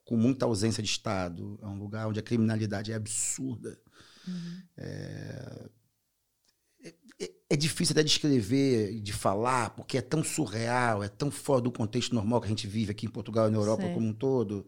com 0.04 0.16
muita 0.16 0.44
ausência 0.44 0.82
de 0.82 0.88
Estado, 0.90 1.58
é 1.62 1.66
um 1.66 1.78
lugar 1.78 2.08
onde 2.08 2.20
a 2.20 2.22
criminalidade 2.22 2.92
é 2.92 2.94
absurda. 2.96 3.78
Uhum. 4.28 4.62
É, 4.76 5.70
é- 7.18 7.30
é 7.50 7.56
difícil 7.56 7.92
até 7.92 8.02
de 8.02 8.10
escrever 8.10 9.00
de 9.00 9.12
falar, 9.12 9.70
porque 9.70 9.98
é 9.98 10.02
tão 10.02 10.22
surreal, 10.24 11.02
é 11.02 11.08
tão 11.08 11.30
fora 11.30 11.60
do 11.60 11.72
contexto 11.72 12.14
normal 12.14 12.40
que 12.40 12.46
a 12.46 12.50
gente 12.50 12.66
vive 12.66 12.90
aqui 12.92 13.06
em 13.06 13.10
Portugal 13.10 13.48
e 13.48 13.50
na 13.50 13.58
Europa 13.58 13.82
Sei. 13.84 13.94
como 13.94 14.06
um 14.06 14.12
todo. 14.14 14.66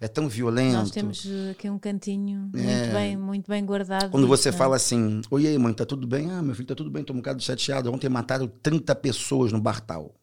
É 0.00 0.08
tão 0.08 0.28
violento. 0.28 0.74
Nós 0.74 0.90
temos 0.90 1.24
eh, 1.24 1.50
aqui 1.52 1.70
um 1.70 1.78
cantinho 1.78 2.50
É. 2.54 2.58
muito, 2.58 2.92
bem, 2.92 3.16
muito 3.16 3.48
bem 3.48 3.64
guardado. 3.64 4.10
Quando 4.10 4.26
você 4.26 4.50
não 4.50 4.58
fala 4.58 4.76
assim, 4.76 5.22
oi 5.30 5.56
mãe, 5.56 5.72
tá 5.72 5.86
tudo 5.86 6.06
bem? 6.06 6.30
Ah, 6.30 6.42
meu 6.42 6.54
filho, 6.54 6.66
tá 6.66 6.74
tudo 6.74 6.90
bem, 6.90 7.04
tô 7.04 7.12
um 7.12 7.16
bocado 7.16 7.42
chateado. 7.42 7.92
Ontem 7.92 8.08
mataram 8.08 8.46
30 8.46 8.94
pessoas 8.94 9.52
no 9.52 9.60
Bartal. 9.60 10.14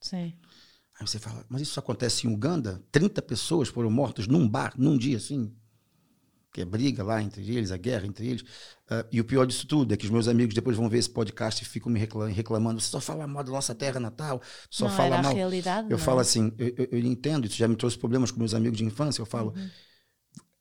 Sim. 0.00 0.32
Aí 0.98 1.06
você 1.06 1.18
fala, 1.18 1.44
mas 1.48 1.60
isso 1.60 1.78
acontece 1.78 2.26
em 2.26 2.32
Uganda? 2.32 2.82
30 2.90 3.20
pessoas 3.20 3.68
foram 3.68 3.90
mortas 3.90 4.26
num 4.26 4.48
bar, 4.48 4.72
num 4.78 4.96
dia 4.96 5.18
assim? 5.18 5.52
Que 6.56 6.62
é 6.62 6.64
briga 6.64 7.04
lá 7.04 7.20
entre 7.22 7.42
eles, 7.54 7.70
a 7.70 7.76
guerra 7.76 8.06
entre 8.06 8.26
eles. 8.28 8.42
Ah, 8.88 9.04
e 9.12 9.20
o 9.20 9.24
pior 9.26 9.44
disso 9.46 9.66
tudo 9.66 9.92
é 9.92 9.96
que 9.98 10.06
os 10.06 10.10
meus 10.10 10.26
amigos 10.26 10.54
depois 10.54 10.74
vão 10.74 10.88
ver 10.88 10.96
esse 10.96 11.10
podcast 11.10 11.62
e 11.62 11.66
ficam 11.66 11.92
me 11.92 12.00
recla- 12.00 12.28
reclamando. 12.28 12.80
Você 12.80 12.88
só 12.88 12.98
fala 12.98 13.26
mal 13.26 13.44
da 13.44 13.52
nossa 13.52 13.74
terra 13.74 14.00
natal, 14.00 14.40
só 14.70 14.88
não 14.88 14.96
fala 14.96 15.20
mal. 15.20 15.34
realidade. 15.34 15.88
Eu 15.90 15.98
não 15.98 16.02
falo 16.02 16.20
é? 16.20 16.22
assim, 16.22 16.50
eu, 16.56 16.68
eu- 16.78 16.88
eu 16.92 16.98
entendo, 17.00 17.44
isso 17.46 17.56
já 17.58 17.68
me 17.68 17.76
trouxe 17.76 17.98
problemas 17.98 18.30
com 18.30 18.38
meus 18.38 18.54
amigos 18.54 18.78
de 18.78 18.84
infância. 18.86 19.20
Eu 19.20 19.26
falo, 19.26 19.52
Uhum. 19.54 19.68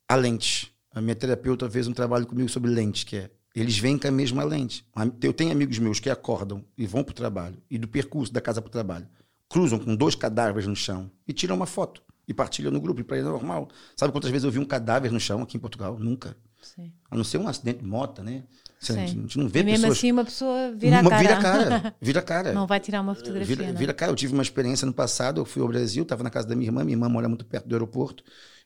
a 0.09 0.15
lente. 0.15 0.75
A 0.93 0.99
minha 0.99 1.15
terapeuta 1.15 1.69
fez 1.69 1.87
um 1.87 1.93
trabalho 1.93 2.25
comigo 2.27 2.49
sobre 2.49 2.69
lente, 2.71 3.05
que 3.05 3.15
é, 3.15 3.31
eles 3.55 3.77
vêm 3.77 3.97
com 3.97 4.09
a 4.09 4.11
mesma 4.11 4.43
lente. 4.43 4.85
Eu 5.21 5.31
tenho 5.31 5.53
amigos 5.53 5.79
meus 5.79 6.01
que 6.01 6.09
acordam 6.09 6.61
e 6.77 6.85
vão 6.85 7.05
para 7.05 7.11
o 7.13 7.15
trabalho, 7.15 7.57
e 7.71 7.77
do 7.77 7.87
percurso 7.87 8.33
da 8.33 8.41
casa 8.41 8.61
para 8.61 8.67
o 8.67 8.71
trabalho, 8.71 9.07
cruzam 9.49 9.79
com 9.79 9.95
dois 9.95 10.13
cadáveres 10.13 10.67
no 10.67 10.75
chão 10.75 11.09
e 11.25 11.31
tiram 11.31 11.55
uma 11.55 11.65
foto. 11.65 12.01
E 12.27 12.33
partilham 12.33 12.71
no 12.71 12.79
grupo, 12.81 13.01
e 13.01 13.03
para 13.03 13.17
ele 13.17 13.27
é 13.27 13.29
normal. 13.29 13.67
Sabe 13.95 14.11
quantas 14.11 14.31
vezes 14.31 14.43
eu 14.45 14.51
vi 14.51 14.59
um 14.59 14.65
cadáver 14.65 15.11
no 15.11 15.19
chão 15.19 15.41
aqui 15.41 15.57
em 15.57 15.59
Portugal? 15.59 15.97
Nunca. 15.99 16.35
Sim. 16.61 16.91
A 17.11 17.15
não 17.15 17.23
ser 17.23 17.37
um 17.37 17.47
acidente 17.47 17.79
de 17.79 17.85
moto, 17.85 18.23
né? 18.23 18.43
Você- 18.79 18.93
Sim. 18.93 18.99
A 18.99 19.05
gente 19.05 19.37
não 19.37 19.47
vê 19.47 19.59
E 19.59 19.63
mesmo 19.63 19.81
pessoas... 19.83 19.97
assim, 19.97 20.11
uma 20.11 20.25
pessoa 20.25 20.71
vira 20.75 20.97
a 20.97 21.01
Uma- 21.01 21.09
cara. 21.09 21.21
Vira 21.21 21.37
a 21.37 21.41
cara. 21.41 21.95
Vira 22.01 22.19
a 22.19 22.23
cara. 22.23 22.53
Não 22.53 22.67
vai 22.67 22.79
tirar 22.79 23.01
uma 23.01 23.13
fotografia. 23.15 23.55
Vira, 23.55 23.63
não. 23.67 23.75
é? 23.75 23.77
vira 23.77 23.93
cara. 23.93 24.11
Eu 24.11 24.15
tive 24.15 24.33
uma 24.33 24.43
experiência 24.43 24.85
no 24.85 24.93
passado. 24.93 25.39
Eu 25.41 25.45
fui 25.45 25.61
ao 25.61 25.67
Brasil, 25.67 26.03
estava 26.03 26.23
na 26.23 26.29
casa 26.29 26.47
da 26.47 26.55
minha 26.55 26.67
irmã. 26.67 26.83
Minha 26.83 26.95
irmã 26.95 27.07
mora 27.09 27.27
muito 27.29 27.45
perto 27.45 27.67
do 27.67 27.75
aeroporto. 27.75 28.23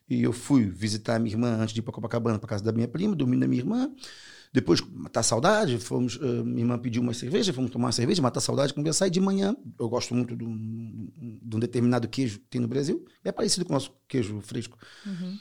E 0.08 0.22
eu 0.22 0.32
fui 0.32 0.64
visitar 0.64 1.16
a 1.16 1.18
minha 1.18 1.32
irmã 1.34 1.56
antes 1.60 1.72
de 1.72 1.80
ir 1.80 1.82
para 1.82 1.92
Copacabana, 1.92 2.38
para 2.38 2.48
casa 2.48 2.64
da 2.64 2.72
minha 2.72 2.88
prima, 2.88 3.14
dormi 3.14 3.36
na 3.36 3.46
minha 3.46 3.60
irmã. 3.62 3.90
Depois, 4.52 4.80
matar 4.80 5.22
saudade, 5.22 5.78
fomos. 5.78 6.18
eh, 6.20 6.42
minha 6.42 6.60
irmã 6.62 6.76
pediu 6.78 7.00
uma 7.02 7.14
cerveja, 7.14 7.52
fomos 7.52 7.70
tomar 7.70 7.86
uma 7.86 7.92
cerveja, 7.92 8.20
matar 8.20 8.40
saudade, 8.40 8.74
conversar. 8.74 9.06
E 9.06 9.10
de 9.10 9.20
manhã, 9.20 9.54
eu 9.78 9.88
gosto 9.88 10.12
muito 10.14 10.36
de 10.36 10.44
um, 10.44 11.08
de 11.40 11.56
um 11.56 11.60
determinado 11.60 12.08
queijo 12.08 12.40
que 12.40 12.46
tem 12.46 12.60
no 12.60 12.66
Brasil. 12.66 13.04
É 13.22 13.30
parecido 13.30 13.64
com 13.64 13.72
o 13.72 13.74
nosso 13.74 13.92
queijo 14.08 14.40
fresco. 14.40 14.76
Uhum. 15.06 15.38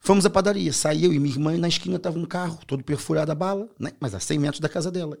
Fomos 0.00 0.24
à 0.24 0.30
padaria. 0.30 0.72
Saí 0.72 1.04
eu 1.04 1.12
e 1.12 1.18
minha 1.18 1.34
irmã, 1.34 1.54
e 1.54 1.58
na 1.58 1.68
esquina 1.68 1.96
estava 1.96 2.18
um 2.18 2.24
carro, 2.24 2.58
todo 2.66 2.82
perfurado 2.82 3.30
a 3.30 3.34
bala, 3.34 3.68
né? 3.78 3.92
mas 4.00 4.14
a 4.14 4.20
100 4.20 4.38
metros 4.38 4.60
da 4.60 4.68
casa 4.70 4.90
dela. 4.90 5.18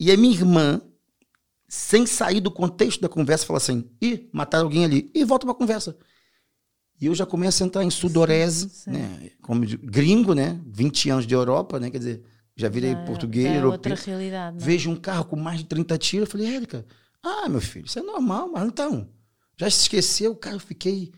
E 0.00 0.10
a 0.10 0.16
minha 0.16 0.32
irmã, 0.34 0.80
sem 1.68 2.06
sair 2.06 2.40
do 2.40 2.50
contexto 2.50 3.02
da 3.02 3.08
conversa, 3.08 3.44
fala 3.44 3.58
assim: 3.58 3.84
ih, 4.00 4.30
mataram 4.32 4.64
alguém 4.64 4.84
ali. 4.84 5.10
E 5.14 5.24
volta 5.24 5.44
para 5.44 5.52
a 5.54 5.58
conversa. 5.58 5.94
E 6.98 7.04
eu 7.04 7.14
já 7.14 7.26
começo 7.26 7.62
a 7.62 7.66
entrar 7.66 7.84
em 7.84 7.90
sudorese, 7.90 8.70
Sim, 8.70 8.76
sim. 8.84 8.90
né? 8.92 9.30
Como 9.42 9.60
gringo, 9.66 10.32
né? 10.32 10.58
20 10.66 11.10
anos 11.10 11.26
de 11.26 11.34
Europa, 11.34 11.78
né? 11.78 11.90
Quer 11.90 11.98
dizer, 11.98 12.22
já 12.56 12.68
virei 12.68 12.92
Já- 12.92 13.04
português, 13.04 13.46
é 13.46 13.56
europeu. 13.58 13.72
outra 13.72 13.94
realidade. 13.94 14.56
não 14.56 14.62
é? 14.62 14.66
Vejo 14.66 14.90
um 14.90 14.96
carro 14.96 15.24
com 15.26 15.36
mais 15.36 15.58
de 15.58 15.66
30 15.66 15.98
tiros. 15.98 16.26
Eu 16.28 16.32
falei, 16.32 16.54
Érica, 16.56 16.86
ah, 17.22 17.48
meu 17.48 17.60
filho, 17.60 17.86
isso 17.86 17.98
é 17.98 18.02
normal, 18.02 18.50
mas 18.52 18.66
então. 18.66 19.08
Já 19.58 19.70
se 19.70 19.82
esqueceu, 19.82 20.34
cara, 20.36 20.56
eu 20.56 20.60
fiquei 20.60 21.12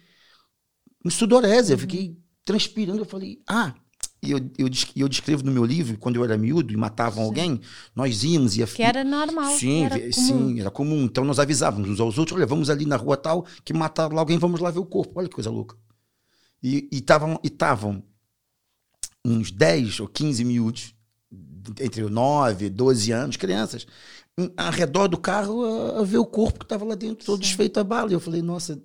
em 1.05 1.11
sudorese, 1.11 1.69
Uhum. 1.73 1.75
eu 1.75 1.79
fiquei 1.79 2.19
transpirando. 2.45 2.99
Eu 3.01 3.05
falei, 3.05 3.41
ah, 3.49 3.75
e 4.21 4.33
eu, 4.33 4.39
eu, 4.59 4.69
eu 4.97 5.09
descrevo 5.09 5.45
no 5.45 5.53
meu 5.53 5.65
livro, 5.65 5.97
quando 5.97 6.17
eu 6.17 6.25
era 6.25 6.37
miúdo 6.37 6.73
e 6.73 6.77
matavam 6.77 7.23
Sim. 7.23 7.29
alguém, 7.29 7.61
nós 7.95 8.25
íamos 8.25 8.57
e 8.59 8.67
Que 8.67 8.83
era 8.83 9.05
normal. 9.05 9.55
Sim, 9.57 9.85
era 9.85 9.97
comum. 9.99 10.13
sim, 10.13 10.61
era 10.61 10.71
comum. 10.73 11.05
Então 11.05 11.25
nós 11.25 11.39
avisávamos 11.39 11.89
uns 11.89 12.01
aos 12.01 12.19
outros, 12.19 12.37
olha, 12.37 12.47
vamos 12.47 12.69
ali 12.69 12.85
na 12.85 12.97
rua 12.97 13.17
tal, 13.17 13.47
que 13.65 13.73
mataram 13.73 14.17
lá 14.17 14.23
alguém, 14.23 14.37
vamos 14.39 14.59
lá 14.61 14.71
ver 14.73 14.81
o 14.81 14.87
corpo. 14.87 15.13
Olha 15.21 15.29
que 15.29 15.35
coisa 15.37 15.51
louca. 15.51 15.77
E 16.61 16.89
estavam 16.91 17.39
e 17.45 17.49
tavam 17.51 18.03
uns 19.25 19.51
10 19.53 20.01
ou 20.01 20.09
15 20.09 20.45
miúdos, 20.45 20.95
entre 21.81 22.03
9 22.03 22.67
e 22.67 22.71
12 22.71 23.13
anos, 23.13 23.37
crianças, 23.37 23.87
ao 24.57 24.71
redor 24.73 25.09
do 25.09 25.19
carro 25.19 25.65
a, 25.65 26.01
a 26.01 26.03
ver 26.05 26.19
o 26.19 26.27
corpo 26.27 26.61
que 26.61 26.65
estava 26.65 26.85
lá 26.85 26.95
dentro, 26.95 27.25
todo 27.27 27.37
Sim. 27.37 27.49
desfeito 27.49 27.79
a 27.81 27.85
bala. 27.85 28.11
E 28.11 28.15
eu 28.15 28.21
falei, 28.21 28.41
nossa, 28.43 28.81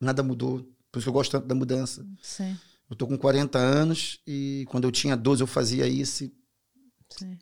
nada 0.00 0.22
mudou. 0.22 0.60
Por 0.90 0.98
isso 0.98 1.04
que 1.06 1.08
eu 1.08 1.12
gosto 1.12 1.32
tanto 1.32 1.46
da 1.46 1.54
mudança. 1.54 2.06
Sim, 2.22 2.56
Eu 2.88 2.96
tô 2.96 3.06
com 3.06 3.18
40 3.18 3.58
anos 3.58 4.20
e 4.26 4.64
quando 4.68 4.84
eu 4.84 4.92
tinha 4.92 5.16
12 5.16 5.42
eu 5.42 5.46
fazia 5.46 5.86
isso 5.88 6.24
e, 6.24 6.32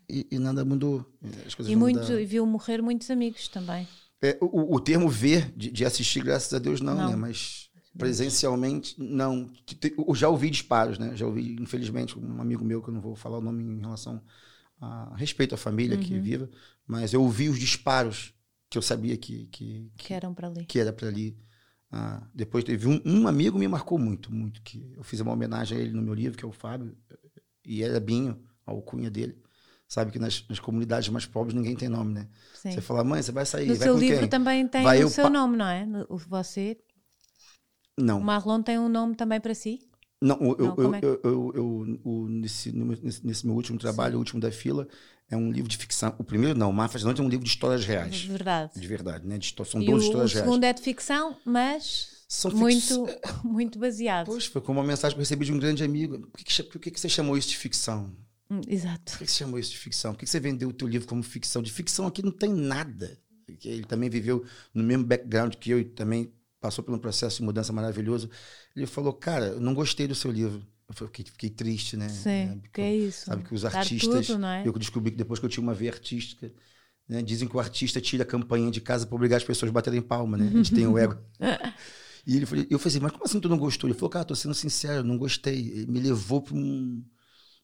e- 0.09 0.27
e 0.31 0.39
nada 0.39 0.65
mudou. 0.65 1.05
As 1.45 1.53
coisas 1.55 1.71
E, 1.71 1.75
muito, 1.75 2.11
e 2.13 2.25
viu 2.25 2.45
morrer 2.45 2.81
muitos 2.81 3.09
amigos 3.09 3.47
também. 3.47 3.87
É, 4.21 4.37
o, 4.41 4.75
o 4.75 4.79
termo 4.79 5.09
ver, 5.09 5.51
de, 5.55 5.69
de 5.71 5.85
assistir, 5.85 6.23
graças 6.23 6.53
a 6.53 6.59
Deus, 6.59 6.79
não, 6.81 6.95
Não. 6.95 7.09
né? 7.09 7.15
Mas 7.15 7.69
presencialmente, 7.97 8.95
não. 9.01 9.47
Que 9.65 9.93
Eu 9.97 10.15
já 10.15 10.29
ouvi 10.29 10.49
disparos, 10.49 10.97
né? 10.97 11.15
Já 11.15 11.25
ouvi, 11.25 11.55
infelizmente, 11.59 12.17
um 12.17 12.41
amigo 12.41 12.63
meu, 12.65 12.81
que 12.81 12.89
eu 12.89 12.93
não 12.93 13.01
vou 13.01 13.15
falar 13.15 13.37
o 13.37 13.41
nome 13.41 13.63
em 13.63 13.79
relação 13.79 14.21
a 14.81 15.15
respeito 15.15 15.55
à 15.55 15.57
família 15.57 15.97
que 15.97 16.13
Uhum. 16.15 16.21
viva, 16.21 16.49
mas 16.85 17.13
eu 17.13 17.21
ouvi 17.23 17.49
os 17.49 17.59
disparos 17.59 18.33
que 18.69 18.77
eu 18.77 18.81
sabia 18.81 19.15
que, 19.17 19.47
que, 19.47 19.91
que, 19.97 20.03
Que 20.03 20.13
eram 20.13 20.33
para 20.33 20.47
ali. 20.47 20.65
que 20.65 20.79
era 20.79 20.91
para 20.91 21.07
ali. 21.07 21.37
Ah, 21.91 22.27
depois 22.33 22.63
teve 22.63 22.87
um, 22.87 22.99
um 23.05 23.27
amigo 23.27 23.57
me 23.59 23.67
marcou 23.67 23.99
muito, 23.99 24.33
muito, 24.33 24.61
que 24.63 24.91
eu 24.97 25.03
fiz 25.03 25.19
uma 25.19 25.31
homenagem 25.31 25.77
a 25.77 25.81
ele 25.81 25.93
no 25.93 26.01
meu 26.01 26.13
livro, 26.13 26.37
que 26.37 26.43
é 26.43 26.47
o 26.47 26.51
Fábio, 26.51 26.97
e 27.65 27.83
era 27.83 27.99
Binho, 27.99 28.41
a 28.65 28.71
alcunha 28.71 29.09
dele. 29.11 29.37
sabe 29.87 30.11
que 30.11 30.19
nas, 30.19 30.43
nas 30.49 30.59
comunidades 30.59 31.09
mais 31.09 31.25
pobres 31.25 31.53
ninguém 31.55 31.75
tem 31.75 31.87
nome, 31.89 32.13
né? 32.13 32.27
Sim. 32.55 32.71
Você 32.71 32.81
fala, 32.81 33.03
mãe, 33.03 33.21
você 33.21 33.31
vai 33.31 33.45
sair, 33.45 33.67
No 33.67 33.75
vai 33.75 33.83
seu 33.83 33.97
livro 33.97 34.19
quem? 34.21 34.29
também 34.29 34.67
tem 34.67 34.83
Vai 34.83 34.99
o 34.99 35.01
eu 35.03 35.09
seu 35.09 35.29
nome, 35.29 35.55
não 35.55 35.67
é? 35.67 35.85
O 36.09 36.17
Você, 36.17 36.77
Não. 37.97 38.19
o 38.19 38.23
Marlon 38.23 38.61
tem 38.61 38.77
um 38.79 38.89
nome 38.89 39.15
também 39.15 39.39
para 39.39 39.53
si? 39.53 39.79
Não, 40.21 40.37
eu, 40.41 40.55
Não, 40.57 40.65
eu, 40.65 40.75
como 40.75 40.95
é 40.95 40.99
eu, 41.01 41.19
eu, 41.23 41.51
eu- 41.55 41.99
o- 42.03 42.27
nesse, 42.29 42.71
nesse, 42.71 43.45
meu 43.45 43.55
último 43.55 43.77
trabalho, 43.77 44.15
o 44.15 44.19
último 44.19 44.39
da 44.39 44.51
fila, 44.51 44.87
é 45.29 45.35
um 45.35 45.51
livro 45.51 45.69
de 45.69 45.77
ficção. 45.77 46.15
O 46.17 46.23
primeiro 46.23 46.57
não, 46.57 46.69
o 46.69 46.73
Mar 46.73 46.89
Fascinante 46.89 47.19
é 47.19 47.23
um 47.23 47.27
livro 47.29 47.43
de 47.43 47.49
histórias 47.51 47.85
reais. 47.85 48.21
Verdade. 48.23 48.79
De 48.79 48.87
verdade, 48.87 49.27
né? 49.27 49.37
De 49.37 49.53
são 49.65 49.81
E 49.81 49.85
12 49.85 49.91
o, 49.91 49.95
o 49.95 49.99
histórias 50.07 50.33
reais. 50.33 50.45
segundo 50.47 50.63
é 50.63 50.71
de 50.73 50.81
ficção, 50.81 51.35
mas 51.45 52.07
São 52.29 52.49
fic- 52.51 52.59
muito, 52.61 53.05
muito 53.43 53.77
baseado. 53.79 54.27
Pois, 54.27 54.45
foi 54.45 54.61
como 54.61 54.79
uma 54.79 54.87
mensagem 54.87 55.15
que 55.15 55.19
eu 55.19 55.23
recebi 55.23 55.45
de 55.45 55.51
um 55.53 55.59
grande 55.59 55.83
amigo. 55.83 56.19
Por 56.27 56.41
que, 56.43 56.63
por 56.63 56.79
que, 56.79 56.91
que 56.91 56.99
você 56.99 57.09
chamou 57.09 57.37
isso 57.37 57.49
de 57.49 57.57
ficção? 57.57 58.15
Hum, 58.49 58.61
Exato. 58.67 59.11
Por 59.13 59.19
que, 59.19 59.27
você 59.27 59.39
chamou 59.39 59.59
isso 59.59 59.71
de 59.71 59.77
ficção? 59.77 60.13
Por 60.13 60.19
que, 60.19 60.25
que 60.25 60.31
você 60.31 60.39
vendeu 60.39 60.69
o 60.69 60.73
teu 60.73 60.87
livro 60.87 61.07
como 61.07 61.21
ficção? 61.21 61.61
De 61.61 61.71
ficção 61.71 62.07
aqui 62.07 62.23
não 62.23 62.31
tem 62.31 62.49
nada. 62.53 63.17
Porque 63.45 63.67
Ele 63.67 63.83
também 63.83 64.09
viveu 64.09 64.45
no 64.73 64.83
mesmo 64.83 65.03
background 65.03 65.55
que 65.55 65.69
eu 65.71 65.79
e 65.79 65.83
também 65.83 66.31
passou 66.63 66.81
por 66.81 66.95
um 66.95 66.97
processo 66.97 67.37
de 67.39 67.43
mudança 67.43 67.73
maravilhoso. 67.73 68.29
Ele 68.73 68.85
falou, 68.85 69.11
cara, 69.11 69.47
eu 69.47 69.59
não 69.59 69.73
gostei 69.73 70.07
do 70.07 70.15
seu 70.15 70.31
livro. 70.31 70.65
Eu 70.87 70.95
fiquei, 71.07 71.25
fiquei 71.25 71.49
triste, 71.49 71.97
né? 71.97 72.07
Sim, 72.07 72.29
É, 72.29 72.57
que 72.71 72.81
é 72.81 72.95
isso. 72.95 73.25
Sabe 73.25 73.43
que 73.43 73.53
os 73.53 73.63
Dar 73.63 73.75
artistas. 73.75 74.27
tudo, 74.27 74.45
é? 74.45 74.65
Eu 74.65 74.71
descobri 74.73 75.11
que 75.11 75.17
depois 75.17 75.41
que 75.41 75.45
eu 75.45 75.49
tinha 75.49 75.61
uma 75.61 75.73
veia 75.73 75.91
artística, 75.91 76.49
né, 77.07 77.21
dizem 77.21 77.49
que 77.49 77.55
o 77.55 77.59
artista 77.59 77.99
tira 77.99 78.23
a 78.23 78.25
campanha 78.25 78.71
de 78.71 78.79
casa 78.79 79.05
para 79.05 79.15
obrigar 79.15 79.37
as 79.37 79.43
pessoas 79.43 79.69
a 79.69 79.73
baterem 79.73 80.01
palma, 80.01 80.37
né? 80.37 80.47
A 80.47 80.51
gente 80.51 80.73
tem 80.73 80.87
o 80.87 80.97
ego. 80.97 81.17
E 82.25 82.37
ele 82.37 82.45
falou, 82.45 82.65
eu 82.69 82.79
falei 82.79 82.93
assim, 82.95 83.03
mas 83.03 83.11
como 83.11 83.25
assim 83.25 83.37
tu 83.41 83.49
não 83.49 83.57
gostou? 83.57 83.89
Ele 83.89 83.95
falou, 83.95 84.09
cara, 84.09 84.23
tô 84.23 84.33
sendo 84.33 84.53
sincero, 84.53 85.03
não 85.03 85.17
gostei. 85.17 85.59
Ele 85.59 85.91
me 85.91 85.99
levou 85.99 86.41
para 86.41 86.55
um, 86.55 87.03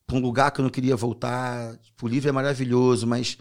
pra 0.06 0.18
um 0.18 0.20
lugar 0.20 0.52
que 0.52 0.60
eu 0.60 0.64
não 0.64 0.70
queria 0.70 0.98
voltar. 0.98 1.78
Tipo, 1.78 2.06
o 2.06 2.10
livro 2.10 2.28
é 2.28 2.32
maravilhoso, 2.34 3.08
mas 3.08 3.38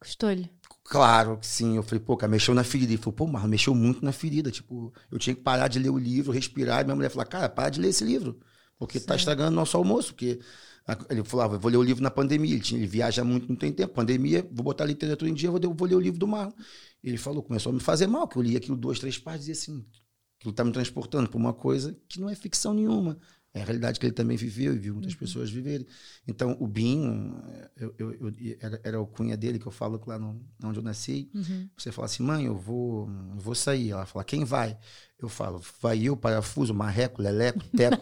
Gostou-lhe. 0.00 0.50
Claro 0.90 1.38
que 1.38 1.46
sim. 1.46 1.76
Eu 1.76 1.82
falei, 1.84 2.00
pô, 2.04 2.16
cara, 2.16 2.30
mexeu 2.30 2.52
na 2.54 2.64
ferida. 2.64 2.92
Ele 2.92 2.98
falou, 3.00 3.12
pô, 3.14 3.26
mas 3.26 3.44
mexeu 3.44 3.74
muito 3.74 4.04
na 4.04 4.12
ferida. 4.12 4.50
Tipo, 4.50 4.92
eu 5.10 5.18
tinha 5.18 5.34
que 5.36 5.42
parar 5.42 5.68
de 5.68 5.78
ler 5.78 5.90
o 5.90 5.98
livro, 5.98 6.32
respirar. 6.32 6.80
E 6.80 6.84
minha 6.84 6.96
mulher 6.96 7.10
falou, 7.10 7.26
cara, 7.26 7.48
para 7.48 7.70
de 7.70 7.80
ler 7.80 7.88
esse 7.90 8.04
livro. 8.04 8.40
Porque 8.76 8.98
tá 8.98 9.14
estragando 9.14 9.52
nosso 9.54 9.76
almoço. 9.76 10.12
Porque 10.14 10.40
a- 10.86 10.98
ele 11.08 11.22
falava, 11.22 11.58
vou 11.58 11.70
ler 11.70 11.76
o 11.76 11.82
livro 11.82 12.02
na 12.02 12.10
pandemia. 12.10 12.54
Ele, 12.54 12.60
tinha, 12.62 12.80
ele 12.80 12.88
viaja 12.88 13.22
muito, 13.22 13.48
não 13.48 13.54
tem 13.56 13.72
tempo. 13.72 13.94
Pandemia, 13.94 14.42
vou 14.52 14.64
botar 14.64 14.84
literatura 14.84 15.30
em 15.30 15.34
dia, 15.34 15.48
vou, 15.50 15.60
ler- 15.60 15.68
vou 15.72 15.86
ler 15.88 15.94
o 15.94 16.00
livro 16.00 16.18
do 16.18 16.26
Marlon. 16.26 16.52
Ele 17.04 17.16
falou, 17.16 17.42
começou 17.42 17.70
a 17.70 17.72
me 17.74 17.80
fazer 17.80 18.06
mal, 18.08 18.26
que 18.28 18.36
eu 18.36 18.42
li 18.42 18.56
aquilo 18.56 18.76
duas, 18.76 18.98
três 18.98 19.16
páginas 19.16 19.46
e 19.46 19.50
dizia 19.52 19.74
assim, 19.74 19.86
aquilo 20.38 20.52
tá 20.52 20.64
me 20.64 20.72
transportando 20.72 21.28
para 21.30 21.38
uma 21.38 21.52
coisa 21.54 21.96
que 22.08 22.20
não 22.20 22.28
é 22.28 22.34
ficção 22.34 22.74
nenhuma. 22.74 23.18
É 23.52 23.62
a 23.62 23.64
realidade 23.64 23.98
que 23.98 24.06
ele 24.06 24.12
também 24.12 24.36
viveu 24.36 24.74
e 24.74 24.78
viu 24.78 24.94
muitas 24.94 25.14
pessoas 25.14 25.50
viverem. 25.50 25.84
Então, 26.26 26.56
o 26.60 26.68
Binho, 26.68 27.34
eu, 27.76 27.92
eu- 27.98 28.12
eu- 28.12 28.34
era, 28.60 28.80
era 28.84 29.00
o 29.00 29.06
cunha 29.06 29.36
dele, 29.36 29.58
que 29.58 29.66
eu 29.66 29.72
falo 29.72 30.00
lá 30.06 30.18
no, 30.18 30.40
onde 30.62 30.78
eu 30.78 30.82
nasci. 30.82 31.28
Uhum. 31.34 31.68
Você 31.76 31.90
fala 31.90 32.06
assim, 32.06 32.22
mãe, 32.22 32.44
eu 32.46 32.56
vou, 32.56 33.08
eu 33.08 33.38
vou 33.40 33.54
sair. 33.56 33.90
Ela 33.90 34.06
fala, 34.06 34.24
quem 34.24 34.44
vai? 34.44 34.78
Eu 35.18 35.28
falo, 35.28 35.60
vai 35.82 36.00
eu, 36.00 36.16
parafuso, 36.16 36.72
marreco, 36.72 37.20
leleco, 37.20 37.60
teco. 37.76 38.00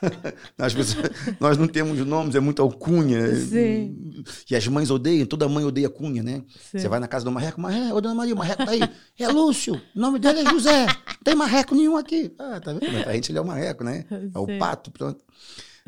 pessoas- 0.56 1.10
nós 1.40 1.56
não 1.58 1.66
temos 1.68 1.98
nomes, 2.06 2.34
é 2.34 2.40
muito 2.40 2.60
alcunha. 2.62 3.34
Sim. 3.36 4.24
E 4.50 4.54
as 4.56 4.66
mães 4.68 4.90
odeiam, 4.90 5.26
toda 5.26 5.48
mãe 5.48 5.64
odeia 5.64 5.88
cunha, 5.88 6.22
né? 6.22 6.42
Sim. 6.70 6.78
Você 6.78 6.88
vai 6.88 7.00
na 7.00 7.08
casa 7.08 7.24
do 7.24 7.32
marreco, 7.32 7.60
marreco, 7.60 7.96
ô 7.96 8.00
dona 8.00 8.14
Maria, 8.14 8.34
o 8.34 8.38
marreco 8.38 8.64
tá 8.64 8.70
aí. 8.72 8.80
É 9.18 9.28
Lúcio, 9.28 9.74
o 9.94 9.98
nome 10.00 10.18
dele 10.18 10.40
é 10.40 10.44
José. 10.50 10.86
Não 10.86 11.22
tem 11.24 11.34
marreco 11.34 11.74
nenhum 11.74 11.96
aqui. 11.96 12.32
Ah, 12.38 12.60
tá 12.60 12.72
vendo? 12.72 12.92
Mas 12.92 13.06
A 13.08 13.12
gente 13.12 13.30
ele 13.30 13.38
é 13.38 13.40
o 13.40 13.46
marreco, 13.46 13.84
né? 13.84 14.04
É 14.34 14.38
o 14.38 14.58
pato, 14.58 14.90
pronto. 14.90 15.22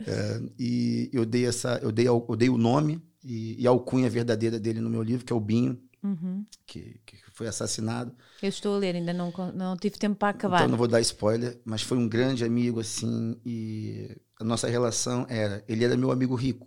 É, 0.07 0.41
e 0.59 1.11
eu 1.13 1.25
dei 1.27 1.47
essa, 1.47 1.79
eu 1.83 1.91
dei, 1.91 2.07
eu 2.09 2.37
dei 2.37 2.49
o 2.49 2.57
nome 2.57 3.03
e, 3.25 3.61
e 3.63 3.67
a 3.67 3.71
alcunha 3.71 4.09
verdadeira 4.09 4.59
dele 4.59 4.81
no 4.81 4.89
meu 4.89 5.03
livro, 5.03 5.25
que 5.25 5.33
é 5.33 5.37
o 5.37 5.41
Binho, 5.41 5.79
Uhum. 6.01 6.45
que, 6.65 7.01
que 7.05 7.17
foi 7.39 7.47
assassinado. 7.49 8.15
Eu 8.43 8.49
estou 8.49 8.75
a 8.75 8.79
ler, 8.79 8.95
ainda 8.97 9.13
não, 9.13 9.33
não 9.55 9.77
tive 9.77 9.97
tempo 9.99 10.17
para 10.17 10.29
acabar. 10.37 10.63
Então 10.63 10.69
não 10.69 10.77
vou 10.79 10.89
dar 10.89 11.01
spoiler, 11.01 11.61
mas 11.65 11.83
foi 11.83 11.99
um 11.99 12.09
grande 12.09 12.45
amigo 12.45 12.81
assim 12.81 13.41
e 13.45 14.17
a 14.41 14.45
nossa 14.45 14.69
relação 14.69 15.27
era, 15.29 15.65
ele 15.69 15.85
era 15.85 15.97
meu 15.97 16.11
amigo 16.11 16.35
rico, 16.35 16.67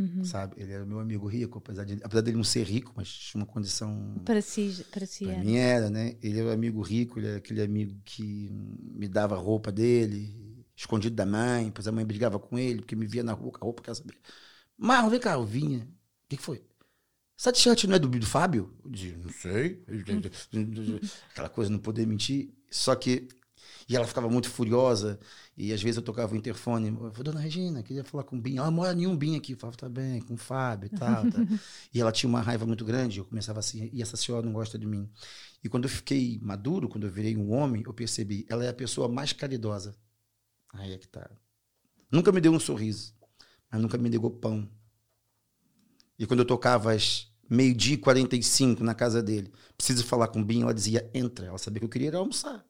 Uhum. 0.00 0.24
sabe? 0.24 0.56
Ele 0.60 0.72
era 0.72 0.86
meu 0.86 1.00
amigo 1.00 1.26
rico, 1.26 1.58
apesar 1.58 1.84
de 1.84 1.94
apesar 2.04 2.22
dele 2.22 2.36
não 2.38 2.44
ser 2.44 2.64
rico, 2.64 2.92
mas 2.96 3.08
tinha 3.10 3.40
uma 3.42 3.46
condição 3.46 4.14
Para 4.24 4.40
si, 4.42 4.84
para 4.90 5.06
si 5.06 5.24
Pra 5.24 5.30
é. 5.30 5.44
mim 5.44 5.56
era, 5.56 5.90
né? 5.90 6.16
Ele 6.22 6.38
era 6.40 6.48
um 6.48 6.52
amigo 6.52 6.80
rico, 6.82 7.18
ele 7.18 7.28
era 7.28 7.38
aquele 7.38 7.62
amigo 7.62 8.00
que 8.04 8.48
me 8.50 9.06
dava 9.08 9.34
a 9.36 9.38
roupa 9.38 9.70
dele, 9.70 10.64
escondido 10.76 11.14
da 11.16 11.26
mãe, 11.26 11.66
depois 11.66 11.86
a 11.86 11.92
mãe 11.92 12.04
brigava 12.06 12.38
com 12.38 12.58
ele, 12.58 12.80
porque 12.80 12.96
me 12.96 13.06
via 13.06 13.22
na 13.22 13.32
rua 13.32 13.52
com 13.52 13.58
a 13.58 13.64
roupa, 13.66 13.82
quer 13.82 13.94
saber. 13.94 14.16
Marlon, 14.78 15.10
vem 15.10 15.20
cá, 15.20 15.34
eu 15.34 15.44
vinha. 15.46 15.80
O 15.80 16.28
que, 16.28 16.36
que 16.38 16.42
foi? 16.42 16.64
Essa 17.40 17.54
t-shirt 17.54 17.84
não 17.84 17.96
é 17.96 17.98
do, 17.98 18.06
do 18.06 18.26
Fábio? 18.26 18.70
Eu 18.84 18.90
dizia, 18.90 19.16
não 19.16 19.30
sei. 19.30 19.82
Aquela 21.32 21.48
coisa, 21.48 21.70
não 21.70 21.78
poder 21.78 22.06
mentir. 22.06 22.52
Só 22.70 22.94
que. 22.94 23.28
E 23.88 23.96
ela 23.96 24.06
ficava 24.06 24.28
muito 24.28 24.48
furiosa, 24.50 25.18
e 25.56 25.72
às 25.72 25.82
vezes 25.82 25.96
eu 25.96 26.02
tocava 26.02 26.34
o 26.34 26.36
interfone. 26.36 26.88
Eu 26.88 27.10
falei, 27.10 27.24
dona 27.24 27.40
Regina, 27.40 27.82
queria 27.82 28.04
falar 28.04 28.24
com 28.24 28.36
o 28.36 28.40
Binho. 28.40 28.58
Ela 28.58 28.70
mora 28.70 28.94
nenhum 28.94 29.16
Binho 29.16 29.38
aqui. 29.38 29.54
Eu 29.54 29.56
falava, 29.56 29.78
tá 29.78 29.88
bem, 29.88 30.20
com 30.20 30.34
o 30.34 30.36
Fábio 30.36 30.90
e 30.92 30.98
tal. 30.98 31.30
tá. 31.30 31.38
E 31.94 31.98
ela 31.98 32.12
tinha 32.12 32.28
uma 32.28 32.42
raiva 32.42 32.66
muito 32.66 32.84
grande. 32.84 33.20
Eu 33.20 33.24
começava 33.24 33.58
assim, 33.58 33.88
e 33.90 34.02
essa 34.02 34.18
senhora 34.18 34.44
não 34.44 34.52
gosta 34.52 34.78
de 34.78 34.86
mim. 34.86 35.10
E 35.64 35.68
quando 35.68 35.84
eu 35.84 35.90
fiquei 35.90 36.38
maduro, 36.42 36.90
quando 36.90 37.06
eu 37.06 37.10
virei 37.10 37.38
um 37.38 37.52
homem, 37.52 37.82
eu 37.86 37.94
percebi, 37.94 38.44
ela 38.50 38.66
é 38.66 38.68
a 38.68 38.74
pessoa 38.74 39.08
mais 39.08 39.32
caridosa. 39.32 39.96
Aí 40.74 40.92
é 40.92 40.98
que 40.98 41.08
tá. 41.08 41.28
Nunca 42.12 42.30
me 42.32 42.40
deu 42.40 42.52
um 42.52 42.60
sorriso, 42.60 43.14
mas 43.72 43.80
nunca 43.80 43.96
me 43.96 44.10
negou 44.10 44.30
pão. 44.30 44.70
E 46.18 46.26
quando 46.26 46.40
eu 46.40 46.46
tocava 46.46 46.92
às 46.92 47.29
meio-dia 47.50 47.94
e 47.94 47.98
45 47.98 48.82
na 48.84 48.94
casa 48.94 49.22
dele, 49.22 49.50
preciso 49.76 50.04
falar 50.04 50.28
com 50.28 50.40
o 50.40 50.44
Binho, 50.44 50.62
ela 50.62 50.72
dizia, 50.74 51.10
entra. 51.12 51.46
Ela 51.46 51.58
sabia 51.58 51.80
que 51.80 51.84
eu 51.84 51.90
queria 51.90 52.08
ir 52.08 52.14
almoçar. 52.14 52.64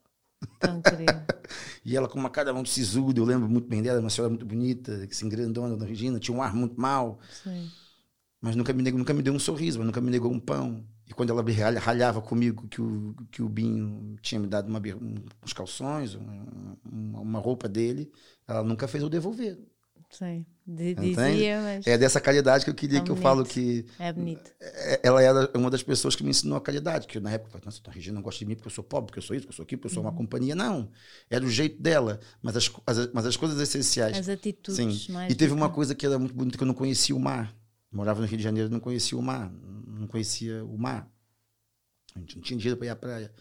Tão 0.59 0.81
querido. 0.83 1.13
E 1.85 1.97
ela 1.97 2.09
com 2.09 2.19
uma 2.19 2.31
cara 2.31 2.53
muito 2.55 2.69
sisuda, 2.71 3.19
eu 3.19 3.25
lembro 3.25 3.49
muito 3.49 3.67
bem 3.69 3.83
dela, 3.83 3.99
uma 3.99 4.09
senhora 4.11 4.29
muito 4.31 4.47
bonita, 4.47 5.05
assim, 5.11 5.29
grandona, 5.29 5.71
Dona 5.77 5.85
Regina, 5.87 6.21
tinha 6.21 6.37
um 6.37 6.41
ar 6.43 6.55
muito 6.55 6.81
mal. 6.81 7.19
Sim. 7.43 7.69
mas 8.41 8.55
nunca 8.55 8.73
me 8.73 8.83
negou, 8.83 8.99
nunca 8.99 9.13
me 9.13 9.23
deu 9.23 9.35
um 9.35 9.39
sorriso, 9.39 9.79
mas 9.79 9.87
nunca 9.87 10.01
me 10.01 10.11
negou 10.11 10.31
um 10.33 10.39
pão. 10.39 10.85
E 11.09 11.13
quando 11.13 11.31
ela 11.31 11.43
ralha- 11.43 11.81
ralhava 11.81 12.23
comigo 12.23 12.69
que 12.69 12.81
o, 12.81 13.15
que 13.33 13.43
o 13.43 13.49
Binho 13.49 14.17
tinha 14.23 14.41
me 14.41 14.47
dado 14.47 14.69
uma, 14.69 14.79
um- 14.79 15.25
uns 15.45 15.53
calções, 15.53 16.15
um- 16.15 16.77
um- 16.93 17.21
uma 17.21 17.41
roupa 17.41 17.69
dele, 17.69 18.11
ela 18.47 18.63
nunca 18.63 18.87
fez 18.87 19.03
eu 19.03 19.11
devolver. 19.11 19.59
Sim. 20.11 20.47
D- 20.73 20.91
Entende? 20.93 21.33
Dizia, 21.33 21.61
mas 21.63 21.87
É 21.87 21.99
dessa 21.99 22.21
caridade 22.21 22.65
que 22.65 22.71
eu 22.71 22.75
queria 22.75 22.99
Tão 22.99 23.05
que 23.07 23.11
eu 23.11 23.17
falo 23.17 23.45
que 23.45 23.85
é 23.99 24.13
bonito. 24.13 24.51
é- 24.61 25.01
ela 25.03 25.21
era 25.23 25.51
uma 25.57 25.69
das 25.69 25.83
pessoas 25.83 26.15
que 26.15 26.23
me 26.23 26.31
ensinou 26.31 26.57
a 26.57 26.61
caridade, 26.61 27.07
que 27.09 27.19
na 27.19 27.33
época 27.33 27.49
eu 27.49 27.53
falei, 27.53 27.65
nossa, 27.65 27.81
a 27.87 27.91
Regina 27.91 28.15
não 28.15 28.23
gosta 28.23 28.39
de 28.39 28.47
mim 28.47 28.55
porque 28.55 28.69
eu 28.69 28.73
sou 28.73 28.85
pobre, 28.85 29.07
porque 29.07 29.19
eu 29.19 29.23
sou 29.23 29.35
isso, 29.35 29.47
porque 29.47 29.53
eu 29.53 29.57
sou 29.57 29.63
aquilo, 29.65 29.81
porque 29.81 29.91
eu 29.93 29.95
sou 29.95 30.03
Uhum. 30.05 30.09
uma 30.11 30.17
companhia. 30.17 30.55
Não, 30.55 30.89
era 31.29 31.45
o 31.45 31.49
jeito 31.51 31.83
dela, 31.83 32.21
mas 32.41 32.57
as, 32.57 32.71
as- 32.87 33.11
mas 33.13 33.27
as 33.27 33.37
coisas 33.37 33.59
essenciais. 33.61 34.17
As 34.17 34.29
atitudes 34.29 34.77
Sim. 35.07 35.13
mais. 35.13 35.33
E 35.33 35.35
teve 35.35 35.53
uma 35.53 35.69
coisa 35.69 35.95
que 35.95 36.07
era 36.07 36.19
muito 36.19 36.35
bonita, 36.35 36.57
que 36.57 36.63
eu 36.63 36.69
não 36.69 36.75
conhecia 36.75 37.17
o 37.17 37.21
mar. 37.21 37.53
Morava 37.93 38.21
no 38.21 38.27
Rio 38.27 38.37
de 38.39 38.45
Janeiro, 38.45 38.71
não 38.71 38.79
conhecia 38.79 39.19
o 39.19 39.23
mar. 39.23 39.53
Não 39.89 40.07
conhecia 40.07 40.65
o 40.65 40.79
mar. 40.79 41.11
A 42.17 42.19
gente 42.19 42.37
não 42.37 42.43
tinha 42.43 42.59
dinheiro 42.59 42.77
para 42.77 42.87
ir 42.87 42.91
à 42.91 42.97
praia. 42.97 43.33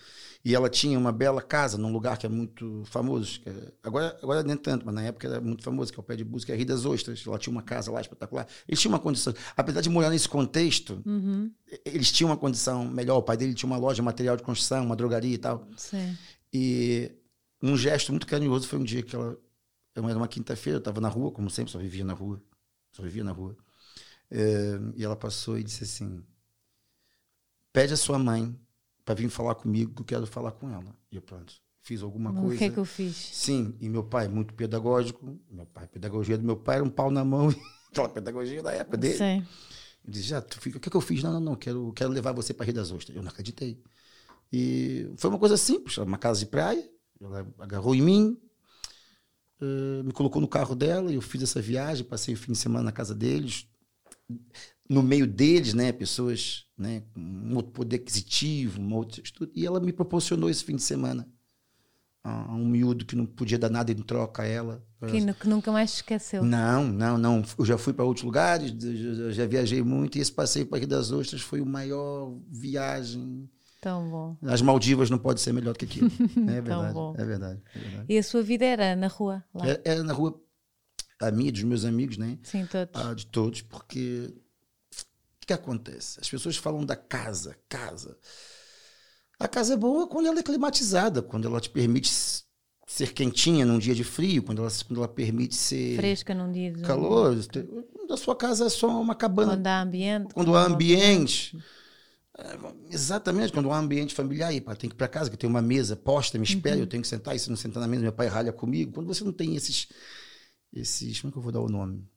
E 0.46 0.54
ela 0.54 0.70
tinha 0.70 0.98
uma 0.98 1.12
bela 1.12 1.42
casa 1.42 1.78
num 1.78 1.92
lugar 1.92 2.18
que 2.18 2.26
é 2.26 2.30
muito 2.30 2.84
famoso. 2.86 3.42
é- 3.46 3.74
agora, 3.84 4.18
agora 4.22 4.44
nem 4.44 4.56
tanto, 4.56 4.86
mas 4.86 4.94
na 4.94 5.04
época 5.04 5.28
era 5.28 5.42
muito 5.42 5.64
famoso, 5.64 5.92
que 5.92 6.00
é 6.00 6.02
o 6.02 6.04
pé 6.04 6.16
de 6.16 6.24
busca, 6.24 6.54
é 6.54 6.56
Rio 6.56 6.66
das 6.68 6.86
Ostras. 6.86 7.24
Ela 7.26 7.38
tinha 7.40 7.52
uma 7.52 7.64
casa 7.64 7.92
lá 7.92 8.00
espetacular. 8.00 8.48
Eles 8.68 8.80
tinham 8.80 8.94
uma 8.94 9.00
condição. 9.00 9.34
Apesar 9.58 9.82
de 9.82 9.90
morar 9.90 10.10
nesse 10.12 10.30
contexto, 10.30 11.02
Uhum. 11.06 11.52
eles 11.84 12.12
tinham 12.12 12.30
uma 12.30 12.38
condição 12.38 12.86
melhor. 12.88 13.18
O 13.18 13.24
pai 13.24 13.36
dele 13.38 13.54
tinha 13.54 13.68
uma 13.68 13.78
loja, 13.78 13.96
de 13.96 14.02
material 14.04 14.38
de 14.38 14.44
construção, 14.44 14.86
uma 14.86 14.96
drogaria 14.96 15.34
e 15.34 15.38
tal. 15.38 15.68
Sim. 15.76 16.16
E 16.54 17.12
um 17.62 17.76
gesto 17.76 18.12
muito 18.12 18.28
carinhoso 18.28 18.68
foi 18.68 18.80
um 18.80 18.84
dia 18.84 19.02
que 19.04 19.16
ela. 19.16 19.38
Era 19.96 20.16
uma 20.18 20.28
quinta-feira, 20.28 20.78
eu 20.78 20.80
estava 20.80 21.02
na 21.02 21.10
rua, 21.10 21.32
como 21.32 21.50
sempre, 21.50 21.72
só 21.72 21.80
vivia 21.80 22.06
na 22.06 22.14
rua. 22.14 22.42
Só 22.94 23.02
vivia 23.04 23.24
na 23.24 23.32
rua. 23.32 23.58
Eh, 24.32 24.80
e 24.96 25.04
ela 25.04 25.16
passou 25.16 25.58
e 25.58 25.64
disse 25.64 25.84
assim: 25.84 26.24
Pede 27.72 27.94
a 27.94 27.98
sua 27.98 28.18
mãe 28.20 28.58
para 29.06 29.16
vir 29.16 29.30
falar 29.30 29.56
comigo, 29.56 29.94
que 29.94 30.02
eu 30.02 30.06
quero 30.06 30.28
falar 30.28 30.52
com 30.52 30.70
ela. 30.70 30.96
E 31.12 31.16
eu, 31.16 31.22
pronto, 31.22 31.54
fiz 31.82 32.02
alguma 32.02 32.32
O 32.32 32.42
coisa. 32.42 32.58
que 32.58 32.64
é 32.66 32.70
que 32.70 32.78
eu 32.78 32.86
fiz? 32.86 33.16
Sim, 33.16 33.76
e 33.80 33.90
meu 33.90 34.04
pai, 34.04 34.28
muito 34.28 34.54
pedagógico. 34.54 35.40
Meu 35.50 35.66
pai, 35.66 35.86
a 35.86 35.88
pedagogia 35.88 36.38
do 36.38 36.44
meu 36.44 36.58
pai 36.58 36.76
era 36.76 36.84
um 36.84 36.90
pau 36.90 37.10
na 37.12 37.24
mão, 37.24 37.50
aquela 37.92 38.10
pedagogia 38.10 38.62
da 38.62 38.72
época 38.72 38.98
dele. 38.98 39.18
Sim. 39.18 39.48
Ele 40.04 40.14
disse, 40.14 40.28
já, 40.28 40.42
tu 40.42 40.60
fica, 40.60 40.78
o 40.78 40.80
que, 40.80 40.90
é 40.90 40.92
que 40.92 40.98
eu 40.98 41.02
fiz? 41.02 41.22
Não, 41.24 41.34
não, 41.34 41.40
não, 41.40 41.56
quero, 41.56 41.92
quero 41.94 42.10
levar 42.12 42.32
você 42.32 42.54
para 42.54 42.66
Rio 42.66 42.76
das 42.76 42.92
Ostras. 42.92 43.16
Eu 43.16 43.22
não 43.22 43.30
acreditei. 43.30 43.82
E 44.52 45.12
foi 45.18 45.30
uma 45.30 45.40
coisa 45.40 45.58
simples, 45.58 45.98
uma 45.98 46.18
casa 46.18 46.40
de 46.40 46.48
praia, 46.48 46.90
ela 47.22 47.48
agarrou 47.60 47.94
em 47.94 48.02
mim, 48.02 48.38
eh, 49.62 50.04
me 50.04 50.12
colocou 50.12 50.42
no 50.42 50.48
carro 50.48 50.74
dela, 50.74 51.12
eu 51.12 51.22
fiz 51.22 51.44
essa 51.44 51.62
viagem, 51.62 52.04
passei 52.06 52.34
o 52.34 52.38
fim 52.38 52.54
de 52.54 52.58
semana 52.58 52.86
na 52.86 52.92
casa 52.92 53.14
deles, 53.14 53.68
no 54.90 55.04
meio 55.04 55.28
deles, 55.28 55.74
né, 55.74 55.92
pessoas 55.92 56.66
né, 56.78 57.04
com 57.14 57.20
um 57.20 57.56
outro 57.56 57.72
poder 57.72 57.98
aquisitivo, 57.98 58.80
uma 58.80 58.96
outra 58.98 59.22
estudo, 59.22 59.52
e 59.54 59.66
ela 59.66 59.80
me 59.80 59.94
proporcionou 59.94 60.50
esse 60.50 60.64
fim 60.64 60.76
de 60.76 60.82
semana, 60.82 61.28
a, 62.24 62.54
um 62.54 62.66
miúdo 62.66 63.06
que 63.06 63.16
não 63.16 63.26
podia 63.26 63.60
dar 63.60 63.70
nada 63.70 63.92
em 63.92 63.96
troca 63.96 64.44
a 64.44 64.46
ela. 64.46 64.84
Que, 65.08 65.34
que 65.34 65.48
nunca 65.48 65.72
mais 65.72 65.94
esqueceu. 65.94 66.44
Não, 66.44 66.86
não, 66.86 67.18
não. 67.18 67.44
Eu 67.58 67.66
já 67.66 67.78
fui 67.78 67.94
para 67.94 68.04
outros 68.04 68.26
lugares, 68.26 68.72
já, 68.72 69.32
já 69.32 69.46
viajei 69.46 69.82
muito 69.82 70.18
e 70.18 70.22
esse 70.22 70.32
passeio 70.32 70.66
para 70.66 70.80
Rio 70.80 70.88
das 70.88 71.12
Ostras 71.12 71.42
foi 71.42 71.62
o 71.62 71.66
maior 71.66 72.36
viagem. 72.52 73.50
Tão 73.80 74.10
bom. 74.10 74.38
As 74.44 74.62
Maldivas 74.62 75.10
não 75.10 75.18
pode 75.18 75.40
ser 75.40 75.54
melhor 75.54 75.76
que 75.78 75.86
aquilo. 75.86 76.12
É 76.50 76.62
verdade, 76.62 77.00
é 77.16 77.26
verdade. 77.26 77.62
É 77.74 77.80
verdade. 77.80 78.06
E 78.10 78.18
a 78.18 78.24
sua 78.24 78.42
vida 78.42 78.66
era 78.66 78.94
na 78.96 79.08
rua? 79.08 79.42
Lá? 79.54 79.70
É, 79.70 79.82
é 79.86 80.04
na 80.04 80.12
rua, 80.12 80.38
a 81.20 81.32
minha, 81.32 81.52
dos 81.52 81.64
meus 81.64 81.86
amigos, 81.86 82.18
né? 82.18 82.38
Sim, 82.44 82.66
todos. 82.66 82.90
Ah, 83.02 83.14
de 83.14 83.26
todos, 83.28 83.62
porque 83.62 84.34
o 85.42 85.46
que 85.46 85.54
acontece? 85.54 86.20
As 86.22 86.30
pessoas 86.30 86.56
falam 86.58 86.86
da 86.86 86.96
casa, 86.96 87.56
casa. 87.68 88.18
A 89.40 89.48
casa 89.48 89.74
é 89.74 89.78
boa 89.78 90.08
quando 90.08 90.28
ela 90.28 90.40
é 90.40 90.44
climatizada, 90.44 91.22
quando 91.22 91.48
ela 91.48 91.60
te 91.62 91.70
permite 91.70 92.12
ser 92.88 93.14
quentinha 93.14 93.66
num 93.66 93.78
dia 93.80 93.94
de 93.96 94.04
frio, 94.04 94.42
quando 94.44 94.60
ela, 94.62 94.72
quando 94.88 94.98
ela 95.00 95.08
permite 95.08 95.56
ser 95.56 95.96
Fresca 95.98 96.34
num 96.34 96.52
dia 96.52 96.72
de 96.72 96.82
calor. 96.82 97.38
Quando 97.94 98.14
a 98.14 98.18
sua 98.18 98.36
casa 98.36 98.66
é 98.66 98.70
só 98.70 98.88
uma 99.00 99.14
cabana, 99.16 99.54
Quando 99.54 99.68
há 99.68 99.82
ambiente. 99.82 100.34
quando 100.34 100.56
há 100.56 100.64
ambiente. 100.66 101.58
É, 102.38 102.58
Exatamente, 102.90 103.54
quando 103.54 103.72
há 103.72 103.78
ambiente 103.78 104.14
familiar, 104.16 104.54
e 104.54 104.60
pá, 104.60 104.76
tem 104.76 104.90
que 104.90 104.96
ir 104.96 104.98
para 104.98 105.08
casa, 105.08 105.30
que 105.30 105.38
tem 105.38 105.50
uma 105.50 105.62
mesa 105.62 105.96
posta, 105.96 106.38
me 106.38 106.44
espera, 106.46 106.76
Uhum. 106.78 106.82
eu 106.82 106.88
tenho 106.88 107.02
que 107.04 107.08
sentar, 107.08 107.36
e 107.36 107.40
se 107.40 107.50
não 107.50 107.56
sentar 107.58 107.80
na 107.82 107.88
mesa, 107.88 108.02
meu 108.02 108.12
pai 108.14 108.28
ralha 108.28 108.52
comigo. 108.52 108.92
Quando 108.94 109.08
você 109.08 109.24
não 109.24 109.32
tem 109.34 109.56
esses, 109.56 109.88
esses, 110.74 111.20
como 111.22 111.30
é 111.30 111.32
que 111.32 111.38
eu 111.38 111.42
vou 111.42 111.52
dar 111.52 111.62
o 111.62 111.70
nome? 111.70 112.08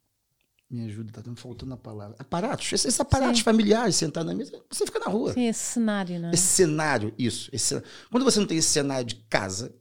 Me 0.70 0.84
ajuda, 0.86 1.12
tá 1.12 1.22
faltando 1.36 1.74
a 1.74 1.76
palavra. 1.76 2.16
Aparatos, 2.18 2.72
esses, 2.72 2.98
aparatos 2.98 3.38
Sim. 3.38 3.44
familiares, 3.44 3.94
sentar 3.94 4.24
na 4.24 4.34
mesa, 4.34 4.58
você 4.70 4.86
fica 4.86 4.98
na 4.98 5.06
rua. 5.06 5.34
Sim, 5.34 5.46
esse 5.46 5.74
cenário, 5.74 6.18
não 6.18 6.30
é? 6.30 6.32
Esse 6.32 6.46
cenário, 6.46 7.12
isso. 7.18 7.50
esse 7.52 7.82
Quando 8.10 8.24
você 8.24 8.40
não 8.40 8.46
tem 8.46 8.56
esse 8.56 8.70
cenário 8.70 9.04
de 9.04 9.16
casa, 9.28 9.74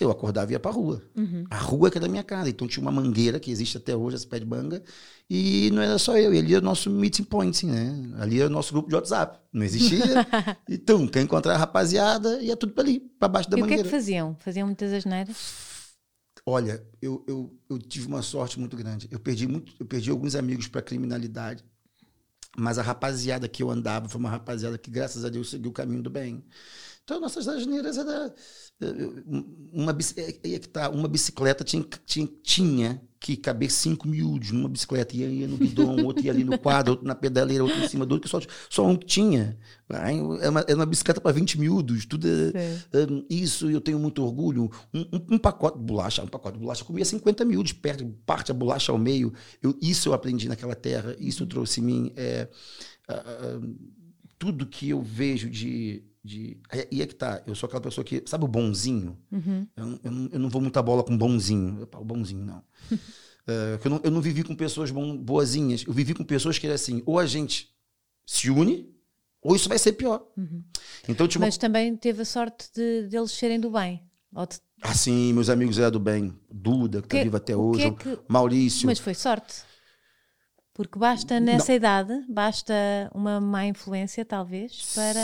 eu 0.00 0.10
acordava 0.10 0.52
e 0.52 0.54
ia 0.54 0.60
pra 0.60 0.70
rua. 0.70 1.02
Uhum. 1.16 1.44
A 1.50 1.56
rua 1.56 1.90
que 1.90 1.98
era 1.98 2.06
da 2.06 2.10
minha 2.10 2.22
casa. 2.22 2.48
Então 2.48 2.68
tinha 2.68 2.80
uma 2.80 2.92
mangueira 2.92 3.40
que 3.40 3.50
existe 3.50 3.76
até 3.76 3.96
hoje, 3.96 4.14
essa 4.16 4.26
pé 4.26 4.38
de 4.38 4.44
banga, 4.44 4.80
e 5.28 5.70
não 5.72 5.82
era 5.82 5.98
só 5.98 6.16
eu. 6.16 6.32
E 6.32 6.38
ali 6.38 6.52
era 6.54 6.62
o 6.62 6.64
nosso 6.64 6.88
meeting 6.88 7.24
point, 7.24 7.66
né? 7.66 8.12
Ali 8.18 8.38
era 8.40 8.48
o 8.48 8.52
nosso 8.52 8.72
grupo 8.72 8.88
de 8.88 8.94
WhatsApp. 8.94 9.40
Não 9.52 9.64
existia. 9.64 10.24
então, 10.68 11.06
quer 11.08 11.22
encontrar 11.22 11.54
a 11.54 11.58
rapaziada, 11.58 12.40
ia 12.40 12.56
tudo 12.56 12.72
pra 12.72 12.84
ali, 12.84 13.00
pra 13.00 13.26
baixo 13.26 13.50
da 13.50 13.58
E 13.58 13.62
o 13.62 13.66
que 13.66 13.72
é 13.72 13.76
mangueira. 13.76 13.88
que 13.88 13.90
faziam? 13.90 14.36
Faziam 14.38 14.66
muitas 14.66 14.92
asneiras? 14.92 15.36
Olha, 16.50 16.86
eu, 17.02 17.24
eu, 17.28 17.58
eu 17.68 17.78
tive 17.78 18.06
uma 18.06 18.22
sorte 18.22 18.58
muito 18.58 18.76
grande. 18.76 19.08
Eu 19.10 19.20
perdi, 19.20 19.46
muito, 19.46 19.74
eu 19.78 19.86
perdi 19.86 20.10
alguns 20.10 20.34
amigos 20.34 20.66
para 20.68 20.80
criminalidade, 20.82 21.64
mas 22.56 22.78
a 22.78 22.82
rapaziada 22.82 23.48
que 23.48 23.62
eu 23.62 23.70
andava 23.70 24.08
foi 24.08 24.20
uma 24.20 24.30
rapaziada 24.30 24.78
que, 24.78 24.90
graças 24.90 25.24
a 25.24 25.28
Deus, 25.30 25.50
seguiu 25.50 25.70
o 25.70 25.74
caminho 25.74 26.02
do 26.02 26.10
bem. 26.10 26.44
Então, 27.04 27.20
nossas 27.20 27.48
asneiras 27.48 27.98
era. 27.98 28.34
eh, 28.82 28.86
Uma, 29.72 29.92
é- 30.18 30.54
é 30.54 30.58
que 30.60 30.68
tá, 30.68 30.90
uma 30.90 31.08
bicicleta 31.08 31.64
tinha, 31.64 31.84
tinha, 32.06 32.28
tinha 32.42 33.07
que 33.20 33.36
caber 33.36 33.70
cinco 33.70 34.06
miúdos 34.06 34.52
numa 34.52 34.68
bicicleta. 34.68 35.16
Ia, 35.16 35.26
ia 35.28 35.48
no 35.48 35.56
guidão, 35.56 35.96
outro 36.06 36.24
ia 36.24 36.30
ali 36.30 36.44
no 36.44 36.58
quadro, 36.58 36.92
outro 36.92 37.06
na 37.06 37.14
pedaleira, 37.14 37.64
outro 37.64 37.78
em 37.82 37.88
cima 37.88 38.06
do 38.06 38.12
outro, 38.12 38.28
que 38.28 38.30
só, 38.30 38.40
só 38.70 38.86
um 38.86 38.96
que 38.96 39.06
tinha. 39.06 39.58
Era 39.88 40.50
uma, 40.50 40.60
era 40.60 40.74
uma 40.76 40.86
bicicleta 40.86 41.20
para 41.20 41.32
20 41.32 41.58
miúdos, 41.58 42.04
tudo. 42.06 42.26
é- 42.28 43.06
um, 43.10 43.24
isso 43.28 43.70
eu 43.70 43.80
tenho 43.80 43.98
muito 43.98 44.22
orgulho. 44.22 44.70
Um, 44.94 45.00
um- 45.12 45.26
um 45.32 45.38
pacote 45.38 45.78
de 45.78 45.84
bolacha, 45.84 46.22
um 46.22 46.26
pacote 46.28 46.56
de 46.58 46.62
bolacha 46.62 46.84
comia 46.84 47.04
50 47.04 47.44
miúdos, 47.44 47.72
perto, 47.72 48.06
parte 48.26 48.50
a 48.50 48.54
bolacha 48.54 48.92
ao 48.92 48.98
meio. 48.98 49.32
Eu, 49.62 49.76
isso 49.82 50.08
eu 50.08 50.12
aprendi 50.12 50.48
naquela 50.48 50.74
terra, 50.74 51.16
isso 51.18 51.46
trouxe 51.46 51.80
em 51.80 51.84
mim. 51.84 52.12
é, 52.16 52.48
ah, 53.08 53.24
ah, 53.26 53.60
tudo 54.38 54.66
que 54.66 54.88
eu 54.90 55.02
vejo 55.02 55.50
de. 55.50 56.04
De 56.24 56.58
e 56.90 57.00
é 57.02 57.06
que 57.06 57.14
tá, 57.14 57.42
eu 57.46 57.54
sou 57.54 57.66
aquela 57.66 57.80
pessoa 57.82 58.04
que. 58.04 58.22
Sabe 58.26 58.44
o 58.44 58.48
bonzinho? 58.48 59.16
Uhum. 59.32 59.66
Eu, 59.76 59.86
não- 59.86 60.00
eu 60.04 60.10
não, 60.10 60.28
eu 60.32 60.38
não 60.40 60.48
vou 60.48 60.60
muita 60.60 60.82
bola 60.82 61.02
com 61.04 61.16
bonzinho. 61.16 61.88
O 61.94 62.04
bonzinho, 62.04 62.44
não. 62.44 62.62
É, 63.50 63.78
que 63.78 63.86
eu 63.86 63.90
não. 63.90 64.00
Eu 64.04 64.10
não 64.10 64.20
vivi 64.20 64.44
com 64.44 64.54
pessoas 64.54 64.90
bom, 64.90 65.16
boazinhas. 65.16 65.82
Eu 65.86 65.92
vivi 65.94 66.12
com 66.12 66.22
pessoas 66.22 66.58
que 66.58 66.66
era 66.66 66.74
assim, 66.74 67.02
ou 67.06 67.18
a 67.18 67.24
gente 67.24 67.74
se 68.26 68.50
une, 68.50 68.94
ou 69.40 69.56
isso 69.56 69.70
vai 69.70 69.78
ser 69.78 69.92
pior. 69.94 70.22
Então 71.08 71.26
tinha 71.26 71.40
uma 71.40 71.46
Mas 71.46 71.56
também 71.56 71.96
teve 71.96 72.20
a 72.20 72.24
sorte 72.26 72.68
de, 72.74 73.08
de 73.08 73.16
eles 73.16 73.30
serem 73.32 73.58
do 73.58 73.70
bem. 73.70 74.02
De- 74.30 74.60
Assim, 74.82 75.32
meus 75.32 75.48
amigos 75.48 75.78
eram 75.78 75.92
do 75.92 75.98
bem. 75.98 76.38
Duda, 76.52 77.00
que 77.00 77.08
Que- 77.08 77.16
está 77.16 77.24
vivo 77.24 77.36
até 77.38 77.52
que 77.54 77.58
hoje. 77.58 77.84
é 77.86 77.90
que- 77.90 78.18
Maurício. 78.28 78.84
Mas 78.86 78.98
foi 78.98 79.14
sorte. 79.14 79.62
Porque 80.74 80.98
basta 80.98 81.40
nessa 81.40 81.72
idade, 81.72 82.12
basta 82.28 82.74
uma 83.14 83.40
má 83.40 83.64
influência, 83.66 84.26
talvez, 84.26 84.92
para. 84.94 85.20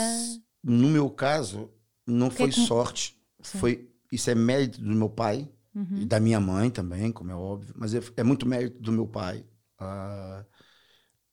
No 0.65 0.89
meu 0.89 1.09
caso, 1.09 1.69
não 2.07 2.29
foi 2.31 2.51
sorte. 2.51 3.15
Foi, 3.39 3.87
isso 4.11 4.29
é 4.29 4.35
mérito 4.35 4.81
do 4.81 4.95
meu 4.95 5.09
pai 5.09 5.47
Uhum. 5.75 5.97
e 6.03 6.05
da 6.05 6.21
minha 6.21 6.39
mãe 6.39 6.69
também, 6.71 7.11
como 7.11 7.31
é 7.31 7.35
óbvio. 7.35 7.73
Mas 7.77 7.93
é, 7.93 8.01
é 8.17 8.23
muito 8.23 8.45
mérito 8.47 8.81
do 8.81 8.91
meu 8.91 9.05
pai. 9.07 9.45
ah, 9.77 10.43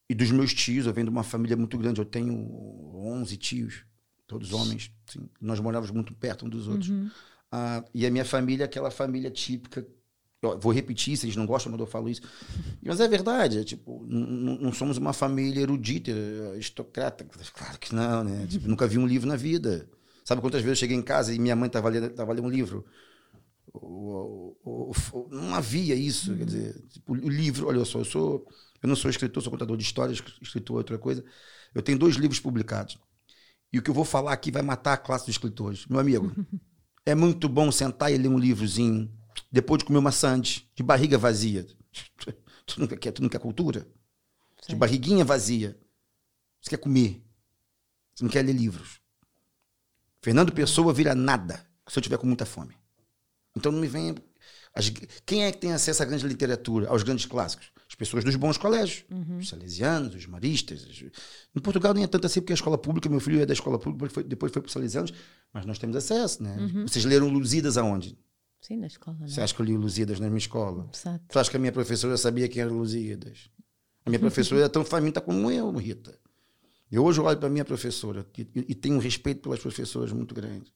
e 0.09 0.15
dos 0.15 0.31
meus 0.31 0.53
tios. 0.53 0.85
Eu 0.87 0.93
venho 0.93 1.07
de 1.07 1.11
uma 1.11 1.23
família 1.23 1.57
muito 1.57 1.79
grande. 1.79 2.01
Eu 2.01 2.05
tenho 2.05 2.35
11 2.95 3.37
tios, 3.37 3.85
todos 4.27 4.53
homens. 4.53 4.93
sim. 5.07 5.29
Nós 5.41 5.59
morávamos 5.61 5.91
muito 5.91 6.13
perto 6.15 6.45
um 6.45 6.49
dos 6.49 6.69
outros. 6.69 6.91
Uhum. 6.91 7.11
Ah, 7.51 7.85
e 7.95 8.05
a 8.07 8.11
minha 8.11 8.25
família 8.25 8.65
é 8.65 8.67
aquela 8.67 8.91
família 8.91 9.31
típica. 9.31 9.87
Vou 10.61 10.73
repetir, 10.73 11.17
se 11.17 11.27
eles 11.27 11.37
não 11.37 11.47
gostam, 11.47 11.71
mas 11.71 11.81
eu 11.81 11.87
falo 11.87 12.09
isso. 12.09 12.23
Mas 12.83 12.99
é 13.01 13.07
verdade, 13.07 13.59
é, 13.59 13.65
tipo, 13.65 14.05
não 14.09 14.73
somos 14.73 14.99
uma 14.99 15.13
família 15.13 15.61
erudita, 15.61 16.11
aristocrata. 16.53 17.25
Claro 17.55 17.79
que 17.79 17.95
não, 17.95 18.25
né? 18.25 18.47
Tipo, 18.49 18.69
nunca 18.69 18.87
vi 18.89 18.99
um 18.99 19.07
livro 19.07 19.29
na 19.29 19.37
vida. 19.37 19.89
Sabe 20.25 20.41
quantas 20.41 20.61
vezes 20.63 20.79
eu 20.79 20.81
cheguei 20.81 20.97
em 20.97 21.03
casa 21.03 21.33
e 21.33 21.39
minha 21.39 21.55
mãe 21.55 21.69
estava 21.69 21.89
lendo, 21.89 22.11
tava 22.11 22.33
lendo 22.33 22.47
um 22.47 22.51
livro? 22.51 22.85
O- 23.73 24.57
o- 24.65 24.93
o- 25.13 25.29
não 25.31 25.55
havia 25.55 25.95
isso. 25.95 26.37
Quer 26.37 26.45
dizer, 26.45 26.83
tipo, 26.89 27.13
o 27.13 27.29
livro, 27.29 27.69
olha 27.69 27.85
só, 27.85 28.01
eu 28.01 28.05
sou. 28.05 28.47
Eu 28.83 28.89
não 28.89 28.97
sou 28.97 29.11
escritor, 29.11 29.43
sou 29.43 29.53
contador 29.53 29.77
de 29.77 29.85
histórias, 29.85 30.23
escritor 30.43 30.77
é 30.77 30.79
outra 30.79 30.99
coisa. 30.99 31.25
Eu 31.75 31.83
tenho 31.83 31.99
dois 31.99 32.17
livros 32.17 32.41
publicados. 32.41 32.99
E 33.73 33.79
o 33.79 33.83
que 33.83 33.91
eu 33.91 33.95
vou 33.95 34.05
falar 34.05 34.33
aqui 34.33 34.51
vai 34.51 34.63
matar 34.63 34.95
a 34.95 34.97
classe 34.97 35.27
dos 35.27 35.35
escritores. 35.35 35.87
Meu 35.87 36.01
amigo, 36.01 36.33
é 37.07 37.15
muito 37.15 37.49
bom 37.49 37.73
sentar 37.73 38.13
e 38.13 38.19
ler 38.19 38.29
um 38.29 38.39
livrozinho 38.39 39.11
depois 39.51 39.79
de 39.79 39.85
comer 39.85 39.99
uma 39.99 40.13
sandes, 40.13 40.65
de 40.75 40.83
barriga 40.83 41.17
vazia. 41.19 41.67
Tu 42.65 42.81
nunca 42.81 42.97
quer, 42.97 43.11
tu 43.11 43.21
não 43.21 43.29
quer 43.29 43.41
cultura? 43.41 43.81
De 44.67 44.73
Sim. 44.73 44.77
barriguinha 44.77 45.25
vazia. 45.25 45.77
Você 46.61 46.71
quer 46.71 46.77
comer. 46.77 47.21
Você 48.15 48.23
não 48.23 48.31
quer 48.31 48.43
ler 48.45 48.53
livros. 48.53 49.01
Fernando 50.23 50.53
Pessoa 50.53 50.93
vira 50.93 51.15
nada 51.15 51.67
se 51.89 51.99
eu 51.99 52.03
tiver 52.03 52.17
com 52.19 52.27
muita 52.27 52.47
fome. 52.47 52.77
Então 53.57 53.73
não 53.73 53.81
me 53.81 53.89
venha. 53.89 54.15
as- 54.75 54.89
quem 55.27 55.45
é 55.45 55.53
que 55.53 55.59
tem 55.59 55.73
acesso 55.73 56.03
à 56.03 56.07
grande 56.07 56.27
literatura, 56.27 56.89
aos 56.89 57.03
grandes 57.03 57.27
clássicos? 57.27 57.71
As 57.89 57.95
pessoas 57.97 58.25
dos 58.25 58.37
bons 58.37 58.57
colégios. 58.57 59.05
Os 59.39 59.49
salesianos, 59.49 60.15
os 60.15 60.25
maristas. 60.27 60.87
os- 60.87 61.03
Em 61.55 61.61
Portugal 61.61 61.93
nem 61.93 62.05
é 62.05 62.07
tanto 62.07 62.27
assim, 62.27 62.41
porque 62.41 62.53
a 62.53 62.55
escola 62.55 62.79
pública, 62.79 63.09
meu 63.09 63.21
filho 63.21 63.41
é 63.43 63.45
da 63.45 63.53
escola 63.53 63.79
pública, 63.79 64.23
depois 64.23 64.51
foi, 64.53 64.63
para 64.63 64.69
os 64.69 64.73
salesianos, 64.73 65.13
mas 65.53 65.67
nós 65.67 65.79
temos 65.79 65.97
acesso, 65.97 66.43
né? 66.43 66.57
Vocês 66.87 67.05
leram 67.05 67.29
Lusíadas 67.29 67.77
aonde? 67.77 68.17
Sim, 68.63 68.77
na 68.79 68.87
escola, 68.87 69.17
não 69.21 69.27
Você 69.29 69.41
é? 69.41 69.43
acha 69.45 69.53
que 69.55 69.61
eu 69.61 69.67
li 69.67 69.77
Lusíadas 69.77 70.21
na 70.21 70.29
minha 70.29 70.39
escola? 70.39 70.89
Exato. 70.95 71.25
Tu 71.29 71.39
acha 71.39 71.51
que 71.51 71.57
a 71.57 71.61
minha 71.61 71.73
professora 71.73 72.17
sabia 72.17 72.49
quem 72.49 72.63
era 72.63 72.71
Lusíadas? 72.71 73.51
A 74.07 74.11
minha 74.11 74.21
professora 74.21 74.61
era 74.63 74.69
tão 74.71 74.85
faminta 74.85 75.21
como 75.21 75.51
eu, 75.51 75.71
Rita. 75.73 76.17
Eu 76.91 77.05
hoje 77.05 77.21
olho 77.21 77.39
para 77.39 77.49
a 77.49 77.51
minha 77.51 77.65
professora 77.65 78.25
e, 78.39 78.43
e- 78.43 78.67
e 78.69 78.75
tenho 78.75 78.95
um 78.95 78.99
respeito 79.01 79.43
pelas 79.43 79.59
professoras 79.59 80.13
muito 80.13 80.33
grande. 80.35 80.73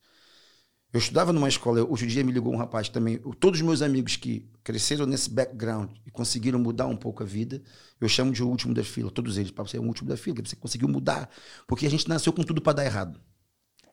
Eu 0.92 0.98
estudava 0.98 1.32
numa 1.32 1.48
escola, 1.48 1.84
hoje 1.84 2.06
em 2.06 2.08
dia 2.08 2.24
me 2.24 2.32
ligou 2.32 2.52
um 2.52 2.56
rapaz 2.56 2.88
também. 2.88 3.18
Todos 3.38 3.60
os 3.60 3.66
meus 3.66 3.82
amigos 3.82 4.16
que 4.16 4.48
cresceram 4.64 5.04
nesse 5.06 5.28
background 5.28 5.90
e 6.06 6.10
conseguiram 6.10 6.58
mudar 6.58 6.86
um 6.86 6.96
pouco 6.96 7.22
a 7.22 7.26
vida, 7.26 7.62
eu 8.00 8.08
chamo 8.08 8.32
de 8.32 8.42
o 8.42 8.48
último 8.48 8.72
da 8.72 8.82
fila. 8.82 9.10
Todos 9.10 9.36
eles, 9.36 9.50
para 9.50 9.64
você 9.64 9.76
é 9.76 9.80
o 9.80 9.84
último 9.84 10.08
da 10.08 10.16
fila, 10.16 10.38
você 10.44 10.56
conseguiu 10.56 10.88
mudar. 10.88 11.28
Porque 11.66 11.86
a 11.86 11.90
gente 11.90 12.08
nasceu 12.08 12.32
com 12.32 12.42
tudo 12.42 12.62
para 12.62 12.72
dar 12.74 12.84
errado. 12.84 13.20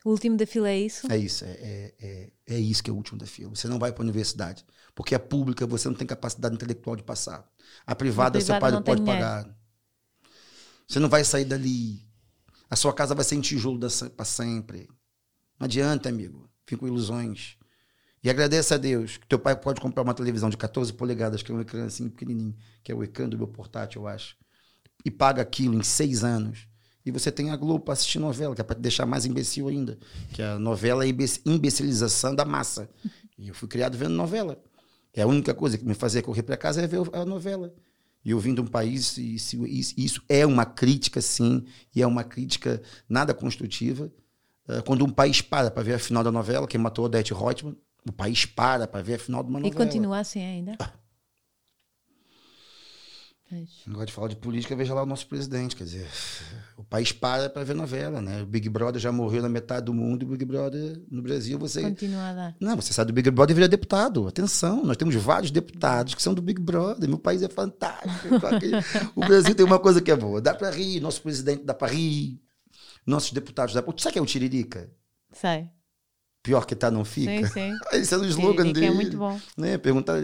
O 0.03 0.11
último 0.11 0.37
da 0.37 0.45
fila 0.47 0.69
é 0.69 0.79
isso? 0.79 1.07
É 1.09 1.17
isso, 1.17 1.43
é, 1.45 1.51
é, 1.51 1.93
é, 1.99 2.33
é 2.55 2.59
isso 2.59 2.83
que 2.83 2.89
é 2.89 2.93
o 2.93 2.95
último 2.95 3.17
da 3.19 3.25
fila. 3.25 3.49
Você 3.55 3.67
não 3.67 3.77
vai 3.79 3.91
para 3.91 4.01
a 4.01 4.05
universidade. 4.05 4.65
Porque 4.95 5.15
a 5.15 5.19
pública 5.19 5.65
você 5.67 5.87
não 5.87 5.95
tem 5.95 6.07
capacidade 6.07 6.55
intelectual 6.55 6.95
de 6.95 7.03
passar. 7.03 7.49
A 7.85 7.95
privada, 7.95 8.37
A 8.37 8.41
seu 8.41 8.55
privada 8.55 8.59
pai 8.59 8.71
não 8.71 8.81
pode 8.83 9.01
dinheiro. 9.01 9.19
pagar. 9.21 9.57
Você 10.87 10.99
não 10.99 11.09
vai 11.09 11.23
sair 11.23 11.45
dali. 11.45 12.05
A 12.69 12.75
sua 12.75 12.93
casa 12.93 13.15
vai 13.15 13.23
ser 13.23 13.35
em 13.35 13.41
tijolo 13.41 13.79
para 14.15 14.25
sempre. 14.25 14.89
Não 15.59 15.65
adianta, 15.65 16.09
amigo. 16.09 16.49
Fica 16.65 16.79
com 16.81 16.87
ilusões. 16.87 17.57
E 18.23 18.29
agradece 18.29 18.73
a 18.73 18.77
Deus 18.77 19.17
que 19.17 19.27
teu 19.27 19.39
pai 19.39 19.55
pode 19.59 19.81
comprar 19.81 20.03
uma 20.03 20.13
televisão 20.13 20.49
de 20.49 20.57
14 20.57 20.93
polegadas, 20.93 21.43
que 21.43 21.51
é 21.51 21.55
um 21.55 21.61
ecrã 21.61 21.85
assim 21.85 22.09
pequenininho, 22.09 22.55
que 22.83 22.91
é 22.91 22.95
o 22.95 23.03
ecrã 23.03 23.27
do 23.29 23.37
meu 23.37 23.47
portátil, 23.47 24.03
eu 24.03 24.07
acho. 24.07 24.37
E 25.05 25.11
paga 25.11 25.41
aquilo 25.41 25.75
em 25.75 25.83
seis 25.83 26.23
anos. 26.23 26.67
E 27.05 27.11
você 27.11 27.31
tem 27.31 27.49
a 27.51 27.55
Globo 27.55 27.83
para 27.83 27.93
assistir 27.93 28.19
novela, 28.19 28.55
que 28.55 28.61
é 28.61 28.63
para 28.63 28.75
te 28.75 28.81
deixar 28.81 29.05
mais 29.05 29.25
imbecil 29.25 29.67
ainda. 29.67 29.97
Que 30.31 30.41
a 30.41 30.57
novela 30.57 31.03
é 31.05 31.07
a 31.09 31.09
imbecilização 31.45 32.33
da 32.33 32.45
massa. 32.45 32.89
E 33.37 33.49
eu 33.49 33.53
fui 33.53 33.67
criado 33.67 33.97
vendo 33.97 34.13
novela. 34.13 34.61
É 35.13 35.21
a 35.21 35.27
única 35.27 35.53
coisa 35.53 35.77
que 35.77 35.85
me 35.85 35.93
fazia 35.93 36.21
correr 36.21 36.43
para 36.43 36.55
casa 36.57 36.81
é 36.81 36.87
ver 36.87 37.01
a 37.13 37.25
novela. 37.25 37.73
E 38.25 38.31
eu 38.31 38.39
vim 38.39 38.53
de 38.55 38.61
um 38.61 38.65
país, 38.67 39.17
e 39.17 39.35
isso, 39.35 39.65
isso- 39.67 40.21
é 40.29 40.45
uma 40.45 40.65
crítica, 40.65 41.19
sim, 41.21 41.65
e 41.93 42.01
é 42.01 42.07
uma 42.07 42.23
crítica 42.23 42.81
nada 43.09 43.33
construtiva. 43.33 44.09
Eh, 44.69 44.81
Quando 44.81 45.03
um 45.03 45.09
país 45.09 45.41
para 45.41 45.69
para 45.69 45.83
ver 45.83 45.95
a 45.95 45.99
final 45.99 46.23
da 46.23 46.31
novela, 46.31 46.65
quem 46.65 46.79
matou 46.79 47.03
Odete 47.05 47.33
Reutemann, 47.33 47.75
O 48.07 48.11
país 48.13 48.45
para 48.45 48.87
para 48.87 49.01
ver 49.01 49.15
a 49.15 49.19
final 49.19 49.43
de 49.43 49.49
uma 49.49 49.59
E 49.59 49.63
novela. 49.63 49.85
continua 49.85 50.19
assim 50.19 50.41
ainda? 50.41 50.77
Pois. 53.53 53.69
Não 53.85 53.93
gosto 53.93 54.07
de 54.07 54.13
falar 54.13 54.27
de 54.29 54.35
política, 54.35 54.75
veja 54.75 54.95
lá 54.95 55.03
o 55.03 55.05
nosso 55.05 55.27
presidente. 55.27 55.75
Quer 55.75 55.83
dizer, 55.83 56.07
o 56.75 56.83
país 56.83 57.11
para 57.11 57.51
para 57.51 57.63
ver 57.63 57.75
novela, 57.75 58.19
né? 58.19 58.41
O 58.41 58.47
Big 58.47 58.67
Brother 58.67 58.99
já 58.99 59.11
morreu 59.11 59.43
na 59.43 59.49
metade 59.49 59.85
do 59.85 59.93
mundo 59.93 60.23
e 60.23 60.25
o 60.25 60.29
Big 60.29 60.43
Brother 60.43 60.99
no 61.11 61.21
Brasil 61.21 61.59
você. 61.59 61.83
Continua 61.83 62.33
dar. 62.33 62.55
Não, 62.59 62.75
você 62.75 62.91
sai 62.91 63.05
do 63.05 63.13
Big 63.13 63.29
Brother 63.29 63.53
e 63.53 63.55
vira 63.55 63.67
deputado. 63.67 64.27
Atenção, 64.27 64.83
nós 64.83 64.97
temos 64.97 65.13
vários 65.13 65.51
deputados 65.51 66.15
que 66.15 66.21
são 66.23 66.33
do 66.33 66.41
Big 66.41 66.59
Brother. 66.59 67.07
Meu 67.07 67.19
país 67.19 67.43
é 67.43 67.47
fantástico. 67.47 68.35
o 69.15 69.19
Brasil 69.19 69.53
tem 69.53 69.65
uma 69.65 69.77
coisa 69.77 70.01
que 70.01 70.09
é 70.09 70.15
boa. 70.15 70.41
Dá 70.41 70.55
para 70.55 70.71
rir, 70.71 70.99
nosso 70.99 71.21
presidente 71.21 71.63
dá 71.63 71.75
para 71.75 71.93
rir. 71.93 72.41
Nossos 73.05 73.31
deputados 73.31 73.75
dá 73.75 73.83
para. 73.83 73.93
Sabe 73.99 74.13
que 74.13 74.19
é 74.19 74.21
o 74.21 74.25
Tiririca? 74.25 74.89
Sei. 75.31 75.69
Pior 76.43 76.65
que 76.65 76.75
tá, 76.75 76.91
não 76.91 77.05
fica. 77.05 77.47
Sim, 77.47 77.53
sim. 77.71 77.77
Esse 77.93 78.13
é 78.13 78.17
o 78.17 78.25
slogan 78.25 78.65
Tiririca 78.65 78.73
dele. 78.81 78.85
é 78.85 78.91
muito 78.91 79.17
bom. 79.17 79.39
Né? 79.57 79.77
Perguntaram, 79.77 80.21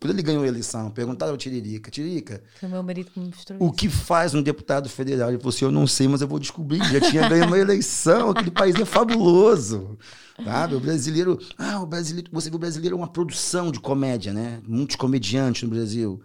quando 0.00 0.10
ele 0.10 0.22
ganhou 0.22 0.42
a 0.42 0.48
eleição, 0.48 0.90
perguntaram 0.90 1.30
ao 1.30 1.38
Tiririca: 1.38 1.92
Tiririca, 1.92 2.42
Foi 2.58 2.68
o 2.68 2.72
meu 2.72 2.82
marido 2.82 3.08
que 3.12 3.20
me 3.20 3.26
mostrou 3.26 3.60
o 3.62 3.66
isso. 3.66 3.74
que 3.74 3.88
faz 3.88 4.34
um 4.34 4.42
deputado 4.42 4.88
federal? 4.88 5.28
Ele 5.28 5.38
falou 5.38 5.54
assim: 5.54 5.64
Eu 5.64 5.70
não 5.70 5.86
sei, 5.86 6.08
mas 6.08 6.20
eu 6.20 6.26
vou 6.26 6.40
descobrir. 6.40 6.82
Já 6.90 7.00
tinha 7.00 7.28
ganho 7.28 7.46
uma 7.46 7.56
eleição. 7.56 8.30
Aquele 8.30 8.50
país 8.50 8.74
é 8.74 8.84
fabuloso. 8.84 9.96
Sabe? 10.44 10.74
O 10.74 10.80
brasileiro. 10.80 11.38
Ah, 11.56 11.80
o 11.80 11.86
brasileiro. 11.86 12.28
Você 12.32 12.50
vê 12.50 12.56
o 12.56 12.58
brasileiro 12.58 12.96
é 12.96 12.98
uma 12.98 13.06
produção 13.08 13.70
de 13.70 13.78
comédia, 13.78 14.32
né? 14.32 14.60
Muitos 14.66 14.96
comediantes 14.96 15.62
no 15.62 15.68
Brasil. 15.70 16.20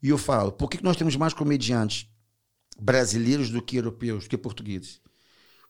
E 0.00 0.10
eu 0.10 0.16
falo: 0.16 0.52
por 0.52 0.70
que 0.70 0.78
que 0.78 0.84
nós 0.84 0.96
temos 0.96 1.16
mais 1.16 1.34
comediantes 1.34 2.06
brasileiros 2.80 3.50
do 3.50 3.60
que 3.60 3.76
europeus, 3.76 4.24
do 4.24 4.30
que 4.30 4.38
portugueses? 4.38 5.00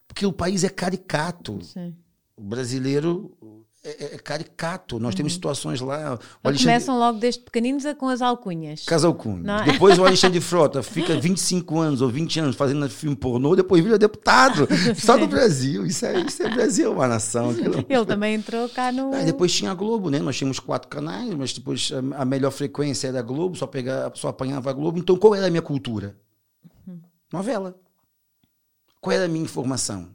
Porque 0.06 0.26
o 0.26 0.32
país 0.34 0.64
é 0.64 0.68
caricato. 0.68 1.58
Sim. 1.62 1.96
O 2.40 2.42
brasileiro 2.42 3.36
é, 3.84 4.14
é 4.14 4.18
caricato. 4.18 4.98
Nós 4.98 5.14
temos 5.14 5.34
situações 5.34 5.78
lá. 5.78 6.12
Uhum. 6.12 6.18
Alexandre... 6.42 6.72
Começam 6.72 6.98
logo 6.98 7.18
desde 7.18 7.42
pequeninos 7.42 7.84
a 7.84 7.94
com 7.94 8.08
as 8.08 8.22
alcunhas. 8.22 8.84
Casal 8.86 9.14
Cunha. 9.14 9.42
Não 9.42 9.58
é? 9.58 9.64
Depois 9.72 9.98
o 9.98 10.06
Alexandre 10.06 10.40
Frota 10.40 10.82
fica 10.82 11.20
25 11.20 11.78
anos 11.78 12.00
ou 12.00 12.08
20 12.08 12.40
anos 12.40 12.56
fazendo 12.56 12.88
filme 12.88 13.14
pornô, 13.14 13.54
depois 13.54 13.84
vira 13.84 13.98
deputado. 13.98 14.66
Só 14.96 15.18
no 15.18 15.28
Brasil. 15.28 15.84
Isso 15.84 16.06
é, 16.06 16.18
isso 16.20 16.42
é 16.42 16.48
Brasil, 16.48 16.92
uma 16.92 17.06
nação. 17.06 17.50
aquilo. 17.50 17.84
Ele 17.86 18.06
também 18.06 18.36
entrou 18.36 18.66
cá 18.70 18.90
no. 18.90 19.12
Aí 19.12 19.26
depois 19.26 19.52
tinha 19.52 19.70
a 19.70 19.74
Globo, 19.74 20.08
né? 20.08 20.18
Nós 20.18 20.38
tínhamos 20.38 20.58
quatro 20.58 20.88
canais, 20.88 21.34
mas 21.34 21.52
depois 21.52 21.92
a, 22.16 22.24
melhor 22.24 22.52
frequência 22.52 23.08
era 23.08 23.18
a 23.18 23.22
Globo, 23.22 23.54
só, 23.54 23.66
pegar, 23.66 24.10
só 24.14 24.28
apanhava 24.28 24.70
a 24.70 24.72
Globo. 24.72 24.98
Então 24.98 25.14
qual 25.14 25.34
era 25.34 25.46
a 25.46 25.50
minha 25.50 25.62
cultura? 25.62 26.16
Novela. 27.30 27.78
Qual 28.98 29.14
era 29.14 29.26
a 29.26 29.28
minha 29.28 29.44
informação? 29.44 30.08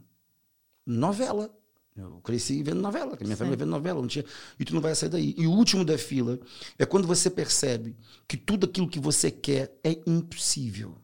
Novela. 0.84 1.50
Eu 1.96 2.20
cresci 2.22 2.62
vendo 2.62 2.80
novela, 2.82 3.16
minha 3.22 3.36
Sim. 3.36 3.36
família 3.36 3.56
vendo 3.56 3.70
novela, 3.70 4.00
não 4.00 4.08
tinha, 4.08 4.24
e 4.58 4.64
tu 4.64 4.74
não 4.74 4.80
vai 4.82 4.94
sair 4.94 5.08
daí. 5.08 5.34
E 5.38 5.46
o 5.46 5.50
último 5.52 5.84
da 5.84 5.96
fila 5.96 6.38
é 6.78 6.84
quando 6.84 7.06
você 7.06 7.30
percebe 7.30 7.96
que 8.28 8.36
tudo 8.36 8.66
aquilo 8.66 8.88
que 8.88 9.00
você 9.00 9.30
quer 9.30 9.78
é 9.82 9.98
impossível. 10.06 10.96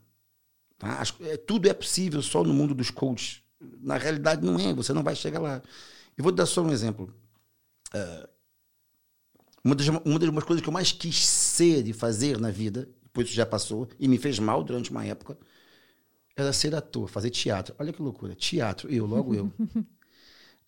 Tá? 0.78 1.01
As- 1.01 1.14
é, 1.20 1.36
tudo 1.36 1.68
é 1.68 1.74
possível 1.74 2.22
só 2.22 2.45
no 2.45 2.55
mundo 2.55 2.74
dos 2.74 2.90
coaches. 2.90 3.43
Na 3.80 3.97
realidade 3.97 4.45
não 4.45 4.59
é, 4.59 4.74
você 4.74 4.93
não 4.93 5.03
vai 5.03 5.16
chegar 5.16 5.40
lá. 5.40 5.62
Eu 6.16 6.24
vou 6.24 6.32
te 6.32 6.36
dar 6.36 6.47
só 6.47 6.62
um 6.62 6.72
exemplo. 6.72 7.14
Ah, 7.93 8.28
uma, 9.64 9.74
das, 9.74 9.86
uma 9.88 10.18
das 10.18 10.45
coisas 10.45 10.62
que 10.62 10.68
eu 10.68 10.72
mais 10.72 10.93
quis 10.93 11.24
ser 11.24 11.86
e 11.86 11.93
fazer 11.93 12.38
na 12.38 12.51
vida, 12.51 12.88
depois 13.03 13.26
isso 13.28 13.36
já 13.36 13.47
passou, 13.47 13.88
e 13.99 14.09
me 14.09 14.18
fez 14.18 14.38
mal 14.38 14.62
durante 14.64 14.90
uma 14.90 15.05
época, 15.05 15.38
era 16.36 16.53
ser 16.53 16.74
ator, 16.74 17.09
fazer 17.09 17.30
teatro. 17.30 17.74
Olha 17.78 17.93
que 17.93 18.03
loucura. 18.03 18.34
Teatro, 18.34 18.90
eu, 18.90 19.07
logo 19.07 19.34
eu. 19.34 19.53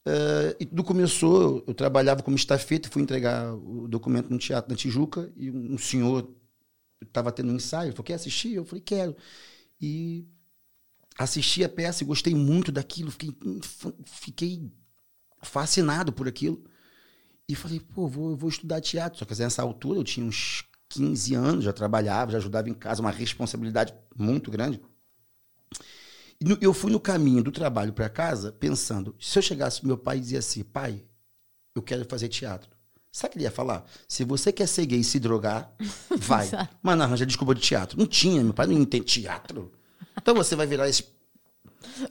Eh, 0.06 0.56
e 0.60 0.66
tudo 0.66 0.84
começou, 0.84 1.64
eu 1.66 1.72
trabalhava 1.74 2.22
como 2.22 2.36
estafeta, 2.36 2.90
fui 2.90 3.02
entregar 3.02 3.54
o 3.54 3.88
documento 3.88 4.30
no 4.30 4.38
teatro 4.38 4.70
na 4.70 4.76
Tijuca, 4.76 5.32
e 5.36 5.50
um, 5.50 5.78
senhor 5.78 6.30
estava 7.02 7.32
tendo 7.32 7.52
um 7.52 7.56
ensaio, 7.56 7.92
falou, 7.92 8.04
quer 8.04 8.14
assistir? 8.14 8.54
Eu 8.54 8.64
falei, 8.64 8.82
quero. 8.82 9.16
E 9.80 10.26
assisti 11.18 11.64
a 11.64 11.68
peça 11.68 12.02
e 12.02 12.06
gostei 12.06 12.34
muito 12.34 12.70
daquilo, 12.70 13.10
fiquei, 13.10 13.34
fiquei 14.06 14.70
fascinado 15.42 16.12
por 16.12 16.28
aquilo. 16.28 16.62
E 17.48 17.54
falei, 17.54 17.80
pô, 17.80 18.08
vou, 18.08 18.36
vou 18.36 18.48
estudar 18.48 18.80
teatro. 18.80 19.18
Só 19.18 19.24
que 19.24 19.38
nessa 19.38 19.62
altura 19.62 19.98
eu 19.98 20.04
tinha 20.04 20.24
uns 20.24 20.64
15 20.88 21.34
anos, 21.34 21.64
já 21.64 21.72
trabalhava, 21.72 22.32
já 22.32 22.38
ajudava 22.38 22.70
em 22.70 22.74
casa, 22.74 23.02
uma 23.02 23.10
responsabilidade 23.10 23.94
muito 24.16 24.50
grande. 24.50 24.80
Eu 26.60 26.72
fui 26.74 26.90
no 26.90 27.00
caminho 27.00 27.42
do 27.42 27.50
trabalho 27.52 27.92
para 27.92 28.08
casa 28.08 28.52
pensando, 28.52 29.14
se 29.20 29.38
eu 29.38 29.42
chegasse 29.42 29.80
pro 29.80 29.86
meu 29.88 29.98
pai 29.98 30.18
e 30.18 30.20
dizia 30.20 30.38
assim, 30.40 30.62
pai, 30.62 31.02
eu 31.74 31.82
quero 31.82 32.04
fazer 32.08 32.28
teatro. 32.28 32.68
Sabe 33.12 33.28
o 33.28 33.32
que 33.32 33.38
ele 33.38 33.44
ia 33.44 33.50
falar? 33.50 33.84
Se 34.08 34.24
você 34.24 34.52
quer 34.52 34.66
ser 34.66 34.86
gay 34.86 34.98
e 34.98 35.04
se 35.04 35.20
drogar, 35.20 35.72
vai. 36.18 36.50
Mas 36.82 36.98
não, 36.98 37.04
arranja 37.04 37.24
desculpa 37.24 37.54
de 37.54 37.60
teatro. 37.60 37.96
Não 37.98 38.06
tinha, 38.06 38.42
meu 38.42 38.52
pai 38.52 38.66
não 38.66 38.74
entende 38.74 39.04
teatro. 39.04 39.72
Então 40.20 40.34
você 40.34 40.56
vai 40.56 40.66
virar 40.66 40.88
esse... 40.88 41.04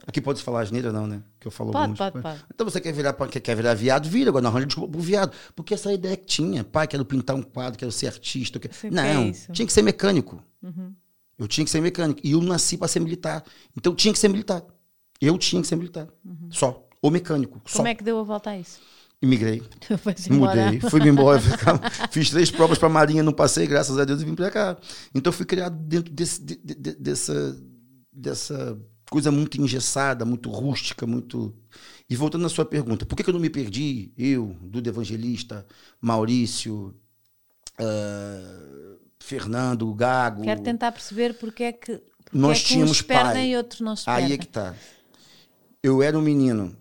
Aqui 0.08 0.22
pode 0.22 0.42
falar 0.42 0.62
asneira 0.62 0.92
não, 0.94 1.06
né? 1.08 1.22
Que 1.40 1.48
eu 1.48 1.52
falo 1.52 1.72
Pode, 1.72 1.98
pode, 1.98 2.22
pode. 2.22 2.46
Então 2.54 2.64
você 2.70 2.80
quer 2.80 2.94
virar, 2.94 3.12
quer, 3.14 3.40
quer 3.40 3.56
virar 3.56 3.74
viado, 3.74 4.08
vira. 4.08 4.30
Agora 4.30 4.44
não 4.44 4.50
arranja 4.52 4.68
desculpa 4.68 4.92
pro 4.94 5.02
viado. 5.02 5.36
Porque 5.56 5.74
essa 5.74 5.92
é 5.92 5.96
ideia 5.96 6.16
que 6.16 6.26
tinha. 6.26 6.64
Pai, 6.64 6.88
quero 6.88 7.04
pintar 7.04 7.36
um 7.36 7.42
quadro, 7.42 7.78
quero 7.78 7.92
ser 7.92 8.08
artista. 8.08 8.60
quero- 8.60 8.74
Não, 8.94 9.28
isso. 9.30 9.52
tinha 9.52 9.66
que 9.66 9.74
ser 9.74 9.82
mecânico. 9.82 10.42
Uhum. 10.62 10.94
Eu 11.38 11.48
tinha 11.48 11.66
que 11.66 11.72
ser 11.72 11.82
mecânico. 11.82 12.20
E 12.24 12.32
eu 12.32 12.42
nasci 12.42 12.78
para 12.78 12.88
ser 12.88 13.00
militar. 13.00 13.44
Então 13.78 13.94
tinha 13.96 14.14
que 14.14 14.20
ser 14.20 14.28
militar. 14.28 14.64
Eu 15.20 15.38
tinha 15.38 15.62
que 15.62 15.68
ser 15.68 15.76
militar. 15.76 16.08
Só. 16.52 16.88
Ou 17.02 17.10
mecânico. 17.12 17.62
Só. 17.66 17.74
Uhum. 17.74 17.78
Como 17.78 17.88
é 17.88 17.96
que 17.96 18.04
deu 18.04 18.20
a 18.20 18.24
volta 18.24 18.52
a 18.52 18.58
isso? 18.60 18.80
Imigrei. 19.22 19.64
Mudei. 20.30 20.80
Fui-me 20.90 21.10
embora. 21.10 21.40
Fiz 22.12 22.30
três 22.30 22.52
provas 22.52 22.78
para 22.78 22.88
a 22.88 22.92
Marinha, 22.92 23.24
não 23.24 23.32
passei, 23.32 23.66
graças 23.66 23.98
a 23.98 24.04
Deus, 24.06 24.22
e 24.22 24.26
vim 24.26 24.36
para 24.36 24.52
cá. 24.52 24.78
Então 25.16 25.32
eu 25.32 25.36
fui 25.36 25.46
criado 25.46 25.76
dentro 25.78 26.14
desse, 26.14 26.42
de- 26.44 26.56
de- 26.58 26.76
de- 26.76 26.96
dessa, 26.96 27.58
dessa 28.12 28.78
coisa 29.10 29.32
muito 29.32 29.62
engessada, 29.62 30.26
muito 30.26 30.50
rústica, 30.50 31.08
muito. 31.08 31.54
E 32.10 32.16
voltando 32.18 32.46
à 32.46 32.50
sua 32.50 32.66
pergunta, 32.66 33.06
por 33.06 33.16
que, 33.16 33.24
que 33.24 33.30
eu 33.30 33.34
não 33.34 33.40
me 33.40 33.50
perdi? 33.50 34.12
Eu, 34.18 34.58
Duda 34.62 34.90
Evangelista, 34.90 35.66
Maurício, 36.02 36.94
ah, 37.80 38.93
Fernando, 39.24 39.92
Gago. 39.94 40.44
Quero 40.44 40.62
tentar 40.62 40.92
perceber 40.92 41.34
porque 41.36 41.64
é 41.64 41.72
que, 41.72 41.98
porque 41.98 42.38
Nós 42.38 42.58
é 42.58 42.62
que 42.62 42.68
tínhamos 42.68 42.92
uns 42.92 43.02
perdem 43.02 43.34
pai. 43.34 43.50
e 43.52 43.58
outros 43.58 43.80
não 43.82 43.96
se 43.96 44.04
Aí 44.10 44.22
perdem. 44.24 44.34
é 44.34 44.38
que 44.38 44.48
tá. 44.48 44.76
Eu 45.82 46.02
era 46.04 46.18
um 46.18 46.22
menino 46.22 46.76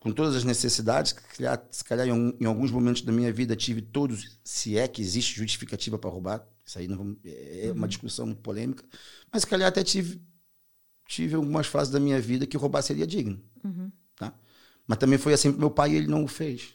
com 0.00 0.12
todas 0.12 0.34
as 0.36 0.44
necessidades, 0.44 1.12
que 1.12 1.22
se 1.70 1.84
calhar- 1.84 2.08
em, 2.08 2.36
em 2.40 2.44
alguns 2.44 2.70
momentos 2.70 3.02
da 3.02 3.12
minha 3.12 3.32
vida 3.32 3.54
tive 3.56 3.80
todos, 3.82 4.38
se 4.44 4.76
é 4.78 4.86
que 4.88 5.00
existe 5.02 5.36
justificativa 5.36 5.98
para 5.98 6.10
roubar, 6.10 6.46
isso 6.64 6.78
aí 6.78 6.86
não 6.88 7.16
é 7.24 7.66
Uhum. 7.68 7.72
uma 7.74 7.88
discussão 7.88 8.26
muito 8.26 8.40
polêmica, 8.42 8.84
mas 9.32 9.42
se 9.42 9.48
calhar 9.48 9.68
até 9.68 9.82
tive, 9.84 10.20
tive 11.08 11.34
algumas 11.34 11.66
fases 11.66 11.92
da 11.92 11.98
minha 12.00 12.20
vida 12.20 12.46
que 12.46 12.56
roubar 12.56 12.82
seria 12.82 13.06
digno. 13.06 13.40
Uhum. 13.64 13.90
Tá? 14.16 14.32
Mas 14.86 14.98
também 14.98 15.18
foi 15.18 15.32
assim 15.34 15.50
pro 15.50 15.60
meu 15.60 15.70
pai 15.70 15.92
e 15.92 15.96
ele 15.96 16.06
não 16.08 16.24
o 16.24 16.28
fez. 16.28 16.74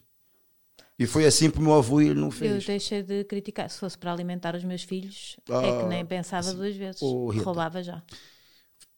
E 1.00 1.06
foi 1.06 1.26
assim 1.26 1.50
pro 1.50 1.62
meu 1.62 1.74
avô 1.74 2.02
e 2.02 2.06
ele 2.08 2.20
não 2.20 2.28
Eu 2.28 2.32
fez. 2.32 2.66
deixei 2.66 3.04
de 3.04 3.24
criticar. 3.26 3.70
Se 3.70 3.78
fosse 3.80 3.98
para 3.98 4.12
alimentar 4.12 4.56
os 4.56 4.64
meus 4.64 4.82
filhos, 4.84 5.38
é 5.48 5.54
Ah, 5.54 5.82
que 5.82 5.88
nem 5.88 6.06
pensava 6.06 6.52
duas 6.54 6.76
vezes. 6.76 7.02
Rita. 7.02 7.44
Roubava 7.46 7.84
já. 7.84 8.02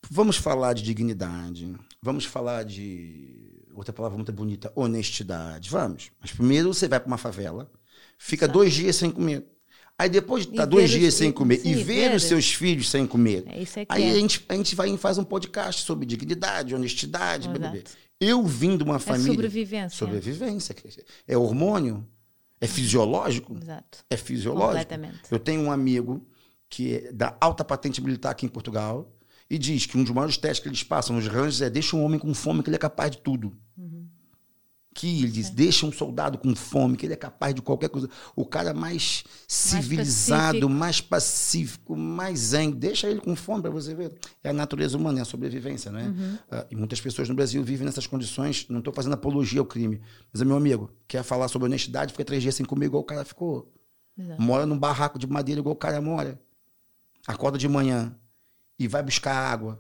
Vamos 0.10 0.38
falar 0.38 0.74
de 0.74 0.82
dignidade. 0.84 1.76
Vamos 2.02 2.26
falar 2.26 2.64
de. 2.64 3.66
Outra 3.74 3.94
palavra 3.94 4.18
muito 4.18 4.32
bonita, 4.34 4.72
honestidade. 4.76 5.70
Vamos. 5.70 6.10
Mas 6.20 6.32
primeiro 6.32 6.74
você 6.74 6.88
vai 6.88 7.00
para 7.00 7.08
uma 7.08 7.18
favela, 7.18 7.70
fica 8.18 8.46
Exato. 8.46 8.58
dois 8.60 8.74
dias 8.74 8.96
sem 8.96 9.12
comer. 9.12 9.46
Aí 10.00 10.08
depois 10.10 10.44
de 10.46 10.52
E 10.52 10.54
estar 10.54 10.64
ver 10.66 10.70
dois 10.72 10.86
os- 10.86 10.98
dias 10.98 11.14
sem 11.14 11.30
comer 11.32 11.58
sim, 11.60 11.72
e 11.72 11.84
ver 11.84 12.16
os 12.16 12.24
seus 12.24 12.52
filhos 12.54 12.90
sem 12.90 13.06
comer. 13.06 13.44
É 13.48 13.62
isso 13.62 13.78
é 13.80 13.86
que 13.86 13.92
Aí 13.94 14.04
é. 14.06 14.12
a 14.12 14.16
gente, 14.16 14.46
a 14.48 14.56
gente 14.56 14.74
vai 14.74 14.90
e 14.90 14.98
faz 14.98 15.18
um 15.18 15.26
podcast 15.26 15.84
sobre 15.84 16.06
dignidade, 16.06 16.74
honestidade. 16.74 17.50
Exato. 17.50 17.92
Eu 18.20 18.46
vim 18.46 18.78
de 18.78 18.84
uma 18.84 18.96
É 18.96 19.00
família. 19.00 19.32
sobrevivência. 19.34 19.98
Sobrevivência. 19.98 20.76
É 21.28 21.38
hormônio? 21.38 22.08
É 22.62 22.68
fisiológico? 22.68 23.58
Exato. 23.62 24.00
É 24.10 24.16
fisiológico. 24.18 24.72
Completamente. 24.90 25.20
Eu 25.32 25.40
tenho 25.40 25.62
um 25.62 25.72
amigo 25.72 26.26
que 26.70 26.96
é 26.96 27.12
da 27.12 27.36
alta 27.42 27.64
patente 27.66 28.02
militar 28.02 28.30
aqui 28.32 28.46
em 28.46 28.50
Portugal 28.50 29.12
e 29.50 29.58
diz 29.58 29.86
que 29.86 29.98
um 29.98 30.04
dos 30.04 30.14
maiores 30.14 30.38
testes 30.38 30.62
que 30.62 30.70
eles 30.70 30.84
passam 30.84 31.16
nos 31.16 31.28
ranges 31.28 31.62
é 31.62 31.70
deixa 31.70 31.96
um 31.96 32.04
homem 32.04 32.20
com 32.20 32.34
fome 32.34 32.62
que 32.64 32.70
ele 32.70 32.76
é 32.76 32.80
capaz 32.80 33.12
de 33.12 33.18
tudo. 33.18 33.54
Uhum. 33.78 33.99
Que 35.00 35.24
ele 35.24 35.32
diz, 35.32 35.50
deixa 35.50 35.86
um 35.86 35.94
soldado 35.94 36.38
com 36.38 36.54
fome 36.54 36.98
que 36.98 37.06
ele 37.06 37.14
é 37.14 37.16
capaz 37.16 37.56
de 37.56 37.62
qualquer 37.62 37.88
coisa. 37.88 38.10
O 38.36 38.46
cara 38.46 38.74
mais 38.74 39.24
civilizado, 39.48 40.60
pacífico. 40.60 40.70
mais 40.70 41.00
pacífico, 41.02 41.96
mais 41.96 42.40
zen, 42.40 42.72
deixa 42.72 43.10
ele 43.10 43.22
com 43.22 43.34
fome 43.34 43.62
para 43.62 43.72
você 43.72 43.96
ver. 43.96 44.12
É 44.44 44.50
a 44.50 44.54
natureza 44.54 44.98
humana, 44.98 45.20
é 45.20 45.22
a 45.22 45.26
sobrevivência, 45.26 45.90
né? 45.90 46.04
Uhum. 46.04 46.38
Ah, 46.52 46.66
e 46.70 46.76
muitas 46.76 47.00
pessoas 47.00 47.30
no 47.30 47.36
Brasil 47.36 47.64
vivem 47.64 47.86
nessas 47.86 48.06
condições. 48.06 48.66
Não 48.68 48.80
estou 48.80 48.94
fazendo 48.94 49.14
apologia 49.14 49.62
ao 49.62 49.66
crime, 49.66 50.02
mas 50.34 50.42
é 50.42 50.46
meu 50.46 50.58
amigo. 50.58 50.92
Quer 51.08 51.24
falar 51.24 51.48
sobre 51.48 51.68
honestidade, 51.68 52.12
fica 52.12 52.26
três 52.26 52.44
dias 52.44 52.56
sem 52.56 52.66
comer 52.66 52.88
igual 52.88 53.02
o 53.02 53.06
cara 53.06 53.24
ficou 53.24 53.72
Exato. 54.18 54.42
mora 54.42 54.66
num 54.66 54.78
barraco 54.78 55.18
de 55.18 55.26
madeira 55.26 55.62
igual 55.62 55.76
o 55.76 55.78
cara 55.78 56.02
mora. 56.02 56.38
Acorda 57.26 57.58
de 57.58 57.70
manhã 57.70 58.14
e 58.78 58.86
vai 58.86 59.02
buscar 59.02 59.34
água. 59.34 59.80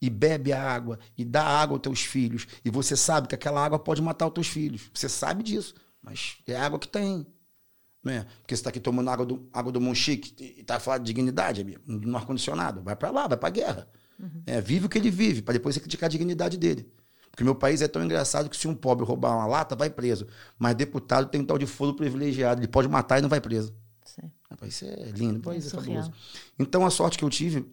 E 0.00 0.10
bebe 0.10 0.52
a 0.52 0.62
água 0.62 0.98
e 1.16 1.24
dá 1.24 1.42
água 1.42 1.76
aos 1.76 1.82
teus 1.82 2.02
filhos. 2.02 2.46
E 2.64 2.70
você 2.70 2.96
sabe 2.96 3.28
que 3.28 3.34
aquela 3.34 3.64
água 3.64 3.78
pode 3.78 4.02
matar 4.02 4.26
os 4.26 4.34
teus 4.34 4.46
filhos. 4.46 4.90
Você 4.92 5.08
sabe 5.08 5.42
disso. 5.42 5.74
mas 6.02 6.36
é 6.46 6.56
água 6.56 6.78
que 6.78 6.88
tem. 6.88 7.26
Né? 8.04 8.24
Porque 8.40 8.54
você 8.54 8.60
está 8.60 8.70
aqui 8.70 8.78
tomando 8.78 9.10
água 9.10 9.26
do, 9.26 9.48
água 9.52 9.72
do 9.72 9.80
Monchique 9.80 10.34
e 10.38 10.60
está 10.60 10.78
falando 10.78 11.00
de 11.00 11.06
dignidade, 11.06 11.60
amigo, 11.60 11.80
no 11.86 12.16
ar-condicionado. 12.16 12.82
Vai 12.82 12.94
para 12.94 13.10
lá, 13.10 13.26
vai 13.26 13.36
para 13.36 13.48
a 13.48 13.50
guerra. 13.50 13.88
Uhum. 14.18 14.42
É, 14.46 14.60
vive 14.60 14.86
o 14.86 14.88
que 14.88 14.96
ele 14.96 15.10
vive, 15.10 15.42
para 15.42 15.54
depois 15.54 15.74
você 15.74 15.80
criticar 15.80 16.06
a 16.06 16.10
dignidade 16.10 16.56
dele. 16.56 16.88
Porque 17.30 17.44
meu 17.44 17.54
país 17.54 17.82
é 17.82 17.88
tão 17.88 18.02
engraçado 18.02 18.48
que 18.48 18.56
se 18.56 18.66
um 18.66 18.74
pobre 18.74 19.04
roubar 19.04 19.34
uma 19.36 19.46
lata, 19.46 19.76
vai 19.76 19.90
preso. 19.90 20.26
Mas 20.58 20.74
deputado 20.74 21.28
tem 21.28 21.40
um 21.40 21.44
tal 21.44 21.58
de 21.58 21.66
foro 21.66 21.94
privilegiado. 21.94 22.60
Ele 22.60 22.68
pode 22.68 22.88
matar 22.88 23.18
e 23.18 23.22
não 23.22 23.28
vai 23.28 23.40
preso. 23.40 23.74
Sim. 24.04 24.30
Rapaz, 24.50 24.72
isso 24.72 24.84
é 24.86 25.10
lindo, 25.10 25.50
é, 25.50 25.58
isso 25.58 25.68
é 25.68 25.78
fabuloso. 25.78 26.12
Então 26.58 26.86
a 26.86 26.90
sorte 26.90 27.18
que 27.18 27.24
eu 27.24 27.28
tive, 27.28 27.66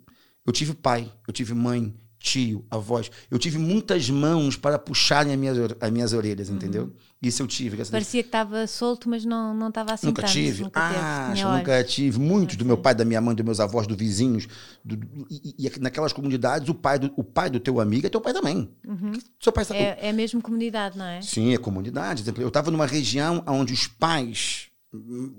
eu 0.45 0.51
tive 0.51 0.73
pai, 0.73 1.09
eu 1.25 1.33
tive 1.33 1.53
mãe, 1.53 1.95
tio, 2.23 2.65
avós. 2.71 3.11
Eu 3.29 3.37
tive 3.37 3.57
muitas 3.57 4.09
mãos 4.09 4.55
para 4.55 4.79
puxarem 4.79 5.33
as 5.33 5.37
minhas, 5.37 5.57
as 5.81 5.91
minhas 5.91 6.13
orelhas, 6.13 6.47
uhum. 6.47 6.55
entendeu? 6.55 6.93
Isso 7.21 7.43
eu 7.43 7.47
tive. 7.47 7.83
Parecia 7.85 8.23
que 8.23 8.27
estava 8.27 8.65
solto, 8.65 9.09
mas 9.09 9.25
não, 9.25 9.53
não 9.53 9.67
estava 9.67 9.93
assim 9.93 10.07
Nunca 10.07 10.21
tanto, 10.21 10.31
tive. 10.31 10.63
Nunca 10.63 10.79
ah, 10.81 11.33
teve. 11.33 11.43
nunca 11.43 11.83
tive. 11.83 12.19
Muitos 12.19 12.55
do 12.55 12.63
meu 12.63 12.77
pai, 12.77 12.95
da 12.95 13.03
minha 13.03 13.19
mãe, 13.19 13.35
dos 13.35 13.45
meus 13.45 13.59
avós, 13.59 13.85
dos 13.85 13.97
vizinhos. 13.97 14.47
Do, 14.83 14.95
e, 15.29 15.67
e, 15.67 15.79
naquelas 15.79 16.13
comunidades, 16.13 16.69
o 16.69 16.73
pai, 16.73 16.97
do, 16.97 17.13
o 17.17 17.23
pai 17.23 17.49
do 17.49 17.59
teu 17.59 17.81
amigo 17.81 18.07
é 18.07 18.09
teu 18.09 18.21
pai 18.21 18.31
também. 18.31 18.69
Uhum. 18.87 19.11
Seu 19.37 19.51
pai 19.51 19.65
é, 19.71 20.09
é 20.09 20.13
mesmo 20.13 20.41
comunidade, 20.41 20.97
não 20.97 21.05
é? 21.05 21.21
Sim, 21.21 21.53
é 21.53 21.57
comunidade. 21.57 22.23
Eu 22.39 22.47
estava 22.47 22.71
numa 22.71 22.85
região 22.85 23.43
onde 23.47 23.73
os 23.73 23.85
pais, 23.85 24.69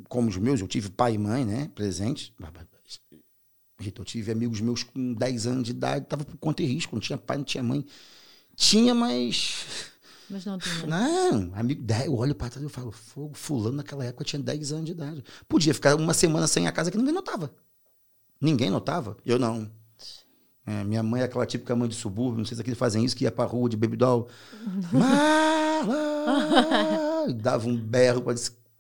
como 0.08 0.28
os 0.28 0.36
meus, 0.36 0.60
eu 0.60 0.68
tive 0.68 0.90
pai 0.90 1.14
e 1.14 1.18
mãe, 1.18 1.46
né, 1.46 1.70
presentes. 1.74 2.30
Eu 3.78 4.04
tive 4.04 4.30
amigos 4.30 4.60
meus 4.60 4.82
com 4.82 5.14
10 5.14 5.46
anos 5.46 5.64
de 5.64 5.72
idade, 5.72 6.06
tava 6.06 6.24
por 6.24 6.36
conta 6.36 6.62
e 6.62 6.66
risco, 6.66 6.94
não 6.94 7.00
tinha 7.00 7.18
pai, 7.18 7.36
não 7.36 7.44
tinha 7.44 7.62
mãe. 7.62 7.84
Tinha, 8.56 8.94
mas. 8.94 9.92
Mas 10.30 10.42
não 10.46 10.58
tinha. 10.58 10.86
Não, 10.86 11.52
amigo, 11.54 11.84
eu 12.02 12.16
olho 12.16 12.34
para 12.34 12.48
trás 12.48 12.64
e 12.64 12.68
falo, 12.70 12.90
fogo, 12.90 13.34
fulano 13.34 13.76
naquela 13.76 14.06
época 14.06 14.24
tinha 14.24 14.40
10 14.40 14.72
anos 14.72 14.86
de 14.86 14.92
idade. 14.92 15.22
Podia 15.46 15.74
ficar 15.74 15.94
uma 15.96 16.14
semana 16.14 16.46
sem 16.46 16.66
a 16.66 16.72
casa 16.72 16.90
que 16.90 16.96
ninguém 16.96 17.12
notava. 17.12 17.54
Ninguém 18.40 18.70
notava. 18.70 19.18
Eu 19.24 19.38
não. 19.38 19.70
É, 20.64 20.82
minha 20.82 21.02
mãe 21.02 21.20
é 21.20 21.24
aquela 21.24 21.44
típica 21.44 21.76
mãe 21.76 21.86
de 21.86 21.94
subúrbio, 21.94 22.38
não 22.38 22.44
sei 22.46 22.54
se 22.56 22.62
aqui 22.62 22.74
fazem 22.74 23.04
isso, 23.04 23.14
que 23.14 23.24
ia 23.24 23.30
pra 23.30 23.44
rua 23.44 23.68
de 23.68 23.76
baby 23.76 23.98
doll. 23.98 24.28
dava 27.36 27.68
um 27.68 27.76
berro 27.76 28.22
para 28.22 28.34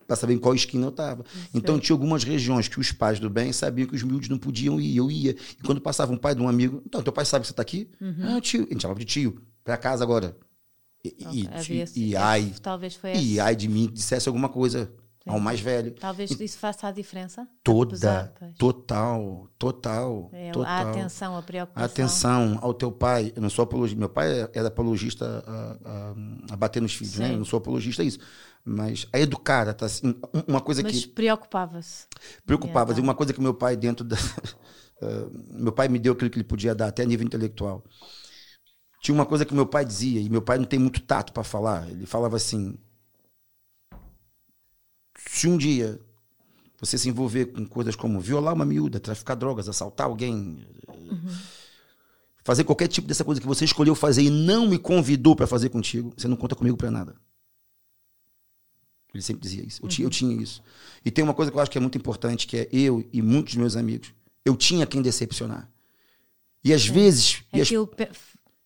para 0.06 0.16
saber 0.16 0.34
em 0.34 0.38
qual 0.38 0.54
esquina 0.54 0.86
eu 0.86 0.90
estava. 0.90 1.24
Então 1.52 1.78
tinha 1.78 1.94
algumas 1.94 2.24
regiões 2.24 2.68
que 2.68 2.78
os 2.78 2.92
pais 2.92 3.18
do 3.18 3.30
bem 3.30 3.52
sabiam 3.52 3.88
que 3.88 3.94
os 3.94 4.02
miúdos 4.02 4.28
não 4.28 4.38
podiam 4.38 4.80
ir, 4.80 4.96
eu 4.96 5.10
ia. 5.10 5.30
E 5.32 5.62
quando 5.64 5.80
passava 5.80 6.12
um 6.12 6.16
pai 6.16 6.34
de 6.34 6.42
um 6.42 6.48
amigo, 6.48 6.82
então, 6.86 7.02
teu 7.02 7.12
pai 7.12 7.24
sabe 7.24 7.42
que 7.42 7.48
você 7.48 7.52
está 7.52 7.62
aqui? 7.62 7.90
Uhum. 8.00 8.36
Ah, 8.36 8.40
tio. 8.40 8.66
A 8.68 8.72
gente 8.72 8.82
chamava 8.82 9.00
de 9.00 9.06
tio, 9.06 9.40
para 9.62 9.76
casa 9.76 10.04
agora. 10.04 10.36
E, 11.04 11.46
okay. 11.58 11.84
e, 11.94 12.10
e, 12.10 12.16
ai, 12.16 12.54
talvez 12.62 12.94
foi 12.94 13.14
e 13.14 13.38
ai 13.38 13.54
de 13.54 13.68
mim 13.68 13.90
dissesse 13.92 14.26
alguma 14.26 14.48
coisa. 14.48 14.90
Ao 15.26 15.40
mais 15.40 15.60
velho. 15.60 15.92
Talvez 15.92 16.30
isso 16.30 16.58
faça 16.58 16.86
a 16.86 16.90
diferença. 16.90 17.48
Toda, 17.62 17.92
Apesar, 17.92 18.32
total, 18.58 19.48
total, 19.58 20.30
é, 20.32 20.50
total. 20.52 20.70
A 20.70 20.90
atenção, 20.90 21.36
a 21.36 21.42
preocupação. 21.42 21.82
A 21.82 21.86
atenção 21.86 22.58
ao 22.60 22.74
teu 22.74 22.92
pai. 22.92 23.32
Eu 23.34 23.40
não 23.40 23.48
sou 23.48 23.62
apologista. 23.62 23.98
Meu 23.98 24.08
pai 24.08 24.48
era 24.52 24.68
apologista 24.68 25.42
a, 25.46 25.78
a, 25.84 26.14
a 26.52 26.56
bater 26.56 26.82
nos 26.82 26.94
filhos, 26.94 27.18
né? 27.18 27.32
Eu 27.32 27.38
não 27.38 27.44
sou 27.44 27.58
apologista 27.58 28.02
a 28.02 28.04
isso. 28.04 28.18
Mas 28.64 29.06
a 29.12 29.20
educar, 29.20 29.72
tá 29.74 29.86
assim, 29.86 30.14
uma 30.46 30.60
coisa 30.60 30.82
Mas 30.82 31.04
que. 31.04 31.08
preocupava-se. 31.08 32.06
Preocupava-se. 32.46 33.00
Uma 33.00 33.14
coisa 33.14 33.32
que 33.32 33.40
meu 33.40 33.54
pai, 33.54 33.76
dentro 33.76 34.04
da. 34.04 34.16
uh, 34.16 35.30
meu 35.52 35.72
pai 35.72 35.88
me 35.88 35.98
deu 35.98 36.12
aquilo 36.12 36.30
que 36.30 36.36
ele 36.36 36.44
podia 36.44 36.74
dar, 36.74 36.88
até 36.88 37.02
a 37.02 37.06
nível 37.06 37.26
intelectual. 37.26 37.84
Tinha 39.02 39.14
uma 39.14 39.26
coisa 39.26 39.44
que 39.44 39.52
meu 39.52 39.66
pai 39.66 39.84
dizia, 39.84 40.18
e 40.18 40.30
meu 40.30 40.40
pai 40.40 40.56
não 40.56 40.64
tem 40.64 40.78
muito 40.78 41.00
tato 41.00 41.30
para 41.32 41.44
falar. 41.44 41.90
Ele 41.90 42.06
falava 42.06 42.36
assim: 42.36 42.78
se 45.26 45.48
um 45.48 45.56
dia 45.56 46.00
você 46.78 46.98
se 46.98 47.08
envolver 47.08 47.46
com 47.46 47.64
coisas 47.66 47.96
como 47.96 48.20
violar 48.20 48.54
uma 48.54 48.64
miúda, 48.64 49.00
traficar 49.00 49.34
drogas, 49.34 49.68
assaltar 49.68 50.06
alguém, 50.06 50.66
uhum. 50.88 51.36
fazer 52.42 52.64
qualquer 52.64 52.88
tipo 52.88 53.08
dessa 53.08 53.24
coisa 53.24 53.40
que 53.40 53.46
você 53.46 53.64
escolheu 53.64 53.94
fazer 53.94 54.22
e 54.22 54.30
não 54.30 54.68
me 54.68 54.78
convidou 54.78 55.34
para 55.34 55.46
fazer 55.46 55.70
contigo, 55.70 56.12
você 56.16 56.28
não 56.28 56.36
conta 56.36 56.54
comigo 56.54 56.76
para 56.76 56.90
nada. 56.90 57.16
Ele 59.14 59.22
sempre 59.22 59.42
dizia 59.42 59.64
isso. 59.64 59.80
Eu, 59.80 59.84
uhum. 59.84 59.88
tinha, 59.88 60.06
eu 60.06 60.10
tinha 60.10 60.42
isso. 60.42 60.62
E 61.04 61.10
tem 61.10 61.22
uma 61.22 61.34
coisa 61.34 61.50
que 61.50 61.56
eu 61.56 61.62
acho 61.62 61.70
que 61.70 61.78
é 61.78 61.80
muito 61.80 61.96
importante, 61.96 62.46
que 62.46 62.56
é 62.56 62.68
eu 62.72 63.08
e 63.12 63.22
muitos 63.22 63.54
meus 63.54 63.76
amigos, 63.76 64.12
eu 64.44 64.56
tinha 64.56 64.86
quem 64.86 65.00
decepcionar. 65.00 65.70
E 66.62 66.72
às 66.72 66.88
é. 66.88 66.92
vezes... 66.92 67.44
Aquilo 67.52 67.88
e 67.96 68.02
as, 68.02 68.16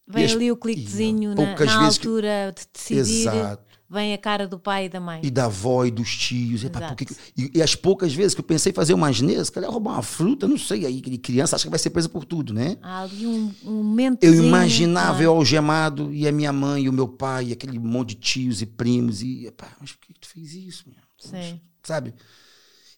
vem 0.09 0.25
ali 0.25 0.51
o 0.51 0.57
cliquezinho 0.57 1.35
na, 1.35 1.55
na 1.65 1.85
altura 1.87 2.55
que, 2.55 2.63
de 2.63 2.69
decidir. 2.73 3.29
Exato 3.29 3.69
vem 3.89 4.13
a 4.13 4.19
cara 4.19 4.47
do 4.47 4.59
pai 4.59 4.85
e 4.85 4.89
da 4.89 5.01
mãe. 5.01 5.21
E 5.25 5.31
da 5.31 5.47
avó 5.47 5.85
e 5.85 5.91
dos 5.91 6.15
tios. 6.15 6.63
E, 6.63 6.69
porque, 6.69 7.07
e, 7.37 7.53
e, 7.55 7.63
as 7.63 7.75
poucas 7.75 8.13
vezes 8.13 8.35
que 8.35 8.41
eu 8.41 8.45
pensei 8.45 8.71
em 8.71 8.75
fazer 8.75 8.93
uma 8.93 9.09
asneira, 9.09 9.43
se 9.45 9.51
calhar 9.51 9.71
roubar 9.71 9.95
uma 9.95 10.03
fruta, 10.03 10.47
não 10.47 10.59
sei, 10.59 10.85
aí 10.85 11.01
criança 11.19 11.57
acha 11.57 11.65
que 11.65 11.71
vai 11.71 11.79
ser 11.79 11.91
presa 11.91 12.09
por 12.09 12.25
tudo, 12.25 12.53
né? 12.53 12.77
Há 12.83 13.03
ali 13.03 13.27
um, 13.27 13.53
um 13.65 13.83
momento. 13.83 14.23
Eu 14.23 14.35
imaginava 14.35 15.23
eu 15.23 15.33
algemado 15.33 16.13
e 16.13 16.29
a 16.29 16.33
minha 16.33 16.53
mãe 16.53 16.85
e 16.85 16.89
o 16.89 16.93
meu 16.93 17.09
pai, 17.09 17.47
e 17.47 17.53
aquele 17.53 17.79
monte 17.79 18.11
de 18.11 18.17
tios 18.17 18.61
e 18.61 18.67
primos, 18.67 19.23
e 19.23 19.51
pá, 19.57 19.75
mas 19.81 19.93
por 19.93 20.07
que 20.07 20.15
tu 20.21 20.29
fez 20.29 20.53
isso, 20.55 20.85
minha? 20.87 21.01
Sim. 21.19 21.61
Sabe? 21.83 22.15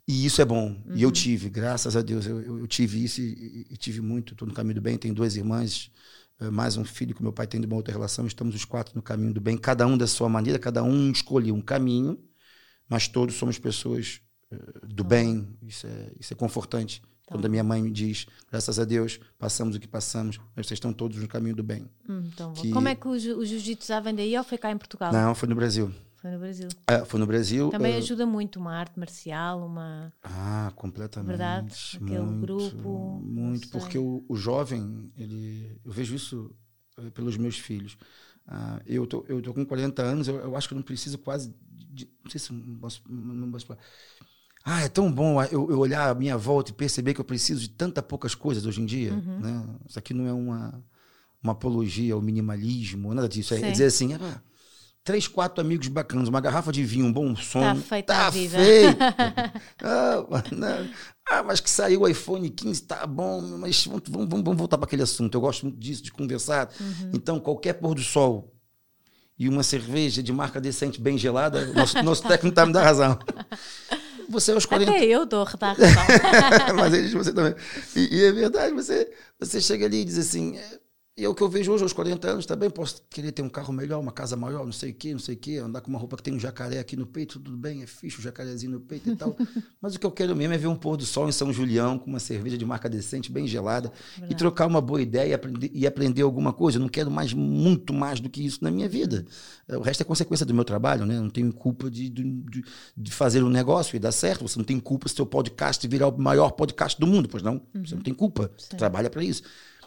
E 0.07 0.27
isso 0.27 0.43
é 0.43 0.45
bom. 0.45 0.77
Uhum. 0.87 0.97
E 0.97 1.03
eu 1.03 1.09
uhum. 1.09 1.12
tive, 1.12 1.49
graças 1.49 1.97
a 1.97 2.03
Deus, 2.03 2.27
eu, 2.27 2.59
eu, 2.59 2.66
tive 2.66 3.05
isso 3.05 3.20
e, 3.20 3.66
e, 3.70 3.77
tive 3.77 4.01
muito. 4.01 4.35
Estou 4.35 4.49
no 4.49 4.53
caminho 4.53 4.74
do 4.74 4.81
bem, 4.81 4.99
tenho 4.99 5.15
duas 5.15 5.37
irmãs 5.37 5.91
mais 6.51 6.77
um 6.77 6.85
filho 6.85 7.15
que 7.15 7.23
meu 7.23 7.33
pai 7.33 7.47
tem 7.47 7.61
de 7.61 7.67
uma 7.67 7.77
outra 7.77 7.93
relação, 7.93 8.27
estamos 8.27 8.55
os 8.55 8.65
quatro 8.65 8.95
no 8.95 9.03
caminho 9.03 9.35
do 9.35 9.41
bem, 9.41 9.59
cada 9.59 9.87
um 9.87 9.99
da 9.99 10.07
sua 10.07 10.29
maneira, 10.29 10.59
cada 10.59 10.83
um 10.83 11.11
escolheu 11.11 11.55
um 11.55 11.61
caminho, 11.61 12.19
mas 12.89 13.09
todos 13.09 13.35
somos 13.35 13.59
pessoas 13.59 14.21
uh, 14.53 14.87
do 14.87 15.05
bem, 15.05 15.47
isso 15.62 15.87
é, 15.87 16.12
isso 16.19 16.33
é 16.33 16.37
confortante. 16.37 17.01
Tá. 17.01 17.35
Quando 17.35 17.45
a 17.47 17.49
minha 17.49 17.62
mãe 17.62 17.83
me 17.83 17.91
diz, 17.91 18.27
graças 18.51 18.79
a 18.79 18.85
Deus, 18.85 19.21
passamos 19.39 19.77
o 19.77 19.81
que 19.81 19.87
passamos, 19.87 20.39
mas 20.57 20.67
vocês 20.67 20.77
estão 20.77 20.93
todos 20.93 21.19
no 21.19 21.29
caminho 21.29 21.55
do 21.55 21.62
bem. 21.62 21.89
Hum, 22.09 22.23
então, 22.27 22.53
que... 22.55 22.71
Como 22.71 22.89
é 22.89 22.95
que 22.95 23.07
o, 23.07 23.11
o 23.11 23.45
jiu-jitsu 23.45 23.89
já 23.89 24.01
vem 24.01 24.15
daí 24.15 24.37
ou 24.37 24.43
foi 24.43 24.59
cá 24.59 24.71
em 24.71 24.79
Portugal? 24.79 25.12
Não, 25.12 25.35
foi 25.35 25.49
no 25.49 25.55
Brasil. 25.55 25.93
Foi 26.21 26.31
no 26.31 26.39
Brasil. 26.39 26.69
É, 26.87 27.05
foi 27.05 27.21
no 27.21 27.27
Brasil. 27.27 27.71
Também 27.71 27.95
uh... 27.95 27.99
ajuda 27.99 28.27
muito 28.27 28.61
uma 28.61 28.75
arte 28.75 28.99
marcial, 28.99 29.65
uma. 29.65 30.13
Ah, 30.23 30.71
completamente. 30.77 31.29
Verdade? 31.29 31.99
Aquele 32.03 32.21
muito, 32.21 32.41
grupo. 32.41 33.21
Muito, 33.25 33.69
porque 33.71 33.97
o, 33.97 34.23
o 34.29 34.37
jovem, 34.37 35.11
ele, 35.17 35.81
eu 35.83 35.91
vejo 35.91 36.15
isso 36.15 36.55
uh, 36.99 37.11
pelos 37.13 37.39
meus 37.39 37.59
filhos. 37.59 37.97
Uh, 38.47 38.83
eu, 38.85 39.07
tô, 39.07 39.25
eu 39.29 39.41
tô 39.41 39.55
com 39.55 39.65
40 39.65 40.03
anos, 40.03 40.29
eu, 40.29 40.37
eu 40.37 40.57
acho 40.57 40.69
que 40.69 40.75
eu 40.75 40.77
não 40.77 40.83
preciso 40.83 41.17
quase. 41.19 41.55
De, 41.71 42.07
não 42.23 42.31
sei 42.31 42.39
se 42.39 42.53
não 42.53 42.77
posso, 42.77 43.03
não 43.09 43.51
posso 43.51 43.67
falar. 43.67 43.81
Ah, 44.63 44.83
é 44.83 44.89
tão 44.89 45.11
bom 45.11 45.43
eu, 45.45 45.71
eu, 45.71 45.79
olhar 45.79 46.11
a 46.11 46.15
minha 46.15 46.37
volta 46.37 46.71
e 46.71 46.75
perceber 46.75 47.15
que 47.15 47.21
eu 47.21 47.25
preciso 47.25 47.63
de 47.63 47.71
tanta 47.71 48.03
poucas 48.03 48.35
coisas 48.35 48.67
hoje 48.67 48.83
em 48.83 48.85
dia. 48.85 49.15
Uhum. 49.15 49.41
Né? 49.41 49.67
Isso 49.89 49.99
aqui 49.99 50.13
não 50.13 50.27
é 50.27 50.33
uma, 50.35 50.85
uma 51.43 51.53
apologia 51.53 52.13
ao 52.13 52.21
minimalismo, 52.21 53.15
nada 53.15 53.27
disso. 53.27 53.55
É 53.55 53.71
dizer 53.71 53.87
assim, 53.87 54.13
ah, 54.13 54.43
três, 55.05 55.27
quatro 55.27 55.61
amigos 55.61 55.89
bacanas, 55.89 56.29
uma 56.29 56.41
garrafa 56.41 56.71
de 56.73 56.85
vinho, 56.85 57.07
um 57.07 57.13
bom 57.13 57.35
som. 57.35 57.61
Tá 57.61 57.75
feito 57.75 58.07
tá 58.07 58.27
a 58.27 58.31
vida. 58.31 58.59
feito. 58.59 58.99
ah, 59.83 60.25
ah, 61.31 61.43
mas 61.43 61.61
que 61.61 61.71
saiu 61.71 62.03
o 62.03 62.09
iPhone 62.09 62.49
15, 62.49 62.83
tá 62.83 63.07
bom, 63.07 63.41
mas 63.59 63.87
vamos, 63.87 64.03
vamos, 64.09 64.29
vamos 64.29 64.57
voltar 64.57 64.79
para 64.79 64.87
aquele 64.87 65.03
assunto. 65.03 65.35
Eu 65.35 65.41
gosto 65.41 65.65
muito 65.67 65.79
disso, 65.79 66.03
de 66.03 66.13
conversar. 66.13 66.71
Uhum. 66.81 67.13
Então, 67.15 67.41
qualquer 67.41 67.75
pôr 67.75 67.95
do 67.95 68.03
sol 68.03 68.55
e 69.39 69.49
uma 69.49 69.63
cerveja 69.63 70.23
de 70.23 70.33
marca 70.33 70.61
decente, 70.61 71.01
bem 71.01 71.17
gelada, 71.17 71.65
nosso, 71.73 72.03
nosso 72.03 72.23
técnico 72.23 72.55
tá 72.55 72.67
me 72.67 72.73
dando 72.73 72.85
razão. 72.85 73.19
Você 74.29 74.53
aos 74.53 74.65
40... 74.65 74.93
Até 74.93 75.05
eu 75.07 75.27
dou 75.27 75.43
razão. 75.43 75.77
mas 76.77 76.95
ele, 76.95 77.09
você 77.09 77.33
também. 77.33 77.53
E, 77.97 78.17
e, 78.17 78.25
é 78.27 78.31
verdade, 78.31 78.73
você, 78.73 79.11
você 79.41 79.61
chega 79.61 79.87
ali 79.87 80.03
e 80.03 80.05
diz 80.05 80.19
assim 80.19 80.57
e 81.21 81.25
é 81.25 81.29
o 81.29 81.35
que 81.35 81.43
eu 81.43 81.51
vejo 81.51 81.71
hoje, 81.71 81.83
aos 81.83 81.93
40 81.93 82.31
anos, 82.31 82.47
também 82.47 82.71
posso 82.71 83.03
querer 83.11 83.31
ter 83.31 83.43
um 83.43 83.49
carro 83.49 83.75
melhor, 83.75 84.01
uma 84.01 84.11
casa 84.11 84.37
maior, 84.37 84.65
não 84.65 84.73
sei 84.73 84.91
o 84.91 84.95
quê, 84.95 85.13
não 85.13 85.19
sei 85.19 85.35
o 85.35 85.39
quê, 85.39 85.59
andar 85.59 85.83
com 85.83 85.91
uma 85.91 85.99
roupa 85.99 86.17
que 86.17 86.23
tem 86.23 86.33
um 86.33 86.41
jacaré 86.41 86.79
aqui 86.79 86.97
no 86.97 87.05
peito, 87.05 87.39
tudo 87.39 87.59
bem, 87.59 87.83
é 87.83 87.87
fixe 87.87 88.19
o 88.19 88.23
jacarezinho 88.23 88.73
no 88.73 88.81
peito 88.81 89.11
e 89.11 89.15
tal. 89.15 89.37
Mas 89.83 89.95
o 89.95 90.01
que 90.01 90.07
eu 90.07 90.11
quero 90.11 90.35
mesmo 90.35 90.55
é 90.55 90.57
ver 90.57 90.69
um 90.69 90.75
pôr 90.75 90.97
do 90.97 91.05
sol 91.05 91.29
em 91.29 91.33
São 91.33 91.53
Julião, 91.53 91.99
com 91.99 92.07
uma 92.09 92.19
cerveja 92.19 92.57
de 92.57 92.65
marca 92.65 92.89
decente, 92.89 93.31
bem 93.31 93.47
gelada, 93.47 93.93
Verdade. 94.13 94.33
e 94.33 94.35
trocar 94.35 94.67
uma 94.67 94.81
boa 94.81 95.03
ideia 95.03 95.29
e 95.29 95.35
aprender, 95.35 95.71
e 95.75 95.87
aprender 95.87 96.23
alguma 96.23 96.55
coisa. 96.55 96.79
Eu 96.79 96.81
não 96.81 96.89
quero 96.89 97.11
mais, 97.11 97.35
muito 97.35 97.93
mais 97.93 98.19
do 98.19 98.31
que 98.31 98.43
isso 98.43 98.65
na 98.65 98.71
minha 98.71 98.89
vida. 98.89 99.27
O 99.69 99.81
resto 99.81 100.01
é 100.01 100.05
consequência 100.05 100.47
do 100.47 100.55
meu 100.55 100.65
trabalho, 100.65 101.05
né? 101.05 101.19
Eu 101.19 101.23
não 101.23 101.31
tenho 101.31 101.53
culpa 101.53 101.91
de, 101.91 102.09
de, 102.09 102.65
de, 102.97 103.11
fazer 103.13 103.45
um 103.45 103.51
negócio 103.51 103.95
e 103.95 103.99
dar 103.99 104.13
certo. 104.13 104.49
Você 104.49 104.59
não 104.59 104.65
tem 104.65 104.81
culpa 104.81 105.07
se 105.07 105.17
seu 105.17 105.27
podcast 105.27 105.87
virar 105.87 106.09
o 106.09 106.19
maior 106.19 106.53
podcast 106.53 106.99
do 106.99 107.07
mundo, 107.07 107.29
pois 107.29 107.43
não? 107.43 107.61
Uhum. 107.75 107.85
Você 107.85 107.95
não 107.95 108.03
tem 108.03 108.15
culpa. 108.15 108.51
Você 108.57 108.75
trabalha 108.75 109.11
para 109.11 109.23
isso. 109.23 109.43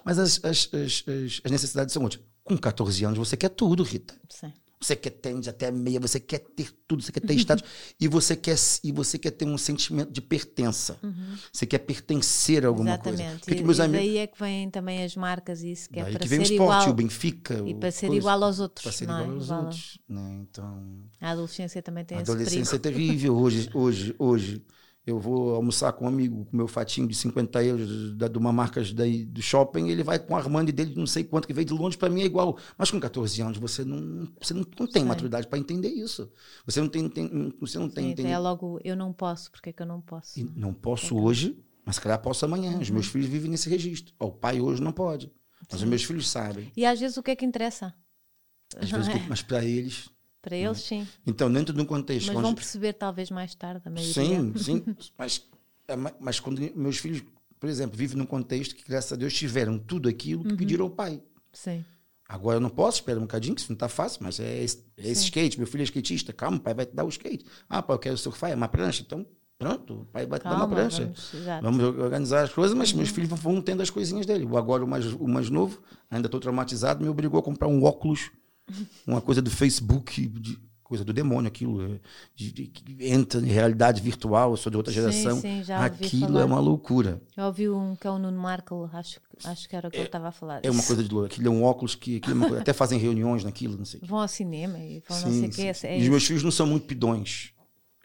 Mas 0.06 0.20
as, 0.20 0.40
as, 0.44 0.70
as, 0.74 1.42
as 1.44 1.52
necessidades 1.52 1.94
são 1.94 2.04
outras. 2.04 2.22
Com 2.44 2.58
14 2.58 3.06
anos 3.06 3.18
você 3.18 3.38
quer 3.38 3.50
tudo, 3.50 3.84
Rita. 3.84 4.14
Sim. 4.30 4.52
você 4.82 4.98
quer 4.98 5.12
tênis 5.12 5.48
até 5.48 5.72
meia, 5.72 6.00
você 6.00 6.20
quer 6.20 6.40
ter 6.40 6.70
tudo, 6.86 7.02
você 7.02 7.12
quer 7.12 7.22
ter 7.22 7.36
status 7.36 7.64
e 8.00 8.08
você 8.08 8.36
quer 8.36 8.58
e 8.84 8.92
você 8.92 9.18
quer 9.18 9.32
ter 9.32 9.46
um 9.46 9.58
sentimento 9.58 10.12
de 10.12 10.22
pertença. 10.22 10.98
Uhum. 11.02 11.38
Você 11.52 11.66
quer 11.66 11.80
pertencer 11.80 12.66
a 12.66 12.68
alguma 12.68 12.90
Exatamente. 12.90 13.18
coisa. 13.18 13.34
Exatamente. 13.36 13.64
meus 13.64 13.78
e 13.78 13.82
amigos... 13.82 14.06
daí 14.06 14.18
é 14.18 14.28
que 14.28 14.40
vêm 14.40 14.70
também 14.70 15.04
as 15.04 15.16
marcas 15.16 15.64
e 15.64 15.72
isso 15.72 15.90
que 15.90 16.00
é 16.00 16.04
daí 16.04 16.12
para 16.12 16.22
que 16.22 16.28
vem 16.28 16.44
ser 16.44 16.52
o 16.52 16.56
esporte, 16.56 16.82
igual 16.82 16.90
o 16.90 16.94
Benfica, 16.94 17.64
e 17.66 17.74
para 17.74 17.92
ser 17.92 18.08
coisa, 18.08 18.20
igual 18.20 18.44
aos 18.44 18.60
outros, 18.60 18.84
para 18.84 18.92
ser 18.92 19.08
não 19.08 19.22
igual 19.22 19.32
é? 19.32 19.36
aos 19.36 19.46
igual 19.46 19.64
outros, 19.64 20.00
né? 20.10 20.40
Então, 20.42 21.10
a 21.22 21.32
adolescência 21.32 21.82
também 21.82 22.04
tem 22.04 22.18
a 22.18 22.22
esse 22.22 22.32
adolescência 22.32 22.78
perigo. 22.78 23.00
é 23.00 23.08
terrível 23.08 23.38
hoje, 23.38 23.70
hoje, 23.74 24.16
hoje. 24.20 24.66
Eu 25.06 25.20
vou 25.20 25.54
almoçar 25.54 25.92
com 25.92 26.06
um 26.06 26.08
amigo, 26.08 26.46
com 26.46 26.56
meu 26.56 26.68
fatinho 26.68 27.06
de 27.08 27.14
50 27.14 27.64
euros 27.64 28.16
da, 28.16 28.30
de 28.30 28.38
uma 28.38 28.54
marca 28.54 28.82
daí, 28.94 29.26
do 29.26 29.42
shopping, 29.42 29.90
ele 29.90 30.02
vai 30.02 30.18
com 30.18 30.34
a 30.34 30.40
Armando 30.40 30.72
dele, 30.72 30.94
não 30.96 31.06
sei 31.06 31.26
quanto, 31.26 31.46
que 31.46 31.54
veio 31.54 31.66
de 31.66 31.74
longe, 31.74 31.98
para 31.98 32.10
mim 32.10 32.22
é 32.22 32.26
igual. 32.26 32.58
Mas 32.78 32.90
com 32.90 33.00
14 33.02 33.42
anos 33.42 33.58
você 33.58 33.84
não, 33.84 34.30
você 34.40 34.54
não, 34.54 34.66
não 34.80 34.88
tem 34.88 35.02
Sim. 35.02 35.08
maturidade 35.10 35.48
para 35.48 35.60
entender 35.60 35.90
isso. 35.90 36.32
Você 36.66 36.80
não 36.80 36.88
tem, 36.88 37.10
tem 37.10 37.54
você 37.60 37.78
não 37.78 37.90
tem. 37.90 38.10
Sim, 38.10 38.16
tem 38.16 38.32
é 38.32 38.40
logo, 38.40 38.80
eu 38.82 38.96
não 38.96 39.12
posso, 39.12 39.52
porque 39.52 39.72
é 39.72 39.74
que 39.74 39.82
eu 39.82 39.88
não 39.88 40.00
posso? 40.00 40.40
Não 40.56 40.74
posso 40.74 41.18
hoje, 41.18 41.62
mas 41.86 42.00
calhar 42.00 42.22
posso 42.22 42.46
amanhã. 42.46 42.72
Uhum. 42.72 42.82
Os 42.82 42.90
meus 42.90 43.08
filhos 43.08 43.28
vivem 43.28 43.52
nesse 43.52 43.70
registro. 43.70 44.14
o 44.18 44.32
pai 44.32 44.62
hoje 44.62 44.82
não 44.82 44.94
pode, 44.94 45.30
mas 45.70 45.80
Sim. 45.80 45.86
os 45.86 45.90
meus 45.90 46.04
filhos 46.06 46.30
sabem. 46.30 46.72
E 46.78 46.86
às 46.86 46.98
vezes 46.98 47.18
o 47.18 47.24
que 47.24 47.32
é 47.32 47.36
que 47.36 47.46
interessa? 47.46 47.94
Às 48.78 48.90
vezes, 48.90 49.10
é. 49.10 49.20
mas 49.28 49.42
para 49.42 49.66
eles 49.66 50.10
para 50.44 50.58
eles, 50.58 50.82
sim. 50.82 51.08
Então, 51.26 51.52
dentro 51.52 51.74
de 51.74 51.82
um 51.82 51.86
contexto. 51.86 52.32
Mas 52.32 52.42
vão 52.42 52.54
perceber 52.54 52.94
talvez 52.94 53.32
mais 53.32 53.56
tarde 53.56 53.82
a 53.86 53.90
maioria. 53.90 54.14
Sim, 54.14 54.54
sim. 54.60 54.84
mas 55.18 55.48
é 55.88 55.96
mas 56.20 56.40
quando 56.40 56.60
meus 56.76 56.98
filhos, 56.98 57.24
por 57.60 57.70
exemplo, 57.70 57.98
vivem 57.98 58.18
num 58.18 58.26
contexto 58.26 58.76
que, 58.76 58.84
graças 58.84 59.14
a 59.14 59.16
Deus, 59.16 59.34
tiveram 59.34 59.80
tudo 59.80 60.10
aquilo 60.10 60.44
que 60.44 60.52
uhum. 60.52 60.58
pediram 60.58 60.86
ao 60.86 60.92
pai. 60.92 61.22
Sim. 61.54 61.84
Agora 62.28 62.58
eu 62.58 62.62
não 62.62 62.70
posso, 62.70 62.98
esperar 62.98 63.20
um 63.20 63.22
bocadinho, 63.22 63.56
que 63.56 63.62
isso 63.62 63.72
não 63.72 63.76
está 63.76 63.88
fácil, 63.88 64.20
mas 64.22 64.40
é 64.40 64.64
esse, 64.64 64.84
é 64.98 65.10
esse 65.10 65.24
skate. 65.26 65.58
Meu 65.58 65.68
filho 65.68 65.82
é 65.82 65.86
skatista, 65.86 66.34
calma, 66.34 66.58
o 66.58 66.60
pai 66.60 66.74
vai 66.74 66.86
te 66.86 66.94
dar 66.94 67.06
o 67.06 67.10
skate. 67.10 67.46
Ah, 67.70 67.82
pai, 67.82 67.96
eu 67.96 68.00
quero 68.00 68.18
surfar, 68.18 68.52
é 68.52 68.56
uma 68.56 68.68
prancha. 68.68 69.02
Então, 69.06 69.26
pronto, 69.58 70.02
o 70.02 70.06
pai 70.06 70.26
vai 70.26 70.40
te 70.40 70.44
calma, 70.44 70.60
dar 70.60 70.66
uma 70.66 70.76
prancha. 70.76 71.14
Vamos, 71.62 71.80
vamos, 71.80 72.04
organizar 72.04 72.44
as 72.44 72.54
coisas, 72.54 72.76
mas 72.76 72.92
uhum. 72.92 72.98
meus 72.98 73.10
filhos 73.10 73.30
vão 73.30 73.62
tendo 73.62 73.82
as 73.82 73.90
coisinhas 73.90 74.26
dele. 74.26 74.46
Agora 74.58 74.84
o 74.84 74.88
mais, 74.88 75.06
o 75.06 75.28
mais 75.28 75.50
novo, 75.50 75.82
ainda 76.10 76.28
estou 76.28 76.40
traumatizado, 76.40 77.04
me 77.04 77.10
obrigou 77.10 77.40
a 77.40 77.44
comprar 77.44 77.68
um 77.68 77.84
óculos, 77.84 78.32
uma 79.06 79.22
coisa 79.22 79.42
do 79.42 79.50
Facebook, 79.50 80.28
de, 80.28 80.60
coisa 80.94 81.04
do 81.04 81.12
demônio, 81.12 81.48
aquilo 81.48 81.82
é, 81.82 82.00
de, 82.36 82.52
de, 82.52 82.68
de, 82.68 83.08
entra 83.08 83.40
em 83.40 83.50
realidade 83.50 84.00
virtual, 84.02 84.52
eu 84.52 84.58
sou 84.58 84.70
de 84.70 84.78
outra 84.78 84.94
geração. 84.94 85.40
Sim, 85.42 85.64
sim, 85.64 85.74
aquilo 85.74 86.38
é 86.38 86.46
uma 86.46 86.60
loucura. 86.60 87.20
Eu 87.36 87.46
ouvi 87.46 87.68
um 87.68 87.96
que 87.96 88.06
é 88.06 88.12
o 88.12 88.20
Nuno 88.20 88.40
Markle, 88.40 88.88
acho, 88.94 89.20
acho 89.44 89.68
que 89.68 89.76
era 89.76 89.88
o 89.88 89.92
que 89.92 89.98
é, 89.98 90.02
eu 90.02 90.06
estava 90.06 90.28
a 90.28 90.32
falar. 90.32 90.60
É 90.64 90.70
uma 90.70 90.84
coisa 90.84 91.04
de 91.04 91.12
louco. 91.12 91.26
Aquilo 91.26 91.48
é 91.48 91.50
um 91.50 91.64
óculos 91.64 91.96
que 91.96 92.22
é 92.54 92.60
até 92.60 92.74
fazem 92.74 93.00
reuniões 93.00 93.44
naquilo, 93.44 93.76
não 93.78 93.86
sei. 93.86 94.02
Vão 94.04 94.20
ao 94.20 94.28
cinema 94.28 94.78
e 94.78 95.02
vão 95.08 95.18
sim, 95.18 95.26
não 95.26 95.52
sei 95.52 95.72
o 95.72 95.74
que. 95.74 95.88
É 95.88 96.00
e 96.00 96.04
os 96.04 96.10
meus 96.10 96.26
filhos 96.26 96.44
não 96.44 96.52
são 96.52 96.68
muito 96.68 96.86
pidões. 96.86 97.54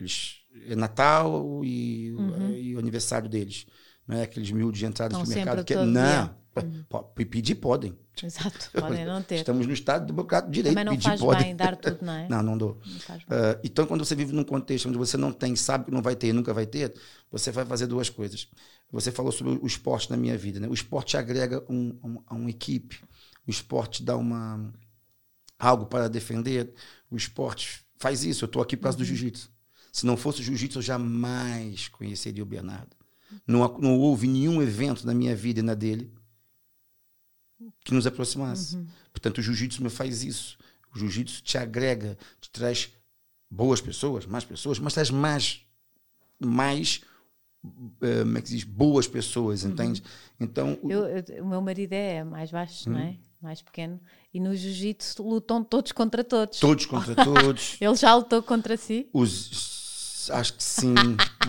Eles, 0.01 0.37
é 0.67 0.75
Natal 0.75 1.63
e, 1.65 2.13
uhum. 2.13 2.55
e 2.55 2.75
o 2.75 2.79
aniversário 2.79 3.29
deles. 3.29 3.67
Não 4.09 4.17
é 4.17 4.23
aqueles 4.23 4.51
mil 4.51 4.73
de 4.73 4.87
entrada 4.87 5.15
de 5.15 5.29
mercado. 5.29 5.63
Que, 5.63 5.75
não, 5.77 6.35
uhum. 6.57 7.03
pedir 7.27 7.57
podem. 7.57 7.95
Exato, 8.25 8.71
podem 8.81 9.05
não 9.05 9.23
ter. 9.23 9.37
Estamos 9.37 9.67
no 9.67 9.73
estado 9.73 10.07
do 10.07 10.15
bocado 10.15 10.51
direito. 10.51 10.75
Também 10.75 10.85
não 10.85 10.93
pedir, 10.93 11.05
faz 11.05 11.21
podem. 11.21 11.43
bem 11.43 11.57
dar 11.57 11.77
tudo, 11.77 11.99
não 12.01 12.13
é? 12.15 12.27
Não, 12.27 12.43
não 12.43 12.57
dou. 12.57 12.81
Não 12.87 13.17
uh, 13.17 13.61
então, 13.63 13.87
quando 13.87 14.03
você 14.03 14.15
vive 14.15 14.33
num 14.33 14.45
contexto 14.45 14.89
onde 14.89 14.97
você 14.97 15.19
não 15.19 15.31
tem, 15.31 15.55
sabe 15.55 15.85
que 15.85 15.91
não 15.91 16.01
vai 16.01 16.17
ter, 16.17 16.33
nunca 16.33 16.55
vai 16.55 16.65
ter, 16.65 16.95
você 17.31 17.53
vai 17.53 17.67
fazer 17.67 17.87
duas 17.87 18.09
coisas. 18.09 18.49
Você 18.91 19.13
falou 19.13 19.31
sobre 19.31 19.59
o 19.63 19.67
esporte 19.67 20.11
na 20.11 20.17
minha 20.17 20.37
vida, 20.39 20.59
né? 20.59 20.67
O 20.67 20.73
esporte 20.73 21.19
agrega 21.19 21.63
um, 21.69 21.95
um, 22.03 22.23
a 22.27 22.35
uma 22.35 22.49
equipe. 22.49 22.99
O 23.47 23.51
esporte 23.51 24.03
dá 24.03 24.17
uma 24.17 24.73
algo 25.59 25.85
para 25.85 26.09
defender. 26.09 26.73
O 27.11 27.17
esporte 27.17 27.85
faz 27.99 28.25
isso. 28.25 28.45
Eu 28.45 28.47
estou 28.47 28.63
aqui 28.63 28.75
por 28.75 28.85
causa 28.85 28.97
uhum. 28.97 29.05
do 29.05 29.07
jiu-jitsu. 29.07 29.51
Se 29.93 30.07
não 30.07 30.17
fosse 30.17 30.41
o 30.41 30.45
jiu-jitsu, 30.45 30.79
eu 30.79 30.83
jamais 30.83 31.89
conheceria 31.89 32.43
o 32.43 32.47
Bernardo. 32.47 32.98
Não, 33.47 33.61
não 33.79 33.99
houve 33.99 34.27
nenhum 34.27 34.63
evento 34.63 35.07
na 35.07 35.15
minha 35.15 35.35
vida 35.35 35.61
e 35.61 35.63
na 35.63 35.75
dele 35.75 36.13
que 37.85 37.93
nos 37.93 38.07
aproximasse. 38.07 38.77
Uhum. 38.77 38.87
Portanto, 39.13 39.39
o 39.39 39.43
jiu-jitsu 39.43 39.83
me 39.83 39.91
faz 39.91 40.23
isso. 40.23 40.59
O 40.95 40.99
jiu-jitsu 40.99 41.43
te 41.43 41.59
agrega, 41.59 42.17
te 42.41 42.51
traz 42.51 42.93
boas 43.51 43.81
pessoas, 43.81 44.27
mais 44.27 44.45
pessoas, 44.45 44.79
mas 44.79 44.95
traz 44.95 45.11
mais, 45.11 45.63
mais 46.39 47.03
uh, 47.65 48.23
como 48.23 48.39
é 48.39 48.43
que 48.43 48.49
diz? 48.49 48.65
boas 48.65 49.09
pessoas, 49.09 49.65
uhum. 49.65 49.71
entende? 49.71 50.03
Então, 50.39 50.79
o... 50.83 50.91
Eu, 50.91 51.07
eu, 51.07 51.45
o 51.45 51.49
meu 51.49 51.61
marido 51.61 51.93
é 51.93 52.23
mais 52.25 52.51
baixo, 52.51 52.89
não 52.91 52.99
é? 52.99 53.09
Uhum. 53.09 53.19
Mais 53.41 53.63
pequeno. 53.63 54.01
E 54.35 54.41
no 54.41 54.55
jiu-jitsu 54.55 55.23
lutam 55.23 55.63
todos 55.63 55.93
contra 55.93 56.25
todos. 56.25 56.59
Todos 56.59 56.87
contra 56.87 57.15
todos. 57.15 57.77
Ele 57.81 57.95
já 57.95 58.15
lutou 58.15 58.43
contra 58.43 58.77
si? 58.77 59.09
Os 59.13 59.78
Acho 60.31 60.55
que 60.55 60.63
sim, 60.63 60.95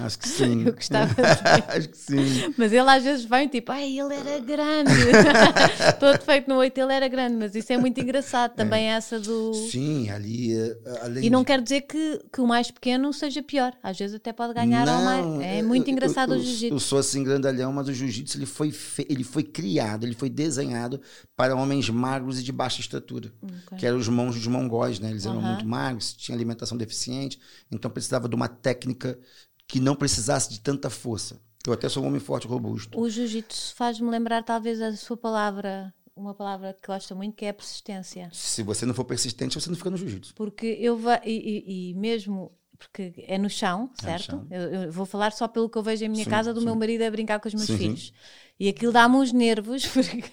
acho 0.03 0.19
que 0.19 0.27
sim. 0.27 0.63
Eu 0.67 0.73
gostava 0.73 1.13
de 1.13 1.21
Acho 1.77 1.89
que 1.89 1.97
sim. 1.97 2.53
Mas 2.57 2.73
ele 2.73 2.89
às 2.89 3.03
vezes 3.03 3.25
vem 3.25 3.47
tipo, 3.47 3.71
ai, 3.71 3.99
ele 3.99 4.13
era 4.13 4.39
grande. 4.39 4.91
Todo 5.99 6.19
feito 6.21 6.47
no 6.47 6.55
oito, 6.57 6.77
ele 6.79 6.93
era 6.93 7.07
grande. 7.07 7.35
Mas 7.35 7.53
isso 7.53 7.71
é 7.71 7.77
muito 7.77 7.99
engraçado 7.99 8.55
também, 8.55 8.89
é. 8.89 8.93
essa 8.93 9.19
do. 9.19 9.53
Sim, 9.53 10.09
ali. 10.09 10.53
Eh, 10.53 10.77
além 11.03 11.25
e 11.25 11.29
não 11.29 11.41
de... 11.41 11.45
quer 11.45 11.61
dizer 11.61 11.81
que, 11.81 12.21
que 12.31 12.41
o 12.41 12.47
mais 12.47 12.71
pequeno 12.71 13.11
seja 13.13 13.43
pior. 13.43 13.73
Às 13.83 13.97
vezes 13.97 14.15
até 14.15 14.33
pode 14.33 14.53
ganhar 14.53 14.85
não, 14.85 15.03
mais. 15.03 15.41
É 15.41 15.61
muito 15.61 15.89
engraçado 15.89 16.33
eu, 16.33 16.37
eu, 16.37 16.41
o 16.41 16.45
jiu-jitsu. 16.45 16.75
Eu 16.75 16.79
sou 16.79 16.99
assim 16.99 17.23
grandalhão, 17.23 17.71
mas 17.71 17.87
o 17.87 17.93
jiu-jitsu 17.93 18.37
ele 18.37 18.45
foi, 18.45 18.71
fe... 18.71 19.05
ele 19.09 19.23
foi 19.23 19.43
criado, 19.43 20.05
ele 20.05 20.15
foi 20.15 20.29
desenhado 20.29 20.99
para 21.35 21.55
homens 21.55 21.89
magros 21.89 22.39
e 22.39 22.43
de 22.43 22.51
baixa 22.51 22.81
estatura. 22.81 23.31
Okay. 23.41 23.79
Que 23.79 23.85
eram 23.85 23.97
os 23.97 24.07
monges 24.07 24.45
mongóis, 24.47 24.99
né? 24.99 25.09
Eles 25.09 25.25
eram 25.25 25.41
muito 25.41 25.65
magros, 25.65 26.13
tinham 26.13 26.35
alimentação 26.35 26.77
deficiente, 26.77 27.39
então 27.71 27.91
precisava 27.91 28.27
de 28.27 28.35
uma 28.35 28.47
técnica 28.47 28.68
que 28.73 29.79
não 29.79 29.95
precisasse 29.95 30.49
de 30.49 30.59
tanta 30.59 30.89
força. 30.89 31.39
Eu 31.65 31.73
até 31.73 31.87
sou 31.89 32.03
um 32.03 32.07
homem 32.07 32.19
forte, 32.19 32.47
robusto. 32.47 32.99
O 32.99 33.09
jiu-jitsu 33.09 33.75
faz-me 33.75 34.09
lembrar 34.09 34.43
talvez 34.43 34.81
a 34.81 34.95
sua 34.95 35.17
palavra, 35.17 35.93
uma 36.15 36.33
palavra 36.33 36.73
que 36.73 36.87
gosta 36.87 37.13
muito, 37.13 37.35
que 37.35 37.45
é 37.45 37.49
a 37.49 37.53
persistência. 37.53 38.29
Se 38.33 38.63
você 38.63 38.85
não 38.85 38.93
for 38.93 39.05
persistente, 39.05 39.59
você 39.59 39.69
não 39.69 39.77
fica 39.77 39.89
no 39.89 39.97
jiu-jitsu. 39.97 40.33
Porque 40.35 40.77
eu 40.79 40.97
va 40.97 41.21
e, 41.23 41.31
e, 41.31 41.91
e, 41.91 41.93
mesmo 41.93 42.51
porque 42.77 43.13
é 43.27 43.37
no 43.37 43.49
chão, 43.49 43.91
certo? 44.01 44.31
É 44.31 44.35
no 44.35 44.41
chão. 44.41 44.47
Eu, 44.49 44.83
eu, 44.83 44.91
vou 44.91 45.05
falar 45.05 45.31
só 45.33 45.47
pelo 45.47 45.69
que 45.69 45.77
eu 45.77 45.83
vejo 45.83 46.05
em 46.05 46.09
minha 46.09 46.23
sim, 46.23 46.29
casa 46.29 46.53
do 46.53 46.61
sim. 46.61 46.65
meu 46.65 46.75
marido 46.75 47.03
a 47.03 47.11
brincar 47.11 47.39
com 47.39 47.47
os 47.47 47.53
meus 47.53 47.67
sim, 47.67 47.77
filhos. 47.77 48.13
E 48.57 48.69
aquilo 48.69 48.91
dá-me 48.91 49.17
uns 49.17 49.33
nervos 49.33 49.85
porque 49.91 50.23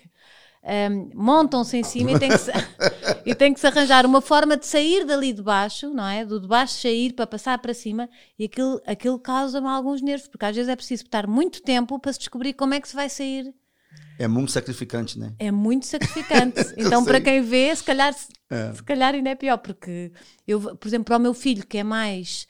um, 0.66 1.10
montam-se 1.14 1.76
em 1.76 1.84
cima 1.84 2.12
e 2.12 2.18
tem, 2.18 2.28
que 2.28 2.38
se, 2.38 2.50
e 3.24 3.34
tem 3.34 3.54
que 3.54 3.60
se 3.60 3.66
arranjar 3.66 4.04
uma 4.04 4.20
forma 4.20 4.56
de 4.56 4.66
sair 4.66 5.04
dali 5.04 5.32
de 5.32 5.42
baixo, 5.42 5.90
não 5.90 6.06
é? 6.06 6.24
Do 6.24 6.40
de 6.40 6.48
baixo 6.48 6.74
sair 6.80 7.12
para 7.12 7.26
passar 7.26 7.58
para 7.58 7.72
cima 7.72 8.08
e 8.38 8.46
aquilo, 8.46 8.80
aquilo 8.84 9.18
causa-me 9.18 9.68
alguns 9.68 10.02
nervos, 10.02 10.26
porque 10.26 10.44
às 10.44 10.56
vezes 10.56 10.68
é 10.68 10.74
preciso 10.74 11.04
estar 11.04 11.26
muito 11.26 11.62
tempo 11.62 11.98
para 11.98 12.12
se 12.12 12.18
descobrir 12.18 12.52
como 12.54 12.74
é 12.74 12.80
que 12.80 12.88
se 12.88 12.96
vai 12.96 13.08
sair. 13.08 13.54
É 14.18 14.26
muito 14.26 14.50
sacrificante, 14.50 15.18
né? 15.18 15.34
É 15.38 15.50
muito 15.50 15.86
sacrificante. 15.86 16.60
então, 16.76 17.04
para 17.04 17.20
quem 17.20 17.42
vê, 17.42 17.74
se 17.74 17.84
calhar, 17.84 18.14
é. 18.50 18.72
se 18.72 18.82
calhar 18.82 19.14
ainda 19.14 19.30
é 19.30 19.34
pior, 19.34 19.58
porque 19.58 20.10
eu, 20.46 20.60
por 20.76 20.88
exemplo, 20.88 21.04
para 21.04 21.18
o 21.18 21.20
meu 21.20 21.34
filho, 21.34 21.66
que 21.66 21.78
é 21.78 21.84
mais 21.84 22.48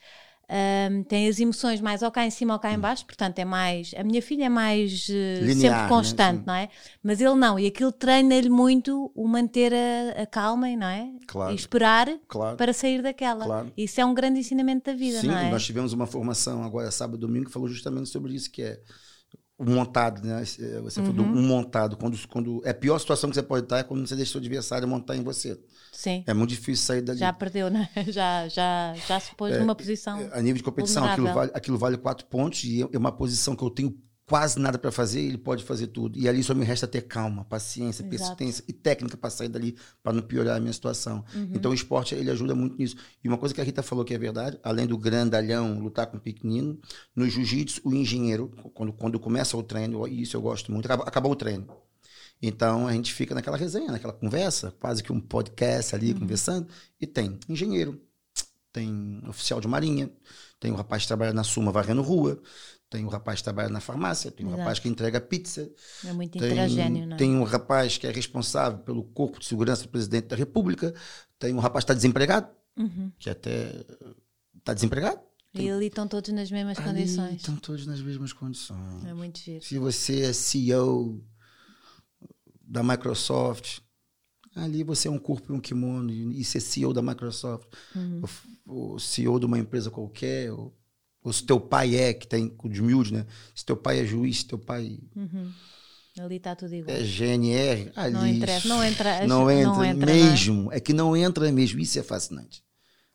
um, 0.49 1.03
tem 1.03 1.27
as 1.27 1.39
emoções 1.39 1.81
mais 1.81 2.01
ou 2.01 2.09
cá 2.09 2.25
em 2.25 2.29
cima 2.29 2.53
ou 2.53 2.59
cá 2.59 2.71
em 2.71 2.79
baixo, 2.79 3.05
portanto 3.05 3.37
é 3.39 3.45
mais. 3.45 3.93
A 3.97 4.03
minha 4.03 4.21
filha 4.21 4.45
é 4.45 4.49
mais 4.49 5.09
uh, 5.09 5.41
Linear, 5.41 5.55
sempre 5.55 5.81
né? 5.81 5.87
constante, 5.89 6.37
né? 6.37 6.43
não 6.47 6.53
é? 6.53 6.69
Mas 7.03 7.19
ele 7.19 7.35
não, 7.35 7.59
e 7.59 7.67
aquilo 7.67 7.91
treina-lhe 7.91 8.49
muito 8.49 9.11
o 9.13 9.27
manter 9.27 9.73
a, 9.73 10.21
a, 10.21 10.25
calma, 10.25 10.67
não 10.75 10.87
é? 10.87 11.09
Claro. 11.27 11.51
E 11.51 11.55
esperar 11.55 12.07
claro. 12.27 12.55
para 12.55 12.71
sair 12.71 13.01
daquela. 13.01 13.43
Claro. 13.43 13.73
Isso 13.75 13.99
é 13.99 14.05
um 14.05 14.13
grande 14.13 14.39
ensinamento 14.39 14.89
da 14.89 14.97
vida, 14.97 15.19
Sim, 15.19 15.27
não 15.27 15.37
é? 15.37 15.51
nós 15.51 15.65
tivemos 15.65 15.91
uma 15.91 16.07
formação 16.07 16.63
agora, 16.63 16.89
sábado 16.91 17.17
e 17.17 17.19
domingo, 17.19 17.47
que 17.47 17.51
falou 17.51 17.67
justamente 17.67 18.07
sobre 18.07 18.33
isso, 18.33 18.49
que 18.49 18.61
é 18.61 18.79
o 19.57 19.65
montado, 19.65 20.25
né? 20.25 20.43
Você 20.45 20.99
uhum. 20.99 21.05
falou 21.07 21.25
um 21.25 21.41
montado. 21.41 21.97
Quando, 21.97 22.27
quando, 22.27 22.61
é 22.63 22.69
a 22.69 22.73
pior 22.73 22.99
situação 22.99 23.29
que 23.29 23.35
você 23.35 23.41
pode 23.41 23.65
estar 23.65 23.79
é 23.79 23.83
quando 23.83 24.07
você 24.07 24.15
deixa 24.15 24.37
o 24.37 24.41
adversário 24.41 24.87
montar 24.87 25.15
em 25.15 25.23
você. 25.23 25.59
Sim. 25.91 26.23
É 26.27 26.33
muito 26.33 26.51
difícil 26.51 26.85
sair 26.85 27.01
dali. 27.01 27.17
Já 27.17 27.33
perdeu, 27.33 27.69
né? 27.69 27.89
Já, 28.07 28.47
já, 28.47 28.93
já 29.07 29.19
se 29.19 29.35
pôs 29.35 29.53
é, 29.53 29.59
numa 29.59 29.75
posição. 29.75 30.19
A 30.31 30.41
nível 30.41 30.57
de 30.57 30.63
competição, 30.63 31.03
aquilo 31.03 31.33
vale, 31.33 31.51
aquilo 31.53 31.77
vale 31.77 31.97
quatro 31.97 32.25
pontos 32.27 32.63
e 32.63 32.81
é 32.81 32.97
uma 32.97 33.11
posição 33.11 33.55
que 33.55 33.63
eu 33.63 33.69
tenho 33.69 33.97
quase 34.27 34.59
nada 34.59 34.77
para 34.77 34.91
fazer, 34.91 35.21
ele 35.21 35.37
pode 35.37 35.63
fazer 35.63 35.87
tudo. 35.87 36.19
E 36.19 36.27
ali 36.27 36.43
só 36.43 36.53
me 36.53 36.65
resta 36.65 36.85
ter 36.85 37.01
calma, 37.03 37.45
paciência, 37.45 38.03
Exato. 38.03 38.09
persistência 38.09 38.63
e 38.67 38.73
técnica 38.73 39.15
para 39.15 39.29
sair 39.29 39.47
dali, 39.47 39.77
para 40.03 40.11
não 40.11 40.21
piorar 40.21 40.57
a 40.57 40.59
minha 40.59 40.73
situação. 40.73 41.23
Uhum. 41.33 41.51
Então 41.53 41.71
o 41.71 41.73
esporte 41.73 42.13
ele 42.13 42.29
ajuda 42.29 42.53
muito 42.53 42.77
nisso. 42.77 42.97
E 43.23 43.27
uma 43.27 43.37
coisa 43.37 43.55
que 43.55 43.61
a 43.61 43.63
Rita 43.63 43.81
falou 43.81 44.03
que 44.03 44.13
é 44.13 44.17
verdade, 44.17 44.59
além 44.61 44.85
do 44.85 44.97
grandalhão 44.97 45.79
lutar 45.79 46.07
com 46.07 46.17
o 46.17 46.19
pequenino, 46.19 46.77
no 47.15 47.27
jiu-jitsu 47.27 47.81
o 47.85 47.93
engenheiro, 47.93 48.49
quando, 48.73 48.91
quando 48.91 49.17
começa 49.17 49.55
o 49.55 49.63
treino, 49.63 50.05
e 50.05 50.21
isso 50.23 50.35
eu 50.35 50.41
gosto 50.41 50.73
muito, 50.73 50.85
acabou, 50.85 51.07
acabou 51.07 51.31
o 51.31 51.35
treino. 51.35 51.65
Então 52.41 52.85
a 52.85 52.91
gente 52.91 53.13
fica 53.13 53.33
naquela 53.33 53.55
resenha, 53.55 53.93
naquela 53.93 54.13
conversa, 54.13 54.75
quase 54.77 55.01
que 55.01 55.11
um 55.11 55.21
podcast 55.21 55.95
ali 55.95 56.11
uhum. 56.11 56.19
conversando, 56.19 56.67
e 56.99 57.07
tem 57.07 57.39
engenheiro, 57.47 57.99
tem 58.73 59.21
oficial 59.25 59.61
de 59.61 59.69
marinha, 59.69 60.11
tem 60.59 60.71
um 60.71 60.75
rapaz 60.75 61.03
que 61.03 61.07
trabalha 61.07 61.33
na 61.33 61.43
Suma 61.43 61.71
varrendo 61.71 62.01
rua, 62.01 62.41
tem 62.89 63.03
um 63.03 63.09
rapaz 63.09 63.39
que 63.39 63.43
trabalha 63.43 63.69
na 63.69 63.81
farmácia, 63.81 64.31
tem 64.31 64.45
um 64.45 64.49
Exato. 64.49 64.61
rapaz 64.61 64.79
que 64.79 64.87
entrega 64.87 65.19
pizza. 65.19 65.69
É 66.05 66.13
muito 66.13 66.39
tem, 66.39 66.55
não 67.05 67.15
é? 67.15 67.17
Tem 67.17 67.35
um 67.35 67.43
rapaz 67.43 67.97
que 67.97 68.07
é 68.07 68.11
responsável 68.11 68.79
pelo 68.79 69.03
corpo 69.03 69.39
de 69.39 69.45
segurança 69.45 69.83
do 69.83 69.89
presidente 69.89 70.27
da 70.27 70.35
República. 70.35 70.93
Tem 71.37 71.53
um 71.53 71.59
rapaz 71.59 71.83
que 71.83 71.91
está 71.91 71.93
desempregado, 71.93 72.47
uhum. 72.77 73.11
que 73.19 73.29
até 73.29 73.85
está 74.57 74.73
desempregado. 74.73 75.19
Tem... 75.53 75.67
E 75.67 75.71
ali 75.71 75.87
estão 75.87 76.07
todos 76.07 76.31
nas 76.31 76.49
mesmas 76.49 76.77
ali 76.77 76.87
condições. 76.87 77.35
Estão 77.35 77.55
todos 77.57 77.85
nas 77.85 77.99
mesmas 77.99 78.31
condições. 78.31 79.05
É 79.05 79.13
muito 79.13 79.39
giro. 79.39 79.63
Se 79.63 79.77
você 79.77 80.21
é 80.21 80.33
CEO 80.33 81.21
da 82.63 82.83
Microsoft, 82.83 83.79
ali 84.55 84.83
você 84.83 85.09
é 85.09 85.11
um 85.11 85.19
corpo 85.19 85.51
e 85.51 85.55
um 85.55 85.59
kimono, 85.59 86.11
e 86.11 86.43
ser 86.43 86.61
CEO 86.61 86.93
da 86.93 87.01
Microsoft, 87.01 87.67
uhum. 87.93 88.21
o 88.65 88.99
CEO 88.99 89.39
de 89.39 89.45
uma 89.45 89.59
empresa 89.59 89.91
qualquer, 89.91 90.53
ou 90.53 90.73
ou 91.27 91.33
se 91.33 91.43
teu 91.43 91.59
pai 91.59 91.93
é, 91.93 92.13
que 92.13 92.25
tem 92.25 92.55
os 92.63 92.79
miúdos, 92.79 93.11
né? 93.11 93.25
Se 93.53 93.65
teu 93.65 93.75
pai 93.75 93.99
é 93.99 94.05
juiz, 94.05 94.37
se 94.37 94.45
teu 94.45 94.57
pai. 94.57 94.97
Uhum. 95.13 95.51
Ali 96.19 96.37
está 96.37 96.55
tudo 96.55 96.73
igual. 96.73 96.95
É 96.95 97.03
GNR, 97.03 97.91
ali. 97.97 98.13
Não, 98.13 98.25
interessa, 98.25 98.67
não 98.69 98.81
entra, 98.81 99.27
não 99.27 99.51
entra, 99.51 99.73
não 99.73 99.83
entra 99.83 100.05
mesmo. 100.13 100.63
Não 100.63 100.71
é? 100.71 100.77
é? 100.77 100.79
que 100.79 100.93
não 100.93 101.17
entra 101.17 101.51
mesmo. 101.51 101.81
Isso 101.81 101.99
é 101.99 102.01
fascinante. 102.01 102.63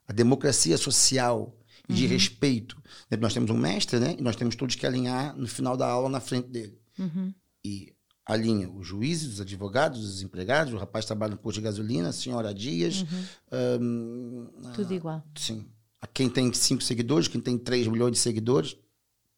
A 0.07 0.13
democracia 0.13 0.77
social 0.77 1.59
e 1.89 1.95
de 1.95 2.05
uhum. 2.05 2.11
respeito. 2.11 2.83
Né? 3.11 3.17
Nós 3.17 3.33
temos 3.33 3.51
um 3.51 3.57
mestre, 3.57 3.99
né? 3.99 4.15
E 4.19 4.21
nós 4.21 4.37
temos 4.37 4.57
todos 4.57 4.75
que 4.75 4.87
alinhar 4.87 5.35
no 5.35 5.49
final 5.49 5.75
da 5.75 5.89
aula 5.89 6.11
na 6.11 6.21
frente 6.21 6.49
dele. 6.49 6.79
Uhum. 6.99 7.33
E 7.65 7.95
alinha 8.27 8.71
os 8.71 8.87
juízes, 8.87 9.33
os 9.33 9.41
advogados, 9.41 10.05
os 10.05 10.21
empregados, 10.21 10.75
o 10.75 10.77
rapaz 10.77 11.07
trabalha 11.07 11.31
no 11.31 11.39
posto 11.39 11.57
de 11.57 11.65
gasolina, 11.65 12.11
a 12.11 12.13
senhora 12.13 12.53
Dias. 12.53 13.07
Um, 13.51 14.51
uhum. 14.63 14.73
tudo 14.75 14.93
igual. 14.93 15.25
Sim 15.35 15.67
a 16.03 16.07
quem 16.09 16.29
tem 16.29 16.53
cinco 16.53 16.83
seguidores, 16.83 17.29
quem 17.29 17.41
tem 17.41 17.57
3 17.57 17.87
milhões 17.87 18.12
de 18.12 18.19
seguidores, 18.19 18.77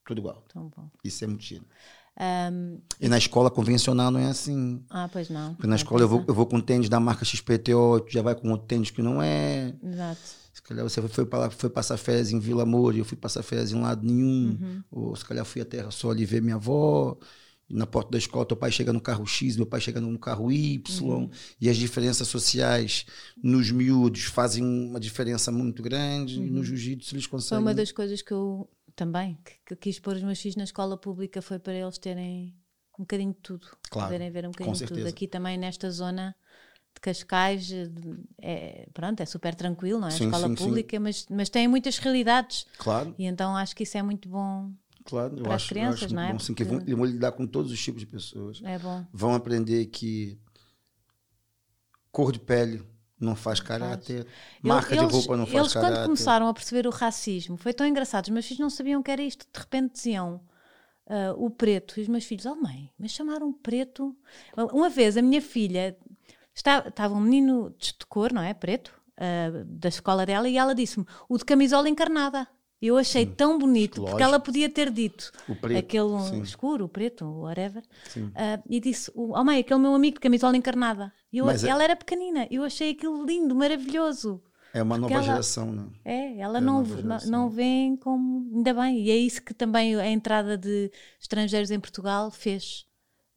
tudo 0.04 0.18
igual. 0.18 0.42
Tão 0.52 0.68
bom. 0.74 0.88
Isso 1.04 1.22
é 1.22 1.26
mentira. 1.26 1.62
Um, 2.52 2.80
e 3.00 3.08
na 3.08 3.18
escola 3.18 3.50
convencional 3.50 4.10
não 4.10 4.20
é 4.20 4.26
assim. 4.26 4.82
Ah, 4.88 5.08
pois 5.12 5.28
não. 5.28 5.54
Porque 5.54 5.66
na 5.66 5.76
escola 5.76 6.02
eu 6.02 6.08
vou, 6.08 6.24
eu 6.26 6.34
vou 6.34 6.46
com 6.46 6.60
tênis 6.60 6.88
da 6.88 6.98
marca 6.98 7.24
XPTO, 7.24 8.06
já 8.08 8.22
vai 8.22 8.34
com 8.34 8.50
outro 8.50 8.66
tênis 8.66 8.90
que 8.90 9.02
não 9.02 9.22
é. 9.22 9.74
Exato. 9.82 10.20
Se 10.52 10.62
calhar 10.62 10.84
você 10.84 11.02
foi, 11.02 11.26
para, 11.26 11.50
foi 11.50 11.68
passar 11.68 11.96
férias 11.96 12.30
em 12.30 12.38
Vila 12.38 12.64
Moura, 12.64 12.96
eu 12.96 13.04
fui 13.04 13.16
passar 13.16 13.42
férias 13.42 13.72
em 13.72 13.80
lado 13.80 14.06
nenhum. 14.06 14.56
Uhum. 14.60 14.82
Ou 14.90 15.16
se 15.16 15.24
calhar 15.24 15.44
fui 15.44 15.60
a 15.60 15.64
Terra 15.64 15.90
Sol 15.90 16.12
ali 16.12 16.24
ver 16.24 16.40
minha 16.40 16.54
avó 16.54 17.18
na 17.68 17.86
porta 17.86 18.10
da 18.10 18.18
escola, 18.18 18.44
teu 18.44 18.56
pai 18.56 18.70
chega 18.70 18.92
no 18.92 19.00
carro 19.00 19.26
X, 19.26 19.56
meu 19.56 19.66
pai 19.66 19.80
chega 19.80 20.00
no 20.00 20.18
carro 20.18 20.52
Y, 20.52 20.82
uhum. 21.02 21.30
e 21.60 21.68
as 21.68 21.76
diferenças 21.76 22.28
sociais 22.28 23.06
nos 23.42 23.70
miúdos 23.70 24.24
fazem 24.24 24.62
uma 24.62 25.00
diferença 25.00 25.50
muito 25.50 25.82
grande, 25.82 26.38
uhum. 26.38 26.46
e 26.46 26.50
no 26.50 26.64
jiu-jitsu 26.64 27.14
eles 27.14 27.26
conseguem. 27.26 27.48
Foi 27.48 27.58
uma 27.58 27.74
das 27.74 27.90
coisas 27.90 28.22
que 28.22 28.32
eu 28.32 28.68
também 28.94 29.38
que, 29.44 29.52
que, 29.66 29.76
quis 29.76 29.98
pôr 29.98 30.16
os 30.16 30.22
meus 30.22 30.40
filhos 30.40 30.56
na 30.56 30.64
escola 30.64 30.96
pública 30.96 31.42
foi 31.42 31.58
para 31.58 31.74
eles 31.74 31.98
terem 31.98 32.54
um 32.98 33.02
bocadinho 33.02 33.32
de 33.32 33.40
tudo, 33.40 33.66
claro, 33.90 34.08
poderem 34.08 34.30
ver 34.30 34.46
um 34.46 34.50
bocadinho 34.50 34.76
de 34.76 34.86
tudo. 34.86 35.08
Aqui 35.08 35.26
também 35.26 35.58
nesta 35.58 35.90
zona 35.90 36.34
de 36.94 37.00
Cascais 37.00 37.72
é, 38.40 38.88
pronto, 38.94 39.20
é 39.20 39.26
super 39.26 39.54
tranquilo, 39.54 39.98
não 39.98 40.08
é? 40.08 40.12
Sim, 40.12 40.26
escola 40.26 40.48
sim, 40.48 40.54
pública, 40.54 40.96
sim. 40.96 41.02
Mas, 41.02 41.26
mas 41.28 41.48
tem 41.48 41.66
muitas 41.66 41.98
realidades. 41.98 42.66
Claro. 42.78 43.12
E 43.18 43.24
então 43.24 43.56
acho 43.56 43.74
que 43.74 43.82
isso 43.82 43.98
é 43.98 44.02
muito 44.02 44.28
bom 44.28 44.72
Claro, 45.04 45.36
para 45.36 45.54
as 45.54 45.66
crianças, 45.66 46.04
acho 46.04 46.14
não 46.14 46.22
é? 46.22 46.32
Bom, 46.32 46.38
sim, 46.38 46.54
que 46.54 46.64
vão, 46.64 46.80
vão 46.80 47.04
lidar 47.04 47.32
com 47.32 47.46
todos 47.46 47.70
os 47.70 47.82
tipos 47.82 48.00
de 48.00 48.06
pessoas. 48.06 48.60
É 48.64 48.78
bom. 48.78 49.04
Vão 49.12 49.34
aprender 49.34 49.86
que 49.86 50.38
cor 52.10 52.32
de 52.32 52.40
pele 52.40 52.82
não 53.20 53.36
faz 53.36 53.60
caráter, 53.60 54.24
faz. 54.24 54.62
marca 54.62 54.94
eles, 54.94 55.06
de 55.06 55.12
roupa 55.12 55.36
não 55.36 55.46
faz 55.46 55.58
eles, 55.58 55.72
caráter. 55.72 55.88
Eles 55.88 55.98
quando 55.98 56.06
começaram 56.06 56.48
a 56.48 56.54
perceber 56.54 56.86
o 56.86 56.90
racismo, 56.90 57.56
foi 57.56 57.72
tão 57.72 57.86
engraçado, 57.86 58.24
os 58.24 58.30
meus 58.30 58.46
filhos 58.46 58.60
não 58.60 58.70
sabiam 58.70 59.00
o 59.00 59.04
que 59.04 59.10
era 59.10 59.22
isto, 59.22 59.46
de 59.52 59.58
repente 59.58 59.94
diziam 59.94 60.40
uh, 61.06 61.44
o 61.44 61.50
preto, 61.50 61.98
e 61.98 62.02
os 62.02 62.08
meus 62.08 62.24
filhos, 62.24 62.46
oh 62.46 62.56
mãe, 62.56 62.90
mas 62.98 63.10
chamaram 63.10 63.52
preto? 63.52 64.16
Uma 64.72 64.88
vez 64.88 65.16
a 65.16 65.22
minha 65.22 65.40
filha, 65.40 65.96
estava, 66.54 66.88
estava 66.88 67.14
um 67.14 67.20
menino 67.20 67.74
de 67.78 67.94
cor, 68.08 68.32
não 68.32 68.42
é, 68.42 68.54
preto, 68.54 68.92
uh, 69.18 69.64
da 69.64 69.88
escola 69.88 70.24
dela, 70.24 70.48
e 70.48 70.56
ela 70.56 70.74
disse-me, 70.74 71.06
o 71.28 71.36
de 71.36 71.44
camisola 71.44 71.88
encarnada. 71.88 72.48
Eu 72.82 72.98
achei 72.98 73.24
hum, 73.24 73.34
tão 73.34 73.58
bonito, 73.58 73.98
lógico. 73.98 74.10
porque 74.10 74.22
ela 74.22 74.38
podia 74.38 74.68
ter 74.68 74.90
dito 74.90 75.32
preto, 75.60 75.78
aquele 75.78 76.20
sim. 76.28 76.42
escuro, 76.42 76.84
o 76.84 76.88
preto, 76.88 77.24
whatever, 77.24 77.82
uh, 77.82 78.62
e 78.68 78.78
disse: 78.78 79.10
Oh, 79.14 79.42
mãe, 79.42 79.60
aquele 79.60 79.80
meu 79.80 79.94
amigo 79.94 80.16
de 80.16 80.20
camisola 80.20 80.56
encarnada. 80.56 81.12
Eu, 81.32 81.48
é 81.48 81.56
ela 81.66 81.82
é... 81.82 81.84
era 81.84 81.96
pequenina, 81.96 82.46
eu 82.50 82.62
achei 82.62 82.90
aquilo 82.90 83.24
lindo, 83.24 83.54
maravilhoso. 83.54 84.42
É 84.74 84.82
uma 84.82 84.98
nova 84.98 85.14
ela, 85.14 85.22
geração, 85.22 85.72
não 85.72 85.92
é? 86.04 86.14
É, 86.14 86.38
ela 86.40 86.58
é 86.58 86.60
não, 86.60 86.82
não, 86.82 87.18
não 87.26 87.48
vem 87.48 87.96
como. 87.96 88.56
Ainda 88.56 88.74
bem, 88.74 89.00
e 89.02 89.10
é 89.10 89.16
isso 89.16 89.40
que 89.40 89.54
também 89.54 89.94
a 89.94 90.08
entrada 90.08 90.58
de 90.58 90.90
estrangeiros 91.20 91.70
em 91.70 91.78
Portugal 91.78 92.30
fez. 92.30 92.84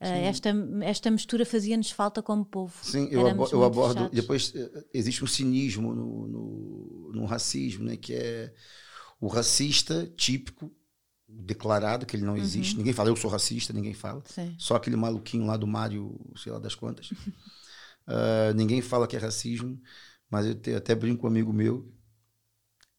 Uh, 0.01 0.05
esta, 0.05 0.49
esta 0.81 1.09
mistura 1.09 1.45
fazia-nos 1.45 1.89
falta 1.91 2.21
como 2.21 2.43
povo. 2.43 2.73
Sim, 2.83 3.07
eu, 3.11 3.25
abo 3.27 3.47
eu 3.51 3.63
abordo. 3.63 3.95
Fechados. 3.95 4.15
Depois 4.15 4.53
eh, 4.55 4.85
existe 4.93 5.23
um 5.23 5.27
cinismo 5.27 5.93
no, 5.93 6.27
no, 6.27 7.11
no 7.13 7.25
racismo, 7.25 7.83
né, 7.83 7.97
que 7.97 8.13
é 8.13 8.53
o 9.19 9.27
racista 9.27 10.05
típico, 10.15 10.71
declarado, 11.27 12.05
que 12.05 12.15
ele 12.15 12.25
não 12.25 12.37
existe. 12.37 12.73
Uhum. 12.73 12.79
Ninguém 12.79 12.93
fala, 12.93 13.09
eu 13.09 13.15
sou 13.15 13.29
racista, 13.29 13.73
ninguém 13.73 13.93
fala. 13.93 14.21
Sim. 14.25 14.55
Só 14.57 14.75
aquele 14.75 14.95
maluquinho 14.95 15.45
lá 15.45 15.57
do 15.57 15.67
Mário, 15.67 16.17
sei 16.35 16.51
lá 16.51 16.59
das 16.59 16.75
quantas. 16.75 17.11
uh, 17.11 18.53
ninguém 18.55 18.81
fala 18.81 19.07
que 19.07 19.15
é 19.15 19.19
racismo, 19.19 19.79
mas 20.29 20.45
eu 20.45 20.55
te, 20.55 20.73
até 20.73 20.95
brinco 20.95 21.21
com 21.21 21.27
um 21.27 21.29
amigo 21.29 21.51
meu, 21.51 21.91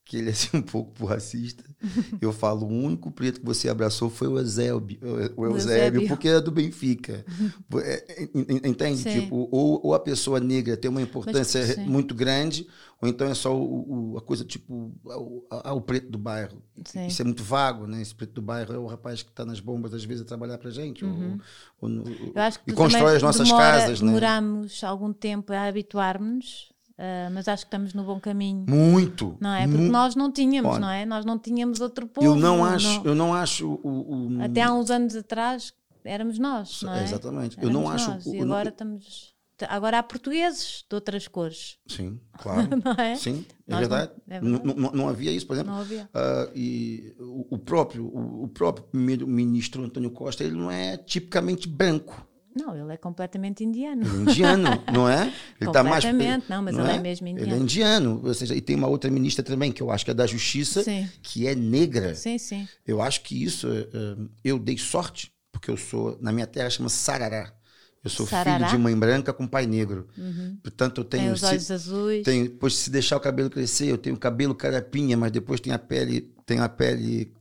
que 0.08 0.16
ele 0.16 0.30
é 0.30 0.32
assim, 0.32 0.56
um 0.56 0.62
pouco 0.62 1.04
racista. 1.04 1.62
Eu 2.18 2.32
falo, 2.32 2.66
o 2.66 2.68
único 2.68 3.10
preto 3.10 3.40
que 3.40 3.46
você 3.46 3.68
abraçou 3.68 4.08
foi 4.08 4.26
o 4.26 4.38
Eusébio, 4.38 4.98
o 5.36 5.44
Eusébio, 5.44 6.08
porque 6.08 6.28
é 6.28 6.40
do 6.40 6.50
Benfica. 6.50 7.24
É, 7.82 8.28
entende? 8.66 9.04
Tipo, 9.04 9.48
ou, 9.52 9.78
ou, 9.84 9.94
a 9.94 10.00
pessoa 10.00 10.40
negra 10.40 10.78
tem 10.78 10.90
uma 10.90 11.02
importância 11.02 11.60
Mas, 11.60 11.86
muito 11.86 12.14
grande, 12.14 12.66
ou 13.02 13.08
então 13.08 13.28
é 13.28 13.34
só 13.34 13.54
o, 13.54 14.12
o, 14.14 14.18
a 14.18 14.22
coisa 14.22 14.46
tipo 14.46 14.92
o, 15.04 15.46
o 15.50 15.80
preto 15.82 16.10
do 16.10 16.18
bairro. 16.18 16.62
Sim. 16.86 17.06
Isso 17.06 17.20
é 17.20 17.24
muito 17.26 17.44
vago, 17.44 17.86
né? 17.86 18.00
Esse 18.00 18.14
preto 18.14 18.32
do 18.32 18.42
bairro 18.42 18.74
é 18.74 18.78
o 18.78 18.86
rapaz 18.86 19.22
que 19.22 19.28
está 19.28 19.44
nas 19.44 19.60
bombas 19.60 19.92
às 19.92 20.04
vezes 20.04 20.22
a 20.22 20.26
trabalhar 20.26 20.56
para 20.56 20.70
gente. 20.70 21.04
Uhum. 21.04 21.38
Ou, 21.80 21.88
ou 21.88 21.88
no, 21.88 22.04
e 22.66 22.72
constrói 22.72 23.16
as 23.16 23.22
nossas 23.22 23.46
demora, 23.46 23.78
casas. 23.78 24.00
Demoramos 24.00 24.80
né? 24.80 24.88
algum 24.88 25.12
tempo 25.12 25.52
a 25.52 25.64
habituarmos 25.64 26.72
Uh, 26.98 27.30
mas 27.32 27.46
acho 27.46 27.62
que 27.62 27.68
estamos 27.68 27.94
no 27.94 28.02
bom 28.02 28.18
caminho. 28.18 28.64
Muito. 28.68 29.36
Não 29.40 29.54
é? 29.54 29.68
Porque 29.68 29.88
nós 29.88 30.16
não 30.16 30.32
tínhamos, 30.32 30.72
Olha, 30.72 30.80
não 30.80 30.90
é? 30.90 31.06
Nós 31.06 31.24
não 31.24 31.38
tínhamos 31.38 31.80
outro 31.80 32.08
povo. 32.08 32.26
Eu 32.26 32.34
não 32.34 32.64
acho, 32.64 32.88
não. 32.88 33.04
eu 33.04 33.14
não 33.14 33.32
acho 33.32 33.68
o, 33.84 34.36
o, 34.36 34.42
Até 34.42 34.62
há 34.62 34.72
uns 34.72 34.90
anos 34.90 35.14
atrás 35.14 35.72
éramos 36.04 36.40
nós, 36.40 36.82
não 36.82 36.92
é? 36.92 37.04
Exatamente. 37.04 37.56
Éramos 37.56 37.74
eu 37.74 37.80
não 37.80 37.88
acho. 37.88 38.28
O, 38.28 38.34
e 38.34 38.40
agora 38.40 38.68
estamos. 38.70 39.36
Agora 39.68 39.98
há 39.98 40.02
portugueses 40.02 40.84
de 40.88 40.94
outras 40.94 41.28
cores. 41.28 41.78
Sim, 41.86 42.20
claro. 42.38 42.68
não 42.84 42.92
é? 42.92 43.14
Sim, 43.14 43.44
é 43.66 43.76
verdade. 43.76 44.12
Não, 44.26 44.36
é 44.36 44.40
verdade. 44.40 44.80
Não, 44.80 44.90
não, 44.92 45.08
havia 45.08 45.30
isso, 45.30 45.46
por 45.46 45.54
exemplo. 45.54 45.72
Não 45.72 45.80
havia. 45.80 46.04
Uh, 46.04 46.50
e 46.54 47.14
o, 47.18 47.58
próprio, 47.58 48.06
o, 48.06 48.44
o 48.44 48.48
próprio 48.48 48.86
primeiro-ministro 48.86 49.84
Antônio 49.84 50.10
Costa, 50.10 50.42
ele 50.42 50.56
não 50.56 50.70
é 50.70 50.96
tipicamente 50.96 51.68
branco. 51.68 52.27
Não, 52.56 52.76
ele 52.76 52.92
é 52.92 52.96
completamente 52.96 53.62
indiano. 53.62 54.02
É 54.02 54.30
indiano, 54.30 54.68
não 54.92 55.08
é? 55.08 55.32
Ele 55.60 55.70
tá 55.70 55.82
mais, 55.82 56.04
não, 56.48 56.62
mas 56.62 56.74
não 56.74 56.84
ele 56.84 56.92
é? 56.92 56.96
é? 56.96 57.00
mesmo 57.00 57.28
indiano. 57.28 57.50
Ele 57.50 57.60
é 57.60 57.62
indiano. 57.62 58.20
Ou 58.24 58.34
seja, 58.34 58.54
e 58.54 58.60
tem 58.60 58.76
uma 58.76 58.88
outra 58.88 59.10
ministra 59.10 59.44
também, 59.44 59.70
que 59.70 59.82
eu 59.82 59.90
acho 59.90 60.04
que 60.04 60.10
é 60.10 60.14
da 60.14 60.26
Justiça, 60.26 60.82
sim. 60.82 61.08
que 61.22 61.46
é 61.46 61.54
negra. 61.54 62.14
Sim, 62.14 62.38
sim. 62.38 62.68
Eu 62.86 63.00
acho 63.00 63.22
que 63.22 63.42
isso, 63.42 63.68
eh, 63.68 63.88
eh, 63.92 64.16
eu 64.44 64.58
dei 64.58 64.76
sorte, 64.76 65.32
porque 65.52 65.70
eu 65.70 65.76
sou, 65.76 66.18
na 66.20 66.32
minha 66.32 66.46
terra 66.46 66.70
chama 66.70 66.88
Sarará. 66.88 67.52
Eu 68.02 68.10
sou 68.10 68.26
Sarará? 68.26 68.66
filho 68.66 68.70
de 68.70 68.82
mãe 68.82 68.96
branca 68.96 69.32
com 69.32 69.46
pai 69.46 69.66
negro. 69.66 70.08
Uhum. 70.16 70.56
Portanto, 70.62 71.00
eu 71.00 71.04
tenho. 71.04 71.24
Tem 71.24 71.32
os 71.32 71.42
olhos 71.42 71.64
se, 71.64 71.72
azuis. 71.72 72.24
Tenho, 72.24 72.44
depois, 72.44 72.76
se 72.76 72.90
deixar 72.90 73.16
o 73.16 73.20
cabelo 73.20 73.50
crescer, 73.50 73.86
eu 73.86 73.98
tenho 73.98 74.16
cabelo 74.16 74.54
carapinha, 74.54 75.16
mas 75.16 75.32
depois 75.32 75.60
tem 75.60 75.72
a 75.72 75.78
pele, 75.78 76.32
tem 76.46 76.60
a 76.60 76.68
pele 76.68 77.32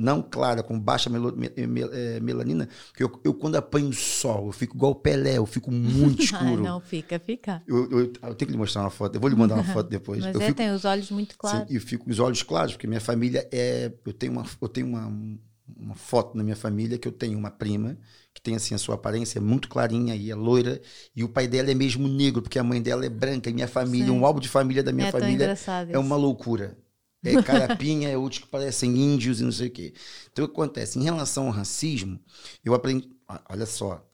não 0.00 0.22
clara, 0.22 0.62
com 0.62 0.78
baixa 0.78 1.10
mel, 1.10 1.32
mel, 1.32 1.90
é, 1.92 2.20
melanina, 2.20 2.68
porque 2.88 3.02
eu, 3.02 3.20
eu, 3.24 3.34
quando 3.34 3.56
apanho 3.56 3.92
sol, 3.92 4.46
eu 4.46 4.52
fico 4.52 4.76
igual 4.76 4.92
o 4.92 4.94
Pelé, 4.94 5.38
eu 5.38 5.46
fico 5.46 5.70
muito 5.70 6.22
escuro. 6.24 6.62
não, 6.62 6.80
fica, 6.80 7.18
fica. 7.18 7.62
Eu, 7.66 7.90
eu, 7.90 7.98
eu, 8.00 8.10
tenho 8.10 8.36
que 8.36 8.52
lhe 8.52 8.56
mostrar 8.56 8.82
uma 8.82 8.90
foto, 8.90 9.14
eu 9.14 9.20
vou 9.20 9.28
lhe 9.28 9.36
mandar 9.36 9.54
uma 9.54 9.64
foto 9.72 9.88
depois. 9.88 10.24
Mas 10.24 10.34
eu 10.34 10.40
é, 10.40 10.46
fico, 10.46 10.56
tem 10.56 10.70
os 10.72 10.84
olhos 10.84 11.10
muito 11.10 11.36
claros. 11.36 11.68
Sim, 11.68 11.74
eu 11.74 11.80
fico 11.80 12.04
com 12.04 12.10
os 12.10 12.18
olhos 12.18 12.42
claros, 12.42 12.72
porque 12.72 12.86
minha 12.86 13.00
família 13.00 13.48
é. 13.52 13.92
Eu 14.04 14.12
tenho 14.12 14.32
uma, 14.32 14.46
eu 14.60 14.68
tenho 14.68 14.86
uma, 14.86 15.38
uma 15.78 15.94
foto 15.94 16.36
na 16.36 16.42
minha 16.42 16.56
família 16.56 16.98
que 16.98 17.06
eu 17.06 17.12
tenho 17.12 17.38
uma 17.38 17.50
prima 17.50 17.96
que 18.32 18.40
tem 18.40 18.54
assim 18.54 18.74
a 18.74 18.78
sua 18.78 18.94
aparência 18.94 19.38
é 19.38 19.42
muito 19.42 19.68
clarinha 19.68 20.14
e 20.14 20.30
é 20.30 20.34
loira 20.34 20.80
e 21.14 21.24
o 21.24 21.28
pai 21.28 21.48
dela 21.48 21.70
é 21.70 21.74
mesmo 21.74 22.06
negro 22.06 22.40
porque 22.40 22.58
a 22.58 22.64
mãe 22.64 22.80
dela 22.80 23.04
é 23.04 23.08
branca 23.08 23.50
e 23.50 23.52
minha 23.52 23.66
família 23.66 24.06
Sim. 24.06 24.12
um 24.12 24.24
álbum 24.24 24.40
de 24.40 24.48
família 24.48 24.82
da 24.82 24.92
minha 24.92 25.08
é 25.08 25.10
família 25.10 25.54
é 25.88 25.98
uma 25.98 26.16
loucura 26.16 26.76
é 27.22 27.42
carapinha, 27.42 28.08
é 28.08 28.16
outros 28.16 28.40
que 28.42 28.48
parecem 28.48 28.96
índios 28.96 29.40
e 29.40 29.44
não 29.44 29.52
sei 29.52 29.68
o 29.68 29.70
quê. 29.70 29.92
Então, 30.32 30.44
o 30.44 30.48
que 30.48 30.54
acontece? 30.54 30.98
Em 30.98 31.02
relação 31.02 31.46
ao 31.46 31.52
racismo, 31.52 32.18
eu 32.64 32.74
aprendi. 32.74 33.10
Olha 33.48 33.66
só. 33.66 34.06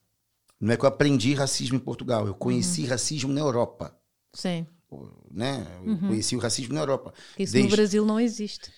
Não 0.60 0.72
é 0.72 0.76
que 0.76 0.84
eu 0.84 0.88
aprendi 0.88 1.34
racismo 1.34 1.76
em 1.76 1.80
Portugal, 1.80 2.26
eu 2.26 2.34
conheci 2.34 2.82
uhum. 2.82 2.88
racismo 2.88 3.32
na 3.32 3.40
Europa. 3.40 3.96
Sim. 4.32 4.66
Né? 5.30 5.66
Eu 5.84 5.92
uhum. 5.92 6.08
conheci 6.08 6.34
o 6.34 6.38
racismo 6.38 6.72
na 6.72 6.80
Europa. 6.80 7.12
Isso 7.38 7.52
Desde... 7.52 7.70
no 7.70 7.76
Brasil 7.76 8.06
não 8.06 8.18
existe. 8.18 8.72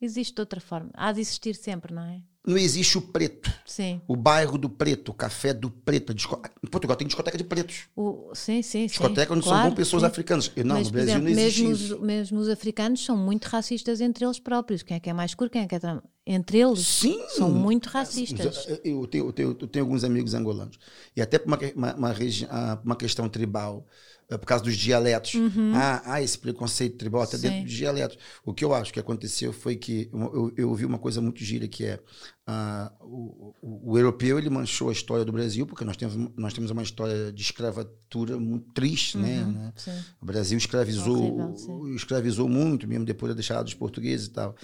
Existe 0.00 0.34
de 0.34 0.40
outra 0.40 0.60
forma. 0.60 0.90
Há 0.94 1.12
de 1.12 1.20
existir 1.20 1.54
sempre, 1.54 1.94
não 1.94 2.02
é? 2.02 2.22
Não 2.44 2.58
existe 2.58 2.98
o 2.98 3.00
preto. 3.00 3.52
Sim. 3.64 4.00
O 4.06 4.16
bairro 4.16 4.58
do 4.58 4.68
preto, 4.68 5.10
o 5.10 5.14
café 5.14 5.54
do 5.54 5.70
preto. 5.70 6.12
Disco... 6.12 6.40
Em 6.62 6.66
Portugal 6.68 6.96
tem 6.96 7.06
discoteca 7.06 7.38
de 7.38 7.44
pretos. 7.44 7.84
O, 7.94 8.30
sim, 8.34 8.62
sim, 8.62 8.86
Discoteca 8.86 9.32
sim. 9.32 9.38
onde 9.38 9.44
claro, 9.44 9.74
pessoas 9.74 10.02
sim. 10.02 10.08
africanas. 10.08 10.50
E 10.56 10.64
Não, 10.64 10.76
Mas, 10.76 10.88
no 10.88 10.92
Brasil 10.92 11.10
exemplo, 11.10 11.24
não 11.24 11.30
existe 11.30 11.62
mesmo 11.62 11.74
isso. 11.74 11.94
os, 11.94 12.00
mesmo 12.00 12.40
os 12.40 12.48
africanos 12.48 13.04
são 13.04 13.16
muito 13.16 13.46
racistas 13.46 14.00
entre 14.00 14.24
eles 14.24 14.40
próprios. 14.40 14.82
Quem 14.82 14.96
é 14.96 15.00
que 15.00 15.08
é 15.08 15.12
mais 15.12 15.30
escuro, 15.30 15.50
quem 15.50 15.62
é 15.62 15.68
que 15.68 15.76
é. 15.76 15.80
Entre 16.24 16.58
eles 16.58 16.86
Sim. 16.86 17.20
são 17.30 17.50
muito 17.50 17.88
racistas. 17.88 18.66
Eu 18.84 19.06
tenho, 19.08 19.26
eu, 19.26 19.32
tenho, 19.32 19.56
eu 19.60 19.68
tenho 19.68 19.84
alguns 19.84 20.04
amigos 20.04 20.34
angolanos. 20.34 20.78
E 21.16 21.22
até 21.22 21.38
por 21.38 21.48
uma, 21.48 21.58
uma, 21.74 21.94
uma, 21.94 22.14
ah, 22.48 22.78
uma 22.84 22.96
questão 22.96 23.28
tribal, 23.28 23.84
eh, 23.84 24.11
por 24.38 24.46
causa 24.46 24.64
dos 24.64 24.76
dialetos. 24.76 25.34
Ah, 25.74 26.02
ah, 26.04 26.22
esse 26.22 26.38
preconceito 26.38 26.96
tribal 26.96 27.22
até 27.22 27.36
Uhum. 27.36 27.42
Sim. 27.42 27.48
dentro 27.48 27.64
dos 27.64 27.72
dialetos. 27.72 28.18
O 28.44 28.52
que 28.52 28.64
eu 28.64 28.74
acho 28.74 28.92
que 28.92 29.00
aconteceu 29.00 29.52
foi 29.52 29.76
que 29.76 30.08
eu, 30.12 30.52
eu, 30.56 30.68
ouvi 30.68 30.84
uma 30.84 30.98
coisa 30.98 31.20
muito 31.20 31.42
gira 31.44 31.66
que 31.68 31.84
é 31.84 32.00
ah, 32.46 32.92
o, 33.00 33.54
o, 33.60 33.92
o 33.92 33.98
europeu 33.98 34.38
ele 34.38 34.50
manchou 34.50 34.88
a 34.88 34.92
história 34.92 35.24
do 35.24 35.32
Brasil 35.32 35.66
porque 35.66 35.84
nós 35.84 35.96
temos 35.96 36.30
nós 36.36 36.52
temos 36.52 36.70
uma 36.70 36.82
história 36.82 37.32
de 37.32 37.42
escravatura 37.42 38.38
muito 38.38 38.72
triste, 38.72 39.16
né, 39.16 39.44
né? 39.44 39.72
Sim. 39.76 39.98
O 40.20 40.26
Brasil 40.26 40.58
escravizou, 40.58 41.38
Horrível, 41.38 41.94
escravizou 41.94 42.48
muito, 42.48 42.86
mesmo 42.86 43.04
depois 43.04 43.30
da 43.30 43.34
deixada 43.34 43.64
dos 43.64 43.74
portugueses 43.74 44.26
e 44.26 44.30
tal. 44.30 44.56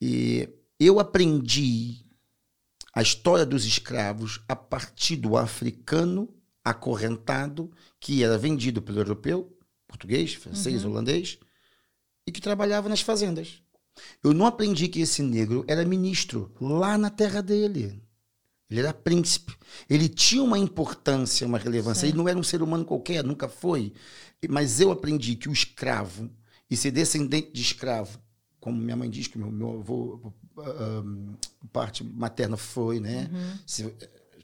E 0.00 0.48
eu 0.78 1.00
aprendi 1.00 2.04
a 2.94 3.02
história 3.02 3.44
dos 3.44 3.66
escravos 3.66 4.40
a 4.48 4.56
partir 4.56 5.16
do 5.16 5.36
africano 5.36 6.28
acorrentado 6.66 7.70
que 8.00 8.24
era 8.24 8.36
vendido 8.36 8.82
pelo 8.82 8.98
europeu, 8.98 9.56
português, 9.86 10.34
francês, 10.34 10.84
Uhum. 10.84 10.90
holandês, 10.90 11.38
e 12.26 12.32
que 12.32 12.40
trabalhava 12.40 12.88
nas 12.88 13.00
fazendas. 13.00 13.62
Eu 14.22 14.34
não 14.34 14.46
aprendi 14.46 14.88
que 14.88 15.00
esse 15.00 15.22
negro 15.22 15.64
era 15.68 15.84
ministro 15.84 16.52
lá 16.60 16.98
na 16.98 17.08
terra 17.08 17.40
dele. 17.40 18.02
Ele 18.68 18.80
era 18.80 18.92
príncipe. 18.92 19.54
Ele 19.88 20.08
tinha 20.08 20.42
uma 20.42 20.58
importância, 20.58 21.46
uma 21.46 21.56
relevância. 21.56 22.00
Sim. 22.00 22.08
Ele 22.08 22.16
não 22.18 22.28
era 22.28 22.36
um 22.36 22.42
ser 22.42 22.62
humano 22.62 22.84
qualquer, 22.84 23.22
nunca 23.22 23.48
foi. 23.48 23.92
Mas 24.50 24.80
eu 24.80 24.90
aprendi 24.90 25.36
que 25.36 25.48
o 25.48 25.52
escravo, 25.52 26.28
e 26.68 26.76
ser 26.76 26.90
descendente 26.90 27.52
de 27.52 27.62
escravo, 27.62 28.18
como 28.58 28.76
minha 28.76 28.96
mãe 28.96 29.08
diz 29.08 29.28
que 29.28 29.38
meu, 29.38 29.52
meu 29.52 29.78
avô, 29.78 30.32
ah, 30.58 30.62
ah, 30.66 31.36
parte 31.72 32.02
materna 32.02 32.56
foi, 32.56 32.98
né? 32.98 33.30
Uhum. 33.32 33.58
Se, 33.64 33.94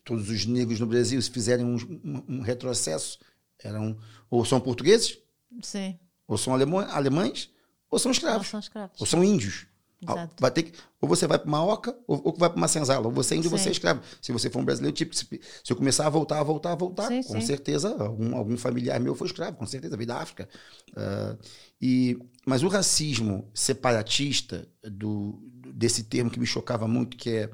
todos 0.04 0.28
os 0.28 0.46
negros 0.46 0.80
no 0.80 0.86
Brasil, 0.86 1.20
se 1.22 1.30
fizerem 1.30 1.64
um, 1.64 1.76
um- 2.04 2.24
um 2.36 2.40
retrocesso, 2.40 3.18
eram 3.62 3.96
ou 4.30 4.44
são 4.44 4.60
portugueses, 4.60 5.18
Sim. 5.62 5.98
ou 6.26 6.36
são 6.38 6.52
alemã- 6.54 6.86
alemães, 6.90 7.50
ou 7.90 7.98
são 7.98 8.10
escravos, 8.10 8.48
são 8.48 8.60
escravos. 8.60 9.00
ou 9.00 9.06
são 9.06 9.22
índios. 9.22 9.66
Exato. 10.04 10.34
Vai 10.40 10.50
ter 10.50 10.64
que, 10.64 10.72
ou 11.00 11.08
você 11.08 11.28
vai 11.28 11.38
para 11.38 11.46
uma 11.46 11.64
oca, 11.64 11.96
ou, 12.08 12.20
ou 12.24 12.34
vai 12.36 12.50
para 12.50 12.56
uma 12.56 12.66
senzala. 12.66 13.06
Ou 13.06 13.12
você 13.12 13.34
é 13.34 13.36
índio, 13.36 13.52
ou 13.52 13.56
você 13.56 13.68
é 13.68 13.72
escravo. 13.72 14.02
Se 14.20 14.32
você 14.32 14.50
for 14.50 14.58
um 14.58 14.64
brasileiro, 14.64 14.96
tipo, 14.96 15.14
se, 15.14 15.24
se 15.30 15.72
eu 15.72 15.76
começar 15.76 16.08
a 16.08 16.10
voltar, 16.10 16.40
a 16.40 16.42
voltar, 16.42 16.72
a 16.72 16.74
voltar, 16.74 17.06
Sim, 17.06 17.22
com 17.22 17.40
sim. 17.40 17.46
certeza, 17.46 17.90
algum, 18.02 18.34
algum 18.34 18.56
familiar 18.56 18.98
meu 18.98 19.14
foi 19.14 19.28
escravo, 19.28 19.56
com 19.58 19.64
certeza, 19.66 19.96
veio 19.96 20.08
da 20.08 20.18
África. 20.18 20.48
Ah, 20.96 21.36
e, 21.80 22.18
mas 22.44 22.64
o 22.64 22.68
racismo 22.68 23.48
separatista, 23.54 24.66
do, 24.82 25.40
desse 25.72 26.02
termo 26.02 26.30
que 26.32 26.40
me 26.40 26.46
chocava 26.46 26.88
muito, 26.88 27.16
que 27.16 27.30
é 27.30 27.50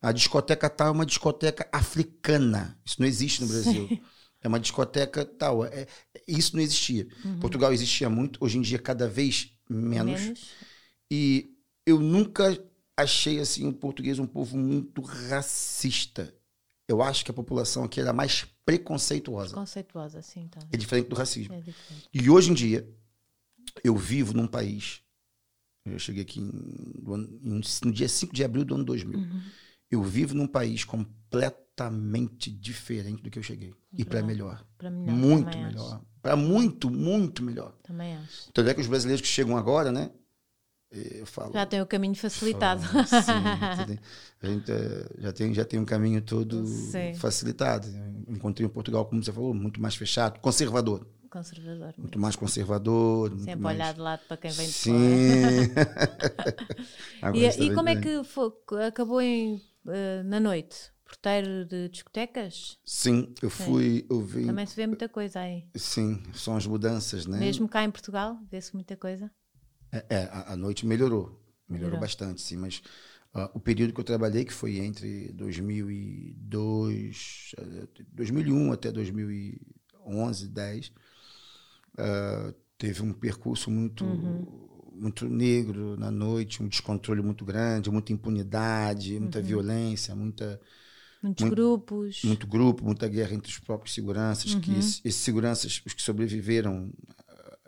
a 0.00 0.12
discoteca 0.12 0.68
tal 0.70 0.88
é 0.88 0.90
uma 0.90 1.06
discoteca 1.06 1.68
africana. 1.72 2.78
Isso 2.84 2.96
não 3.00 3.06
existe 3.06 3.40
no 3.42 3.48
Brasil. 3.48 4.00
É 4.40 4.46
uma 4.48 4.60
discoteca 4.60 5.24
tal. 5.24 5.64
É, 5.64 5.86
isso 6.26 6.54
não 6.54 6.62
existia. 6.62 7.08
Uhum. 7.24 7.40
Portugal 7.40 7.72
existia 7.72 8.08
muito, 8.08 8.38
hoje 8.42 8.58
em 8.58 8.62
dia 8.62 8.78
cada 8.78 9.08
vez 9.08 9.52
menos. 9.68 10.20
Menos. 10.20 10.46
E 11.10 11.54
eu 11.84 11.98
nunca 11.98 12.56
achei 12.96 13.40
assim 13.40 13.66
o 13.66 13.72
português 13.72 14.18
um 14.18 14.26
povo 14.26 14.56
muito 14.56 15.00
racista. 15.00 16.32
Eu 16.86 17.02
acho 17.02 17.24
que 17.24 17.30
a 17.30 17.34
população 17.34 17.84
aqui 17.84 18.00
era 18.00 18.12
mais 18.12 18.46
preconceituosa. 18.64 19.54
Conceituosa, 19.54 20.22
sim. 20.22 20.46
Tá. 20.48 20.60
É 20.72 20.76
diferente 20.76 21.08
do 21.08 21.16
racismo. 21.16 21.54
É 21.54 21.58
diferente. 21.60 22.08
E 22.14 22.30
hoje 22.30 22.50
em 22.50 22.54
dia, 22.54 22.88
eu 23.84 23.96
vivo 23.96 24.32
num 24.32 24.46
país. 24.46 25.00
Eu 25.84 25.98
cheguei 25.98 26.22
aqui 26.22 26.40
em- 26.40 26.92
no 27.82 27.92
dia 27.92 28.08
5 28.08 28.34
de 28.34 28.44
abril 28.44 28.64
do 28.64 28.74
ano 28.74 28.84
2000. 28.84 29.18
Uhum. 29.18 29.40
Eu 29.90 30.02
vivo 30.02 30.34
num 30.34 30.46
país 30.46 30.84
completamente 30.84 32.50
diferente 32.50 33.22
do 33.22 33.30
que 33.30 33.38
eu 33.38 33.42
cheguei. 33.42 33.74
E 33.92 34.04
para 34.04 34.22
melhor. 34.22 34.64
Para 34.76 34.90
melhor. 34.90 35.14
muito 35.14 35.50
também 35.50 35.66
melhor. 35.66 36.02
Para 36.20 36.36
muito, 36.36 36.90
muito 36.90 37.42
melhor. 37.42 37.72
Também 37.82 38.16
acho. 38.16 38.52
Tanto 38.52 38.68
é 38.68 38.74
que 38.74 38.80
os 38.80 38.86
brasileiros 38.86 39.22
que 39.22 39.28
chegam 39.28 39.56
agora, 39.56 39.90
né? 39.90 40.10
Eu 40.90 41.26
falo. 41.26 41.52
Já 41.52 41.66
tem 41.66 41.82
o 41.82 41.86
caminho 41.86 42.14
facilitado. 42.14 42.80
Fala, 42.82 43.04
sim, 43.04 43.98
a 44.42 44.46
gente 44.46 44.72
eh, 44.72 45.06
já 45.18 45.32
tem, 45.32 45.54
já 45.54 45.64
tem 45.64 45.78
um 45.78 45.84
caminho 45.84 46.22
todo 46.22 46.66
Sim. 46.66 47.12
facilitado. 47.14 47.86
Encontrei 48.26 48.66
em 48.66 48.70
Portugal, 48.70 49.04
como 49.04 49.22
você 49.22 49.30
falou, 49.30 49.52
muito 49.52 49.80
mais 49.82 49.94
fechado, 49.94 50.40
conservador. 50.40 51.06
Conservador. 51.30 51.92
Muito 51.98 52.18
mais 52.18 52.36
conservador. 52.36 53.28
muito 53.30 53.44
Sempre 53.44 53.60
mais... 53.60 53.76
olhar 53.76 53.92
de 53.92 54.00
lado 54.00 54.20
para 54.26 54.36
quem 54.38 54.50
vem 54.50 54.66
de 54.66 54.72
Sim. 54.72 55.68
fora. 55.74 56.68
E, 57.34 57.44
e 57.44 57.58
bem 57.58 57.74
como 57.74 57.88
é 57.88 57.94
diferente. 57.94 58.24
que 58.24 58.32
foi, 58.32 58.86
acabou 58.86 59.20
em, 59.20 59.60
eh, 59.88 60.22
na 60.24 60.40
noite? 60.40 60.92
Porteiro 61.04 61.64
de 61.64 61.88
discotecas? 61.88 62.78
Sim, 62.84 63.32
eu 63.40 63.48
fui, 63.48 64.04
eu 64.10 64.20
vi. 64.20 64.44
Também 64.44 64.66
se 64.66 64.76
vê 64.76 64.86
muita 64.86 65.08
coisa 65.08 65.40
aí. 65.40 65.66
Sim, 65.74 66.22
são 66.34 66.56
as 66.56 66.66
mudanças, 66.66 67.26
né? 67.26 67.38
Mesmo 67.38 67.66
cá 67.66 67.82
em 67.82 67.90
Portugal, 67.90 68.38
vê-se 68.50 68.74
muita 68.74 68.96
coisa. 68.96 69.30
É, 69.90 70.04
é, 70.10 70.24
a, 70.24 70.52
a 70.52 70.56
noite 70.56 70.84
melhorou. 70.84 71.42
Melhorou 71.66 71.68
Melhorou. 71.68 72.00
bastante, 72.00 72.42
sim. 72.42 72.56
Mas 72.56 72.82
ah, 73.34 73.50
o 73.54 73.60
período 73.60 73.92
que 73.92 74.00
eu 74.00 74.04
trabalhei, 74.04 74.44
que 74.44 74.52
foi 74.52 74.78
entre 74.78 75.32
2002, 75.32 77.54
eh, 77.58 77.86
2001 78.12 78.72
até 78.72 78.90
2011, 78.90 80.48
10, 80.48 80.92
ah, 81.98 82.52
teve 82.76 83.02
um 83.02 83.12
percurso 83.12 83.70
muito, 83.70 84.04
muito 85.00 85.28
negro 85.28 85.96
na 85.96 86.10
noite, 86.10 86.62
um 86.62 86.68
descontrole 86.68 87.22
muito 87.22 87.44
grande, 87.44 87.90
muita 87.90 88.12
impunidade, 88.12 89.18
muita 89.18 89.40
violência, 89.40 90.14
muita 90.14 90.60
Muitos 91.20 91.42
Muito- 91.46 91.56
grupos. 91.56 92.20
muito 92.22 92.46
grupo, 92.46 92.84
muita 92.84 93.08
guerra 93.08 93.34
entre 93.34 93.50
os 93.50 93.58
próprios 93.58 93.92
seguranças, 93.92 94.54
que 94.54 94.70
Uhum. 94.70 94.78
esses, 94.78 95.00
esses 95.04 95.20
seguranças, 95.20 95.82
os 95.84 95.92
que 95.92 96.00
sobreviveram, 96.00 96.92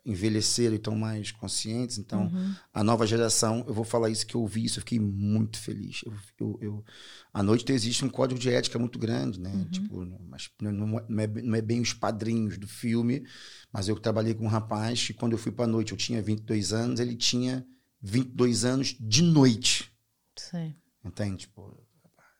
envelheceram 0.05 0.73
e 0.75 0.77
estão 0.77 0.95
mais 0.97 1.31
conscientes. 1.31 1.99
Então, 1.99 2.25
Uhum. 2.33 2.55
a 2.73 2.83
nova 2.85 3.07
geração, 3.07 3.65
eu 3.67 3.75
vou 3.75 3.85
falar 3.85 4.09
isso 4.11 4.27
que 4.27 4.35
eu 4.35 4.41
ouvi 4.41 4.65
isso, 4.65 4.79
eu 4.79 4.83
fiquei 4.83 4.99
muito 5.01 5.59
feliz. 5.59 6.01
Eu, 6.05 6.13
eu, 6.39 6.59
eu- 6.61 6.85
à 7.33 7.43
noite 7.43 7.71
existe 7.73 8.05
um 8.05 8.09
código 8.09 8.41
de 8.41 8.51
ética 8.51 8.79
muito 8.79 8.99
grande, 8.99 9.39
né? 9.41 9.53
Uhum. 9.53 9.65
Tipo, 9.71 10.07
mas 10.29 10.51
não, 10.61 10.99
é, 10.99 11.05
é 11.23 11.27
bem- 11.27 11.45
não 11.45 11.55
é 11.55 11.61
bem 11.63 11.81
os 11.81 11.93
padrinhos 11.93 12.57
do 12.59 12.67
filme, 12.67 13.25
mas 13.73 13.89
eu 13.89 13.97
trabalhei 13.99 14.35
com 14.35 14.45
um 14.45 14.49
rapaz 14.49 15.07
que 15.07 15.13
quando 15.15 15.33
eu 15.33 15.39
fui 15.39 15.53
para 15.53 15.65
a 15.65 15.69
noite, 15.69 15.93
eu 15.93 15.99
tinha 15.99 16.21
22 16.23 16.73
anos, 16.73 16.99
ele 17.01 17.15
tinha 17.17 17.67
22 18.03 18.65
anos 18.65 18.97
de 18.99 19.23
noite. 19.23 19.91
Sim, 20.37 20.75
Entende? 21.05 21.37
Tipo, 21.47 21.77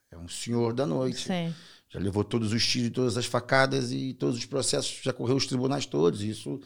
é 0.09 0.17
um 0.17 0.27
senhor 0.27 0.73
da 0.73 0.85
noite. 0.85 1.27
sim. 1.27 1.53
Já 1.89 1.99
levou 1.99 2.23
todos 2.23 2.53
os 2.53 2.65
tiros, 2.65 2.89
todas 2.91 3.17
as 3.17 3.25
facadas 3.25 3.91
e 3.91 4.13
todos 4.13 4.37
os 4.37 4.45
processos, 4.45 5.01
já 5.03 5.11
correu 5.11 5.35
os 5.35 5.45
tribunais 5.45 5.85
todos. 5.85 6.21
Isso, 6.23 6.57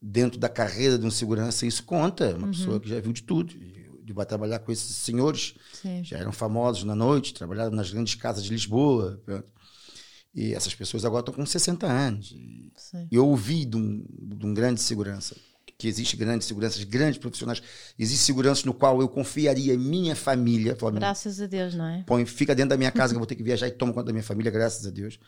dentro 0.00 0.38
da 0.38 0.48
carreira 0.48 0.98
de 0.98 1.06
um 1.06 1.10
segurança, 1.10 1.66
isso 1.66 1.82
conta. 1.84 2.34
Uma 2.36 2.48
pessoa 2.48 2.80
que 2.80 2.88
já 2.88 3.00
viu 3.00 3.12
de 3.12 3.22
tudo. 3.22 3.54
E 3.54 3.78
e 4.08 4.12
vai 4.12 4.24
trabalhar 4.24 4.58
com 4.60 4.72
esses 4.72 4.96
senhores, 4.96 5.54
Sim. 5.72 6.02
já 6.02 6.18
eram 6.18 6.32
famosos 6.32 6.84
na 6.84 6.94
noite, 6.94 7.34
trabalharam 7.34 7.70
nas 7.70 7.90
grandes 7.90 8.14
casas 8.14 8.44
de 8.44 8.50
Lisboa. 8.50 9.20
pronto. 9.24 9.52
E 10.34 10.54
essas 10.54 10.74
pessoas 10.74 11.04
agora 11.04 11.20
estão 11.20 11.34
com 11.34 11.44
60 11.44 11.86
anos. 11.86 12.32
E 12.32 12.72
sim. 12.76 13.08
eu 13.10 13.26
ouvi 13.26 13.64
de 13.64 13.76
um, 13.76 14.04
de 14.08 14.46
um 14.46 14.54
grande 14.54 14.80
segurança, 14.80 15.36
que 15.76 15.88
existe 15.88 16.16
grandes 16.16 16.46
seguranças, 16.46 16.82
grandes 16.84 17.18
profissionais. 17.18 17.62
Existe 17.98 18.24
segurança 18.24 18.64
no 18.64 18.72
qual 18.72 19.00
eu 19.00 19.08
confiaria 19.08 19.76
minha 19.76 20.14
família. 20.14 20.76
Graças 21.00 21.40
a 21.40 21.46
Deus, 21.46 21.74
não 21.74 21.86
é? 21.86 22.04
põe, 22.06 22.24
fica 22.24 22.54
dentro 22.54 22.70
da 22.70 22.76
minha 22.76 22.92
casa 22.92 23.12
que 23.12 23.16
eu 23.16 23.20
vou 23.20 23.26
ter 23.26 23.36
que 23.36 23.42
viajar 23.42 23.68
e 23.68 23.72
toma 23.72 23.92
conta 23.92 24.06
da 24.06 24.12
minha 24.12 24.24
família, 24.24 24.50
graças 24.50 24.86
a 24.86 24.90
Deus. 24.90 25.18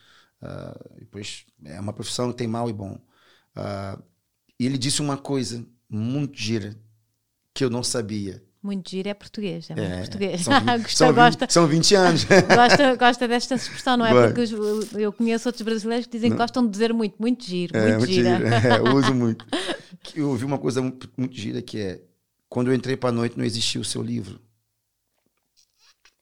Ah, 0.40 0.78
depois 0.98 1.44
é 1.64 1.78
uma 1.80 1.92
profissão 1.92 2.30
que 2.30 2.38
tem 2.38 2.46
mal 2.46 2.68
e 2.70 2.72
bom. 2.72 2.98
Ah, 3.56 3.98
e 4.60 4.66
ele 4.66 4.76
disse 4.78 5.00
uma 5.00 5.16
coisa 5.16 5.66
muito 5.88 6.38
gira 6.38 6.76
que 7.54 7.64
eu 7.64 7.70
não 7.70 7.82
sabia. 7.82 8.42
Muito 8.62 8.90
giro 8.90 9.08
é 9.08 9.14
português, 9.14 9.70
é 9.70 9.74
muito 9.74 9.96
português. 10.00 10.42
São, 10.42 10.60
vi- 10.60 10.66
Gosta- 10.76 10.88
são, 10.96 11.08
vi- 11.08 11.14
gosta, 11.14 11.46
são 11.48 11.66
20 11.66 11.94
anos. 11.94 12.24
gosta, 12.24 12.94
gosta 12.96 13.26
desta 13.26 13.54
expressão, 13.54 13.96
não 13.96 14.04
é? 14.04 14.12
Vai. 14.12 14.26
Porque 14.26 14.42
os- 14.42 14.92
eu 14.92 15.10
conheço 15.14 15.48
outros 15.48 15.64
brasileiros 15.64 16.06
que 16.06 16.12
dizem 16.12 16.30
que 16.30 16.36
gostam 16.36 16.64
de 16.66 16.70
dizer 16.70 16.92
muito, 16.92 17.14
muito 17.18 17.42
giro, 17.42 17.74
É, 17.74 17.96
muito 17.96 18.12
gira. 18.12 18.36
gira. 18.36 18.48
É, 18.74 18.78
eu 18.78 18.94
uso 18.94 19.14
muito. 19.16 19.46
Eu 20.14 20.28
ouvi 20.28 20.44
uma 20.44 20.58
coisa 20.58 20.82
muito, 20.82 21.10
muito 21.16 21.34
gira 21.34 21.62
que 21.62 21.78
é 21.78 22.02
quando 22.50 22.68
eu 22.70 22.74
entrei 22.74 22.96
para 22.98 23.08
a 23.08 23.12
noite 23.12 23.38
não 23.38 23.44
existia 23.46 23.80
o 23.80 23.84
seu 23.84 24.02
livro. 24.02 24.38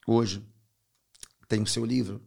Hoje 0.06 0.43
tem 1.48 1.60
o 1.60 1.66
seu 1.66 1.85
livro 1.85 2.23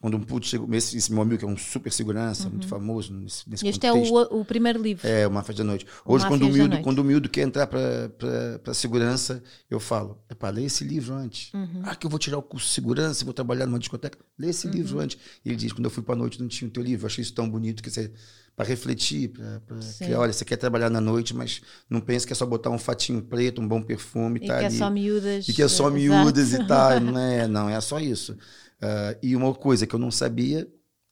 quando 0.00 0.16
um 0.16 0.20
puto 0.20 0.46
chegou, 0.46 0.72
esse, 0.74 0.96
esse 0.96 1.12
meu 1.12 1.22
amigo 1.22 1.38
que 1.38 1.44
é 1.44 1.48
um 1.48 1.56
super 1.56 1.92
segurança, 1.92 2.44
uhum. 2.44 2.50
muito 2.50 2.68
famoso 2.68 3.12
nesse, 3.12 3.48
nesse 3.50 3.66
Este 3.66 3.88
contexto. 3.88 4.16
é 4.16 4.34
o, 4.34 4.40
o 4.40 4.44
primeiro 4.44 4.80
livro. 4.80 5.06
É, 5.06 5.26
o 5.26 5.30
Máfias 5.30 5.56
da 5.56 5.64
Noite. 5.64 5.86
Hoje, 6.04 6.26
quando 6.26 6.46
o, 6.46 6.48
miúdo, 6.52 6.80
quando 6.82 6.98
o 7.00 7.04
miúdo 7.04 7.28
quer 7.28 7.42
entrar 7.42 7.66
para 7.66 8.74
segurança, 8.74 9.42
eu 9.68 9.80
falo, 9.80 10.22
epá, 10.30 10.50
lê 10.50 10.64
esse 10.64 10.84
livro 10.84 11.14
antes. 11.14 11.52
Uhum. 11.52 11.82
Ah, 11.82 11.96
que 11.96 12.06
eu 12.06 12.10
vou 12.10 12.18
tirar 12.18 12.38
o 12.38 12.42
curso 12.42 12.68
de 12.68 12.72
segurança, 12.72 13.24
vou 13.24 13.34
trabalhar 13.34 13.66
numa 13.66 13.78
discoteca. 13.78 14.16
Lê 14.38 14.50
esse 14.50 14.68
uhum. 14.68 14.72
livro 14.72 15.00
antes. 15.00 15.18
E 15.44 15.48
ele 15.48 15.56
diz, 15.56 15.72
quando 15.72 15.86
eu 15.86 15.90
fui 15.90 16.02
para 16.02 16.14
a 16.14 16.18
noite 16.18 16.40
não 16.40 16.46
tinha 16.46 16.68
o 16.68 16.70
teu 16.70 16.82
livro, 16.82 17.04
eu 17.04 17.08
achei 17.08 17.22
isso 17.22 17.34
tão 17.34 17.50
bonito 17.50 17.82
que 17.82 17.90
você 17.90 18.12
para 18.58 18.66
refletir, 18.66 19.28
para 19.28 20.18
olha, 20.18 20.32
você 20.32 20.44
quer 20.44 20.56
trabalhar 20.56 20.90
na 20.90 21.00
noite, 21.00 21.32
mas 21.32 21.62
não 21.88 22.00
pense 22.00 22.26
que 22.26 22.32
é 22.32 22.36
só 22.36 22.44
botar 22.44 22.70
um 22.70 22.78
fatinho 22.78 23.22
preto, 23.22 23.60
um 23.60 23.68
bom 23.68 23.80
perfume 23.80 24.40
e 24.42 24.46
tá 24.48 24.58
que 24.58 24.64
é 24.64 24.66
ali. 24.66 24.74
é 24.74 24.78
só 24.78 24.90
miúdas. 24.90 25.48
E 25.48 25.52
que 25.52 25.62
é 25.62 25.68
só 25.68 25.88
miúdas 25.88 26.52
e 26.52 26.66
tal, 26.66 26.98
não 26.98 27.16
é, 27.22 27.46
não 27.46 27.70
é 27.70 27.80
só 27.80 28.00
isso. 28.00 28.36
Uh, 28.80 29.18
e 29.22 29.34
uma 29.34 29.52
coisa 29.54 29.86
que 29.86 29.94
eu 29.94 29.98
não 29.98 30.10
sabia, 30.10 30.68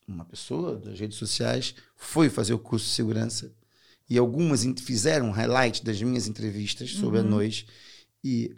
uma 0.06 0.24
pessoa 0.24 0.76
das 0.76 0.98
redes 0.98 1.18
sociais 1.18 1.74
foi 1.96 2.30
fazer 2.30 2.54
o 2.54 2.58
curso 2.58 2.86
de 2.86 2.92
segurança 2.92 3.52
e 4.08 4.16
algumas 4.16 4.64
fizeram 4.80 5.32
highlight 5.32 5.84
das 5.84 6.00
minhas 6.00 6.28
entrevistas 6.28 6.92
sobre 6.92 7.18
uhum. 7.18 7.26
a 7.26 7.28
noite 7.28 7.66
e 8.22 8.54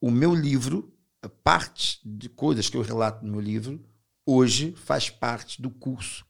o 0.00 0.10
meu 0.10 0.34
livro, 0.34 0.92
a 1.22 1.28
parte 1.28 2.00
de 2.04 2.28
coisas 2.28 2.68
que 2.68 2.76
eu 2.76 2.82
relato 2.82 3.24
no 3.24 3.32
meu 3.32 3.40
livro, 3.40 3.80
hoje 4.26 4.72
faz 4.72 5.10
parte 5.10 5.60
do 5.60 5.70
curso. 5.70 6.24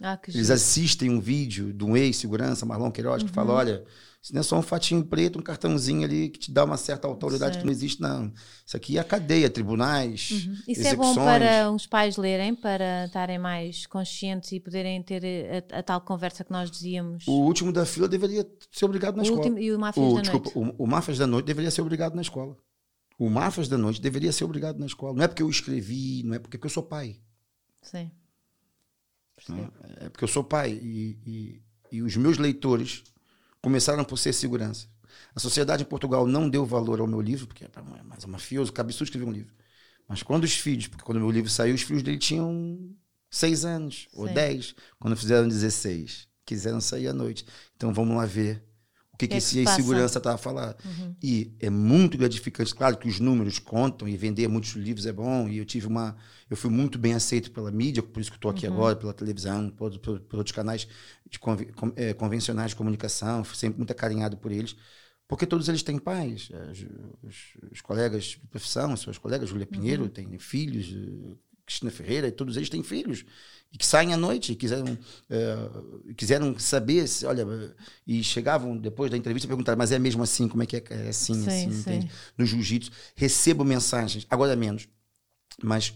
Ah, 0.00 0.18
Eles 0.28 0.50
assistem 0.50 1.10
um 1.10 1.20
vídeo 1.20 1.72
de 1.72 1.84
um 1.84 1.96
ex-segurança, 1.96 2.66
Marlon 2.66 2.90
Queiroz, 2.90 3.22
uhum. 3.22 3.28
que 3.28 3.34
fala, 3.34 3.52
olha, 3.52 3.84
isso 4.22 4.32
não 4.32 4.40
é 4.40 4.42
só 4.44 4.56
um 4.56 4.62
fatinho 4.62 5.04
preto, 5.04 5.40
um 5.40 5.42
cartãozinho 5.42 6.04
ali 6.04 6.28
que 6.28 6.38
te 6.38 6.52
dá 6.52 6.64
uma 6.64 6.76
certa 6.76 7.08
autoridade 7.08 7.54
certo. 7.54 7.58
que 7.58 7.66
não 7.66 7.72
existe, 7.72 8.00
não. 8.00 8.32
Isso 8.64 8.76
aqui 8.76 8.96
é 8.96 9.00
a 9.00 9.04
cadeia, 9.04 9.50
tribunais. 9.50 10.30
Uhum. 10.30 10.52
Isso 10.68 10.80
execuções. 10.80 10.92
é 10.92 10.94
bom 10.94 11.14
para 11.14 11.72
os 11.72 11.86
pais 11.88 12.16
lerem, 12.16 12.54
para 12.54 13.06
estarem 13.06 13.40
mais 13.40 13.84
conscientes 13.84 14.52
e 14.52 14.60
poderem 14.60 15.02
ter 15.02 15.24
a, 15.72 15.80
a 15.80 15.82
tal 15.82 16.00
conversa 16.02 16.44
que 16.44 16.52
nós 16.52 16.70
dizíamos. 16.70 17.26
O 17.26 17.32
último 17.32 17.72
da 17.72 17.84
fila 17.84 18.06
deveria 18.06 18.48
ser 18.70 18.84
obrigado 18.84 19.16
na 19.16 19.22
o 19.22 19.24
escola. 19.24 19.40
Último, 19.40 19.58
e 19.58 19.72
o 19.72 19.78
Máfias 19.78 20.06
o, 20.06 20.14
da 20.14 20.20
desculpa, 20.20 20.50
Noite? 20.54 20.76
O, 20.78 20.84
o 20.84 20.86
Máfias 20.86 21.18
da 21.18 21.26
Noite 21.26 21.46
deveria 21.46 21.70
ser 21.72 21.82
obrigado 21.82 22.14
na 22.14 22.22
escola. 22.22 22.56
O 23.18 23.28
Máfias 23.28 23.68
da 23.68 23.76
Noite 23.76 24.00
deveria 24.00 24.30
ser 24.30 24.44
obrigado 24.44 24.78
na 24.78 24.86
escola. 24.86 25.14
Não 25.14 25.24
é 25.24 25.28
porque 25.28 25.42
eu 25.42 25.50
escrevi, 25.50 26.22
não 26.22 26.34
é 26.34 26.38
porque 26.38 26.64
eu 26.64 26.70
sou 26.70 26.84
pai. 26.84 27.16
Sim. 27.82 28.08
É 29.96 30.08
porque 30.08 30.22
eu 30.22 30.28
sou 30.28 30.44
pai 30.44 30.70
e, 30.70 31.18
e, 31.26 31.62
e 31.90 32.02
os 32.02 32.16
meus 32.16 32.38
leitores 32.38 33.02
começaram 33.62 34.04
por 34.04 34.18
ser 34.18 34.32
segurança. 34.32 34.88
A 35.34 35.40
sociedade 35.40 35.82
em 35.82 35.86
Portugal 35.86 36.26
não 36.26 36.48
deu 36.48 36.66
valor 36.66 37.00
ao 37.00 37.06
meu 37.06 37.20
livro, 37.20 37.46
porque 37.46 37.64
é 37.64 38.02
mais 38.04 38.24
mafioso, 38.26 38.72
cabe 38.72 38.88
absurdo 38.88 39.08
escrever 39.08 39.26
um 39.26 39.32
livro. 39.32 39.54
Mas 40.06 40.22
quando 40.22 40.44
os 40.44 40.54
filhos, 40.54 40.88
porque 40.88 41.04
quando 41.04 41.18
o 41.18 41.20
meu 41.20 41.30
livro 41.30 41.48
saiu, 41.48 41.74
os 41.74 41.82
filhos 41.82 42.02
dele 42.02 42.18
tinham 42.18 42.94
seis 43.30 43.64
anos, 43.64 44.08
Sim. 44.10 44.20
ou 44.20 44.28
dez, 44.28 44.74
quando 44.98 45.16
fizeram 45.16 45.48
16. 45.48 46.28
Quiseram 46.44 46.80
sair 46.80 47.08
à 47.08 47.12
noite. 47.12 47.46
Então 47.76 47.94
vamos 47.94 48.16
lá 48.16 48.26
ver 48.26 48.62
que, 49.28 49.34
que, 49.34 49.40
que 49.40 49.58
esse 49.60 49.74
segurança 49.74 50.18
está 50.18 50.34
a 50.34 50.38
falar. 50.38 50.76
Uhum. 50.84 51.14
E 51.22 51.52
é 51.60 51.70
muito 51.70 52.18
gratificante. 52.18 52.74
Claro 52.74 52.96
que 52.96 53.08
os 53.08 53.20
números 53.20 53.58
contam 53.58 54.08
e 54.08 54.16
vender 54.16 54.48
muitos 54.48 54.72
livros 54.72 55.06
é 55.06 55.12
bom. 55.12 55.48
E 55.48 55.58
eu 55.58 55.64
tive 55.64 55.86
uma. 55.86 56.16
Eu 56.50 56.56
fui 56.56 56.70
muito 56.70 56.98
bem 56.98 57.14
aceito 57.14 57.50
pela 57.50 57.70
mídia, 57.70 58.02
por 58.02 58.20
isso 58.20 58.30
que 58.30 58.36
estou 58.36 58.50
aqui 58.50 58.66
uhum. 58.66 58.74
agora, 58.74 58.96
pela 58.96 59.12
televisão, 59.12 59.70
por, 59.70 59.98
por, 59.98 60.20
por 60.20 60.36
outros 60.38 60.54
canais 60.54 60.86
de 61.28 61.38
é, 61.96 62.12
convencionais 62.12 62.70
de 62.70 62.76
comunicação. 62.76 63.44
Fui 63.44 63.56
sempre 63.56 63.78
muito 63.78 63.90
acarinhado 63.90 64.36
por 64.36 64.50
eles. 64.50 64.76
Porque 65.28 65.46
todos 65.46 65.68
eles 65.68 65.82
têm 65.82 65.98
pais. 65.98 66.50
É, 66.52 66.72
os, 67.22 67.56
os, 67.70 67.80
colegas 67.80 68.24
de 68.24 68.38
profissão, 68.48 68.94
seus 68.96 69.16
colegas, 69.16 69.48
Julia 69.48 69.66
Pinheiro, 69.66 70.02
uhum. 70.02 70.08
têm 70.08 70.38
filhos, 70.38 70.94
eh, 70.94 71.36
Cristina 71.64 71.90
Ferreira, 71.90 72.28
e 72.28 72.32
todos 72.32 72.56
eles 72.56 72.68
têm 72.68 72.82
filhos 72.82 73.24
e 73.72 73.78
que 73.78 73.86
saem 73.86 74.12
à 74.12 74.16
noite 74.16 74.52
e 74.52 74.54
quiseram, 74.54 74.92
uh, 74.92 76.14
quiseram 76.14 76.58
saber, 76.58 77.08
se, 77.08 77.24
olha, 77.24 77.46
e 78.06 78.22
chegavam 78.22 78.76
depois 78.76 79.10
da 79.10 79.16
entrevista 79.16 79.46
e 79.46 79.48
perguntaram, 79.48 79.78
mas 79.78 79.90
é 79.90 79.98
mesmo 79.98 80.22
assim? 80.22 80.46
Como 80.46 80.62
é 80.62 80.66
que 80.66 80.76
é? 80.76 80.84
É 80.90 81.08
assim, 81.08 81.34
sim, 81.34 81.48
assim, 81.48 81.72
sim. 81.72 82.08
No 82.36 82.44
jiu-jitsu. 82.44 82.90
Recebo 83.16 83.64
mensagens, 83.64 84.26
agora 84.28 84.54
menos, 84.54 84.86
mas 85.62 85.94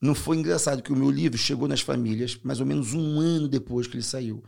não 0.00 0.14
foi 0.14 0.38
engraçado 0.38 0.82
que 0.82 0.92
o 0.92 0.96
meu 0.96 1.10
livro 1.10 1.36
chegou 1.36 1.68
nas 1.68 1.82
famílias 1.82 2.38
mais 2.42 2.58
ou 2.58 2.64
menos 2.64 2.94
um 2.94 3.20
ano 3.20 3.48
depois 3.48 3.86
que 3.86 3.96
ele 3.96 4.02
saiu. 4.02 4.42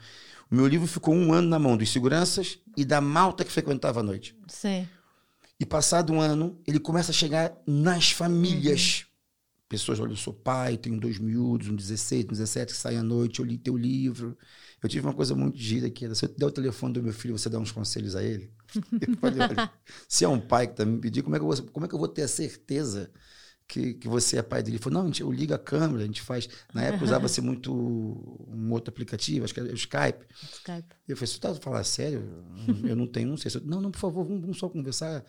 O 0.50 0.54
meu 0.54 0.66
livro 0.66 0.86
ficou 0.86 1.14
um 1.14 1.32
ano 1.32 1.48
na 1.48 1.58
mão 1.58 1.76
dos 1.76 1.92
seguranças 1.92 2.58
e 2.74 2.86
da 2.86 3.02
malta 3.02 3.44
que 3.44 3.52
frequentava 3.52 4.00
a 4.00 4.02
noite. 4.02 4.34
Sim. 4.48 4.88
E 5.60 5.66
passado 5.66 6.12
um 6.12 6.20
ano, 6.20 6.58
ele 6.66 6.80
começa 6.80 7.10
a 7.10 7.14
chegar 7.14 7.52
nas 7.66 8.12
famílias. 8.12 9.04
Uhum 9.04 9.11
pessoas, 9.72 9.98
olha, 9.98 10.12
eu 10.12 10.16
sou 10.16 10.34
pai, 10.34 10.76
tenho 10.76 11.00
dois 11.00 11.18
miúdos, 11.18 11.68
um 11.68 11.74
16, 11.74 12.26
um 12.26 12.28
17 12.28 12.72
que 12.72 12.78
saem 12.78 12.98
à 12.98 13.02
noite, 13.02 13.40
eu 13.40 13.44
li 13.46 13.56
teu 13.58 13.76
livro. 13.76 14.36
Eu 14.82 14.88
tive 14.88 15.06
uma 15.06 15.14
coisa 15.14 15.34
muito 15.34 15.56
gira 15.56 15.86
aqui, 15.86 16.12
se 16.14 16.24
eu 16.24 16.28
te 16.28 16.38
der 16.38 16.46
o 16.46 16.50
telefone 16.50 16.94
do 16.94 17.02
meu 17.02 17.12
filho, 17.12 17.36
você 17.38 17.48
dá 17.48 17.58
uns 17.58 17.72
conselhos 17.72 18.14
a 18.14 18.22
ele? 18.22 18.52
Eu 19.06 19.16
falei, 19.16 19.40
olha, 19.40 19.72
se 20.08 20.24
é 20.24 20.28
um 20.28 20.40
pai 20.40 20.66
que 20.66 20.72
está 20.72 20.84
me 20.84 20.98
pedindo, 20.98 21.24
como 21.24 21.36
é 21.36 21.38
que 21.38 21.44
eu 21.44 21.48
vou, 21.48 21.62
como 21.70 21.86
é 21.86 21.88
que 21.88 21.94
eu 21.94 21.98
vou 21.98 22.08
ter 22.08 22.22
a 22.22 22.28
certeza 22.28 23.12
que, 23.68 23.94
que 23.94 24.08
você 24.08 24.38
é 24.38 24.42
pai 24.42 24.62
dele? 24.62 24.76
Ele 24.76 24.82
falou, 24.82 25.04
não, 25.04 25.12
eu 25.20 25.30
ligo 25.30 25.54
a 25.54 25.58
câmera, 25.58 26.02
a 26.02 26.06
gente 26.06 26.20
faz... 26.22 26.48
Na 26.74 26.82
época 26.82 27.04
usava-se 27.04 27.40
muito 27.42 27.72
um 27.72 28.72
outro 28.72 28.90
aplicativo, 28.90 29.44
acho 29.44 29.54
que 29.54 29.60
era 29.60 29.70
o 29.70 29.74
Skype. 29.74 30.26
Skype. 30.52 30.94
Eu 31.06 31.16
falei, 31.16 31.26
você 31.26 31.36
está 31.36 31.54
falando 31.54 31.84
sério? 31.84 32.44
Eu 32.82 32.96
não 32.96 33.06
tenho, 33.06 33.28
não 33.28 33.36
sei. 33.36 33.50
Não, 33.64 33.80
não, 33.80 33.90
por 33.90 33.98
favor, 33.98 34.24
vamos, 34.24 34.40
vamos 34.40 34.58
só 34.58 34.68
conversar 34.68 35.24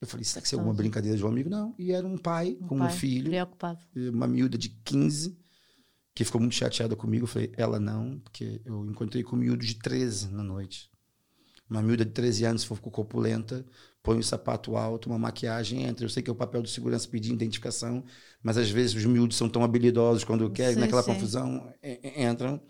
eu 0.00 0.06
falei, 0.06 0.24
será 0.24 0.40
que 0.40 0.46
isso 0.46 0.54
é 0.54 0.58
alguma 0.58 0.74
brincadeira 0.74 1.16
de 1.16 1.24
um 1.24 1.28
amigo? 1.28 1.48
Não. 1.48 1.74
E 1.78 1.92
era 1.92 2.06
um 2.06 2.18
pai 2.18 2.56
um 2.60 2.66
com 2.66 2.78
pai, 2.78 2.88
um 2.88 2.90
filho. 2.90 3.30
Preocupado. 3.30 3.80
Uma 3.94 4.26
miúda 4.26 4.58
de 4.58 4.68
15, 4.68 5.36
que 6.14 6.24
ficou 6.24 6.40
muito 6.40 6.54
chateada 6.54 6.94
comigo. 6.94 7.24
Eu 7.24 7.28
falei, 7.28 7.52
ela 7.56 7.80
não, 7.80 8.18
porque 8.20 8.60
eu 8.64 8.84
encontrei 8.84 9.22
com 9.22 9.36
um 9.36 9.38
miúdo 9.38 9.64
de 9.64 9.74
13 9.74 10.28
na 10.28 10.42
noite. 10.42 10.90
Uma 11.68 11.82
miúda 11.82 12.04
de 12.04 12.12
13 12.12 12.44
anos 12.44 12.64
ficou 12.64 12.92
corpulenta, 12.92 13.64
põe 14.02 14.18
um 14.18 14.22
sapato 14.22 14.76
alto, 14.76 15.08
uma 15.08 15.18
maquiagem, 15.18 15.82
entra. 15.82 16.04
Eu 16.04 16.10
sei 16.10 16.22
que 16.22 16.30
é 16.30 16.32
o 16.32 16.36
papel 16.36 16.62
de 16.62 16.70
segurança 16.70 17.08
pedir 17.08 17.32
identificação, 17.32 18.04
mas 18.42 18.56
às 18.56 18.70
vezes 18.70 18.94
os 18.94 19.04
miúdos 19.04 19.36
são 19.36 19.48
tão 19.48 19.64
habilidosos 19.64 20.22
quando 20.22 20.48
querem, 20.50 20.76
naquela 20.76 21.02
sim. 21.02 21.12
confusão, 21.12 21.72
entram 22.16 22.60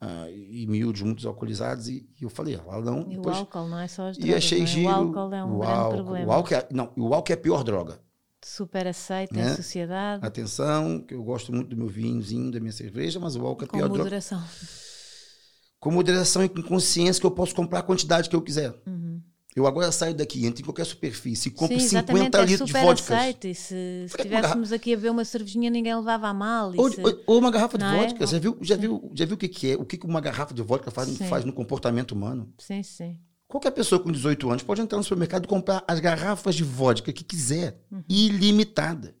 uh, 0.00 0.30
e 0.30 0.66
miúdos 0.66 1.02
muito 1.02 1.26
alcoolizados 1.28 1.88
e, 1.88 2.08
e, 2.18 2.24
eu 2.24 2.30
falei, 2.30 2.54
ela 2.54 2.80
não. 2.80 3.02
E 3.02 3.16
depois, 3.16 3.36
o 3.36 3.40
álcool 3.40 3.68
não 3.68 3.78
é 3.78 3.88
só 3.88 4.08
as 4.08 4.16
drogas. 4.16 4.34
E 4.34 4.36
achei 4.36 4.62
é? 4.62 4.66
giro. 4.66 4.88
O 4.88 4.92
álcool 4.92 5.34
é 5.34 5.44
um 5.44 5.58
grande 5.58 5.72
álcool, 5.72 5.96
problema. 5.96 6.26
O 6.26 6.32
álcool 6.32 6.54
é, 6.54 6.68
não, 6.70 6.92
o 6.96 7.14
álcool 7.14 7.32
é 7.32 7.34
a 7.34 7.38
pior 7.38 7.64
droga. 7.64 8.00
Super 8.42 8.86
aceito 8.86 9.34
né? 9.34 9.52
em 9.52 9.56
sociedade. 9.56 10.26
Atenção, 10.26 11.00
que 11.00 11.14
eu 11.14 11.22
gosto 11.22 11.52
muito 11.52 11.68
do 11.68 11.76
meu 11.76 11.88
vinhozinho, 11.88 12.50
da 12.50 12.58
minha 12.58 12.72
cerveja, 12.72 13.20
mas 13.20 13.36
o 13.36 13.44
álcool 13.44 13.64
é 13.64 13.66
a 13.66 13.68
com 13.68 13.76
pior 13.76 13.88
moderação. 13.90 14.38
droga. 14.38 14.54
Com 15.78 15.90
moderação 15.90 16.44
e 16.44 16.48
com 16.48 16.62
consciência 16.62 17.20
que 17.20 17.26
eu 17.26 17.30
posso 17.30 17.54
comprar 17.54 17.80
a 17.80 17.82
quantidade 17.82 18.28
que 18.28 18.36
eu 18.36 18.42
quiser. 18.42 18.74
Uhum. 18.86 19.09
Eu 19.54 19.66
agora 19.66 19.90
saio 19.90 20.14
daqui, 20.14 20.46
entro 20.46 20.62
em 20.62 20.64
qualquer 20.64 20.84
superfície 20.84 21.48
e 21.48 21.50
compro 21.50 21.78
Sim, 21.80 21.88
50 21.88 22.38
é 22.38 22.44
litros 22.44 22.68
de 22.68 22.72
vodka. 22.72 23.18
Aceito. 23.18 23.48
Se, 23.48 23.54
se 23.54 24.04
estivéssemos 24.06 24.72
aqui 24.72 24.94
a 24.94 24.96
ver 24.96 25.10
uma 25.10 25.24
cervejinha, 25.24 25.68
ninguém 25.68 25.94
levava 25.94 26.28
a 26.28 26.34
mal. 26.34 26.72
Ou, 26.76 26.90
se... 26.90 27.00
ou, 27.26 27.38
uma 27.38 27.50
garrafa 27.50 27.76
de 27.76 27.84
Não 27.84 27.92
é? 27.92 28.06
vodka. 28.06 28.24
É? 28.24 28.26
Já 28.28 28.38
viu, 28.38 28.58
já, 28.60 28.76
viu, 28.76 29.10
já 29.12 29.24
viu 29.24 29.34
o 29.34 29.38
que, 29.38 29.48
que 29.48 29.72
é? 29.72 29.76
O 29.76 29.84
que 29.84 29.98
uma 30.04 30.20
garrafa 30.20 30.54
de 30.54 30.62
vodka 30.62 30.92
faz, 30.92 31.18
faz 31.28 31.44
no 31.44 31.52
comportamento 31.52 32.12
humano? 32.12 32.52
Sim, 32.58 32.82
sim. 32.84 33.18
Qualquer 33.48 33.72
pessoa 33.72 34.00
com 34.00 34.12
18 34.12 34.48
anos 34.48 34.62
pode 34.62 34.80
entrar 34.80 34.96
no 34.96 35.02
supermercado 35.02 35.44
e 35.44 35.48
comprar 35.48 35.82
as 35.88 35.98
garrafas 35.98 36.54
de 36.54 36.62
vodka 36.62 37.12
que 37.12 37.24
quiser. 37.24 37.84
Uhum. 37.90 38.04
Ilimitada. 38.08 39.16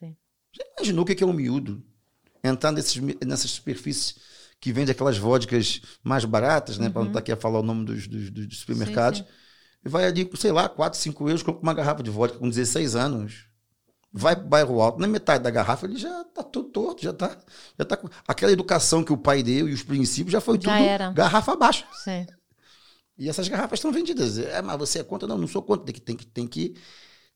Sim. 0.00 0.16
Já 0.52 0.64
imaginou 0.76 1.04
o 1.04 1.06
que 1.06 1.22
é 1.22 1.26
um 1.26 1.32
miúdo? 1.32 1.80
Entrar 2.42 2.72
nesses, 2.72 3.00
nessas 3.24 3.52
superfícies 3.52 4.16
que 4.62 4.72
vende 4.72 4.92
aquelas 4.92 5.18
vodkas 5.18 5.82
mais 6.04 6.24
baratas, 6.24 6.78
né? 6.78 6.86
Uhum. 6.86 6.92
Para 6.92 7.02
não 7.02 7.08
estar 7.08 7.18
aqui 7.18 7.32
a 7.32 7.36
falar 7.36 7.58
o 7.58 7.64
nome 7.64 7.84
dos, 7.84 8.06
dos, 8.06 8.30
dos 8.30 8.60
supermercados. 8.60 9.18
Sim, 9.18 9.24
sim. 9.24 9.30
E 9.84 9.88
vai 9.88 10.04
ali, 10.06 10.30
sei 10.36 10.52
lá, 10.52 10.68
4, 10.68 10.96
5 11.00 11.28
euros, 11.28 11.42
compra 11.42 11.60
uma 11.60 11.74
garrafa 11.74 12.00
de 12.00 12.10
vodka 12.10 12.38
com 12.38 12.48
16 12.48 12.94
anos. 12.94 13.46
Vai 14.12 14.36
para 14.36 14.44
o 14.44 14.48
bairro 14.48 14.80
alto, 14.80 15.00
na 15.00 15.08
metade 15.08 15.42
da 15.42 15.50
garrafa 15.50 15.84
ele 15.84 15.96
já 15.96 16.22
tá 16.26 16.44
todo 16.44 16.68
torto, 16.68 17.02
já 17.02 17.12
tá, 17.12 17.36
já 17.76 17.84
tá 17.84 17.98
aquela 18.28 18.52
educação 18.52 19.02
que 19.02 19.12
o 19.12 19.16
pai 19.16 19.42
deu 19.42 19.68
e 19.68 19.72
os 19.72 19.82
princípios 19.82 20.32
já 20.32 20.40
foi 20.40 20.60
já 20.60 20.70
tudo 20.70 20.84
era. 20.84 21.10
garrafa 21.10 21.54
abaixo. 21.54 21.84
Sim. 22.04 22.24
E 23.18 23.28
essas 23.28 23.48
garrafas 23.48 23.80
estão 23.80 23.90
vendidas. 23.90 24.38
É, 24.38 24.62
mas 24.62 24.78
você 24.78 25.00
é 25.00 25.02
contra? 25.02 25.26
Não, 25.26 25.38
não 25.38 25.48
sou 25.48 25.62
contra. 25.62 25.86
Tem 25.86 25.94
que, 25.94 26.00
tem 26.00 26.16
que, 26.16 26.26
tem 26.26 26.46
que 26.46 26.74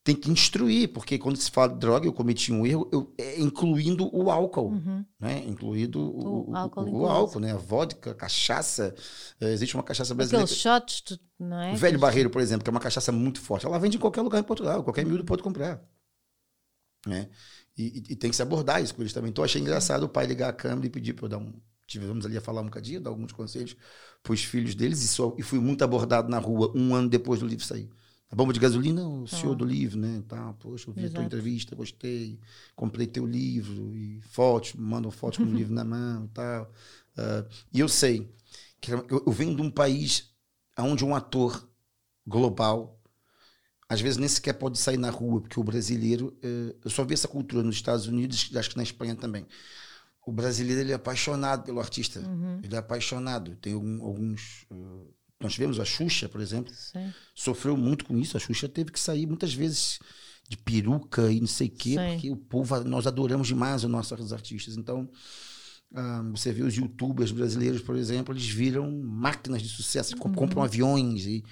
tem 0.06 0.14
que 0.14 0.30
instruir, 0.30 0.92
porque 0.92 1.18
quando 1.18 1.36
se 1.36 1.50
fala 1.50 1.72
de 1.72 1.80
droga, 1.80 2.06
eu 2.06 2.12
cometi 2.12 2.52
um 2.52 2.64
erro, 2.64 2.88
eu, 2.92 3.12
é, 3.18 3.40
incluindo 3.40 4.08
o 4.16 4.30
álcool, 4.30 4.68
uhum. 4.68 5.04
né? 5.18 5.42
Incluído 5.44 6.00
o, 6.00 6.52
o, 6.52 6.56
álcool, 6.56 6.82
o, 6.82 7.00
o 7.00 7.06
álcool, 7.06 7.40
né? 7.40 7.52
A 7.52 7.56
vodka, 7.56 8.12
a 8.12 8.14
cachaça. 8.14 8.94
É, 9.40 9.52
existe 9.52 9.74
uma 9.74 9.82
cachaça 9.82 10.14
brasileira. 10.14 10.44
Aqueles 10.44 10.60
shots, 10.62 11.18
não 11.36 11.60
é? 11.60 11.72
O 11.72 11.76
Velho 11.76 11.98
Barreiro, 11.98 12.30
por 12.30 12.40
exemplo, 12.40 12.62
que 12.62 12.70
é 12.70 12.72
uma 12.72 12.78
cachaça 12.78 13.10
muito 13.10 13.40
forte. 13.40 13.66
Ela 13.66 13.80
vende 13.80 13.96
em 13.96 14.00
qualquer 14.00 14.22
lugar 14.22 14.38
em 14.38 14.44
Portugal, 14.44 14.84
qualquer 14.84 15.04
miúdo 15.04 15.24
pode 15.24 15.42
comprar. 15.42 15.82
Né? 17.04 17.28
E, 17.76 17.82
e, 17.82 18.12
e 18.12 18.16
tem 18.16 18.30
que 18.30 18.36
se 18.36 18.42
abordar 18.42 18.80
isso 18.80 18.94
com 18.94 19.02
eles 19.02 19.12
também. 19.12 19.30
Então, 19.30 19.42
achei 19.42 19.60
engraçado 19.60 20.04
o 20.04 20.08
pai 20.08 20.24
ligar 20.24 20.50
a 20.50 20.52
câmera 20.52 20.86
e 20.86 20.90
pedir 20.90 21.14
para 21.14 21.24
eu 21.24 21.30
dar 21.30 21.38
um. 21.38 21.52
Tivemos 21.84 22.24
ali 22.24 22.36
a 22.36 22.40
falar 22.40 22.60
um 22.60 22.66
bocadinho, 22.66 23.00
dar 23.00 23.10
alguns 23.10 23.32
conselhos 23.32 23.76
para 24.22 24.32
os 24.32 24.44
filhos 24.44 24.76
deles, 24.76 25.02
e, 25.02 25.08
só, 25.08 25.34
e 25.36 25.42
fui 25.42 25.58
muito 25.58 25.82
abordado 25.82 26.28
na 26.28 26.38
rua 26.38 26.72
um 26.76 26.94
ano 26.94 27.08
depois 27.08 27.40
do 27.40 27.46
livro 27.46 27.64
sair. 27.64 27.90
A 28.30 28.34
bomba 28.34 28.52
de 28.52 28.58
gasolina, 28.58 29.06
o 29.06 29.26
senhor 29.26 29.54
do 29.54 29.64
livro, 29.64 29.98
né? 29.98 30.22
Tá, 30.26 30.52
poxa, 30.54 30.90
eu 30.90 30.94
vi 30.94 31.06
a 31.06 31.10
tua 31.10 31.22
entrevista, 31.22 31.76
gostei, 31.76 32.40
comprei 32.74 33.06
teu 33.06 33.24
livro, 33.24 33.96
e 33.96 34.20
fotos, 34.20 34.74
mandam 34.74 35.10
fotos 35.10 35.38
com 35.38 35.44
o 35.44 35.46
livro 35.54 35.72
na 35.72 35.84
mão 35.84 36.24
e 36.24 36.28
tal. 36.28 36.64
Uh, 37.16 37.48
e 37.72 37.80
eu 37.80 37.88
sei 37.88 38.28
que 38.80 38.92
eu, 38.92 39.06
eu 39.08 39.32
venho 39.32 39.54
de 39.54 39.62
um 39.62 39.70
país 39.70 40.30
onde 40.78 41.04
um 41.04 41.14
ator 41.14 41.68
global 42.26 42.96
às 43.88 44.00
vezes 44.00 44.16
nem 44.18 44.28
sequer 44.28 44.54
pode 44.54 44.78
sair 44.78 44.96
na 44.96 45.10
rua, 45.10 45.40
porque 45.40 45.60
o 45.60 45.64
brasileiro, 45.64 46.36
uh, 46.44 46.76
eu 46.84 46.90
só 46.90 47.04
vi 47.04 47.14
essa 47.14 47.28
cultura 47.28 47.62
nos 47.62 47.76
Estados 47.76 48.06
Unidos, 48.06 48.50
acho 48.56 48.70
que 48.70 48.76
na 48.76 48.82
Espanha 48.82 49.14
também. 49.14 49.46
O 50.26 50.32
brasileiro 50.32 50.80
ele 50.80 50.90
é 50.90 50.96
apaixonado 50.96 51.62
pelo 51.62 51.78
artista, 51.78 52.18
uhum. 52.18 52.60
ele 52.62 52.74
é 52.74 52.78
apaixonado. 52.78 53.54
Tem 53.56 53.74
alguns 53.74 54.66
uh, 54.72 55.14
nós 55.40 55.52
tivemos 55.52 55.78
a 55.78 55.84
Xuxa, 55.84 56.28
por 56.28 56.40
exemplo, 56.40 56.72
Sim. 56.74 57.12
sofreu 57.34 57.76
muito 57.76 58.04
com 58.04 58.18
isso. 58.18 58.36
A 58.36 58.40
Xuxa 58.40 58.68
teve 58.68 58.90
que 58.90 59.00
sair 59.00 59.26
muitas 59.26 59.52
vezes 59.52 59.98
de 60.48 60.56
peruca 60.56 61.30
e 61.30 61.40
não 61.40 61.46
sei 61.46 61.68
o 61.68 61.70
quê, 61.70 61.90
Sim. 61.90 62.12
porque 62.12 62.30
o 62.30 62.36
povo, 62.36 62.82
nós 62.84 63.06
adoramos 63.06 63.48
demais 63.48 63.84
os 63.84 63.90
nossos 63.90 64.32
artistas. 64.32 64.76
Então, 64.76 65.10
ah, 65.94 66.22
você 66.30 66.52
vê 66.52 66.62
os 66.62 66.74
youtubers 66.74 67.30
brasileiros, 67.30 67.80
por 67.82 67.96
exemplo, 67.96 68.34
eles 68.34 68.46
viram 68.46 68.90
máquinas 68.90 69.62
de 69.62 69.68
sucesso, 69.68 70.14
uhum. 70.14 70.32
compram 70.32 70.62
aviões 70.62 71.26
e, 71.26 71.44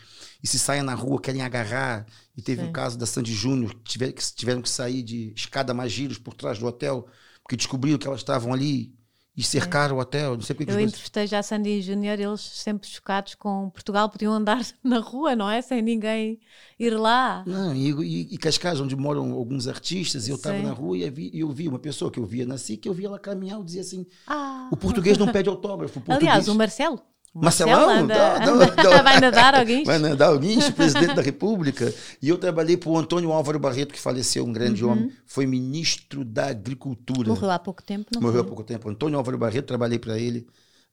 e, 0.43 0.47
se 0.47 0.59
saem 0.59 0.83
na 0.83 0.95
rua, 0.95 1.21
querem 1.21 1.43
agarrar. 1.43 2.07
E 2.37 2.43
teve 2.43 2.63
o 2.63 2.69
um 2.69 2.73
caso 2.73 2.99
da 2.99 3.07
Sandy 3.07 3.33
Júnior, 3.33 3.75
que, 3.75 3.93
tiver, 3.93 4.13
que 4.13 4.23
tiveram 4.35 4.61
que 4.63 4.69
sair 4.69 5.03
de 5.03 5.33
escada 5.37 5.73
mais 5.73 5.93
giros 5.93 6.19
por 6.19 6.35
trás 6.35 6.59
do 6.59 6.67
hotel, 6.67 7.07
porque 7.43 7.57
descobriram 7.57 7.99
que 7.99 8.07
elas 8.07 8.21
estavam 8.21 8.53
ali 8.53 8.95
e 9.37 9.43
cercaram 9.43 9.97
é. 9.97 9.99
o 9.99 10.01
hotel. 10.01 10.35
Não 10.35 10.43
sei 10.43 10.55
porque 10.55 10.71
Eu 10.71 10.81
entrevistei 10.81 11.27
já 11.27 11.43
Sandy 11.43 11.83
Júnior, 11.83 12.19
eles 12.21 12.41
sempre 12.41 12.89
chocados 12.89 13.35
com 13.35 13.69
Portugal, 13.71 14.09
podiam 14.09 14.33
andar 14.33 14.65
na 14.83 14.99
rua, 14.99 15.35
não 15.35 15.51
é? 15.51 15.61
Sem 15.61 15.83
ninguém 15.83 16.39
ir 16.79 16.91
lá. 16.91 17.43
Não, 17.47 17.75
e, 17.75 17.91
e, 17.91 18.35
e 18.35 18.39
Cascais, 18.39 18.81
onde 18.81 18.95
moram 18.95 19.33
alguns 19.33 19.67
artistas, 19.67 20.29
e 20.29 20.31
eu 20.31 20.37
estava 20.37 20.59
na 20.59 20.73
rua 20.73 20.97
e 20.97 21.03
eu, 21.03 21.13
vi, 21.13 21.31
eu 21.35 21.51
vi 21.51 21.69
uma 21.69 21.79
pessoa 21.79 22.11
que 22.11 22.21
eu 22.21 22.25
via 22.25 22.47
na 22.47 22.57
SIC, 22.57 22.83
que 22.83 22.89
eu 22.89 22.95
via 22.95 23.09
ela 23.09 23.19
caminhar, 23.19 23.59
eu 23.59 23.65
dizia 23.65 23.81
assim: 23.81 24.07
ah. 24.27 24.69
o 24.71 24.77
português 24.77 25.19
não 25.19 25.31
pede 25.31 25.49
autógrafo. 25.49 26.03
Aliás, 26.09 26.49
o 26.49 26.55
Marcelo. 26.55 27.01
Marcelão, 27.35 28.07
vai 29.03 29.21
nadar 29.21 29.55
alguém? 29.57 29.83
Vai 29.83 29.99
nadar 29.99 30.29
alguém, 30.29 30.59
presidente 30.73 31.15
da 31.15 31.23
República. 31.23 31.93
E 32.23 32.29
eu 32.29 32.39
trabalhei 32.39 32.77
para 32.77 32.89
o 32.91 32.97
Antônio 32.97 33.33
Álvaro 33.33 33.59
Barreto, 33.59 33.93
que 33.93 34.01
faleceu, 34.01 34.45
um 34.45 34.53
grande 34.53 34.85
uhum. 34.85 34.93
homem, 34.93 35.13
foi 35.27 35.45
ministro 35.45 36.25
da 36.25 36.47
Agricultura. 36.47 37.29
Morreu 37.29 37.51
há 37.51 37.59
pouco 37.59 37.83
tempo, 37.83 38.11
não 38.15 38.23
Morreu 38.23 38.39
foi? 38.39 38.43
há 38.43 38.49
pouco 38.49 38.63
tempo. 38.63 38.89
Antônio 38.89 39.19
Álvaro 39.19 39.37
Barreto, 39.37 39.67
trabalhei 39.67 39.99
para 39.99 40.17
ele 40.17 40.47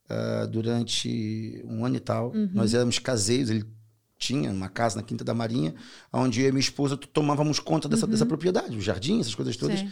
uh, 0.10 0.48
durante 0.48 1.64
um 1.66 1.86
ano 1.86 1.98
e 1.98 2.00
tal. 2.00 2.32
Uhum. 2.32 2.50
Nós 2.54 2.74
éramos 2.74 2.98
caseiros, 2.98 3.52
ele 3.52 3.66
tinha 4.22 4.52
uma 4.52 4.70
casa 4.70 4.98
na 4.98 5.04
Quinta 5.04 5.24
da 5.24 5.34
Marinha, 5.34 5.74
onde 6.14 6.42
eu 6.42 6.50
e 6.50 6.52
minha 6.52 6.60
esposa 6.60 6.96
tomávamos 6.96 7.60
conta 7.60 7.90
dessa, 7.90 8.06
uhum. 8.06 8.12
dessa 8.12 8.26
propriedade, 8.26 8.78
o 8.78 8.82
jardim, 8.82 9.20
essas 9.20 9.34
coisas 9.34 9.58
todas. 9.58 9.84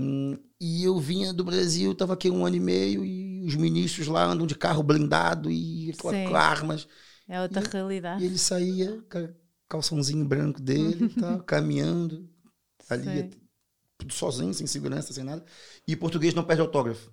Um, 0.00 0.38
e 0.58 0.82
eu 0.82 0.98
vinha 0.98 1.30
do 1.30 1.44
Brasil, 1.44 1.92
estava 1.92 2.14
aqui 2.14 2.30
um 2.30 2.46
ano 2.46 2.56
e 2.56 2.60
meio, 2.60 3.04
e 3.04 3.44
os 3.44 3.54
ministros 3.54 4.08
lá 4.08 4.24
andam 4.24 4.46
de 4.46 4.54
carro 4.54 4.82
blindado 4.82 5.50
e 5.50 5.92
com, 6.00 6.08
com 6.08 6.34
armas. 6.34 6.88
É 7.28 7.40
outra 7.42 7.62
e, 7.62 7.68
realidade. 7.70 8.22
E 8.24 8.26
ele 8.26 8.38
saía 8.38 9.04
calçãozinho 9.68 10.24
branco 10.24 10.60
dele, 10.60 11.10
tá, 11.20 11.38
caminhando, 11.40 12.26
ali, 12.88 13.30
tudo 13.98 14.14
sozinho, 14.14 14.54
sem 14.54 14.66
segurança, 14.66 15.12
sem 15.12 15.22
nada. 15.22 15.44
E 15.86 15.94
português 15.94 16.32
não 16.32 16.44
perde 16.44 16.62
autógrafo 16.62 17.12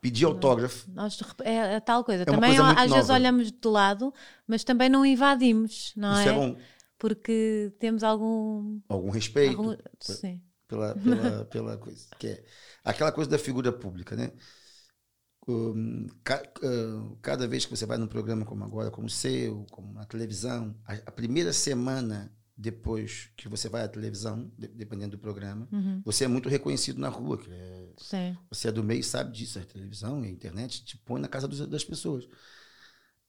pedir 0.00 0.24
autógrafo. 0.24 0.90
Nós, 0.90 1.20
é, 1.42 1.74
é, 1.74 1.80
tal 1.80 2.02
coisa. 2.04 2.22
É 2.22 2.26
também 2.26 2.56
coisa 2.56 2.72
às 2.72 2.90
vezes 2.90 3.10
olhamos 3.10 3.52
de 3.52 3.68
lado, 3.68 4.12
mas 4.46 4.64
também 4.64 4.88
não 4.88 5.04
invadimos, 5.04 5.92
não 5.96 6.12
Isso 6.18 6.28
é? 6.28 6.32
é 6.32 6.34
bom. 6.34 6.56
Porque 6.98 7.72
temos 7.78 8.02
algum. 8.02 8.80
Algum 8.88 9.10
respeito. 9.10 9.56
Algum, 9.56 9.76
sim. 10.00 10.40
Pela, 10.66 10.94
pela, 11.00 11.44
pela 11.46 11.78
coisa. 11.78 12.06
Que 12.18 12.28
é 12.28 12.44
aquela 12.84 13.12
coisa 13.12 13.30
da 13.30 13.38
figura 13.38 13.72
pública, 13.72 14.16
né? 14.16 14.32
Um, 15.48 16.06
uh, 16.06 17.16
cada 17.22 17.48
vez 17.48 17.64
que 17.64 17.74
você 17.74 17.86
vai 17.86 17.96
num 17.96 18.06
programa 18.06 18.44
como 18.44 18.62
agora, 18.62 18.90
como 18.90 19.06
o 19.06 19.10
seu, 19.10 19.66
como 19.70 19.92
na 19.94 20.04
televisão, 20.04 20.76
a 20.84 21.10
primeira 21.10 21.52
semana 21.52 22.30
depois 22.60 23.30
que 23.36 23.48
você 23.48 23.70
vai 23.70 23.82
à 23.82 23.88
televisão, 23.88 24.52
dependendo 24.58 25.16
do 25.16 25.18
programa, 25.18 25.66
uhum. 25.72 26.02
você 26.04 26.24
é 26.24 26.28
muito 26.28 26.46
reconhecido 26.46 27.00
na 27.00 27.08
rua. 27.08 27.38
Que 27.38 27.50
é, 27.50 28.36
você 28.50 28.68
é 28.68 28.72
do 28.72 28.84
meio 28.84 29.02
sabe 29.02 29.32
disso. 29.32 29.58
A 29.58 29.64
televisão 29.64 30.22
e 30.22 30.28
a 30.28 30.30
internet 30.30 30.84
te 30.84 30.98
põe 30.98 31.18
na 31.20 31.26
casa 31.28 31.48
dos, 31.48 31.66
das 31.66 31.84
pessoas. 31.84 32.28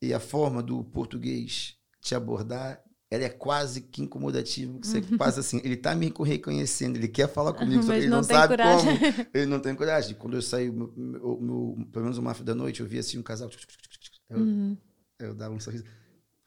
E 0.01 0.13
a 0.13 0.19
forma 0.19 0.61
do 0.61 0.83
português 0.83 1.77
te 2.01 2.13
abordar, 2.13 2.83
ela 3.09 3.23
é 3.23 3.29
quase 3.29 3.81
que 3.81 4.01
incomodativa. 4.01 4.77
Você 4.83 4.97
uhum. 4.97 5.17
passa 5.17 5.39
assim, 5.39 5.61
ele 5.63 5.75
está 5.75 5.95
me 5.95 6.13
reconhecendo, 6.25 6.97
ele 6.97 7.07
quer 7.07 7.29
falar 7.29 7.53
comigo, 7.53 7.83
só 7.83 7.93
que 7.93 7.99
ele 7.99 8.09
não, 8.09 8.17
não 8.17 8.23
sabe 8.23 8.57
coragem. 8.57 8.97
como. 8.97 9.27
Ele 9.33 9.45
não 9.45 9.59
tem 9.61 9.75
coragem. 9.75 10.15
Quando 10.15 10.35
eu 10.35 10.41
saí, 10.41 10.69
meu, 10.69 10.91
meu, 10.93 11.39
meu, 11.39 11.87
pelo 11.89 12.03
menos 12.03 12.17
uma 12.17 12.33
da 12.33 12.53
noite, 12.53 12.81
eu 12.81 12.85
vi 12.85 12.99
assim 12.99 13.17
um 13.17 13.23
casal. 13.23 13.49
Eu, 14.29 14.39
uhum. 14.39 14.77
eu 15.19 15.33
dava 15.33 15.53
um 15.53 15.59
sorriso. 15.59 15.85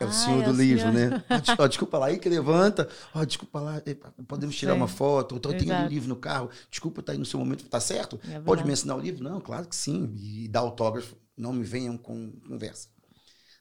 É 0.00 0.04
o 0.04 0.12
senhor 0.12 0.42
do 0.42 0.52
livro, 0.52 0.92
né? 0.92 1.24
Oh, 1.56 1.68
desculpa 1.68 1.98
lá, 1.98 2.06
aí 2.06 2.18
que 2.18 2.28
levanta. 2.28 2.88
Oh, 3.14 3.24
desculpa 3.24 3.60
lá, 3.60 3.82
podemos 4.26 4.56
tirar 4.56 4.72
Sim. 4.72 4.78
uma 4.78 4.88
foto. 4.88 5.36
Então, 5.36 5.52
eu 5.52 5.58
tenho 5.58 5.72
o 5.72 5.86
livro 5.86 6.08
no 6.08 6.16
carro. 6.16 6.50
Desculpa, 6.68 7.00
tá 7.00 7.12
aí 7.12 7.18
no 7.18 7.24
seu 7.24 7.38
momento. 7.38 7.64
Tá 7.68 7.78
certo? 7.78 8.18
É 8.28 8.40
Pode 8.40 8.64
me 8.64 8.72
ensinar 8.72 8.96
o 8.96 9.00
livro? 9.00 9.22
Não, 9.22 9.40
claro 9.40 9.68
que 9.68 9.76
sim. 9.76 10.12
E 10.16 10.48
dar 10.48 10.60
autógrafo. 10.60 11.16
Não 11.36 11.52
me 11.52 11.64
venham 11.64 11.96
com 11.96 12.32
conversa. 12.48 12.88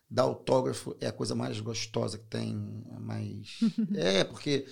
Dar 0.09 0.23
autógrafo 0.23 0.95
é 0.99 1.07
a 1.07 1.11
coisa 1.11 1.35
mais 1.35 1.59
gostosa 1.59 2.17
que 2.17 2.25
tem. 2.25 2.83
É 2.95 2.99
mais. 2.99 3.59
é, 3.95 4.23
porque. 4.23 4.65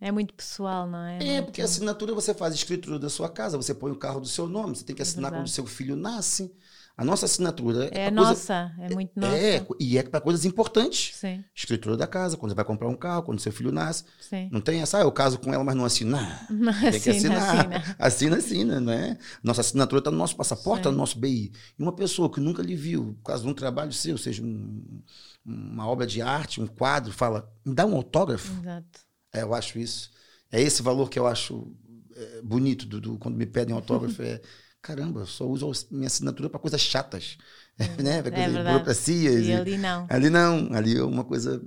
É 0.00 0.10
muito 0.10 0.34
pessoal, 0.34 0.88
não 0.88 0.98
é? 0.98 1.16
É, 1.18 1.32
muito... 1.34 1.44
porque 1.46 1.62
a 1.62 1.64
assinatura 1.64 2.12
você 2.14 2.34
faz 2.34 2.52
escritura 2.52 2.98
da 2.98 3.08
sua 3.08 3.28
casa, 3.28 3.56
você 3.56 3.72
põe 3.72 3.92
o 3.92 3.96
carro 3.96 4.20
do 4.20 4.28
seu 4.28 4.48
nome, 4.48 4.74
você 4.74 4.84
tem 4.84 4.94
que 4.94 5.02
é 5.02 5.04
assinar 5.04 5.32
é 5.32 5.36
quando 5.36 5.46
o 5.46 5.50
seu 5.50 5.66
filho 5.66 5.94
nasce. 5.94 6.52
A 6.96 7.04
nossa 7.04 7.26
assinatura 7.26 7.88
é, 7.92 8.06
é 8.06 8.10
nossa, 8.10 8.72
coisa, 8.76 8.92
é 8.92 8.94
muito 8.94 9.18
nossa. 9.18 9.36
É, 9.36 9.66
e 9.80 9.98
é 9.98 10.02
para 10.04 10.20
coisas 10.20 10.44
importantes. 10.44 11.16
Sim. 11.16 11.44
Escritura 11.52 11.96
da 11.96 12.06
casa, 12.06 12.36
quando 12.36 12.52
você 12.52 12.54
vai 12.54 12.64
comprar 12.64 12.88
um 12.88 12.94
carro, 12.94 13.24
quando 13.24 13.40
seu 13.40 13.50
filho 13.50 13.72
nasce. 13.72 14.04
Sim. 14.20 14.48
Não 14.52 14.60
tem 14.60 14.80
essa, 14.80 14.98
ah, 14.98 15.00
eu 15.00 15.10
caso 15.10 15.40
com 15.40 15.52
ela, 15.52 15.64
mas 15.64 15.74
não 15.74 15.84
assino. 15.84 16.16
Não, 16.48 16.72
tem 16.72 16.90
assina, 16.90 17.00
que 17.00 17.10
assinar. 17.10 17.96
Assina, 17.98 18.36
assina, 18.36 18.36
assina 18.36 18.80
né? 18.80 19.18
Nossa 19.42 19.60
assinatura 19.60 19.98
está 19.98 20.10
no 20.10 20.16
nosso 20.16 20.36
passaporte, 20.36 20.80
está 20.80 20.92
no 20.92 20.96
nosso 20.96 21.18
BI. 21.18 21.50
E 21.76 21.82
uma 21.82 21.92
pessoa 21.92 22.30
que 22.30 22.38
nunca 22.38 22.62
lhe 22.62 22.76
viu, 22.76 23.14
por 23.14 23.24
causa 23.24 23.42
de 23.42 23.48
um 23.48 23.54
trabalho 23.54 23.92
seu, 23.92 24.16
seja 24.16 24.44
um, 24.44 25.02
uma 25.44 25.88
obra 25.88 26.06
de 26.06 26.22
arte, 26.22 26.60
um 26.60 26.66
quadro, 26.66 27.12
fala, 27.12 27.52
me 27.64 27.74
dá 27.74 27.84
um 27.84 27.96
autógrafo. 27.96 28.52
Exato. 28.60 29.00
É, 29.32 29.42
eu 29.42 29.52
acho 29.52 29.80
isso. 29.80 30.12
É 30.52 30.60
esse 30.60 30.80
valor 30.80 31.10
que 31.10 31.18
eu 31.18 31.26
acho 31.26 31.72
é, 32.14 32.40
bonito 32.42 32.86
do, 32.86 33.00
do, 33.00 33.18
quando 33.18 33.34
me 33.34 33.46
pedem 33.46 33.74
autógrafo. 33.74 34.22
é 34.22 34.40
caramba, 34.84 35.20
eu 35.20 35.26
só 35.26 35.46
uso 35.46 35.72
minha 35.90 36.06
assinatura 36.06 36.50
para 36.50 36.60
coisas 36.60 36.80
chatas, 36.82 37.38
é, 37.78 38.02
né? 38.02 38.22
Para 38.22 38.38
é 38.38 38.50
burocracias. 38.50 39.46
E, 39.46 39.48
e, 39.48 39.54
ali 39.54 39.78
não. 39.78 40.06
Ali 40.10 40.28
não, 40.28 40.68
ali 40.74 40.98
é 40.98 41.02
uma 41.02 41.24
coisa 41.24 41.60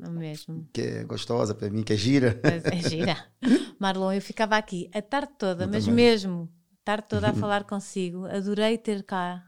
que 0.72 0.81
é 0.81 1.03
gostosa 1.03 1.56
para 1.56 1.68
mim, 1.68 1.81
que 1.81 1.94
é 1.94 1.98
gira. 1.98 2.39
É 2.44 2.88
gira. 2.88 3.18
Marlon, 3.80 4.14
eu 4.14 4.22
ficava 4.22 4.56
aqui 4.56 4.88
a 4.94 5.02
tarde 5.02 5.31
toda, 5.38 5.64
eu 5.64 5.68
mas 5.68 5.85
também. 5.85 6.06
mesmo, 6.06 6.48
a 6.73 6.85
tarde 6.85 7.07
toda 7.10 7.30
a 7.30 7.34
falar 7.35 7.64
consigo. 7.64 8.27
Adorei 8.27 8.77
ter 8.77 9.02
cá 9.03 9.46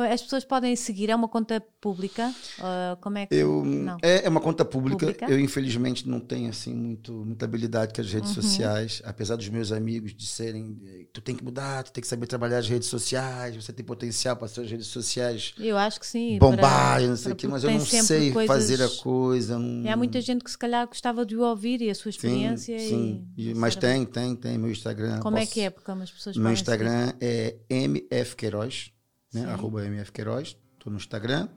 as 0.00 0.22
pessoas 0.22 0.44
podem 0.44 0.74
seguir? 0.76 1.10
É 1.10 1.14
uma 1.16 1.28
conta 1.28 1.60
pública? 1.80 2.32
Uh, 2.58 2.96
como 3.00 3.18
é 3.18 3.26
que. 3.26 3.34
Eu. 3.34 3.64
É, 4.02 4.26
é 4.26 4.28
uma 4.28 4.40
conta 4.40 4.64
pública. 4.64 5.06
pública. 5.06 5.26
Eu, 5.30 5.38
infelizmente, 5.38 6.08
não 6.08 6.20
tenho 6.20 6.48
assim 6.50 6.74
muito, 6.74 7.12
muita 7.12 7.44
habilidade 7.44 7.92
com 7.94 8.00
as 8.00 8.12
redes 8.12 8.36
uhum. 8.36 8.42
sociais. 8.42 9.02
Apesar 9.04 9.36
dos 9.36 9.48
meus 9.48 9.72
amigos 9.72 10.14
disserem 10.14 10.78
tu 11.12 11.20
tem 11.20 11.34
que 11.34 11.44
mudar, 11.44 11.84
tu 11.84 11.92
tem 11.92 12.00
que 12.00 12.08
saber 12.08 12.26
trabalhar 12.26 12.58
as 12.58 12.68
redes 12.68 12.88
sociais, 12.88 13.56
você 13.56 13.72
tem 13.72 13.84
potencial 13.84 14.36
para 14.36 14.46
as 14.46 14.56
redes 14.56 14.86
sociais. 14.86 15.54
Eu 15.58 15.76
acho 15.76 15.98
que 15.98 16.06
sim. 16.06 16.38
Bombar, 16.38 17.02
não 17.02 17.16
sei 17.16 17.32
o 17.32 17.36
quê, 17.36 17.46
mas 17.46 17.64
eu 17.64 17.70
não 17.70 17.80
sei 17.80 18.32
coisas... 18.32 18.46
fazer 18.46 18.82
a 18.82 18.88
coisa. 18.88 19.58
Não... 19.58 19.90
Há 19.90 19.96
muita 19.96 20.20
gente 20.20 20.44
que 20.44 20.50
se 20.50 20.58
calhar 20.58 20.86
gostava 20.86 21.24
de 21.26 21.36
ouvir 21.36 21.80
e 21.80 21.90
a 21.90 21.94
sua 21.94 22.10
experiência. 22.10 22.78
Sim, 22.78 22.88
sim. 22.88 23.28
E, 23.36 23.54
mas 23.54 23.76
tem, 23.76 24.04
tem, 24.04 24.36
tem. 24.36 24.58
Meu 24.58 24.70
Instagram. 24.70 25.20
Como 25.20 25.36
é 25.36 25.40
posso... 25.40 25.52
é 25.52 25.54
que 25.54 25.60
é? 25.60 25.70
Porque 25.70 25.90
as 25.90 26.10
pessoas 26.10 26.36
Meu 26.36 26.52
Instagram 26.52 27.08
seguir. 27.08 27.18
é 27.20 27.56
MF 27.68 28.36
Queiroz 28.36 28.92
né? 29.32 29.44
Arroba 29.50 29.84
MF 29.84 30.12
Queiroz, 30.12 30.56
estou 30.74 30.90
no 30.90 30.96
Instagram. 30.98 31.48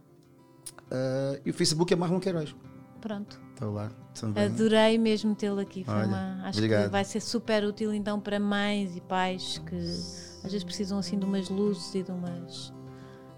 Uh, 0.91 1.41
e 1.45 1.49
o 1.49 1.53
Facebook 1.53 1.91
é 1.93 1.95
Marlon 1.95 2.19
Queiroz. 2.19 2.55
Pronto. 3.01 3.39
Estou 3.53 3.73
lá 3.73 3.91
também. 4.19 4.45
Adorei 4.45 4.97
mesmo 4.97 5.35
tê-lo 5.35 5.59
aqui. 5.59 5.83
Olha, 5.87 6.07
uma, 6.07 6.41
acho 6.45 6.57
obrigado. 6.57 6.85
que 6.85 6.89
vai 6.89 7.03
ser 7.03 7.19
super 7.19 7.63
útil 7.65 7.93
então 7.93 8.19
para 8.19 8.39
mães 8.39 8.95
e 8.95 9.01
pais 9.01 9.61
que 9.65 9.75
às 9.75 10.43
vezes 10.51 10.63
precisam 10.63 10.97
assim 10.97 11.19
de 11.19 11.25
umas 11.25 11.49
luzes 11.49 11.93
e 11.95 12.03
de 12.03 12.11
umas. 12.11 12.73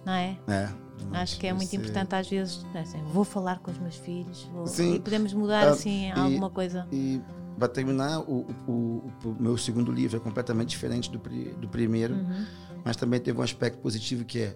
Não 0.06 0.14
é? 0.14 0.38
É. 0.48 0.70
Acho 1.14 1.40
que 1.40 1.48
é 1.48 1.54
muito 1.54 1.70
ser... 1.70 1.78
importante 1.78 2.16
às 2.16 2.30
vezes, 2.30 2.66
assim, 2.76 3.02
vou 3.06 3.24
falar 3.24 3.60
com 3.60 3.72
os 3.72 3.78
meus 3.80 3.96
filhos, 3.96 4.44
vou, 4.54 4.68
Sim, 4.68 4.96
e 4.96 5.00
podemos 5.00 5.34
mudar 5.34 5.68
uh, 5.68 5.72
assim 5.72 6.10
e, 6.10 6.12
alguma 6.12 6.50
coisa. 6.50 6.88
E 6.92 7.22
para 7.58 7.68
terminar, 7.68 8.20
o, 8.20 8.46
o, 8.68 8.72
o, 8.72 9.12
o, 9.30 9.36
meu 9.40 9.58
segundo 9.58 9.92
livro 9.92 10.18
é 10.18 10.20
completamente 10.20 10.70
diferente 10.70 11.10
do, 11.10 11.18
do 11.18 11.68
primeiro. 11.68 12.14
Uhum 12.14 12.46
mas 12.86 12.96
também 12.96 13.20
teve 13.20 13.38
um 13.38 13.42
aspecto 13.42 13.80
positivo 13.80 14.24
que 14.24 14.40
é 14.40 14.56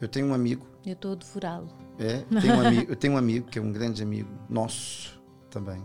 eu 0.00 0.06
tenho 0.06 0.28
um 0.28 0.34
amigo. 0.34 0.64
Eu 0.86 0.92
estou 0.92 1.12
a 1.12 1.14
devorá-lo. 1.16 1.68
É, 1.98 2.18
tenho 2.40 2.54
um 2.54 2.60
amigo, 2.60 2.92
eu 2.92 2.96
tenho 2.96 3.14
um 3.14 3.16
amigo 3.16 3.48
que 3.48 3.58
é 3.58 3.62
um 3.62 3.72
grande 3.72 4.00
amigo 4.00 4.30
nosso 4.48 5.20
também, 5.50 5.82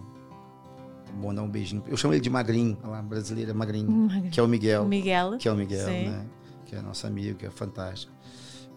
bom 1.16 1.34
dar 1.34 1.42
um 1.42 1.50
beijinho. 1.50 1.84
Eu 1.88 1.98
chamo 1.98 2.14
ele 2.14 2.22
de 2.22 2.30
Magrinho, 2.30 2.78
lá 2.84 3.02
brasileira 3.02 3.54
Magrinho, 3.54 3.90
Magrinho, 3.90 4.30
que 4.30 4.40
é 4.40 4.44
o 4.44 4.48
Miguel. 4.48 4.86
Miguel. 4.86 5.38
Que 5.40 5.48
é 5.48 5.52
o 5.52 5.56
Miguel, 5.56 5.88
Sim. 5.88 6.10
né? 6.10 6.26
Que 6.68 6.76
é 6.76 6.82
nosso 6.82 7.08
amigo, 7.08 7.40
que 7.40 7.46
é 7.48 7.50
fantástico. 7.50 8.14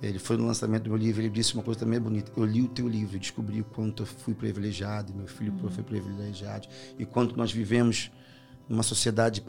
Ele 0.02 0.18
foi 0.18 0.36
no 0.38 0.46
lançamento 0.46 0.84
do 0.84 0.90
meu 0.90 0.98
livro, 0.98 1.22
ele 1.22 1.30
disse 1.30 1.54
uma 1.54 1.62
coisa 1.62 1.80
também 1.80 2.00
bonita. 2.00 2.32
Eu 2.36 2.44
li 2.44 2.62
o 2.62 2.68
teu 2.68 2.88
livro 2.88 3.16
e 3.16 3.18
descobri 3.18 3.60
o 3.60 3.64
quanto 3.64 4.02
eu 4.02 4.06
fui 4.06 4.34
privilegiado, 4.34 5.14
meu 5.14 5.26
filho 5.26 5.52
uhum. 5.52 5.70
foi 5.70 5.84
privilegiado, 5.84 6.66
e 6.98 7.04
quanto 7.04 7.36
nós 7.36 7.52
vivemos 7.52 8.10
numa 8.68 8.82
sociedade 8.82 9.36
de 9.36 9.46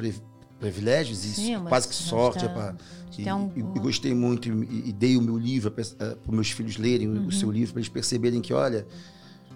privilégios, 0.60 1.24
isso 1.24 1.42
Sim, 1.42 1.60
quase 1.68 1.88
que 1.88 1.96
sorte. 1.96 2.46
Tá, 2.46 2.76
e, 3.18 3.32
um, 3.32 3.52
e, 3.56 3.60
e, 3.60 3.80
gostei 3.80 4.14
muito 4.14 4.48
e, 4.48 4.90
e, 4.90 4.94
dei 4.94 5.18
o 5.18 5.22
meu 5.22 5.38
livro 5.38 5.72
para 5.72 5.84
os 6.28 6.34
meus 6.34 6.52
filhos 6.52 6.78
lerem 6.78 7.08
uhum. 7.08 7.28
o 7.28 7.32
seu 7.32 7.52
livro, 7.52 7.74
para 7.74 7.80
eles 7.80 7.90
perceberem 7.90 8.42
que, 8.42 8.54
olha, 8.54 8.86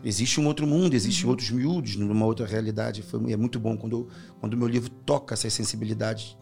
existe 0.03 0.39
um 0.39 0.47
outro 0.47 0.65
mundo, 0.65 0.93
existem 0.93 1.25
uhum. 1.25 1.31
outros 1.31 1.51
miúdos 1.51 1.95
numa 1.95 2.25
outra 2.25 2.45
realidade. 2.45 3.01
Foi, 3.01 3.31
é 3.31 3.37
muito 3.37 3.59
bom 3.59 3.77
quando, 3.77 4.07
quando 4.39 4.53
o 4.53 4.57
meu 4.57 4.67
livro 4.67 4.89
toca 4.89 5.33
essas 5.33 5.53
sensibilidades 5.53 6.37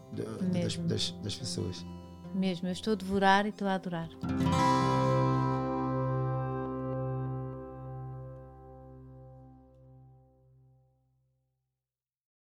das, 0.52 0.76
das, 0.76 1.10
das 1.22 1.34
pessoas. 1.34 1.84
Mesmo, 2.34 2.68
eu 2.68 2.72
estou 2.72 2.92
a 2.92 2.96
devorar 2.96 3.46
e 3.46 3.48
estou 3.48 3.66
a 3.66 3.74
adorar. 3.74 4.08